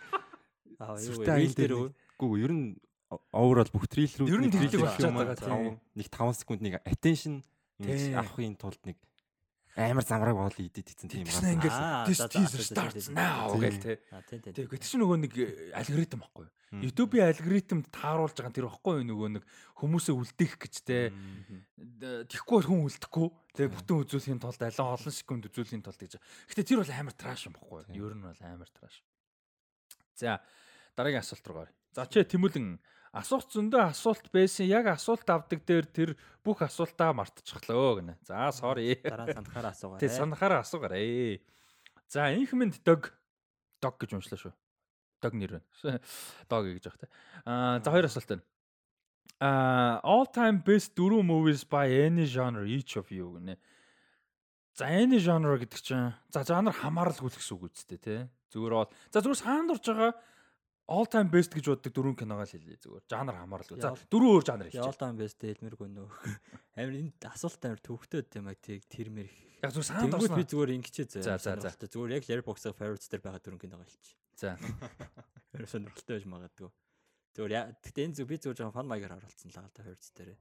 [0.80, 1.48] Аа юу вэ?
[1.54, 1.74] дээр
[2.20, 2.66] үгүй ер нь
[3.32, 7.42] overall бүх трейлерүүд ер нь трейлер болчиход байгаа нэг 5 секунд нэг attention
[7.80, 8.96] авахын тулд нэг
[9.76, 11.52] амар замраг боол идээд ицэн тийм гал.
[11.52, 13.60] ингээл this teaser starts now Тийм.
[13.60, 14.00] гэл те.
[14.08, 14.52] А тийм тийм.
[14.56, 15.46] Тэгээ тэр чинь нөгөө нэг э,
[15.76, 16.48] алгоритм баггүй.
[16.80, 19.44] YouTube-ийн алгоритмд тааруулж байгаа нь тэр баггүй юу нөгөө нэг
[19.76, 20.74] хүмүүсээ үлдээх гэж
[22.32, 23.28] Тэгхгүй бол хүн үлдэхгүй.
[23.52, 26.16] Тэгээ бүтэн үзүүлэхийн тулд алан олон секунд үзүүлэхийн тулд гэж.
[26.48, 27.84] Гэтэ тэр бол амар траш юм баггүй?
[27.92, 29.04] Ер нь бол амар траш.
[30.16, 30.40] За
[30.96, 31.74] дараагийн асуулт руу гаръя.
[31.92, 32.80] За чи тэмүүлэн
[33.16, 34.68] асуулт зөндөө асуулт байсан.
[34.68, 36.10] Яг асуулт авдаг дээр тэр
[36.44, 38.16] бүх асуултаа мартчихлоо гинэ.
[38.24, 38.96] За sorry.
[39.00, 40.00] Дараа нь сандахаараа асуугаа.
[40.00, 41.40] Тэ санахаараа асуугаарай.
[42.08, 43.12] За инхмэнд дог
[43.80, 44.54] дог гэж уншлаа шүү.
[45.24, 46.00] Дог нэр байна.
[46.50, 47.08] Дог гэж байгаа те.
[47.44, 48.44] Аа за хоёр асуулт байна.
[49.40, 53.56] Аа all time best дөрвөн movies by any genre each of you гэнэ.
[54.76, 58.16] За any genre гэдэг чинь за жанр хамааралгүй л гэсэн үг үстэй те.
[58.52, 60.12] Зүгээр бол за зүгээр саанд орж байгаа
[60.86, 63.04] all time best гэж боддог дөрвөн киногоо л хэлье зүгээр.
[63.10, 63.78] Жанр хамааралгүй.
[63.82, 64.82] За дөрвөн өөр жанр хэлчих.
[64.82, 66.08] Яолдан бэст хэлмэргүй нөө.
[66.78, 69.28] Амар энэ асуулт амар төвхтэй юм аа тийг тэр мэр.
[69.66, 70.38] Яг зүгээр Тэнгүүд орсон.
[70.38, 71.74] би зүгээр ингэчээ За, за, зөө.
[71.74, 71.88] за.
[71.90, 74.14] Зүгээр яг Airbox-ын favorites дээр байгаа дөрөнгө киног хэлчих.
[74.38, 74.54] За.
[75.56, 76.70] Амар сонирхолтой байж магадгүй.
[77.34, 77.52] Зүгээр
[77.82, 80.38] гэтээ энэ зүг би зүгээр жоохон фан маягаар харуулсан л л да favorites дээр.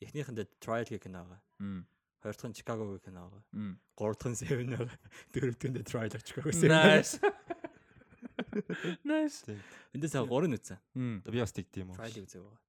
[0.00, 1.40] Эхнийхэндээ Trial гэх кино байгаа.
[1.60, 1.82] Мм.
[2.24, 3.42] Хоёр дахь нь Chicago гэх кино байгаа.
[3.52, 3.74] Мм.
[3.94, 4.98] Гурав дахь нь Seven байгаа.
[5.34, 6.72] Дөрөв дахь нь Trial Chicago Seven.
[6.72, 7.12] Nice.
[9.08, 9.44] Nice.
[9.94, 10.78] Эндээс аа гурыг үзсэн.
[10.94, 11.22] Мм.
[11.26, 11.98] Би бас тэгдэм юм.
[11.98, 12.60] Trial үзээ байгаа.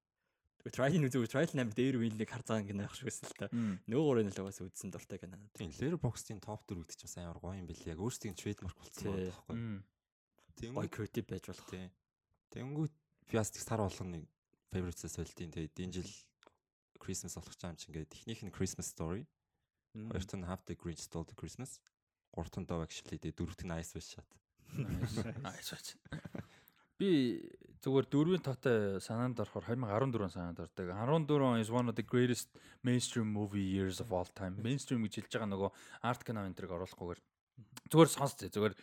[0.66, 1.30] Тэгээ Trial-ийг үзээ.
[1.30, 3.48] Trial амар дээр үеийг харж байгаа кино ах шигсэн л та.
[3.54, 5.38] Нөгөө гурыг нь л угаасаа үзсэн дуртай кино.
[5.54, 7.94] Тийм Letterboxd-ийн топ 4 гэдэг чинь бас амар гоё юм билээ.
[7.94, 9.58] Яг өөрсдийн trademark болсон байгаа байхгүй.
[10.58, 10.74] Тийм.
[10.74, 11.70] Гой creative байж болох.
[11.70, 11.86] Тий.
[12.50, 12.94] Тэнгүүд
[13.30, 14.26] би бас тэг сар болгоныг
[14.74, 15.54] favorites-аас солилтын.
[15.54, 16.12] Тэгээд энэ жил
[16.98, 19.30] Christmas болох ч юм чи ингээд эхнийх нь Christmas story,
[19.94, 21.78] хоёр дахь нь Half the Grinch Stole the Christmas,
[22.34, 24.30] гурав дахь нь Dove Actually, тэгээд дөрөв дахь нь Ice Wish Shot.
[25.44, 25.72] Nice.
[25.72, 25.96] Nice.
[26.98, 27.10] Би
[27.86, 30.90] зүгээр дөрвийн тоотой санаанд орохоор 2014 санаанд ордог.
[30.90, 32.50] 14 is one of the greatest
[32.82, 34.58] mainstream movie years of all time.
[34.64, 35.72] Mainstream гэж хэлж байгаа нөгөө
[36.02, 37.22] арт кино энтриг оруулахгүйгээр
[37.94, 38.50] зүгээр сонсцээ.
[38.56, 38.74] Зүгээр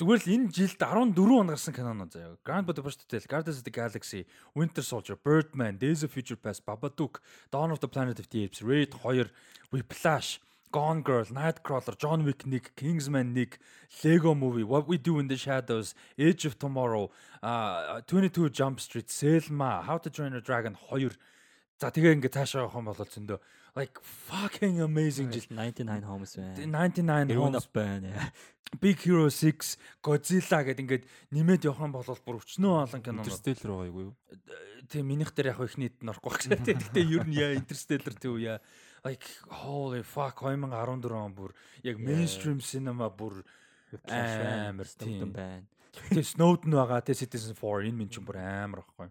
[0.00, 2.36] зүгээр л энэ жилд 14 он гарсан киноноо заяа.
[2.40, 4.24] Grand Budapest Hotel, Guardians of the Galaxy,
[4.54, 7.20] Winter Soldier, Birdman, Days of Future Past, Babadook,
[7.50, 9.28] Dawn of the Planet of the Apes, Raid 2,
[9.72, 10.40] Whiplash,
[10.72, 13.58] Gone Girl, Nightcrawler, John Wick 1, Kingsman 1,
[14.04, 17.10] Lego Movie, What We Do in the Shadows, Age of Tomorrow,
[17.42, 21.10] uh, 22 Jump Street, Selma, How to Train Your Dragon 2.
[21.76, 23.36] За тэгээ ингээд цаашаа явах юм бол зөндөө
[23.76, 26.56] like fucking amazing жил 99 Homes байна.
[26.56, 28.32] 99 Grown Homes байна.
[28.80, 31.04] Big Hero 6, Godzilla гэд ингээд
[31.36, 33.28] нэмээд явах юм бол бүр өчнөө олон кинонууд.
[33.28, 34.16] Interstellar байгаа юу?
[34.88, 36.64] Тийм минийх дээр яг ихнийд нь орохгүй гэсэн.
[36.64, 36.80] тийм.
[36.80, 38.56] Гэхдээ ер нь яа Interstellar тийм үе.
[39.06, 39.26] Like
[39.62, 41.54] holy fuck 2014 он бүр
[41.86, 43.44] яг mainstream cinema бүр
[44.10, 45.30] амар тийм.
[45.30, 45.62] байна.
[45.94, 49.08] Тэгээ Snowden байгаа, тэгээ Citizen 4 энэ минь ч бүр амар ахгүй.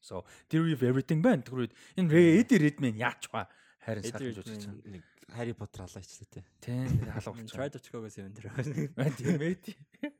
[0.00, 1.44] So Theory of Everything байна.
[1.44, 1.68] Тэгвэл
[2.00, 3.44] энэ Eddie Redmayne яач ба
[3.84, 4.40] харин Redmayne.
[4.40, 4.80] чинь.
[4.88, 6.44] Нэг Harry Potter халаачлаа те.
[6.60, 7.56] Тийм халуулчих.
[7.56, 8.48] Trial Chicago 7 дээр.
[8.96, 9.54] Аа тийм ээ.
[9.60, 10.12] тийм.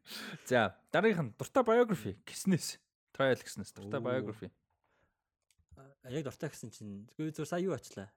[0.45, 2.81] За дараагийнх нь дуртай biography гиснээс.
[3.13, 4.49] Trial гиснээс дуртай biography.
[6.09, 8.09] Яг дуртай гэсэн чинь зүгээр зүгээр сая юу ачлаа.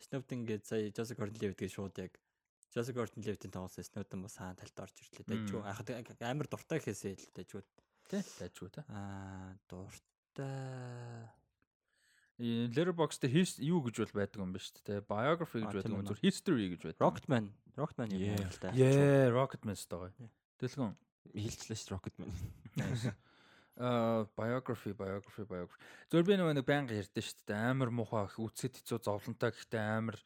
[0.00, 2.16] Snowden гээд сая Joseph Gordon-Levitt гээд шууд яг
[2.72, 5.28] Joseph Gordon-Levitt-ийн тоглосон Snowden бас хаан талд орж ирлээ.
[5.28, 5.64] Мм.
[5.66, 7.62] яг амар дуртай гэхээсээ л дайжгүй.
[8.08, 8.82] Тэ тайжгүй та.
[8.88, 11.28] Аа дуртай.
[12.40, 15.04] Letterboxd дээр his юу гэж бол байдаг юм ба шүү дээ.
[15.04, 17.02] Biography гэж байдаг юм зүгээр history гэж байдаг.
[17.04, 17.46] Rocketman.
[17.76, 18.72] Rocketman юм байна л да.
[18.72, 20.16] Yeah, Rocketman стогой.
[20.16, 20.32] Yeah.
[20.56, 20.96] Дэлгэн.
[21.36, 22.32] Хилчлээ ш Rocketman.
[23.76, 25.80] Biography, biography, biography.
[26.10, 27.70] Зөв би нэг байнга ярьдэн шүү дээ.
[27.70, 30.18] Амар муухай их үцгэд хэцүү зовлонтой гэхдээ амар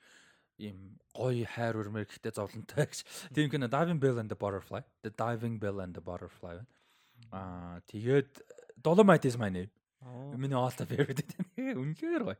[0.59, 3.05] ийм гоё хайр өрмөр гэхдээ зовлонтой гэж.
[3.35, 4.83] Тийм кино Diving Bell and the Butterfly.
[5.03, 6.63] The Diving Bell and the Butterfly.
[7.31, 8.43] Аа тэгээд
[8.83, 9.71] Dolomite is my name.
[10.35, 11.23] Миний all time favorite.
[11.57, 12.39] Үнэхээр гоё.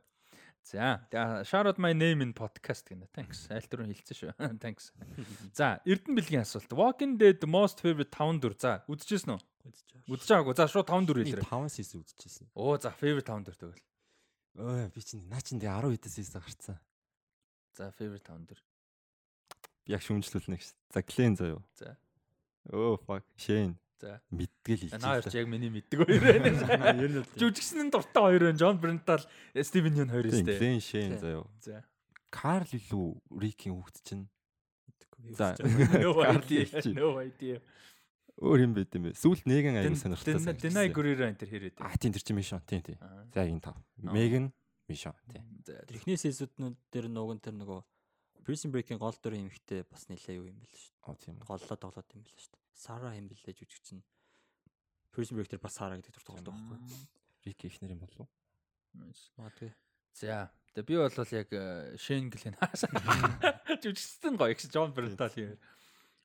[0.65, 1.05] За,
[1.45, 3.05] shout out my name in podcast гэнэ.
[3.13, 3.45] Thanks.
[3.53, 4.31] Аль түрүүн хэлсэн шүү.
[4.63, 4.89] Thanks.
[5.53, 6.73] За, Эрдэнэ бэлгийн асуулт.
[6.73, 8.55] Walking Dead most favorite 5 дүр.
[8.57, 9.43] За, үдчихсэн үү?
[9.69, 10.09] Үзэж байгаа.
[10.09, 10.55] Үдэж байгаагүй.
[10.57, 11.45] За, шууд 5 дүр хэлээрэй.
[11.53, 12.49] 5 season үзчихсэн.
[12.57, 13.83] Оо, за, favorite 5 дүр тэгвэл.
[14.55, 16.77] Ой би чинь наа чинь тэгээ 10 хэдэн season гарцсан.
[17.77, 18.59] За, favorite 5 дүр.
[19.85, 20.73] Би яг шүүмжлүүлнэ гэж.
[20.97, 21.61] За Glenn заяа.
[21.77, 21.93] За.
[22.73, 23.77] Оо fuck Shane.
[24.01, 24.19] За.
[24.29, 24.99] Мэдгээл хэлж.
[24.99, 26.51] Наа яг миний мэддэг хоёр байна.
[26.99, 28.59] Ер нь нь дуртай хоёр байна.
[28.59, 29.21] John Brental,
[29.55, 30.57] Steven Yeun хоёр өстэй.
[30.59, 31.21] Glenn Shane Тийм.
[31.23, 31.45] заяа.
[31.63, 31.83] За.
[32.27, 33.07] Carl илүү
[33.39, 34.25] Rick-ийн хүүхэд чинь.
[35.31, 35.55] За.
[35.55, 36.67] Idea.
[36.67, 36.91] хэлчих.
[36.91, 37.63] No idea.
[38.35, 39.15] Өөр юм байт юм бэ.
[39.15, 40.59] Сүүлд нэгэн аягүй сонирхолтой.
[40.59, 41.79] Дэнай Гүрээр энэ төр хэрэг.
[41.79, 42.59] А тийм тэр чинь Mission.
[42.67, 42.99] Тийм тийм.
[43.31, 43.79] За энэ тав.
[43.95, 44.51] Megan
[44.91, 45.15] Mission.
[45.31, 45.47] Тийм.
[45.63, 45.79] За.
[45.87, 47.79] Эхний сезонууд дээр нөгөө тэр нөгөө
[48.43, 51.07] Prison Break-ийн гол дүр юмхтэй бас нэлээ юу юм бэл шүү дээ.
[51.07, 51.35] Оо тийм.
[51.47, 52.64] Голлоо тоглоод юм бэл шүү дээ.
[52.75, 54.03] Сара юм бэлээ жүжигч нь.
[55.15, 57.07] Prison Break дээр бас Сара гэдэг тоглоод байгаа байхгүй.
[57.47, 58.27] Rick ихнэр юм болов.
[59.39, 59.71] Магадгүй.
[60.11, 61.49] За, Тэгээ би бол яг
[62.03, 62.55] Шенглэн
[63.83, 65.55] жүжигчсэн гоё гэж Джон Брентал юм.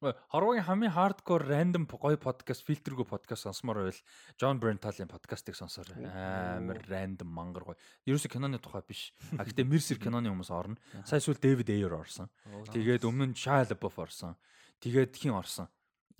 [0.02, 4.02] Хорвогийн хамгийн хардкор рандом гоё подкаст фильтргүй подкаст сонсомоор байвал
[4.34, 6.02] Джон Бренталын подкастыг сонсоорой.
[6.02, 7.78] Амар рандом мангар гоё.
[8.10, 9.14] Ерөөсө киноны тухай биш.
[9.38, 10.74] А гэтээ Мерсер киноны хүмүүс орно.
[11.06, 12.26] Сая сүүл Дэвид Эйр орсон.
[12.74, 14.34] Тэгээд өмнө нь Шая Лабоф орсон.
[14.82, 15.70] Тэгээд хин орсон.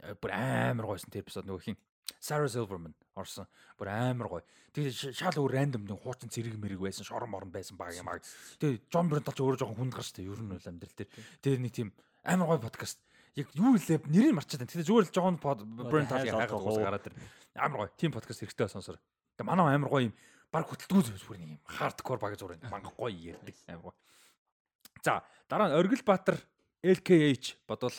[0.01, 1.77] Э, бүр амар гойсон тэр эпизод нөгөө хин
[2.21, 3.47] Sarah Silverman орсон.
[3.79, 4.45] Бүр амар гоё.
[4.73, 8.21] Тэгээд шал өөр рандом нэг хуучин зэрэг мэрэг байсан, шорон морон байсан баг юм аа.
[8.61, 11.11] Тэгээд Джон Брент ч өөрөө жоохон хүнд гарч та ер нь бол амьдрал дээр.
[11.43, 11.89] Тэгээд нэг тийм
[12.25, 12.99] амар гоё подкаст.
[13.37, 14.73] Яг юу лээ нэрийг марчаад байна.
[14.73, 17.15] Тэгээд зүгээр л Джон Брент яг хайгаад уусаа гараад тэр.
[17.57, 17.91] Амар гоё.
[17.97, 18.99] Тим подкаст хэрэгтэй сонсоор.
[19.37, 20.15] Тэгээд манай амар гоё юм
[20.53, 23.57] баг хөтөлтгүү зүгээр нэг юм хардкор баг зүгээр манга гоё ярьдаг.
[23.67, 23.97] Амар гоё.
[25.03, 26.39] За дараа нь Оргил Баатар
[26.83, 27.93] LKH бодвол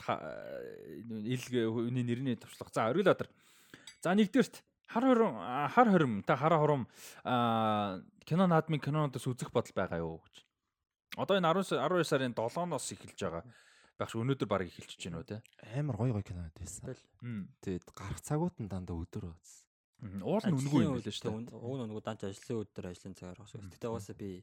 [1.21, 1.45] ил
[1.85, 2.73] үний нэрний туршлага.
[2.73, 3.29] За Оргил Баатар
[4.01, 5.35] За нэгдүгээрт хар хором
[5.69, 6.87] хар хором та хараа хором
[8.25, 10.41] кино наадмын кинонуудаас үзэх бодол байгаа юу гэж.
[11.21, 13.45] Одоо энэ 10 12 сарын 7-оос эхэлж байгаа.
[14.01, 15.37] Багш өнөөдөр баг эхэлчихэж байна уу те.
[15.77, 16.97] Амар гоё гоё кинонууд байсан.
[17.61, 19.69] Тэгээд гарах цагууд нь дандаа өдөр байсан.
[20.25, 21.61] Уул нь үнгүй юм билээ шүү дээ.
[21.61, 23.53] Уул нь үнгүй данч ажлын өдөр ажлын цагаар бас.
[23.53, 24.41] Гэтэ угаасаа би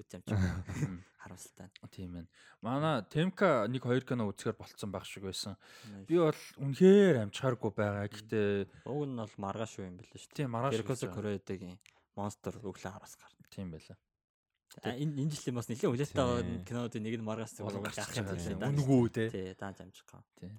[0.00, 1.68] үз юм чинь харамсалтай.
[1.92, 2.26] Тийм ээ.
[2.64, 5.60] Манай Темка 1 2 кино үзэхээр болцсон байх шиг байсан.
[6.08, 8.08] Би бол үнэхээр амжихааргүй байгаа.
[8.08, 10.32] Гэхдээ уг нь бол маргааш шүү юм билээ шүү.
[10.32, 10.80] Тийм маргааш.
[10.80, 11.78] Киркосо Кореодагийн
[12.16, 13.44] монстр өглөө хараас гарна.
[13.52, 13.96] Тийм байлаа.
[14.78, 18.70] Энэ энэ жилийн бас нэлээд үлээтэй байгаа кинонуудын нэг нь маргааш зүгээр гарах юм да.
[18.70, 19.24] Үнгүү те.
[19.34, 20.22] Тий, даанч амжихгүй.
[20.38, 20.50] Тий.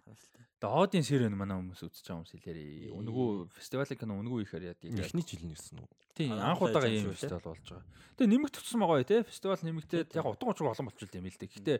[0.61, 2.93] Доодын сэрэн манай хүмүүс үзэж байгаа хүмүүс хэлээрээ.
[2.93, 4.77] Үнгүү фестивалийн кино үнгүү ихээр яа.
[4.77, 5.89] Эхний жил нь гэсэн үү?
[6.13, 7.87] Тийм анх удаага ийм фестивал болж байгаа.
[8.19, 11.49] Тэгээ нэмэгт тутсан байгаа тий фестивал нэмэгдээд яг утга учир олон болчихлоо юм л дээ.
[11.49, 11.77] Гэхдээ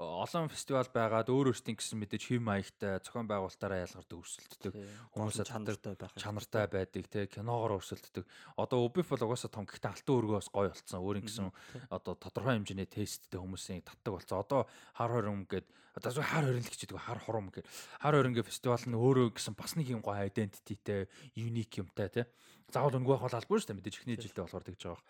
[0.00, 4.72] олон фестивал байгаад өөр өөртөө гэсэн мэдээж хэв маягтай зохион байгуулалтаараа ялгардаг өрсөлддөг.
[5.12, 6.12] Хүмүүсээ чанартай байх.
[6.16, 8.24] Чанартай байдаг тий киногоор өрсөлддөг.
[8.56, 11.04] Одоо Ubif бол угаасаа том гэхдээ алтан өргөөс гоё болцсон.
[11.04, 11.52] Өөрийн гэсэн
[11.90, 14.40] одоо тодорхой хэмжээний тесттэй хүмүүсийн татдаг болцсон.
[14.42, 14.60] Одоо
[14.96, 15.66] хар хором гээд
[15.96, 17.66] одоо зөв хар хорин л гэж хэлдэг хар хором гээд
[18.00, 22.24] хар хорин гэ фестивал нь өөрөө гэсэн бас нэг юм гоё identityтэй unique юмтай тий
[22.72, 25.04] заавал өнгөө хол албагүй шүү дээ мэдээж ихний жилдээ болохоор тэгж байгаа.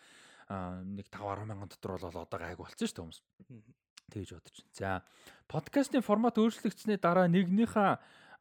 [0.51, 3.20] Аа нэг 5 10 мянган дотор бол одоо гайг болсон шүү дээ хүмүүс.
[4.10, 4.56] Тэгж бодож.
[4.74, 4.90] За
[5.47, 7.93] подкастын формат өөрчлөгдсөний дараа нэгнийхээ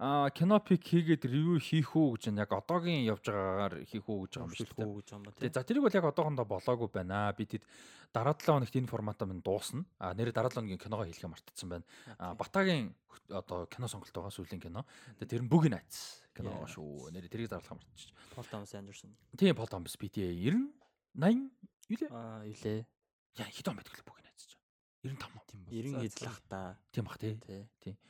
[0.02, 4.50] кино пик хийгээд ревю хийх үү гэж яг одоогийн явж байгаагаар хийх үү гэж байгаа
[4.50, 5.32] юм шиг үү гэж юм ба.
[5.38, 7.30] За тэрийг бол яг одоохондоо болоогүй байна.
[7.38, 7.62] Би тэд
[8.10, 9.86] дараа 7 хоногт энэ форматаа минь дуусна.
[10.02, 11.86] А нэр дараа 7 хоногийн киногоо хийлгээ мартчихсан байна.
[12.18, 12.98] А Батагийн
[13.30, 14.90] одоо кино сонголт байгаа сүүлийн кино.
[15.22, 17.14] Тэгээ тэр нь бүг найц кино шүү.
[17.14, 18.10] Нэр тэрийг зарлах мартчих.
[18.34, 19.14] Пол Томас Андерсон.
[19.38, 20.74] Тийм Пол Томас BTA 90
[21.14, 21.46] 80
[21.94, 22.10] юу лээ?
[22.10, 22.90] Аа юу лээ?
[23.38, 24.58] Яа хэд он байдаг л бүг найцж.
[25.06, 25.70] 95 тийм ба.
[25.70, 26.82] 90 эзлэх та.
[26.90, 27.38] Тийм бах тий.
[27.38, 28.02] Тийм.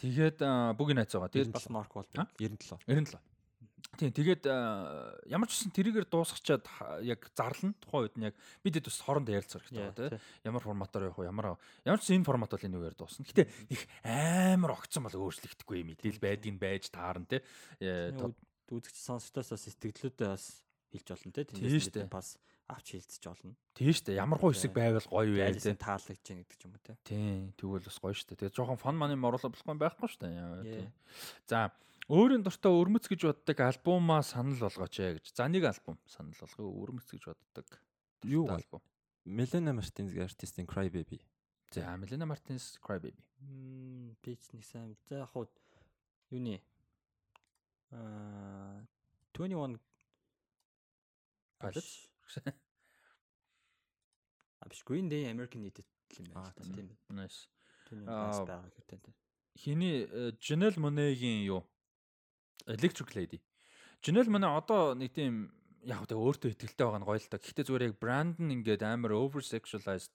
[0.00, 0.38] Тэгээд
[0.80, 1.32] бүг найц байгаа.
[1.32, 2.80] Тэгээд бас Марк бол 97.
[2.88, 3.20] 97.
[3.98, 4.46] Тийм тэгээд
[5.28, 6.64] ямар ч гэсэн тэрийгээр дуусгачаад
[7.04, 7.74] яг зарлана.
[7.82, 10.22] Тухайн үед нь яг бид хэд бас хоорондоо ярилцах хэрэгтэй байгаа тийм.
[10.46, 11.28] Ямар форматаар явах вэ?
[11.28, 11.46] Ямар
[11.84, 13.26] ямар ч энэ формат бол энэ үгээр дуусна.
[13.26, 17.42] Гэтэ их амар огцсон бол өөрчлөгдөхгүй мэдээл байдгийг байж таарна тийм.
[18.70, 20.62] Үзэгч сонсогчдоос бас сэтгэлдээ бас
[20.94, 21.46] хэлж болно тийм.
[21.50, 22.38] Тиймээс бас
[22.70, 23.54] авч хилцэж олно.
[23.74, 24.22] Тийм шүү дээ.
[24.22, 27.50] Ямар гоо хэсэг байвал гоё вэ тийм таалагдж гин гэдэг юм уу тийм.
[27.58, 28.38] Тэгвэл бас гоё шүү дээ.
[28.46, 30.92] Тэгээ жоохон фан маны моруулах болохгүй байхгүй шүү дээ.
[31.50, 31.74] За
[32.10, 35.30] Өөрийн дуртай өрмөц гэж боддог альбомаа санал болгооч ээ гэж.
[35.30, 36.66] За нэг альбом санал болгоё.
[36.66, 37.78] Өрмөц гэж боддог.
[38.26, 38.82] Юу альбом?
[39.22, 41.20] Melena Martinez артистийн Cry Baby.
[41.70, 43.22] За Melena Martinez Cry Baby.
[43.38, 44.96] Мм би ч нэг сайн.
[45.06, 45.46] За яг хуу
[46.34, 46.58] юуны
[47.94, 48.82] аа
[49.32, 49.78] 21
[51.60, 52.09] Pilots.
[54.60, 55.88] А биш Green Day American Idiot
[56.18, 56.52] юм байна.
[56.74, 56.90] Тийм.
[57.08, 57.48] Nice.
[58.06, 59.14] Аа байгаа хэрэгтэй.
[59.56, 60.06] Хиний
[60.38, 61.64] Janelle Monáe-гийн юу?
[62.66, 63.40] Electric Lady.
[64.02, 65.50] Janelle Monáe одоо нэг тийм
[65.84, 67.40] яг тэ өөртөө ихтэй байгаа нь гоё л та.
[67.40, 70.12] Гэхдээ зүгээр яг брэнд нь ингээд амар over sexualized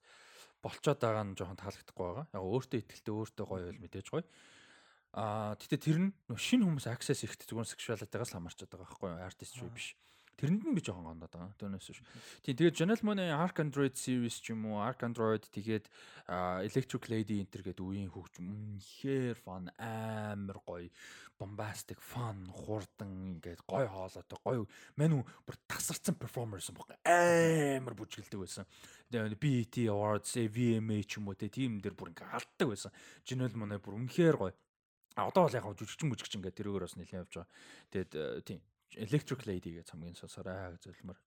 [0.62, 2.26] болцоод байгаа нь жоохон таалагдахгүй байгаа.
[2.34, 4.26] Яг өөртөө ихтэй өөртөө гоё байл мэдээж гоё.
[5.16, 9.26] Аа тэгтээ тэр нь шинэ хүмүүс access ихтэй зүгээр sexuality-гаас хамаарчаад байгаа байхгүй юу?
[9.26, 9.98] Artist шүү биш.
[10.36, 11.56] Тэрэнд нь би жоохон гоноод байгаа.
[11.56, 12.02] Түүнээс биш.
[12.44, 15.88] Тийм тэгээд Janelle Monáe Arc Android series ч юм уу, Arc Android тэгээд
[16.68, 20.91] Electric Lady Enter гэдэг үеийн хөгжим үнэхээр fun амар гоё
[21.40, 26.99] bombastic fun хурдан ингээд гой хоолойтой гой мань бүр тасарсан перформерс юм байна.
[27.80, 28.68] Амар бүжгэлдэг байсан.
[29.12, 32.91] BET Awards, VMA ч юм уу тийм дээр бүр ингээд алддаг байсан.
[33.24, 34.56] Janelle Monáe бүр үнэхээр гоё.
[35.16, 37.52] А одоо бол яг жүжигчин мүжигчин ингээд тэрөөр бас нэлээд явж байгаа.
[37.91, 38.12] Тэгээд
[38.44, 38.60] тийм
[38.95, 41.19] Electric Lady гэж хамгийн сонсороо гэж зөвлөмөр.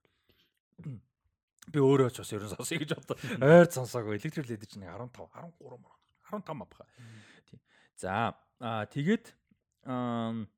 [1.72, 3.18] Би өөрөө ч бас ерөн сонсъё гэж бодсон.
[3.44, 4.16] Ойр сонсоогүй.
[4.16, 5.96] Electric Lady чинь 15, 13 мөр.
[6.32, 6.88] 15 авах.
[7.48, 7.60] Тийм.
[7.96, 9.34] За, аа тэгээд
[9.84, 10.48] аа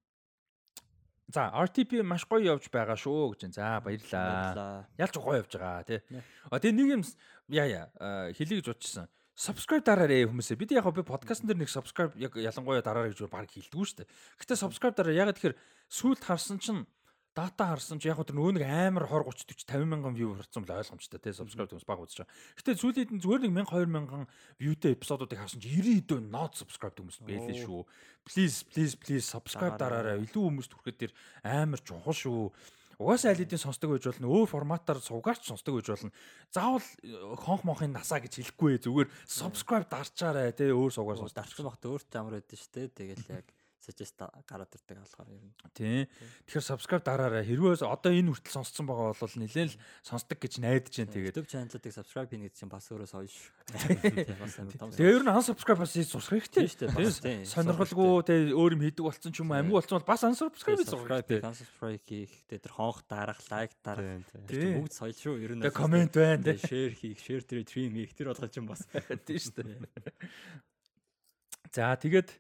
[1.31, 3.55] За RTP маш гоё явж байгаа шүү гэж.
[3.55, 4.87] За баярлаа.
[4.99, 6.01] Ялч гоё явж байгаа тий.
[6.51, 7.03] А тэгээ нэг юм
[7.55, 9.07] яа яа а, хэлье гэж бодчихсон.
[9.39, 10.59] Subscribe дараарэ хүмүүсээ.
[10.59, 14.11] Бид яг би подкастн дээр нэг subscribe яг ялангуяа дараарай гэж баг хэлдэггүй шүү дээ.
[14.43, 15.57] Гэтэ subscribe дараа ягаад тэгэхээр
[15.87, 16.83] сүулт харсан чинь
[17.35, 20.67] дата харсан чи яг тэр нөгөө нэг амар 20 30 40 50 мянган view харсан
[20.67, 22.35] бол ойлгомжтой тий subscribe хүмүүс баг үзэж байгаа.
[22.59, 24.27] Гэтэ сүүлийн нь зүгээр нэг 1000 2000
[24.59, 27.87] viewтэй эпизодуудыг харсан чи 90 хэдэн not subscribe хүмүүс байлээ шүү.
[28.27, 30.19] Please please please subscribe Дараарай.
[30.27, 31.13] Илүү хүмүүст хүрэхэд тэр
[31.47, 32.51] амар чухал шүү.
[33.01, 34.29] Угаасаа аль хэдийн сонсдог байж болно.
[34.29, 36.13] Өөр форматаар сувгаарч сонсдог байж болно.
[36.53, 38.85] Заавал э, хонх мохын насаа гэж хэлэхгүй ээ.
[38.85, 41.41] Зүгээр subscribe дарчаарай тий өөр сувгаар сонсдог.
[41.41, 42.93] Дарсан багт өөрт амар байдсан шүү дээ.
[42.93, 43.49] Тэгэл яг
[43.91, 45.51] suggest гараад ирдэг болохоор юм.
[45.75, 46.07] Тий.
[46.47, 47.43] Тэгэхээр subscribe дараарай.
[47.43, 51.11] Хэрвээ одоо энэ хүртэл сонсцсон байгаа бол нэлээд л сонсдог гэж найдаж байна.
[51.11, 53.51] Тэгээд YouTube channel-ыг subscribe хийнэ гэдэг чинь бас өөрөө соёо шүү.
[54.01, 54.91] Тий, бас амар том.
[54.95, 56.67] Тэгээ ер нь unsubscribe бас хийж сурах хэрэгтэй.
[56.71, 57.45] Шүү дээ.
[57.51, 59.63] Сонирхолгүй тэгээ өөр юм хийдэг болсон ч юм уу Тийм.
[59.67, 61.51] амьгүй болсон бол бас unsubscribe хийж сурах subscribe хэрэгтэй.
[61.51, 64.23] unsubscribe хийх, тэгээ тэр хонх дарах, лайк дарах.
[64.47, 65.35] Тэр чинь бүгд соёл шүү.
[65.43, 68.67] Ер нь Тэгээ комент байна тэгээ share хийх, share тэр stream хийх тэр болгож юм
[68.71, 68.87] бас.
[69.27, 69.79] Тийм шүү дээ.
[71.71, 72.31] За тэгээд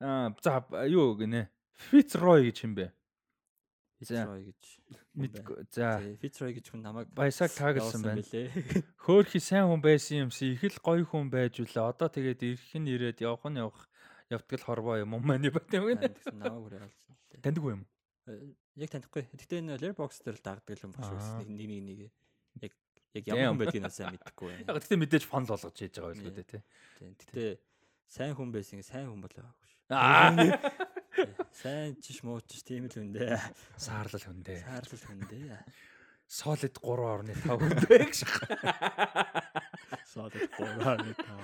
[0.00, 1.48] за юу гинэ?
[1.90, 2.88] Fitzroy гэж юм бэ?
[4.00, 4.62] Fitzroy гэж.
[5.20, 5.64] Мэдгүй.
[5.76, 8.24] За Fitzroy гэж хүн намайг баясаг таагалсан байна.
[9.04, 11.84] Хөөхи сайн хүн байсан юмси их л гоё хүн байж үлээ.
[11.84, 13.88] Одоо тэгээд ирэх нь ирээд явах нь явах
[14.32, 16.16] явтгал хорвоо юм уу маний бат юм гэнэ.
[16.32, 17.12] Намайг бүр ялсан.
[17.44, 17.84] Таньдаг юм.
[18.24, 19.28] Э, Яг танихгүй.
[19.36, 21.44] Гэтэ энэ Letterboxd дээр л дагдаг юм багш байсан.
[21.44, 22.00] Нэг нэг нэг
[22.64, 22.72] яг
[23.12, 24.64] яг ямар хүн байдгийг сайн мэдэхгүй байна.
[24.70, 26.62] Яг гэхдээ мэдээж фан л болгож хийж байгаа байлгүй дээ тий.
[27.04, 27.44] Гэтэ
[28.08, 29.50] сайн хүн байсан сайн хүн болоо
[29.90, 30.54] шүү.
[31.50, 33.36] Сайн чиш муу чиш тийм л хүн дээ.
[33.76, 34.62] саарлал хүндээ.
[34.62, 35.58] Саарлал хүн дээ.
[36.30, 38.22] Solid 3.5 хүндээ гэж.
[40.06, 41.42] Саад гоораа нэг таа.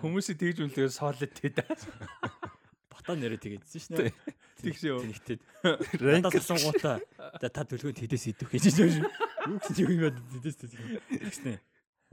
[0.00, 1.52] Хүмүүсийг тэгж үлдээ solid тий.
[1.52, 4.08] Батаа нэрээ тэгээдсэн шнэ.
[4.64, 4.96] Тэгшээ.
[5.04, 5.38] Тэгтээ.
[6.20, 7.00] Надад асуугуудаа
[7.44, 9.04] та төлөвөнд хэдээс идэх гэж шүү.
[9.48, 10.80] Юу гэсэн юм бэ хэдээс идэх.
[11.08, 11.60] Тэгснэ.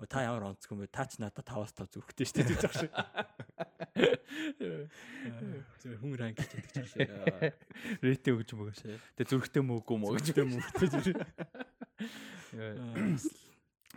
[0.06, 0.94] Та ямар онцгүй юм бэ?
[0.94, 2.94] Та ч надад 5-аас 5 зүрхтэй шүү дээ гэж шүү.
[5.82, 7.02] Зөв хүн ранг гэж яддаг ч шүү.
[8.06, 9.02] Рэйтэ өгч юм байгаа.
[9.18, 10.38] Тэгээ зүрхтэй мөөгүй мөө гэж.
[10.38, 11.18] мөнгөтэй.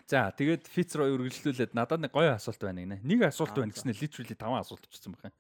[0.09, 3.05] За тэгээд Fitzroy үргэлжлүүлээд надад нэг гоё асуулт байна гинэ.
[3.05, 5.37] Нэг асуулт байна гэснээр literally 5 асуулт очсон байна.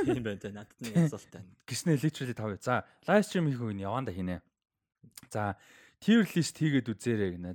[0.00, 0.50] Тийм байна те.
[0.50, 1.46] Надад нэг асуулт байна.
[1.68, 2.64] Гэснээр literally 5.
[2.64, 4.40] За live stream хийх үеийн яванда хийнэ.
[5.30, 5.54] За
[6.04, 7.50] tier list хийгээд үзээрэй гинэ.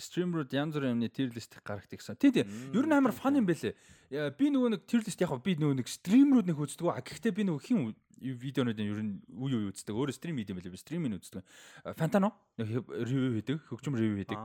[0.00, 2.16] Стримерүүд янз бүрийн юмны tier list гаргахдаг гэсэн.
[2.16, 2.48] Тий, тий.
[2.72, 3.76] Ер нь амар фан юм бэлээ.
[4.08, 6.88] Яа, Би нөгөө нэг tier list яг би нөгөө нэг стримерүүд нэг үздэг.
[6.88, 7.92] А гэхдээ би нөгөө хин
[8.22, 9.92] видеонуудын ер нь үе үе үздэг.
[9.92, 10.72] Өөрөө стрим хийдэм байлээ.
[10.72, 11.44] Би стримийг үздэг.
[11.98, 14.38] Фантано ревю хийдэг, хөгжим ревю хийдэг.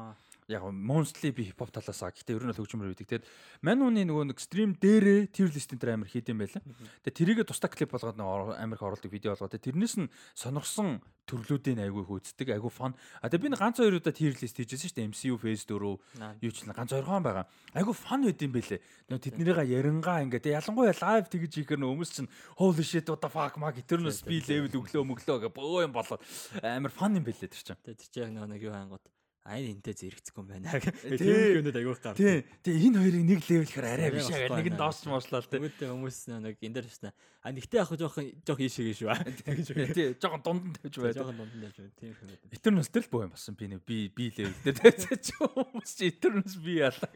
[0.48, 3.08] Яг mostly би хипхоп талаас аа гэхдээ ер нь бол хөгжмөр үүдэг.
[3.20, 3.28] Тэгээд
[3.68, 6.64] мань үний нөгөө нэг стрим дээрээ list энэ төр амар хийдэм байлаа.
[7.04, 10.08] Тэгээд тэрийгэ тусдаа клип болгоод нэг амар их оруулдаг видео болгоод тэрнээс нь
[10.40, 12.96] сонирхсон төрлүүдийн айгүй хөөцдөг, айгүй фан.
[13.20, 15.12] А тэгээд би ганц хоёр удаа tier list хийжсэн шүү дээ.
[15.12, 16.40] MCU Phase 4 Наа.
[16.40, 17.46] юу ч ганц хоёрхан байгаа.
[17.76, 18.80] Айгүй фан байд юм бэлээ.
[19.12, 23.20] Нөгөө тэднэрийга ярингаа ингээ тэгээд ялангуяа лайв тэгж хийхээр нөө хүмүүс чинь holy shit what
[23.20, 26.24] the fuck маг этэрнээс би level өглөө мөглөө гэ бөө юм болоод
[26.64, 27.80] амар фан юм бэлээ тэр чинь.
[27.84, 29.04] Тэгээ тэр чинь яг нөгөө нэг юу ангууд
[29.48, 30.76] айн энтэй зэрэгцэхгүй юм байна.
[30.76, 31.16] Тий.
[31.16, 32.20] Тийм юмнууд аягүй гардаг.
[32.20, 32.44] Тий.
[32.68, 35.60] Тэгээ энэ хоёрыг нэг гэхээр арай биш болохгүй Нэг нь доосч моослоо л тий.
[35.64, 37.10] Тэгвэл хүмүүс нэг энэ дээр шнэ.
[37.16, 39.10] А нэгтэй яг жоох жоох ийшээгээ шүү.
[39.48, 39.96] Тэгэж байна.
[39.96, 41.24] Тий, жоохон дунд нь тавьж байдаг.
[41.24, 41.96] Жохон дунд нь байж байна.
[41.96, 42.52] Тийм юм байна.
[42.52, 46.04] Eternals дээр л боо юм болсон би нэг би би level дээр чи хүмүүс чи
[46.12, 47.12] Eternals би яалаа.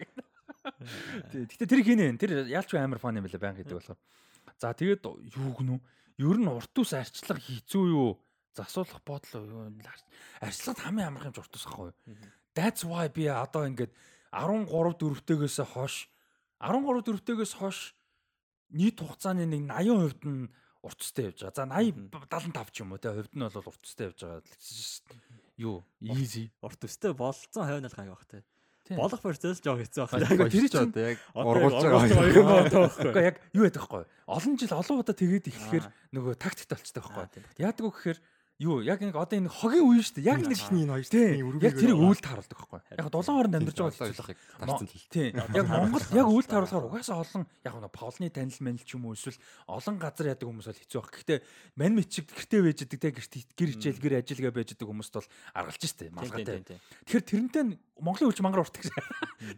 [1.36, 2.16] Тий, Гэтэ тэр хийнэ.
[2.16, 4.00] Тэр яалч амар фан юм байлаа байнг гэдэг болохоор.
[4.56, 5.82] За тэгээд юу гэнэ үү?
[6.22, 8.16] Ер нь урт ус арчлага хийцүү юу?
[8.52, 9.62] Засуулах бодлоо юу?
[10.42, 11.92] Арчлагад хамгийн амархан юм урт ус ахгүй?
[12.56, 13.92] That's why би одоо ингээд
[14.36, 16.12] 13 4-тэйгээс хойш
[16.60, 17.96] 13 4-тэйгээс хойш
[18.76, 20.52] нийт хугацааны нэг 80% нь
[20.84, 21.56] урт устай явж байгаа.
[21.56, 24.44] За 80 75 ч юм уу те хувьд нь бол урт устай явж байгаа.
[25.56, 25.84] Юу?
[26.02, 26.50] Easy.
[26.60, 28.44] Урт өстэй болцсон хойно л гай бах те.
[28.92, 30.10] Болох процесс жоо хэцүү.
[30.12, 32.90] Айгу, тэр чинь- одоо яг ургуулж байгаа байна.
[32.92, 34.04] Гэхдээ яг юу байдаг вэ?
[34.28, 37.46] Олон жил олон удаа тэгээд ихлэхээр нөгөө тактикт Аа, байхгүй.
[37.62, 38.20] Яадаг вэ гэхээр
[38.62, 40.30] юу яг нэг одоо энэ хогийн үе шүү дээ.
[40.30, 41.26] Яг нэг Чихний энэ хоёр тий.
[41.34, 42.10] чихний өргөгийг Яг тэрийг байгаа.
[42.14, 42.80] үүлд харуулдаг байхгүй.
[43.02, 45.06] Яг дулаан хооронд амьдарч байгаа хэцүү л Тарцсан л.
[45.10, 45.32] Тийм.
[45.58, 49.18] Яг Монгол яг үйл таруулахаар угаасаа олон яг нэг Павлны танил манил ч юм уу
[49.18, 51.12] эсвэл олон газар ядаг хүмүүс бол хэцүү байх.
[51.18, 51.40] Гэхдээ
[51.82, 55.14] мань мэд чиг гэртээ байж идэг те гэрт гэр хичээл гэр ажилгаа байж идэг хүмүүст
[55.18, 55.28] бол
[55.58, 56.62] аргалж штэ Тийм, малгайтай.
[56.62, 56.80] тийм, тийм.
[57.10, 58.82] Тэгэхээр тэрнтэй нь Монголын үлч мангар уртдаг.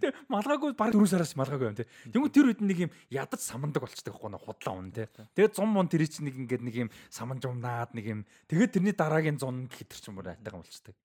[0.03, 1.87] Тэг малгаагүй баг 4 сараас малгаагүй юм те.
[2.11, 5.03] Тэнгүү тэр үед нэг юм ядаж самандаг болчдаг байхгүй худлаа унэ те.
[5.31, 8.19] Тэгээд 100 мун тэр чинь нэг ингээд нэг юм саманж умнаад нэг юм.
[8.51, 10.95] Тэгээд тэрний дараагийн 100 гэхэр тэр чинь бүр айтайхан болчдаг.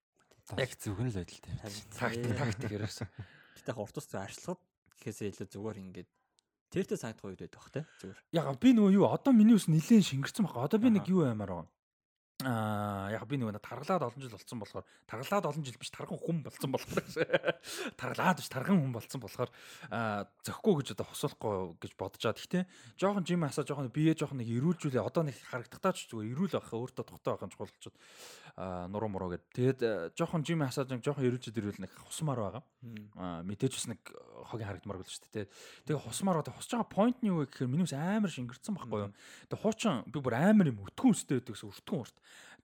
[0.56, 1.52] Яг зөвхөн л байдалтай.
[1.92, 3.08] Тактик тактик ерөөсөн.
[3.58, 4.62] Гэтэ яг урт ус арчлагад
[4.96, 6.10] гэхээсээ илүү зүгээр ингээд
[6.68, 8.18] Тэртээ санагдах үед байдаг бах те зүгээр.
[8.36, 10.68] Яг би нөгөө юу одоо миний ус нилээн шингэрсэн баг.
[10.68, 11.68] Одоо би нэг юу аймаар байгаа.
[12.46, 16.38] Аа яг би нөгөө таргалаад олон жил болсон болохоор таргалаад олон жил биш тархан хүн
[16.46, 17.02] болсон болохоор
[17.98, 19.50] таргалаад биш тархан хүн болсон болохоор
[20.46, 22.38] зөхгүй гэж одоо хосуулахгүй гэж бодож чад.
[22.38, 22.62] Гэхдээ
[22.94, 25.02] жоохон жим хасаа жоохон бие жоохон нэг ирүүлжүүлээ.
[25.02, 27.96] Одоо нэг харагдахтаа ч зүгээр ирүүл байх өөртөө тухтай байх нь чухал болчиход
[28.58, 29.44] нуруу муруу гэд.
[29.54, 32.62] Тэгээд э, жоохон жим хасаа жоохон ирүүлжээд ирүүл нэг хусмаар байгаа.
[33.18, 34.02] Аа мэдээж бас нэг
[34.50, 35.46] хогийн харагдмаар гэл шүү дээ.
[35.86, 38.98] Тэгээ хусмаар одоо хусж байгаа point нь юу вэ гэхээр миний ус амар шингэрсэн байхгүй
[38.98, 39.14] юу?
[39.46, 42.16] Тэгээ хуучин би бүр амар юм өтгөн өстэй байдаг гэсэн өртгөн урт.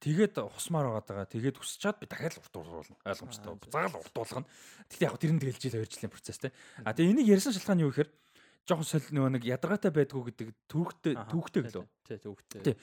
[0.04, 1.32] Тэгээд хусмаар байгаад байгаа.
[1.32, 2.96] Тэгээд өсчаад би дахиад урт ууруулна.
[3.08, 3.56] Ойлгомжтой.
[3.72, 4.48] Заgal урт уулгана.
[4.92, 6.52] Тэгтээ яг тэр нь тэгэл жил 2 жилийн процесс те.
[6.84, 8.12] А тэгээ энийг ярьсан шалтгаан юу гэхээр
[8.68, 11.84] жоохон соль нөгөө нэг ядаргаатай байдгүй гэдэг түүхтэй түүхтэй гэлөө.
[12.04, 12.60] Тий түүхтэй.
[12.60, 12.76] Тий.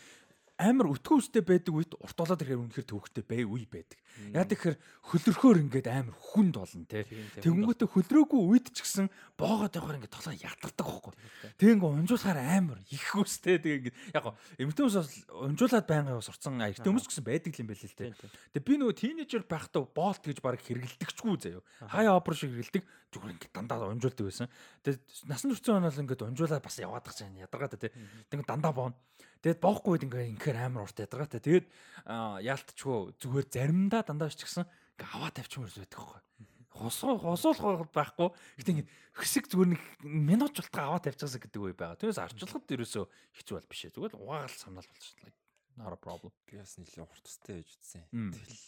[0.61, 3.97] Амар өтгөн үстэй байдаг үед урт болоод ирэхээр үнэхээр төвхтэй бай үе байдаг.
[4.29, 4.77] Яг тэгэхээр
[5.09, 7.09] хөлөрхөөр ингээд амар хүнд болно те.
[7.41, 9.09] Тэгэнгүүтээ хөлрөөгүй үед ч гэсэн
[9.39, 11.13] боогоод явахаар ингээд толгой ятардаг байхгүй.
[11.57, 14.25] Ингээд унжуулахаар амар их үстэй тэгээ ингээд яг
[14.61, 18.13] эмэгтэй хүмүүс бас унжуулаад байнга сурцсан эрэгтэй хүмүүс ч гэсэн байдаг юм байл л те.
[18.53, 21.65] Тэгээ би нөгөө тийнейжер байхдаа боолт гэж баг хэрэгэлдэгчгүй заяо.
[21.89, 24.47] Хаяа опер шиг хэрэгэлдэг зүгээр ингээд дандаа унжуулдаг байсан.
[24.85, 27.89] Тэгээ насан туршсан онол ингээд унжуулаад бас яваад гаж байна ядаргаатай те.
[28.29, 28.93] Тэгээ дандаа боон.
[29.41, 31.41] Тэгээд боохгүй үед ингээ инхээр амар урт ядаргаатай.
[31.41, 31.68] Тэгээд
[32.45, 36.22] яалтчгүй зүгээр заримдаа дандаа ч гэсэн ингээ аваа тавьчмаар байдаг байхгүй.
[36.72, 38.30] Хосоо хосуулах байхгүй.
[38.61, 38.88] Гэтэ ингээ
[39.18, 41.97] хэсэг зүгээр нэг минут болтгоо аваа тавьчихсан гэдэг үе байгаа.
[41.97, 43.95] Тэрээс арчлахад ерөөсөө хэцүү бол биш ээ.
[43.97, 45.34] Зүгээр л угаагаал самнал болчихлоо.
[45.81, 46.31] Not a problem.
[46.45, 48.05] Би бас нэлийн урт устай гэж үзсэн.
[48.13, 48.31] Мм.
[48.38, 48.61] Тэгэл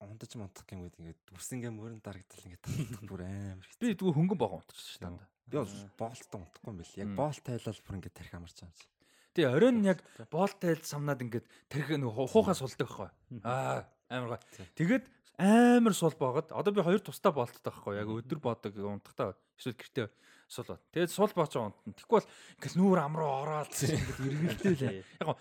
[0.00, 3.84] ундаж мунтах гэмэд ингээд дүрсэнгээ мөрөн дарагдал ингээд татдаг бүр амар хэцүү.
[3.84, 5.28] Би зүгээр хөнгөн богоо унтчих шүү дээ.
[5.46, 7.00] Би бол боолттой унтахгүй юм бэл.
[7.00, 7.16] Яг Мм.
[7.18, 8.95] боолт тайлал бүр ингээд тарих амарч байгаа юм
[9.36, 10.00] Тэгээ оройн яг
[10.32, 13.10] боолтай самнаад ингээд тэрх нэг хуухаа сулдаг байхгүй.
[13.44, 14.40] Аа амар гоо.
[14.80, 15.04] Тэгээд
[15.36, 18.00] амар сул боогод одоо би хоёр тусдаа боолттой байхгүй.
[18.00, 20.08] Яг өдөр боодог унтахтаа эсвэл гэртээ
[20.48, 20.80] сул бод.
[20.96, 21.92] Тэгээд сул байгаа унтна.
[21.92, 25.04] Тэгэхгүй бол ингээд нүүр ам руу ороод ингээд эргэлдэл.
[25.20, 25.36] Яг гоо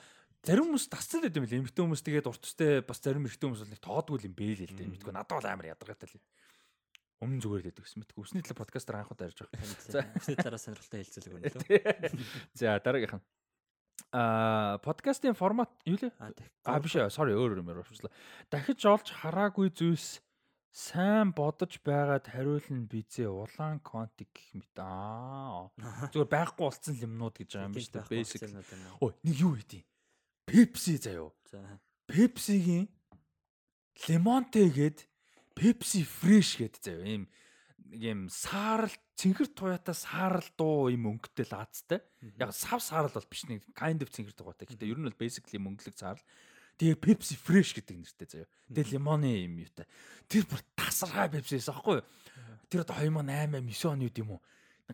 [0.46, 1.60] зарим хүмүүс тасцал байд юм лээ.
[1.64, 4.76] Эмэгтэй хүмүүс тэгээд урт устэй бас зарим эрэгтэй хүмүүс нэг тоодгүй юм бэ л л
[4.78, 4.92] дээ.
[4.94, 6.22] Мэдгүй надад бол амар ядаргаатай л.
[7.24, 8.22] Өмнө зүгээр л байдаг гэсэн мэдгүй.
[8.22, 9.64] Өсний талаар подкастаар анхудаа ярьж байгаа.
[9.90, 12.22] За өсний дараа сонирхолтой хэлцүүлэг өгнө.
[12.54, 13.26] За дараагийнх нь.
[14.16, 16.16] Аа подкастын формат юу лээ?
[16.24, 16.32] А.
[16.64, 18.14] А биш ээ, sorry өөр юм ярьвчлаа.
[18.48, 20.24] Дахиж олж хараагүй зүйлс
[20.72, 24.76] сайн бодож байгаад хариулна бизээ улаан контик гэх мэт.
[24.80, 25.68] Аа.
[26.16, 28.08] Зүгээр байхгүй болцсон юмнууд гэж байгаа юм биш үү?
[28.08, 28.40] Basic.
[29.04, 29.84] Ой, нэг юу хийдий?
[30.48, 31.36] Pepsi заяо.
[31.52, 31.80] За.
[32.08, 32.88] Pepsi-гийн
[34.08, 35.08] Lemonte гээд
[35.56, 37.04] Pepsi Fresh гээд заяо.
[37.04, 37.24] Ийм
[37.96, 42.00] юм саарл цэнхэр туяатаа саарл дуу юм өнгөтэй лаацтай.
[42.38, 44.68] Яг сав саарл бол биш нэг kind of цэнхэр тугаатай.
[44.68, 46.24] Гэхдээ ер нь бол basically мөнгөлөг саарл.
[46.76, 48.50] Тэгээ Pepsi Fresh гэдэг нэртэй заяо.
[48.68, 49.88] Тэгээ лимоны юм юутай.
[50.28, 52.08] Тэр бүр тасархай Pepsi-с аахгүй юу?
[52.68, 54.42] Тэр одоо 2008 9 оны үед юм уу?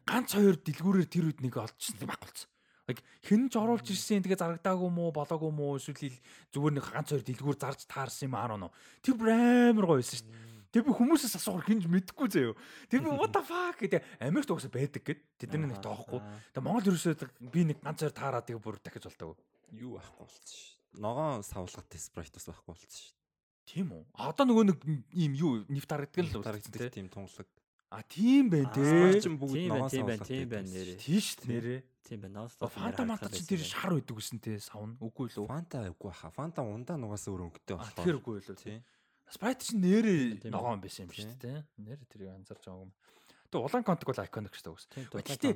[0.05, 2.49] Ганц хоёр дэлгүүрээр тэр үед нэг олчихсан баг болсон.
[2.85, 6.13] Яг хэн ч оруулж ирсэн тэгээ зарагдаагүй мó болоогүй мó эсвэл
[6.53, 8.71] зүгээр нэг ганц хоёр дэлгүүр зарж таарсан юм аа нөө.
[9.01, 10.50] Тэр бүр амар гоё байсан шүү дээ.
[10.72, 12.53] Тэр би хүмүүсээс асуугаар хинж мэдэхгүй заяо.
[12.88, 16.23] Тэр би what the fuck гэдэг Америкт угсаа байдаг гэд тэдний нэг тоохгүй.
[16.56, 19.35] Тэгээ Монгол ерөөсөө би нэг ганц хоёр таараад тэгээ бүр дахиж болтойгоо.
[19.76, 20.80] Юу байхгүй болчихсон ш.
[20.95, 23.15] Ногоон савлгат спрайт бас байхгүй болчихсон ш.
[23.68, 24.03] Тийм үү?
[24.15, 24.80] А одоо нөгөө нэг
[25.11, 26.88] ийм юу нефт харагддаг л үү?
[26.91, 27.48] тийм тунгалаг.
[27.91, 29.19] А тийм бай Спрайт дээ.
[29.19, 30.31] ч бүгд Тийм байна, ногоон тийм байна, савлгат.
[30.31, 30.95] тийм байна нэрээ.
[30.95, 31.80] Тийм дээ нэрээ.
[32.07, 32.35] Тийм байна.
[32.39, 32.53] Ноос.
[32.72, 35.48] Фанта манта чи тэр шар байдаг гэсэн те савн үгүй л үү?
[35.52, 36.31] Фанта үгүй хаа.
[36.31, 38.07] Фанта ундаа нугаас өөр өнгөтэй болохоор.
[38.07, 38.80] тэр үгүй л үү?
[39.31, 40.51] Спрайт чинь нэрээ Тийм.
[40.51, 41.64] ногоон байсан юм шүү дээ.
[41.80, 42.91] Нэрээ тэрийг анзарч байгаа юм.
[43.51, 45.23] Тэгээ улаан контик бол iconic шүү дээ.
[45.23, 45.53] Гэхдээ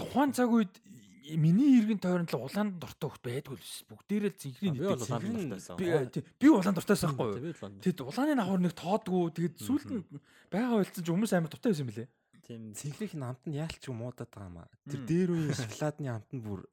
[0.00, 0.72] Тухайн цаг үед
[1.36, 3.84] миний иргэн тойронд л улаан дортой хөх байдгүй л ш.
[3.88, 6.24] Бүгдээрээ л зинхрийн зинхрийн- дуртайсан.
[6.40, 7.80] Би улаан дуртайсан байхгүй юу?
[7.84, 10.04] Тэгэд улааны нахур нэг тоодгүй тэгээд сүүлд нь
[10.48, 12.08] байгаа байлцсан ч хүмүүс амар дуртай байсан юм лээ.
[12.48, 12.60] Тийм.
[12.72, 14.68] Цэнхрийн амт нь яалч муудаад байгаа юм аа.
[14.88, 16.64] Тэр дээр үе шоколадны амт нь бүр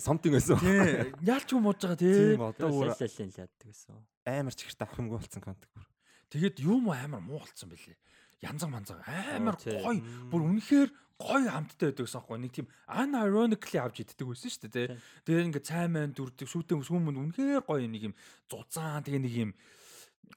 [0.00, 0.56] something байсан.
[0.56, 1.12] Тий.
[1.20, 2.36] Яалч мууж байгаа тий.
[2.36, 3.96] Тийм одоо бүр лаллалын ладдаг гэсэн.
[4.26, 5.86] Амар чихэрт авах юмгүй болсон контик бүр.
[6.32, 7.98] Тэгээд юм амар муу болцсон байлээ.
[8.42, 9.76] Янзан манзан амар тий.
[9.78, 14.62] гоё бүр үнэхээр гоё хамттай байдаг гэсэн аахгүй нэг тийм unironically авч иддэг байсан шүү
[14.66, 14.86] дээ тий.
[14.86, 14.98] Тий.
[15.26, 18.14] Тэгээд ингээд цайман дүрдэг шүүтэн сүмэнд үнэхээр гоё нэг юм
[18.50, 19.50] зузаан тэгээ нэг юм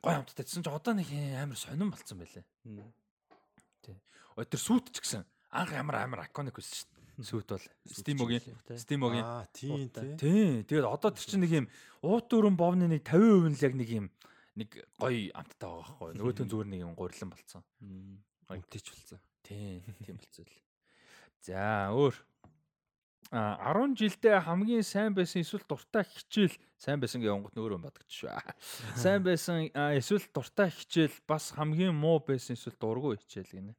[0.01, 1.09] гоё хамттай гэсэн чи одоо нэг
[1.41, 2.45] амар сонирн болцсон байлээ.
[4.35, 5.23] Ой тэр сүүт ч гэсэн
[5.55, 8.43] анх ямар амар iconic байсан шүү Сүүт бол Steam-огийн
[8.75, 10.15] Steam-огийн Аа тийм тий.
[10.19, 10.63] тий.
[10.67, 11.67] Тэгээд одоо тэр чинь нэг юм
[12.03, 14.07] уут дөрөн бовны нэг 50% нь л яг нэг юм
[14.59, 14.69] нэг
[14.99, 16.11] гоё амттай байгаа байхгүй.
[16.19, 17.63] Нөгөөтөө зүгээр нэг юм гурилан болцсон.
[18.51, 19.19] Үнтэйч болсон.
[19.43, 20.55] Тий, тийм болцсон л.
[21.43, 22.15] За өөр
[23.31, 28.11] а 10 жилдээ хамгийн сайн байсан эсвэл дуртай хичээл сайн байсан гэх онгот нөөрөө бодогч
[28.21, 28.29] шүү.
[29.01, 33.73] Сайн байсан эсвэл дуртай хичээл бас хамгийн муу байсан эсвэл дургүй хичээл гинэ.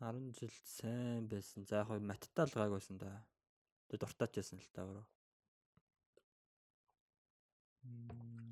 [0.00, 1.64] 10 жил сайн байсан.
[1.64, 3.24] За яг маттай л гайгүйсэн да.
[3.88, 5.06] Тэгээ дуртаач байсан л та өөрөө.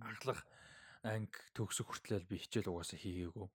[0.08, 0.40] Анхлах
[1.04, 3.48] анги төгсөх хүртэл би хичээл угаасаа хийгээгүй.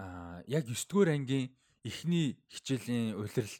[0.00, 1.52] Аа яг 9 дугаар ангийн
[1.84, 3.56] эхний хичээлийн улирал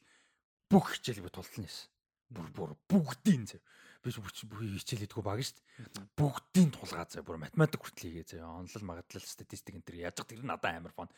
[0.73, 1.91] бүх хичээл би тултална гэсэн.
[2.33, 3.61] Бүр бүр бүгдийн зөв
[4.01, 4.17] биш
[4.49, 6.09] бүхий хичээл хийдгүү баг шүү дээ.
[6.17, 8.65] Бүгдийн тулгаа заа бүр математик хүртэл хийгээ заа.
[8.65, 11.13] Онлол магадлал статистик энэ төр яаж тэр надад амар фон.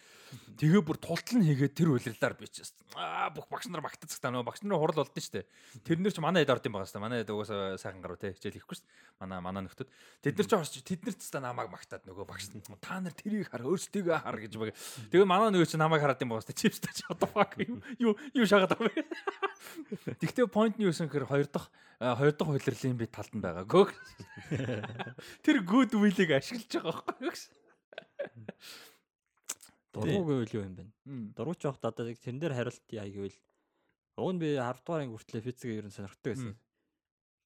[0.59, 2.67] Тэгээ бүр тултал нь хийгээ тэр үйлрэлээр би ч
[2.99, 5.47] аа бүх багш нар магтацдаг та нөө багш нарын хурал болдсон шүү дээ.
[5.87, 7.07] Тэр нэр ч манай хэд орд юм байгаа шүү дээ.
[7.07, 9.23] Манай хэд угаасаа сайхан гаруу те хичээл хийхгүй шүү дээ.
[9.23, 9.89] Манай манай нөхдөд.
[10.27, 12.51] Тэд нар ч орч тэд нар ч та намайг магтаад нөгөө багш
[12.83, 14.75] та нар тэрийг хар өөрсдийгөө хар гэж баг.
[15.15, 16.63] Тэгээ манай нөгөө чи намайг хараад юм байгаа шүү дээ.
[16.67, 17.55] Чипс тач одоо fuck
[18.03, 19.07] юу юу шагаад байгаа.
[20.21, 21.71] Тэгтээ point нь юу гэсэн хэрэг хоёр дахь
[22.03, 23.87] хоёр дахь хөлрлийн би талд нь байгаагүй.
[25.47, 27.37] Тэр good will-ийг ашиглаж байгаа байхгүй юу?
[29.95, 30.85] Дургу гэвэл юу юм бэ?
[31.39, 33.39] Дургуч явахд одоо тэрэн дээр хариулт яа гэвэл
[34.19, 36.57] уг нь би 10 дугаар анги хүртлээр физикийг ер нь сонирхдаг байсан.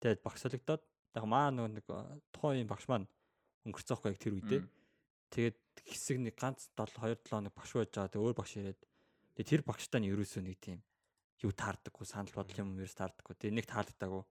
[0.00, 0.82] Тэгээд багшлагдаад
[1.20, 1.86] яг маа нөгөө нэг
[2.32, 3.10] тухайн юм багш маань
[3.68, 4.62] өнгөрцөн байхгүй яг тэр үедээ.
[5.36, 8.08] Тэгээд хэсэг нэг ганц 7 2 7 хоног багш байж байгаа.
[8.08, 8.80] Тэгээд өөр багш ирээд
[9.36, 10.80] тэр багштай нь ерөөсөө нэг тийм
[11.44, 13.36] юу таардаггүй санал бодол юм ерөөс таардаггүй.
[13.36, 14.22] Тэгээ нэг таалагдаагүй.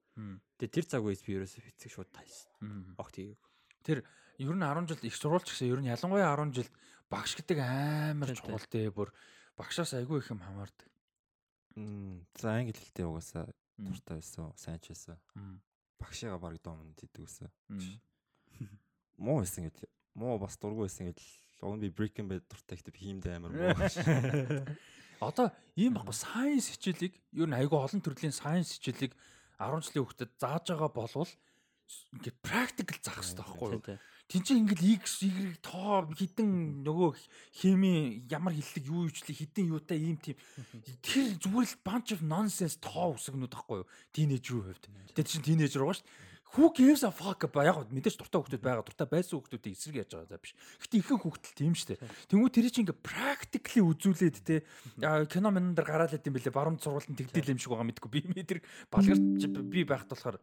[0.58, 2.96] Тэгээ тэр цаг үеэс би ерөөсөө физик шууд таасан.
[2.98, 3.38] Огт хийгэв.
[3.86, 4.02] Тэр
[4.42, 6.70] ер нь 10 жил их сурвалж гэсэн ер нь ялангуяа 10 жил
[7.10, 9.14] багш гэдэг амар чухал дээ бүр
[9.56, 10.90] багшаас айгүй их юм хамаардаг.
[12.42, 13.46] За англи хэлтэй угаасаа
[13.78, 15.20] дуртай байсан, сайн ч байсан.
[16.00, 17.52] Багшигаа баг домонд хийдэг байсан.
[19.18, 19.86] Муу байсан гэж
[20.16, 21.20] муу бас дургүй байсан гэж
[21.62, 23.76] уг нь би Breaking Bad дуртай гэхдээ хиймдээ амар муу.
[25.22, 29.14] Одоо ийм баггүй сайенс хичээлийг ер нь айгүй олон төрлийн сайенс хичээлийг
[29.60, 31.32] 10 жилийн хүүхдэд зааж байгаа болвол
[32.16, 34.00] ингээд практикл заах хэрэгтэй байхгүй юу?
[34.26, 37.10] Тин чинь ингээд x y тоо хідэн нөгөө
[37.54, 40.36] хими ямар хиллэг юу юучлыг хідэн юутай ийм тийм
[41.06, 43.90] тэр зүгээр л bunch of nonsense тоо үсгнүүд байхгүй юу?
[44.12, 44.90] Тинейж юу хувьд.
[45.14, 47.66] Тэгээд чинь тинейжер байгаа шүү дээ who gives a fuck ба?
[47.66, 50.54] Яг мэдээж дуртай хүмүүс байгаа дуртай байсан хүмүүсийг эсрэг яаж байгаа за биш.
[50.86, 52.00] Гэтэ ихэнх хүмүүс тийм шүү дээ.
[52.30, 54.62] Тэнгүү тэр чинь ингээ practically үзүүлээд те
[55.02, 58.10] кино мэн дээр гараад идэм бэлээ баруун сургуулийн тэгдэл юм шиг байгаа мэдгүй.
[58.14, 58.62] Би метр
[58.94, 60.38] балгарч би байхад болохоор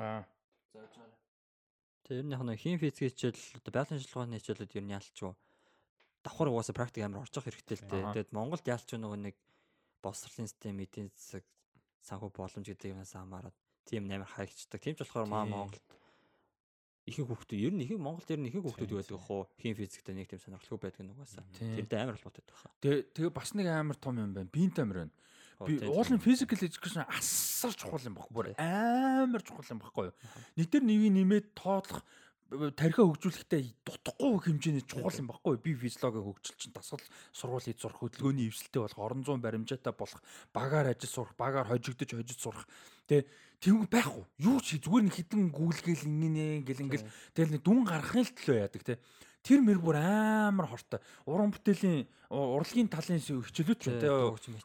[0.00, 0.24] аа
[2.10, 5.30] Тэр нь нэг хим физик хичээл одоо байгалийн шалгууны хичээлүүд ер нь ялчгүй
[6.24, 8.12] давхар угаасаа практик амар орж явах хэрэгтэй л дээ.
[8.12, 9.36] Тэгэд Монголд ялч нөгөө нэг
[10.04, 11.44] боловсролын систем, эдийн засаг,
[12.04, 14.80] санхүү боломж гэдэг юмас хамаарат тийм амар хайгчдаг.
[14.80, 15.84] Тийм ч болохоор маа Монголд
[17.08, 20.28] ихэнх хүүхдүүд ер нь ихэнх Монголд ер нь ихэнх хүүхдүүд байдаг хөө хим физиктэй нэг
[20.30, 21.44] тийм сонирхолтой байдаг нь угаасаа.
[21.58, 22.62] Тэрнтэй амар холбоотой байх.
[22.84, 24.52] Тэгээ тэгээ бас нэг амар том юм байна.
[24.52, 25.14] Бинт амир байна.
[25.60, 28.32] Би уулын physical education асар чухал юм баггүй.
[28.32, 30.16] Бүр амар чухал юм баггүй юу.
[30.56, 32.04] Нэг дээр нэвийг нэмээд тоотлох
[32.50, 38.50] тархиа хөгжүүлэхдээ дутхгүй хэмжээний чухал юм баггүй би физиологи хөгжил чинь дасгал сургуулийг сурах хөдөлгөөний
[38.50, 40.18] эвсэлтэй болох орон зүүн баримжаатай болох
[40.50, 42.66] багаар ажил сурах багаар хожигдож хожиж сурах
[43.10, 43.26] тэгээ
[43.58, 48.22] тийм байхгүй юу ч зүгээр нэг хідэн гүйлгээл ингэнэ гэл ингээл тэгэл нэг дүн гаргахын
[48.22, 48.94] л төлөө яадаг те
[49.42, 51.00] тэр мэр бүр амар хортой.
[51.24, 54.08] Уран бүтээлийн урлагийн талын хичээлүүд ч тэ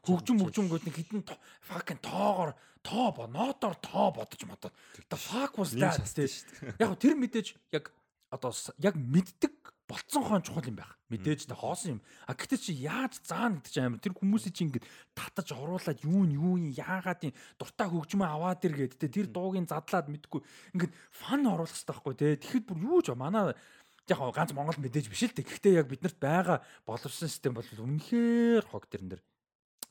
[0.04, 1.24] хөгжим хөгжимгүүд нэг хідэн
[1.64, 2.52] fucking тоогоор
[2.84, 4.74] тоо бо нотоор тоо бодож модод.
[5.08, 6.28] The fuck was that тэ.
[6.80, 7.96] Яг тэр мэдээж яг
[8.30, 8.52] одоо
[8.84, 9.55] яг мэддэг
[9.86, 10.98] болцсон хон чухал юм байх.
[11.14, 12.02] Мэдээж тэ хоосон юм.
[12.26, 16.26] А гэтээ чи яаж заана гэдэг чи амар тэр хүмүүсийн чи ингээд татаж оруулаад юу
[16.26, 20.42] нь юу нь яагаад юм дуртай хөгжмөө аваад ир гэдэг тэ тэр дуугийн задлаад мэдгүй
[20.74, 22.42] ингээд фан оруулах хэрэгтэй байхгүй тэ.
[22.42, 23.54] Тэгэхэд бүр юу ч манай
[24.10, 25.46] яг ганц Монгол мэдээж биш л дээ.
[25.46, 29.24] Гэхдээ яг биднэрт байгаа боловсон систем бол үнэхээр хог тэрэн дээр.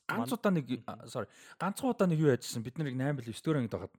[0.07, 0.67] Ганц удаа нэг
[1.07, 1.27] sorry.
[1.59, 2.63] Ганцхан удаа нэг юу яжсэн.
[2.63, 3.95] Бид нарыг 8 бил 9 дөрөв ангид байгаад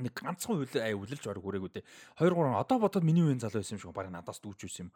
[0.00, 1.84] нэг ганцхан үйл ай үлэлж бараг хүрээгүй дээ.
[2.18, 4.90] 2 3 одоо бодоод миний үеийн залуу байсан юм шиг баг надаас дүүж байсан юм.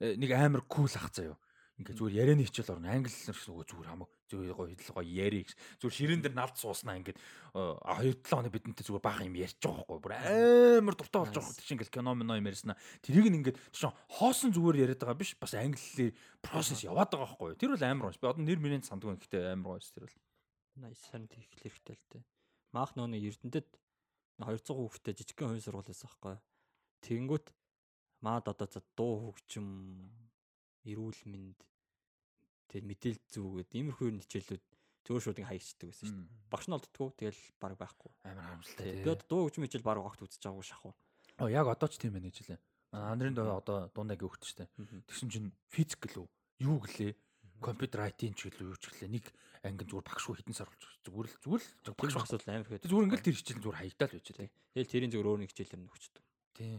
[0.00, 1.36] Э, нэг амар кул ах заяа.
[1.76, 2.88] Ингээ зүгээр ярианы хичээл орно.
[2.88, 5.52] Англи хэлээр зүгээр зүгээр хамаг зүгээр гоё хэл гоё яри гэж.
[5.76, 7.20] Зүгээр ширээн дээр налд сууснаа ингээд
[7.52, 10.00] хоёр талаа хоног бидэнтэй зүгээр баахан юм ярьж байгаа байхгүй.
[10.00, 12.80] Бүр амар дуртай болж байгаа чинь ингээл кино мино юм ярьснаа.
[13.04, 15.36] Тэрийг нь ингээд чинь хоосон зүгээр яриад байгаа биш.
[15.36, 17.60] Бас англи процесс яваад байгаа байхгүй.
[17.60, 18.20] Тэр бол амар гоёс.
[18.24, 20.16] Би одоо нэр мөрөнд сандгүй гэхдээ амар гоёс тэр бол.
[20.80, 22.24] Nice сайн тийх хэрэгтэй л дээ.
[22.72, 23.68] Маах нөөний Эрдэнэтэд
[24.40, 26.36] 200 хүүхэдтэй жижигхэн хувийн сургууль байсан байхгүй.
[27.06, 27.46] Тэнгүүт
[28.20, 29.68] маад одоо за дуу хөгжим
[30.84, 31.58] эрүүл мэнд
[32.68, 34.64] тэгэл мэдээлэл зүг гэдэг иймэрхүү хичээлүүд
[35.06, 36.50] зөвөр шууд ингээ хаягчдаг байсан шүү дээ.
[36.50, 38.10] Багш нь олддгоо тэгэл баг байхгүй.
[38.26, 39.02] Амар харамсалтай.
[39.06, 40.94] Одоо дуу хөгжим хичээл баг огт үзэж байгаагүй шахав.
[41.38, 42.60] Оо яг одоо ч тийм байна гэж лээ.
[42.92, 44.66] Андрын доо одоо дундаа гүхт штэ.
[45.06, 46.26] Тэгсэн чинь физик лөө
[46.64, 47.12] юу гэлээ
[47.60, 49.26] компьютер IT ч гэлээ юу ч гэлээ нэг
[49.66, 52.86] ангин зүгээр багшгүй хитэн сар болж зүгээр л зүгээр л багш асуудал амар хэд.
[52.86, 54.50] Зүгээр ингээл тэр хичээл зүгээр хаягдаад байж тээ.
[54.74, 56.24] Тэгэл тэрийн зүгээр өөр нэг хичээлэр нөхчдөг.
[56.56, 56.74] Тий.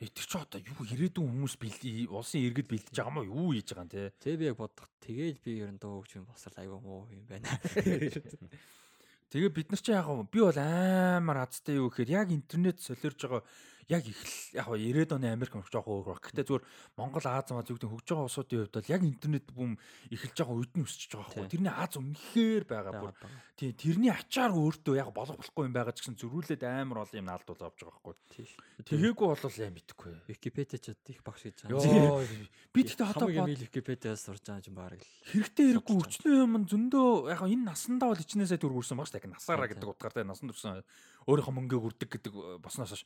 [0.00, 3.84] тэр чи одоо юу ирээдүйн хүмүүс бэлдээ улсын иргэд бэлдэж байгаа мó юу хийж байгаа
[3.84, 4.14] юм те.
[4.16, 4.88] Тэг би яг бодох.
[5.04, 7.52] Тэгээд би ер нь дуу хөгжим босрал айгүй муу юм байна.
[9.30, 13.42] Тэгээ бид нар чи яг би бол амар азтай юу гэхээр яг интернет солиорж байгаа
[13.88, 16.24] яг их л яг 90-ад оны Америк мөрч жоохон өөр баг.
[16.26, 16.64] Гэтэ зүгээр
[16.98, 19.78] Монгол Аз маа зүгтэн хөгж байгаа улсуудын хувьд бол яг интернет бум
[20.10, 21.50] эхэлж байгаа үед нь өсөж байгаа байхгүй.
[21.50, 23.12] Тэрний Аз үнэхээр байгаа бүр.
[23.56, 27.28] Тий, тэрний ачаар өөртөө яг болох болохгүй юм байгаа ч гэсэн зөрүүлээд амар олон юм
[27.28, 28.46] наалдуул авч байгаа байхгүй.
[28.88, 30.12] Тэгээгүй болол яа мэдэхгүй.
[30.28, 32.24] Википедиа ч их багш гэж байгаа.
[32.72, 35.04] Би тэгтээ одоо бод Википедиас сурж байгаа юм л.
[35.28, 39.12] Хэрэгтэй хэрэггүй өчнөө юм зөндөө яг энэ насандаа бол ичнээсээ төр үрсэн багш.
[39.12, 40.80] Яг насаараа гэдэг утгаартай насанд төрсэн
[41.28, 42.32] өөрийнхөө мөнгөө үрдэг гэдэг
[42.64, 43.04] босноос хойш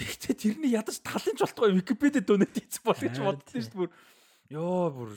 [0.00, 4.56] Тэгтээ тэрний ядаж талын ч болтгоо Википедид донет хийц бол гэж боддоо шүү дээ.
[4.56, 5.10] Йоо бүр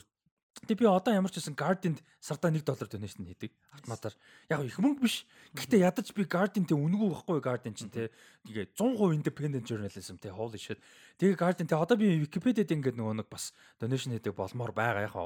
[0.64, 4.14] Тэг би одоо ямар ч байсан Guardian сардаа 1 доллар donation хийдэг автоматар.
[4.48, 5.26] Яг их мөнгө биш.
[5.52, 8.08] Гэхдээ ядаж би Guardian-тэй үнэгүй байхгүй Guardian чинь те.
[8.48, 10.80] Тэгээ 100% independent journalism те holy shit.
[11.18, 15.16] Тэгээ Guardian те одоо би Wikipedia-д ингээд нөгөө нэг бас donation хийдэг болмоор байгаа яг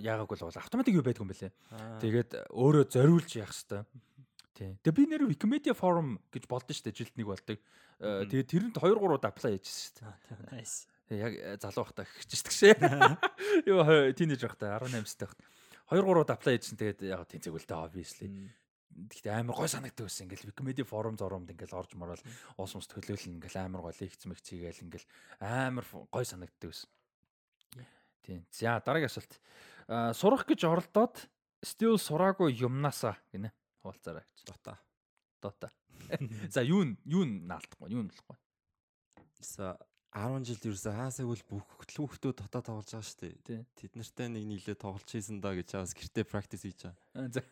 [0.00, 1.52] яагааг бол автоматик юу байдгүй юм бэлээ.
[2.00, 3.84] Тэгээд өөрөө зориулж яах хэвээр.
[4.54, 4.78] Тий.
[4.86, 7.58] Тэгээ би нэр Wikimedia forum гэж болдсон шүү дээ жилд нэг болдог.
[7.98, 10.54] Э, тэгээд тэрэнд 2 3 удаа apply хийжсэн шүү дээ.
[10.54, 10.86] Nice.
[11.10, 12.74] Яг э, залуу байхдаа хиччихсэн шээ.
[13.66, 13.82] Юу
[14.14, 15.50] тийнейж байхдаа 18 сте байхдаа
[15.90, 16.78] 2 3 удаа apply хийжсэн.
[16.78, 18.30] Тэгээд яг тэнцэг үлдээ obviously.
[18.94, 20.30] Гэхдээ амар гой санагддаг байсан.
[20.30, 22.22] Ингээл Wikimedia forum зоромд ингээл орж морол
[22.54, 25.10] уус мус төлөөлнө ингээл амар гой лекц мэгцийгээл ингээл
[25.42, 25.82] амар
[26.14, 26.86] гой санагддаг байсан.
[28.22, 28.46] Тийм.
[28.54, 29.34] За дараагийн асуулт.
[30.14, 31.26] Сурах гэж оролдоод
[31.66, 33.50] still сураагүй юмнасаа гинэ.
[33.84, 34.40] Хуулцаараа гэж.
[34.48, 34.80] Дота.
[35.44, 35.68] Дота.
[36.48, 38.38] За юу нь юу нь наалдахгүй юу нь болохгүй.
[39.44, 39.76] За
[40.16, 43.66] 10 жилд ерөөсөө хаасаг бол бүх хөтөлбөртөө дотоо тоглож байгаа шүү дээ.
[43.76, 47.28] Тэд нартай нэг нийлээ тоглож хийсэн да гэж чаас гэртээ практис хийж байгаа.
[47.34, 47.42] За.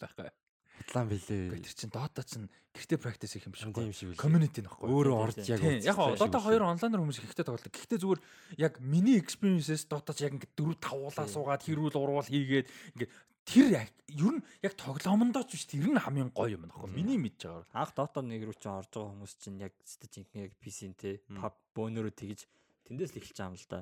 [0.00, 0.32] Байхгүй.
[0.80, 1.60] Худлаан билээ.
[1.60, 4.24] Тэр чин Dota чин гэртээ практис хийх юм шиг тийм шиг билээ.
[4.24, 4.88] Community нөхгүй.
[4.88, 7.68] Өөрөө орж яг яг Dota 2 онлайнаар хүмүүс ихтэй тоглодог.
[7.68, 8.20] Гэхдээ зүгээр
[8.64, 13.12] яг миний experience-с Dota ч яг ингээд 4 5 уулаа суугаад хэрүүл урвал хийгээд ингээд
[13.44, 13.66] тэр
[14.10, 17.66] ер нь яг тоглоомондоо ч биш тэр нь хамгийн гоё юм нөхгүй миний мэдж байгаа.
[17.74, 22.14] Анх Dota 1 рүү ч орж байгаа хүмүүс чинь яг стэж яг PC-нтэй pub бөөнөрөө
[22.14, 22.46] тэгж
[22.86, 23.80] тэндээс л эхэлж байгаа юм л да.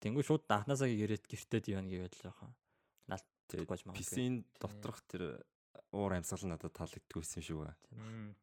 [0.00, 2.52] Тэнгүү шууд анханасаа яриад гэртээ диван гэвэл жоохон
[3.06, 3.28] наалт
[3.68, 4.00] гож магадгүй.
[4.00, 5.44] PC-ийн доторх тэр
[5.92, 7.74] уур амьсгал надад таалагддаг байсан шүү гээ.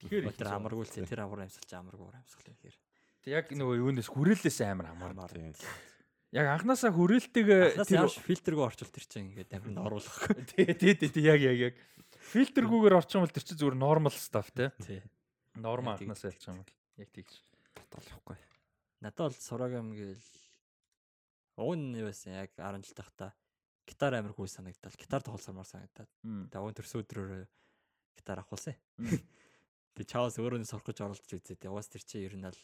[0.04, 2.78] Тэгэхээр тэр амаргүй л тэр уур амьсгалч амаргүй уур амьсгал гэхээр.
[3.24, 5.16] Тэг яг нөгөө юунаас хүрээлээс амар хамаар.
[6.36, 10.28] Яг анханасаа хүрээлтэйг тэр фильтргүй орчвол тэр чинь ингээд амир нь оруулах.
[10.52, 11.76] Тий, тий, тий, яг яг яг.
[12.36, 14.68] Фильтргүйгээр орчвол тэр чинь зүгээр normal stuff тий.
[14.84, 15.00] Тий.
[15.56, 17.32] Норм анханасаа ялчих юм бол яг тийгч
[17.80, 18.36] баталахгүй.
[19.00, 20.28] Надад бол сураг юм гээл
[21.64, 23.32] уг нь байсан яг 10 жил тахта
[23.88, 25.00] гитар амир хүү санагдал.
[25.00, 26.12] Гитар тоглосоор санагдаад.
[26.52, 27.48] Тэгээ уг төрсөн өдрөөр
[28.20, 28.76] гитар авахулсан.
[29.96, 31.56] Тэгээ чаус өөрөө сурах гэж оролдож үзээ.
[31.56, 32.60] Тэгээ уус тэр чинь ер нь л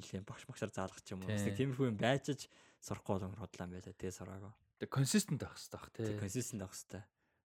[0.00, 1.30] нэлийн багш багшаар заалгах юм уу.
[1.30, 2.48] Тиймэрхүү юм байчиж
[2.82, 3.94] сурахгүй бол өнгөр худлаа байлаа.
[3.94, 4.54] Тэгээ сураагаа.
[4.82, 6.18] Тэгээ consistent байх хэрэгтэй бах тий.
[6.18, 7.02] Consistent байх хэрэгтэй.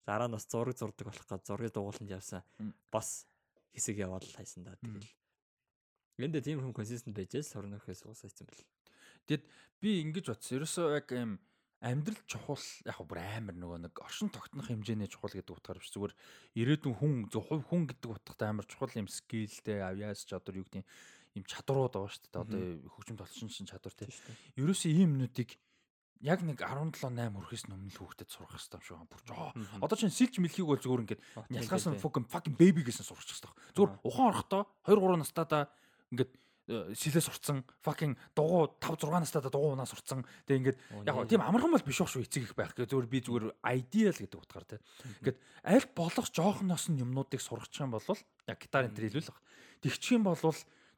[0.05, 2.45] Дараа нь бас зураг зурдаг болох гэж зургийг дугууланд явсан.
[2.93, 3.25] Бас
[3.73, 4.77] хэсэг яваад хайсан да.
[4.77, 5.09] Тэгэл.
[6.21, 8.69] Энд дээр тиймэрхүү consistent байж л сурна гэхээс уусаа хэцэн бэл.
[9.27, 9.45] Тэгэд
[9.81, 10.57] би ингэж бодсон.
[10.61, 11.41] Ерөөсөө яг юм
[11.83, 16.15] амьдрал чухал яг бүр амар нөгөө нэг оршин тогтнох хэмжээний чухал гэдэг утгаар биш зүгээр
[16.55, 20.87] ирээдүйн хүн зөв хувь хүн гэдэг утгатай амар чухал юм скиллтэй авьяас чадвар юу гэдэг
[21.37, 22.43] юм чадварууд байгаа шүү дээ.
[22.45, 22.61] Одоо
[22.97, 24.13] хөгжим толчин шин чадвар тийм.
[24.61, 25.57] Ерөөсөө ийм юмнуудыг
[26.23, 29.11] яг нэг 17 8 хүрэхээс өмнө л хүүхдэд сурах хэрэгтэй юм шиг байна.
[29.11, 29.51] Бүр жоо.
[29.83, 33.51] Одоо чинь сэлж мэлхийг бол зүгээр ингээд ялгаас нь fucking fucking baby гэсэн сурах хэрэгтэй.
[33.75, 35.67] Зүгээр ухаан орохдоо 2 3 настайдаа
[36.15, 36.31] ингээд
[36.71, 40.23] э, сэлээ сурцсан fucking дугуй 5 6 настайдаа дугуй унаа сурцсан.
[40.47, 40.79] Тэгээ ингээд
[41.11, 44.15] яг тийм амархан бол биш байх шүү эцэг их байх гэ зүгээр би зүгээр ideal
[44.15, 44.83] гэдэг утгаар тийм.
[45.27, 48.07] Ингээд аль болох жоохноос нь юмнуудыг сурах юм бол
[48.47, 49.35] яг гитар энэ төр хэлвэл
[49.83, 50.39] тэгчих юм бол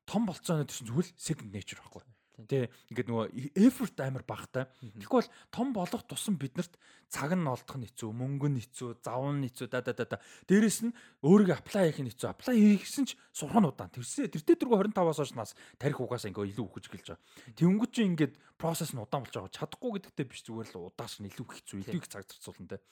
[0.05, 2.05] том болцоо өнөд чинь зүгээр second nature байхгүй.
[2.34, 3.26] Тэ ингээд нөгөө
[3.62, 4.66] effort амар багтай.
[4.83, 6.74] Тэгэхгүй бол том болох тусам биднэрт
[7.07, 10.18] цаг нь олдох нь хэцүү, мөнгө нь хэцүү, завн нь хэцүү да да да.
[10.50, 12.34] Дээрэс нь өөрийгөө apply хийх нь хэцүү.
[12.34, 13.94] Apply хийсэн ч сурах нь удаан.
[13.94, 17.23] Тэрсээ тэртээ дөрвөө 25-аас хойш нас тарих угаасаа ингээ илүү өгч гэлж байгаа.
[17.55, 19.55] Тэнгүүд чинь ингээд процесс нь удаан болж байгаа.
[19.55, 22.83] Чадахгүй гэдэгтээ биш зүгээр л удааш нь илүү хэцүү, илүү их цаг зарцуулна тэ.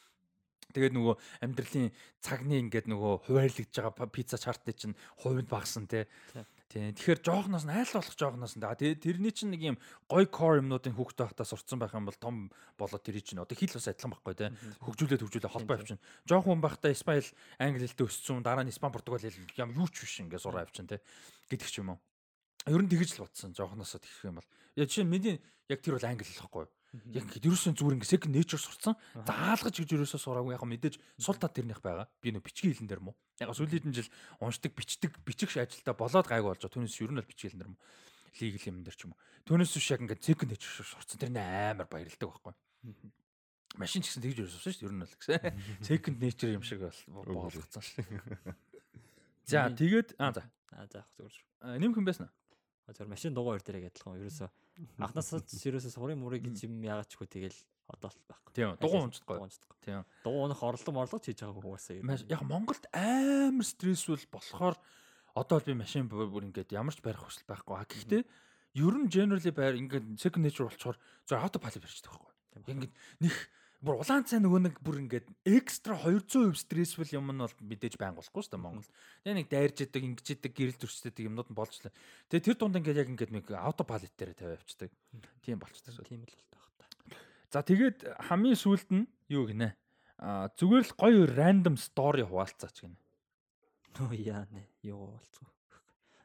[0.72, 1.92] Тэгээд нөгөө амьдралын
[2.22, 6.08] цагны ингээд нөгөө хуваарлагдж байгаа пицца чартны чинь хувинд багсан те.
[6.72, 6.96] Тийм.
[6.96, 8.64] Тэгэхээр жоохноос нь айл болох жоохноос нь.
[8.64, 9.76] Тэгээд тэрний чинь нэг юм
[10.08, 12.48] гой core юмнуудын хүүхдээ хахтаа сурцсан байх юм бол том
[12.80, 14.56] болоод тэр чинь одоо хэл бас адилхан байхгүй те.
[14.80, 16.00] Хөгжүүлээд хөгжүүлээ холбоо авчин.
[16.24, 17.28] Жоох хүн байхдаа Испаниал
[17.60, 20.88] англи хэлтэй өссөн, дараа нь Испани Португал хэл юм юу ч биш ингээ сураа авчин
[20.88, 21.04] те.
[21.52, 22.00] Гэдэг ч юм уу.
[22.64, 24.48] Ер нь тэгэж л бодсон жоохноосоо тэгэх юм бол.
[24.72, 26.72] Яа жишээ миний яг тэр бол англи хэл байхгүй юу?
[26.92, 28.94] Яг ингээд ерөөсөн зүгээр ингээд second nature сурцсан.
[29.24, 32.04] Заалгаж гэж ерөөсөө сураагүй яг мэдээж сул тал тэрнийх байгаа.
[32.20, 33.16] Би нөө бичгийн хэлэн дээр мó.
[33.40, 34.12] Яг сүүлийн жил
[34.44, 36.76] уншдаг, бичдэг, бичих ажилдаа болоод гайг болж байгаа.
[36.76, 37.80] Түүнээс ер нь л бичгийн хэлэн дээр мó.
[38.40, 39.20] legal юм дээр ч юм уу.
[39.44, 41.20] Түүнээс биш яг ингээд second nature шорцсон.
[41.20, 42.54] Тэр нэ амар баярлдаг байхгүй.
[43.76, 44.88] Машин ч гэсэн тэгж ерөөсөн шүү дээ.
[44.88, 45.40] Ер нь бол гэсэн.
[45.88, 48.04] Second nature юм шиг бол болгоцсон шүү.
[49.48, 50.44] За тэгээд аа за.
[50.72, 51.36] Аа за яг зүгээр.
[51.60, 52.34] А, Нэмэх юм байсан уу?
[52.88, 54.20] А зөв машин дугаа хоёр дээр адилхан.
[54.20, 54.48] Ерөөсө
[54.98, 56.80] анхнаасаа ч ерөөсө сурын мурыг гэж юм
[57.16, 57.58] хөө тэгэл
[57.92, 58.52] одоо л байхгүй.
[58.56, 58.68] Тийм.
[58.80, 59.38] Дугуй унцдаггүй.
[59.84, 60.00] Тийм.
[60.24, 62.00] Дугуй унах орлого морлого ч хийж нь.
[62.02, 64.76] Маш- Яг Монголд амар стрессфул болохоор
[65.36, 67.74] одоо л би машин бүр ингээд ямар ч барих хүсэл байхгүй.
[67.76, 68.22] А гэхдээ
[68.80, 70.96] ер нь generally байр ингээд second nature болчоор
[71.28, 72.32] зөв автопайлот барьчихдаг байхгүй.
[72.72, 73.34] Ингээд нэг
[73.82, 78.14] бүр улаан цай нөгөө нэг бүр ингээд экстра 200% стрессфул юм нь бол мэдээж байнг
[78.14, 78.90] болохгүй шүү дээ Монголд.
[79.26, 81.90] Тэгээ нэг дайрж идэг, ингэж идэг, гэрэл төрчтэй юм нууд нь болж лээ.
[82.30, 84.90] Тэгээ тэр дунд ингээд яг ингээд нэг автопайлот дээр тавиа авчдаг.
[85.42, 85.98] Тийм болчдаг.
[86.06, 86.86] Тийм л бол таах та.
[87.50, 87.98] За тэгээд
[88.30, 89.74] хамгийн сүүлд нь юу гинэ?
[90.22, 92.94] А зүгээр л гоё random story хуваалцаач гинэ.
[93.98, 94.62] Нөө яа нэ.
[94.86, 95.50] Юу болцгоо.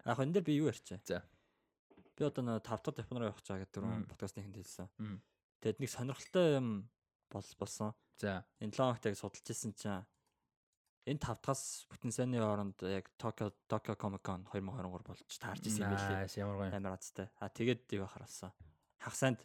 [0.06, 1.02] Яг энэ дээр би юу ярьчаа?
[1.02, 1.26] За.
[2.14, 4.88] Би одоо нөө 5 дахь Япон руу явах чаа гэдэг дөрөв подкастны хэнд хэлсэн.
[5.02, 5.18] Мм.
[5.66, 6.68] Тэгэд нэг сонирхолтой юм
[7.32, 7.94] бол болсон.
[8.18, 8.46] За.
[8.60, 10.06] Энэ 7 хоногт яг судалж ирсэн чинь
[11.06, 15.86] энэ 5 дахаас бүтэн сайнны оронд яг Tokyo Tokyo Comic Con 2023 болж таарч ирсэн
[15.86, 16.28] юм билээ.
[16.40, 16.72] Ямар гоё.
[16.74, 17.30] Амар азтай.
[17.40, 18.52] А тэгээд юу хараасан.
[19.00, 19.40] Хагасанд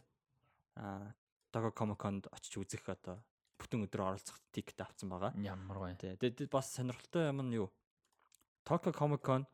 [0.75, 1.13] а
[1.53, 3.21] Tokyo Comic Con-д очиж үзэх одоо
[3.61, 5.31] бүтэн өдрөөр оролцох тикет авсан байгаа.
[5.37, 5.95] Ямар гоё.
[5.95, 6.17] Тэ.
[6.17, 7.69] Тэгээд бас сонирхолтой юм нь юу?
[8.65, 9.45] Tokyo Comic Con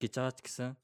[0.00, 0.76] гэж байгаа ч гэсэн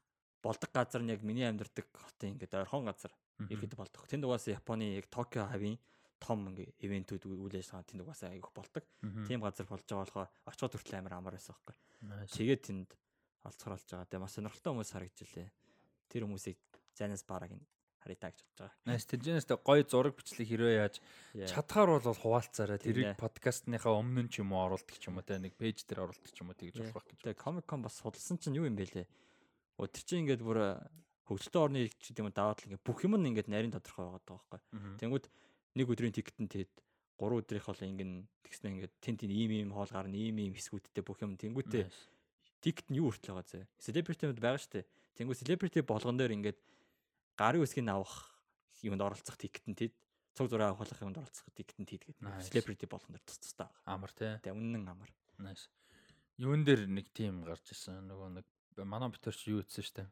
[0.44, 3.12] болдог газар нь яг миний амьдардаг хотын ингээд орхон газар
[3.50, 4.06] ихэд болдог.
[4.06, 5.76] Тэнд угаасаа Японы яг Токио хавийн
[6.20, 8.84] том ингээ ивентүүд үйл ажиллагаа тэнд угаасаа айгүйх болдог.
[9.28, 11.76] Тийм газар болж байгаа болохоор очиход хүртэл амар амар байсан байхгүй.
[12.32, 12.90] Тэгээд тэнд
[13.46, 14.08] олцохор болж байгаа.
[14.10, 15.48] Тэгээ маш сонирхолтой хүмүүс харагджилээ.
[16.10, 16.58] Тэр хүмүүсийг
[16.96, 17.62] зайнаас бараг ин
[18.06, 18.76] харитаа гэж бодож байгаа.
[18.86, 19.06] Nice.
[19.10, 20.96] Тэжнээс гоё зураг бичлэг хэрвээ яаж
[21.34, 21.50] Яа.
[21.50, 22.78] чадхаар бол хуваалцаарай.
[22.78, 26.06] Тэрийг подкастныхаа өмнө нь ч юм уу оруулдаг ч юм уу те нэг пэйж дээр
[26.06, 27.18] оруулдаг ч юм уу тэгж болох гэж.
[27.26, 29.06] Тэгээ Comic Con бас судалсан чинь юу юм бэ лээ?
[29.76, 30.70] Тэр чинь ингээд бүр э,
[31.26, 34.22] хөгжилтэй орны ч гэдэм үү даваад л ингээд бүх юм нь ингээд нарийн тодорхой байгаа
[34.22, 34.60] даа байхгүй.
[35.02, 35.26] Тэнгүүд
[35.76, 36.72] нэг өдрийн тикет нь тэгэд
[37.20, 38.12] 3 өдрийнх бол ингэн
[38.44, 42.02] тэгснэ ингээд тент тент ийм ийм хоол гарна ийм ийм хэсгүүдтэй бүх юм тэнгүүтээ Nice.
[42.60, 43.68] тикет нь юу хүртэл байгаа зэ.
[43.80, 44.84] Селебритимуд байгаа штэ.
[45.16, 46.58] Тэнгүү селебрити болгон дээр ингээд
[47.36, 48.36] гарын үсгийг авах
[48.84, 49.92] юмд оролцох тикет нь тэд
[50.36, 52.44] цуг зураг авах юмд оролцох тикет нь тэд гэдэг.
[52.44, 53.96] Селебрити болгон дээр тус тустай байгаа.
[53.96, 54.40] Амар те.
[54.44, 55.08] Тэгээ үнэн амар.
[55.40, 55.72] Nice.
[56.36, 58.04] Юун дээр нэг тим гарч ирсэн.
[58.08, 58.46] Нөгөө нэг
[58.84, 60.04] манай битэрч юу ütсэн штэ.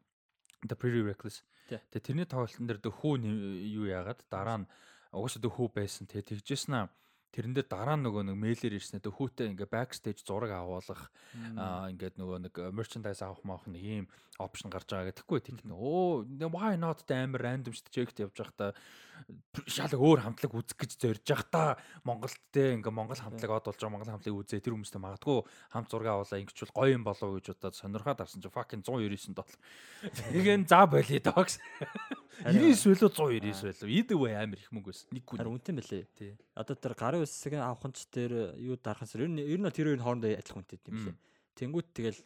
[0.65, 1.45] The prerequisites.
[1.69, 1.81] Тий.
[1.93, 3.21] Тэгээ тэрний тоглолтын дээр дөхөө
[3.69, 4.67] юу яагаад дараа нь
[5.15, 6.11] угаасаа дөхөө байсан.
[6.11, 6.87] Тэгээ тэгжсэн аа
[7.35, 9.03] тэрэн дээр дараа нөгөө нэг мэйлэр ирсэн.
[9.03, 11.11] Дөхөөтэй ингээ backstage зураг авуулах
[11.59, 14.07] аа ингээд нөгөө нэг merchandise авах маах нэг ийм
[14.39, 16.23] опшн гарч байгаа гэхгүй тийм оо
[16.55, 18.71] why not тэ амар random shit checked явж байхдаа
[19.71, 23.95] шал өөр хамтлаг үзэх гэж зорж байхдаа Монголд тэ ингээ Монгол хамтлаг од болж байгаа
[23.95, 25.39] Монгол хамтлагийг үзээ тэр хүмүүстэй магадгүй
[25.71, 29.59] хамт зураг авуулаа ингэчвэл гоё юм болов гэж удаад сонирхоод арсан чи fucking 199 доллар.
[30.35, 31.63] Igen за болий догс.
[32.43, 33.89] 99 байлуу 199 байлуу.
[33.89, 35.09] Either way амар их мөнгө байсан.
[35.15, 35.55] Нэг Харин хүн.
[35.55, 36.05] үнэтэй мөлий.
[36.19, 36.33] Тий.
[36.59, 39.71] Одоо тэр гарын үсгийг авах нь ч тэр юу дарахын сар ер нь ер нь
[39.71, 41.17] тэр хоёрын хоорондоо адилхан үнэтэй юм лээ.
[41.55, 42.19] Тэнгүүт тэгэл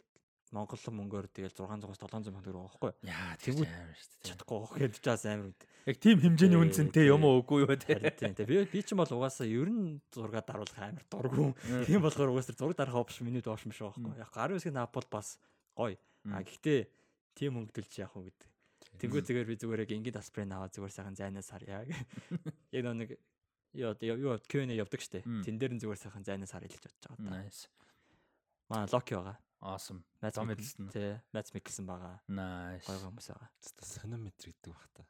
[0.52, 2.93] Монгол мөнгөөр тэгэл 600-аас 700 мянга төгрөг байхгүй.
[3.09, 4.27] Яа тэгвэл амар шүү дээ.
[4.28, 5.68] Чадахгүй гэхэд чаас амар үнэтэй.
[5.89, 7.97] Яг тийм хэмжээний үнцэнтэй юм уу үгүй юу те.
[8.17, 8.33] Тийм.
[8.36, 11.52] Тэгээ би би ч юм бол угаасаа ер нь зураг даруулах амар дурггүй.
[11.85, 14.17] Тийм болохоор угаасаа зураг дарах опшн миний доош юм шиг байхгүй.
[14.20, 15.36] Яг гарын үсгийг наапол бас
[15.77, 15.97] гоё.
[16.28, 16.89] А гэхдээ
[17.36, 18.49] тийм хөнгөлж яах вэ гэдэг.
[18.99, 22.01] Тэнгүү зүгээр би зүгээр яг ингээд асприн аваад зүгээр сайхан зайнаас харъя гэх.
[22.75, 23.15] Яг нэг
[23.78, 25.23] ёо юу Q&A явдаг штэ.
[25.23, 27.23] Тэн дээр нь зүгээр сайхан зайнаас харъя гэж бодож байгаа.
[27.23, 27.31] та.
[27.31, 27.70] Nice.
[28.67, 29.39] Маа Локи байгаа.
[29.61, 30.05] Awesome.
[30.23, 30.47] Микkelsen.
[30.47, 30.87] мэдэлсэн.
[30.95, 32.20] Тий, Мац Микkelsen байгаа.
[32.31, 32.87] Nice.
[32.87, 33.49] Гоё хүмүүс байгаа.
[33.83, 35.03] Сонометр гэдэг бах та.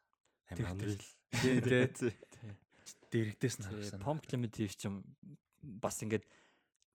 [0.57, 0.97] Unreal.
[1.37, 1.87] Тий, тий.
[1.93, 2.53] Тий.
[3.13, 4.01] Дэрэгдээс нь Тий, харсан.
[4.01, 5.05] Pom Clemente ч юм
[5.61, 6.25] бас ингээд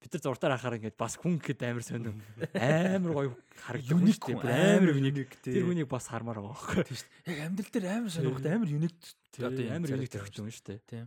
[0.02, 2.18] бид нар зуртаар хахаар ингээд бас хүн гэхэд амар сонир
[2.58, 3.30] амар гоё
[3.62, 4.74] харагддаг Unique шүү дээ.
[4.82, 5.14] амар юник.
[5.14, 5.54] unique, тий.
[5.54, 6.84] Тэр хүнийг бас хармаар байгаа байхгүй.
[6.90, 7.30] Тийм шүү дээ.
[7.30, 8.16] Яг амьдрал дээр амар Тий.
[8.18, 8.96] сонирхолтой амар юник
[9.38, 10.80] Одоо амар юник хүн шүү дээ.
[10.90, 11.06] Тийм.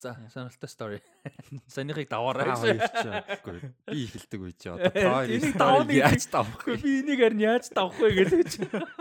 [0.00, 0.98] За, сонирхолтой story.
[1.68, 3.60] Санийхыг даваарай явчихаагүй.
[3.84, 7.20] Би эхэлдэг үе чи одоо та Энийг хоёр давах нэг- яаж давах Үгүй би энийг
[7.20, 8.50] харин яаж давах вэ гэж.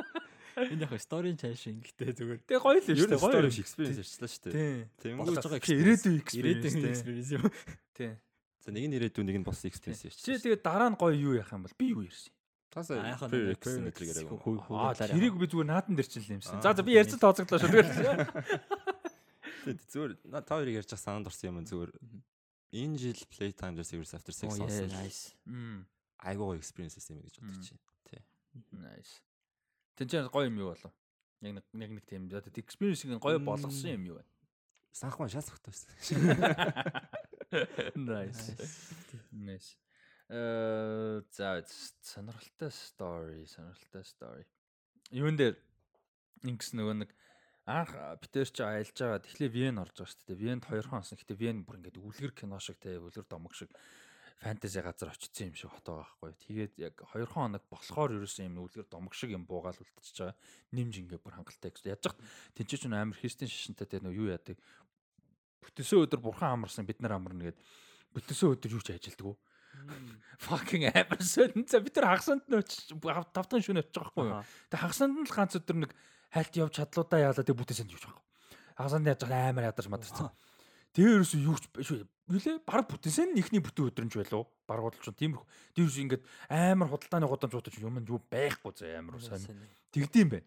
[0.60, 2.40] Энэ яг сторийн чааш ингэтэй зүгээр.
[2.44, 3.16] Тэгээ гоё л шүү дээ.
[3.16, 3.48] story Гоё.
[3.48, 4.92] биш experience ярьчлаа шүү дээ.
[5.00, 5.16] Тийм.
[5.24, 6.76] Байгаа Чи ирээдүйн experience.
[6.84, 7.44] Experience юм.
[7.96, 8.14] Тийм.
[8.60, 10.36] за нэг нь ирээдүйн нэг нь болсон experience Чи ярьчихсан.
[10.44, 12.36] тэгээ дараа нь гоё юу яах юм бол би юу ярьсан?
[12.70, 14.38] Таас А яхаа prerequisite мэтрийг яриаг юм.
[14.44, 16.60] хүү Аа тэрийг би зүгээр наадан дээр чинь л юмсан.
[16.62, 17.72] За за би ярьсан тооцоглоо шүү.
[19.66, 21.92] Зүгээр на- та хоёрыг ярьж байгаа санаанд орсон юм зүгээр.
[22.72, 25.88] Энэ жил playtime дээр Series After Sex Oh yeah, сонсон.
[26.22, 27.80] Айгуу experience юм гэж бодож чинь.
[28.06, 28.22] Тий.
[28.74, 29.22] Nice.
[29.98, 30.94] Тэнцэн гоё юм юу болов?
[31.42, 34.26] Яг нэг нэг нэг тийм одоо experience-ийг гоё болгосон юм юу вэ?
[34.94, 35.90] Санхмаа шаас өгтөөсөн.
[37.96, 38.54] Nice.
[39.34, 39.78] Nice.
[40.30, 41.66] Э за
[42.02, 44.46] сонирхолтой story, сонирхолтой story.
[45.10, 45.58] Юун дээр
[46.46, 47.10] Ингэс нөгөө нэг
[47.70, 47.94] анх
[48.26, 49.22] битэр чи аялж байгаа.
[49.22, 50.42] Тэгэхээр Вен орж байгаа шүү дээ.
[50.42, 51.22] Венд 2 хон онсон.
[51.22, 53.70] Гэтэ Вен бүр ингээд үлгэр кино шиг те үлгэр домог шиг
[54.42, 56.32] фэнтези газар очсон юм шиг хот байгаа байхгүй.
[56.50, 60.38] Тэгээд яг 2 хоног болохоор ерөөсөн юм үлгэр домог шиг юм буугаал үлдчихэж байгаа.
[60.74, 61.86] Нимж ингээ бүр хангалттай гэж.
[61.86, 62.20] Яаж хат
[62.58, 64.58] тэнцээч нь амар христийн шишинтэй те нөгөө юу яадаг.
[65.62, 67.60] Бүтээсөө өдөр бурхан амарсан бид нар амарна гэд.
[68.16, 69.36] Бүтээсөө өдөр юу ч ажилддаг?
[70.48, 71.68] Fucking амар сонь.
[71.68, 74.44] За бид нар хагасанд нь очиж тавтан шөнө очиж байгаа байхгүй юу?
[74.72, 75.92] Тэг хагасанд нь л ганц өдөр нэг
[76.34, 78.24] хайлт явж чадлуудаа яалаа тэг бүтээсэнд явж байгаа.
[78.78, 80.30] Хагасанд яаж амар ядарч мадарсан.
[80.94, 84.46] Тэгээ ерөөсөө юу ч шүү Юлээ баг бүтэнсэн нь ихний бүтэн өдрөнч байлуу.
[84.70, 85.50] Баг худалч тиймэрхүү.
[85.74, 89.50] Тэр үс ингээд амар худалдааны гудамж удаж юм юу байхгүй зэ амар сайн.
[89.90, 90.46] Тэгдэм бэ.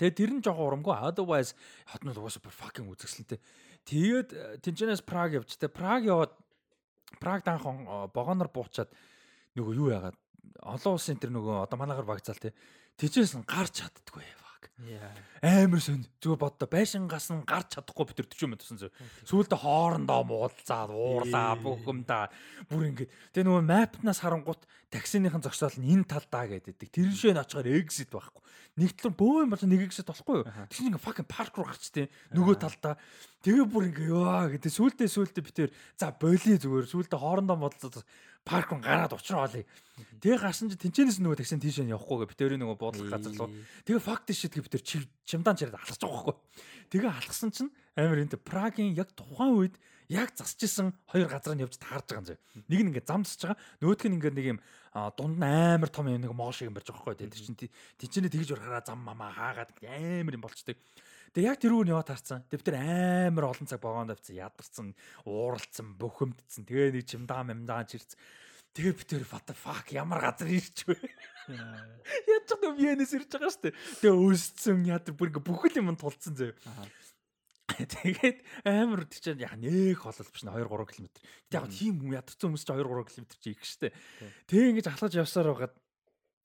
[0.00, 0.96] Тэгээ тэр нь жоохон урамгүй.
[0.96, 1.52] Otherwise
[1.84, 3.40] хотнол угаасаа fucking үзэсгэлэнтэй.
[3.84, 6.32] Тэгээд э, тэнчэнээс Праг явж тэ Праг яваад
[7.20, 8.88] Праг данхан богоноор буучаад
[9.52, 10.16] нөгөө юу яагаад
[10.64, 12.56] олон улсын тэр нөгөө одоо манайгаар багцаал тэ.
[12.96, 14.24] Тэжээс нь гарч чаддгүй
[15.42, 16.04] Амар сон.
[16.22, 18.94] Зүгээр боддоо байшингаас нь гарч чадахгүй бид 40 минут тусан зөв.
[19.26, 22.30] Сүүлдээ хоорондоо муулзаад уурлаа бүхэмдаа
[22.70, 23.10] бүр ингээд.
[23.34, 26.88] Тэгээ нөгөө мапнаас харангуут таксиныхан зогсоол нь энэ талдаа гэдэг.
[26.92, 28.42] Тэр шээ очихоор exit байхгүй.
[28.72, 30.48] Нэг талаар бөөм болж нэг exit болохгүй юу?
[30.48, 32.08] Тэгсэн ингээд fucking park руу гарчтээ.
[32.32, 32.96] Нөгөө талдаа
[33.44, 34.72] тэгээ бүр ингээ ёо гэдэг.
[34.72, 36.88] Сүүлдээ сүүлдээ битэр за боли зүгээр.
[36.88, 38.00] Сүүлдээ хоорондоо муудалцаад
[38.44, 39.64] парк руу гараад учраа олъё.
[40.22, 43.50] Тэгээ гарсан чи тэнчэнээс нөгөө таксин тийш нь явахгүй гэ битэрийн нөгөө буудлах газар руу.
[43.86, 44.82] Тэгээ факт шид гэ битэр
[45.22, 46.36] чимдаан чирээд алхаж байгаа байхгүй.
[46.90, 49.74] Тэгээ алхсан чинь амар энэ Прагийн яг тухайн үед
[50.10, 52.38] яг засчихсан хоёр газар нь явж таарж байгаа юм зөө.
[52.68, 53.58] Нэг нь ингээд зам засж байгаа.
[53.80, 54.58] Нөгөөх нь ингээд нэг юм
[55.16, 57.30] дунд нь амар том юм нэг моо шиг юм барьж байгаа байхгүй.
[57.30, 57.58] Тэр чинь
[57.96, 60.76] тэнчэнээ тэгж урахаараа зам мамаа хаагаад амар юм болчтой.
[61.32, 62.44] Тэгээ яг тэрүүг нь яваад харцсан.
[62.52, 64.88] Тэг бид амар олон цаг богоонд авцсан, ядарсан,
[65.24, 66.68] ууралцсан, бөхөмдсөн.
[66.68, 68.20] Тэгээ нэг чимдаан мэмдаан чирц.
[68.76, 70.96] Тэгээ би тэр what the fuck ямар газар ирч вэ?
[70.96, 73.76] Яаж ч юм Венес ирж байгаа шүү дээ.
[74.00, 76.52] Тэгээ өсцсөн ядар бүр ингээ бүхэл юм тулцсан зөө.
[77.72, 78.38] Тэгээд
[78.68, 81.08] амар тэр чинь яг нэг холол биш нэ 2 3 км.
[81.48, 83.88] Тэг яг тийм юм ядарсан хүмүүс чинь 2 3 км чи их штэ.
[84.48, 85.74] Тэгээ ингэж алхаж явсаар байгаад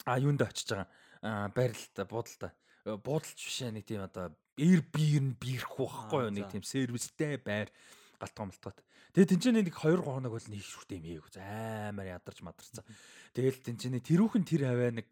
[0.08, 0.88] а юунд очиж байгаа.
[1.24, 2.52] А байралтай буудалтай.
[2.88, 7.70] Буудалч биш нэг тийм одоо Airbnb бирх байхгүй юу нэг тийм сервистэй байр
[8.18, 8.82] галтгоо малтгаад.
[9.14, 12.86] Тэгээ тэнцэнэ нэг 2 3 хоног бол нэг шүртэй юм ээг амар ядарч мадарцсан.
[13.34, 15.10] Тэгэл тэнцэнэ тэрүүхэн тэр хаваа нэг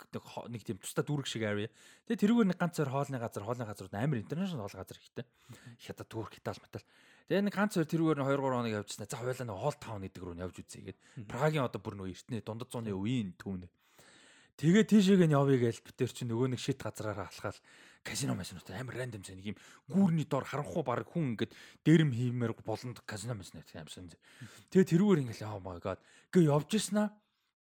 [0.50, 1.70] нэг тийм тусдаа дүүрэг шиг area.
[2.06, 5.26] Тэгээ тэрүүгээр нэг ганц зөр хоолны газар хоолны газар амар интернэшнл хоол газар ихтэй.
[5.82, 6.86] Хятад Турк Итали метал.
[7.30, 9.10] Тэгээ нэг ганц зөр тэрүүгээр 2 3 хоног явжснаа.
[9.10, 11.00] За хойлоо нэг хоол таун гэдэг рүү явж үзье гээд.
[11.26, 13.70] Прагийн одоо бүр нөгөө эртний дундад зууны үеийн төвнө.
[14.56, 17.60] Тэгээ тийшээг нь явъя гээл битэр чи нөгөө нэг шит газраараа алхаал
[18.06, 19.58] казино масинууд амар рандом зэ нэг юм
[19.90, 21.52] гүүрний дор харанхуу баг хүн ингээд
[21.82, 24.14] дээрэм хиймээр болонд казино масинууд амарсан.
[24.70, 25.98] Тэгээ тэрүүгээр ингээл oh my god
[26.30, 27.10] гээ явж ирсэн аа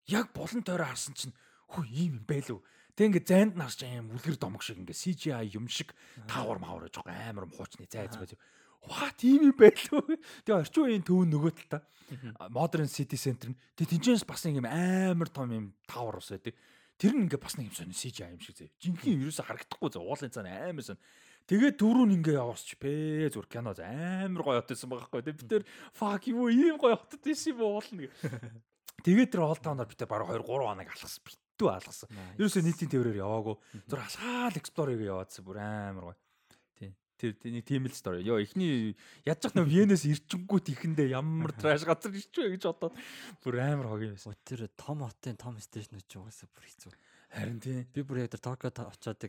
[0.06, 1.33] яг болон тойроо харсан чинь
[1.74, 2.61] хөө ийм юм байлуу.
[2.93, 5.98] Тэг ингээд зайд нарч аим үлгэр домог шиг ингээд CGI юм шиг
[6.30, 8.38] таавар маавар гэж амар хуучны зайз байж.
[8.85, 10.06] Ваа тийм юм байлуу.
[10.45, 11.83] Тэгээ орчин үеийн төв нөгөө талта.
[12.53, 16.53] Modern City Center нь тэг тэнцэнс бас юм амар том юм таавар ус байдаг.
[16.95, 18.72] Тэр нь ингээ бас нэг юм сонь CGI юм шиг зэ.
[18.80, 19.99] Жинхэнэ ерөөсө харагдахгүй зэ.
[19.99, 21.01] Уулын цаана амар сонь.
[21.45, 23.30] Тэгээд дөрөв нь ингээ яваасч бэ.
[23.35, 25.22] Зүр кино амар гоё хотсон байгаа хгүй.
[25.27, 28.09] Бид тэр fuck юу ийм гоё хотод ийш юм уулна гэ.
[29.06, 31.22] Тэгээд тэр ол таунаар бид баг 2 3 хоног алхасан.
[31.22, 32.09] Битүү алхасан.
[32.40, 33.56] Ерөөсө нийтийн тээврээр яваагүй.
[33.85, 36.17] Зүр алхаал эксплорыг яваадсан бүр амар гоё.
[37.34, 38.22] Тэр нэг тийм л стори.
[38.22, 38.94] Йоо эхний
[39.26, 42.94] яаж ч нөө Венес ирчингүүт ихэндээ ямар траш газар ирчвэ гэж бодоод
[43.42, 44.38] бүр амар хог юм байсан.
[44.45, 46.94] Тэр том хотын том стейшнүүд ч угаасаа бүр хэцүү.
[47.36, 47.84] Харин тийм.
[47.92, 49.20] Би бүр яг тэр Токиод очиод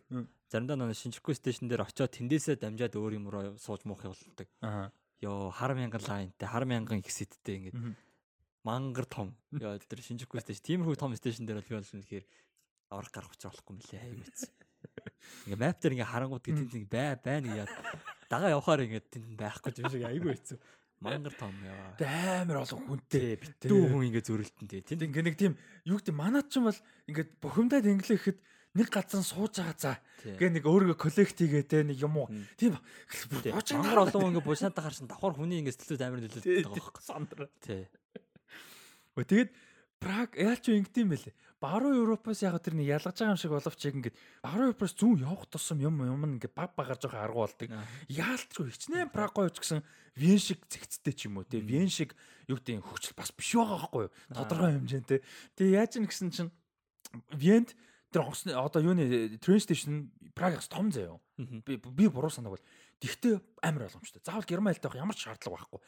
[0.53, 4.47] заримдаа нэг Шинжирхүү стейшн дээр очиод тэндээсээ дамжаад өөр юм руу сууж муух явуулдаг.
[4.63, 4.93] Аа.
[5.19, 7.97] Йоо хар мянган лайнтай, хар мянган экситтэй ингээд
[8.63, 9.35] мангар том.
[9.51, 12.25] Йоо тэр Шинжирхүү стейшн тиймэрхүү том стейшн дээр бол би бол үнэхээр
[12.95, 14.47] аврах гарах учраа болохгүй мөлий аймц.
[15.47, 17.69] Ингээ мап дээр ингээ харангууд гэдэг нэг бай байна яа.
[18.31, 20.59] Дагаа явахаар ингээ тэнд байхгүй юм шиг айгүй хэцүү.
[21.03, 21.93] Мангар том яа.
[22.43, 23.69] Амар олон хүнтэй битээ.
[23.69, 24.81] Дүү хүн ингээ зөрөлтөн тий.
[24.83, 28.39] Тэнд ингээ нэг тийм юу гэдэг манад ч юм бол ингээ бухимдаад инглэхэд
[28.77, 29.93] нэг газар сууж байгаа за.
[30.25, 32.33] Гэ нэг өөрийгөө коллект хийгээд те нэг юм уу.
[32.57, 32.81] Тийм.
[33.53, 37.03] Мангар олон ингээ бушаатаа харсан давхар хүний ингээ сэтгэлд амар нөлөөлөд байгаа байхгүй.
[37.05, 37.49] Сандраа.
[37.61, 37.85] Тий.
[39.17, 39.51] Тэгээд
[39.97, 41.35] Праг яалч юу ингэдэм бэлээ.
[41.61, 45.25] Баруун Европоос яг тэр нэг ялгаж байгаа юм шиг боловч яг ингээд баруун Европоос зүүн
[45.25, 47.73] явах тусам юм юм ингээд баг багаар жоохон аргу болдог.
[48.13, 49.81] Яалтчгүй хичнээн Праг гоёч гэсэн
[50.21, 51.65] Вен шиг зэгцтэй ч юм уу те.
[51.65, 52.13] Вен шиг
[52.45, 54.13] юу гэдэг хөгжил бас биш байгаа байхгүй юу?
[54.37, 55.21] Тодорхой хэмжээтэй.
[55.57, 56.53] Тэгээ яаж юм гэсэн чинь
[57.33, 57.73] Вент
[58.13, 61.17] тэр онгоцны одоо юуны train station Прагаас том заяа.
[61.37, 62.65] Би би буруу санааг бол
[62.97, 64.25] Тэгтээ амар ойлгомжтой.
[64.25, 65.81] Заавал герман хэлтэй байх ямар ч шаардлага байхгүй.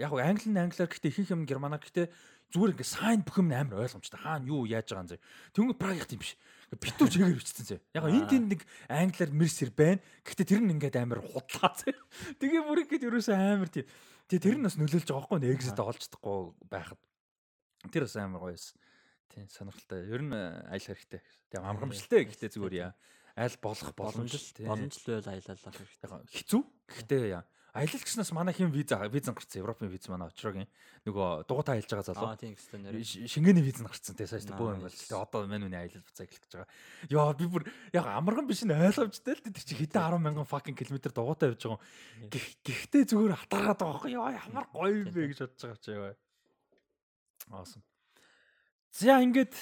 [0.00, 2.08] Яг нь англи нь англиар гэхдээ ихэнх юм германаар гэхдээ
[2.48, 4.20] зүгээр ингээ сайн бүх юм амар ойлгомжтой.
[4.24, 5.20] Хаана юу яаж байгаа юм зэ.
[5.52, 6.32] Тэнгүүд Прагийн тийм биш.
[6.72, 7.76] битүү чигээр бичсэн зэ.
[7.92, 10.00] Яг энэ нэг англиар мерсер байна.
[10.24, 11.92] Гэхдээ тэр нь ингээд амар худлаа зэ.
[12.40, 13.84] Тэгээ бүр ихэд ерөөсөө амар тийм.
[14.32, 16.38] Тэгээ тэр нь бас нөлөөлж байгаа байхгүй exit олж чадахгүй
[16.72, 17.00] байхад.
[17.92, 18.80] Тэр бас амар гоё байсан.
[19.28, 20.00] Тийм сонирхолтой.
[20.08, 21.20] Ер нь айл хэрэгтэй.
[21.52, 22.92] Тийм амгамжлалтай гэхдээ зүгээр яа.
[23.36, 24.66] Айл болох боломжтой.
[24.66, 26.08] Боломжтой байл аялалах хэрэгтэй.
[26.32, 26.62] Хэцүү.
[26.88, 27.44] Гэхдээ яа
[27.76, 30.68] аялал гэснээс манай хин виза визэн гарцсан Европын виз манай очрогийн
[31.04, 32.32] нөгөө дугуйтаа аялж байгаа залуу.
[32.32, 33.04] Аа тийм гэсэн нэр.
[33.04, 34.96] Шингээний виз нь гарцсан тий сая бөө юм бол.
[34.96, 36.72] Тэгээ одоо мань үний аялал буцаа эхлэж байгаа.
[37.12, 40.72] Яа би бүр яг амарган биш нь ойлгомжтой л тий чи хэдэн 10 мянган fucking
[40.72, 41.80] километр дугуйтаа явж байгаа.
[42.32, 46.16] Гэхдээ зүгээр хатаргаад байгаа байхгүй яа ямар гоё юм бэ гэж бодож байгаа чи яа.
[47.52, 47.84] Awesome.
[48.96, 49.52] За ингээд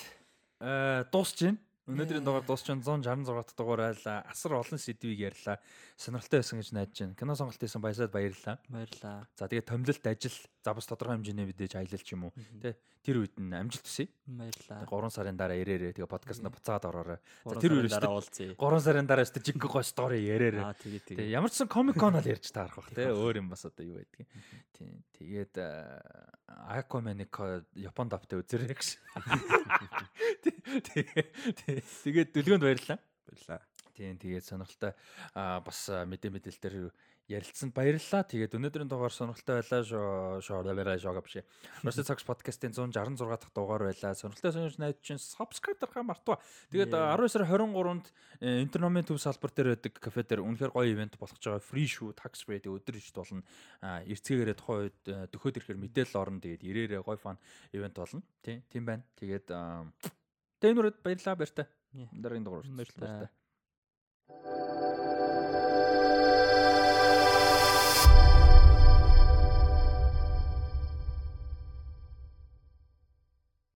[1.10, 1.58] дуусч байна.
[1.84, 4.24] Өнөөдрийн дугаар дуусч 166 дахь дугаар айлаа.
[4.24, 5.60] Асар олон сэдвийг ярьлаа.
[6.00, 7.18] Сонирхолтой байсан гэж найдаж байна.
[7.20, 8.56] Кино сонголт хийсэн баясаад баярлалаа.
[8.72, 9.28] Баярлалаа.
[9.36, 12.32] За тэгээ томилолт ажил за бас тодорхой хэмжээний мэдээж аялал ч юм уу.
[12.64, 14.08] Тэ тэр үед нь амжилт хүсье.
[14.24, 14.88] Баярлалаа.
[14.88, 17.20] 3 сарын дараа ирээрээ тэгээ подкастна буцаад ороорой.
[17.44, 18.56] За тэр үед дараа уулзъя.
[18.56, 20.64] 3 сарын дараа өстө жиг гой стори ярьээрээ.
[20.64, 21.36] Аа тэгээ тэгээ.
[21.36, 24.00] Ямар ч сан комик кон л ярьж таарах бах тэ өөр юм бас одоо юу
[24.00, 24.24] байдгийг.
[24.72, 25.54] Тийм тэгээд
[26.48, 27.34] Aquaman-ыг
[27.76, 28.96] Японд автай үзэрэй гэж.
[32.08, 32.98] Тэгээд дүлгөөнд баярлалаа.
[33.28, 33.60] Баярлалаа.
[33.94, 34.92] Тийм тэгээд сонирхолтой
[35.36, 36.90] бас мэдээ мэдээлэлтэр
[37.28, 38.22] ярилцсанд баярлалаа.
[38.28, 40.60] Тэгээд өнөөдрийн дугаар сонирхолтой байлаа шоо шоо
[41.00, 41.40] шоо биш.
[41.80, 44.12] Rusty Socks podcast-ийн 166 дахь дугаар байлаа.
[44.12, 46.36] Сонирхолтой сонирхож найд чинь subscribe дарахаа мартва.
[46.68, 48.06] Тэгээд 19 сарын 23-нд
[48.68, 51.64] интерномын төв салбар дээр байдаг кафе дээр үнэхээр гоё ивент болох гэж байгаа.
[51.64, 53.40] Free show tax free тэгээд өдөр ижид болно.
[53.80, 55.00] Эрцгээгээрээ тухайн үед
[55.32, 56.44] дөхөөд ирэхээр мэдээлэл орно.
[56.44, 57.40] Тэгээд ирээрээ гоё фан
[57.72, 58.20] ивент болно.
[58.44, 59.08] Тийм тийм байна.
[59.16, 59.48] Тэгээд
[60.76, 61.66] үрд баярлалаа баяртай.
[62.12, 62.68] Дараагийн дугаар.
[62.68, 63.32] Баярлалаа.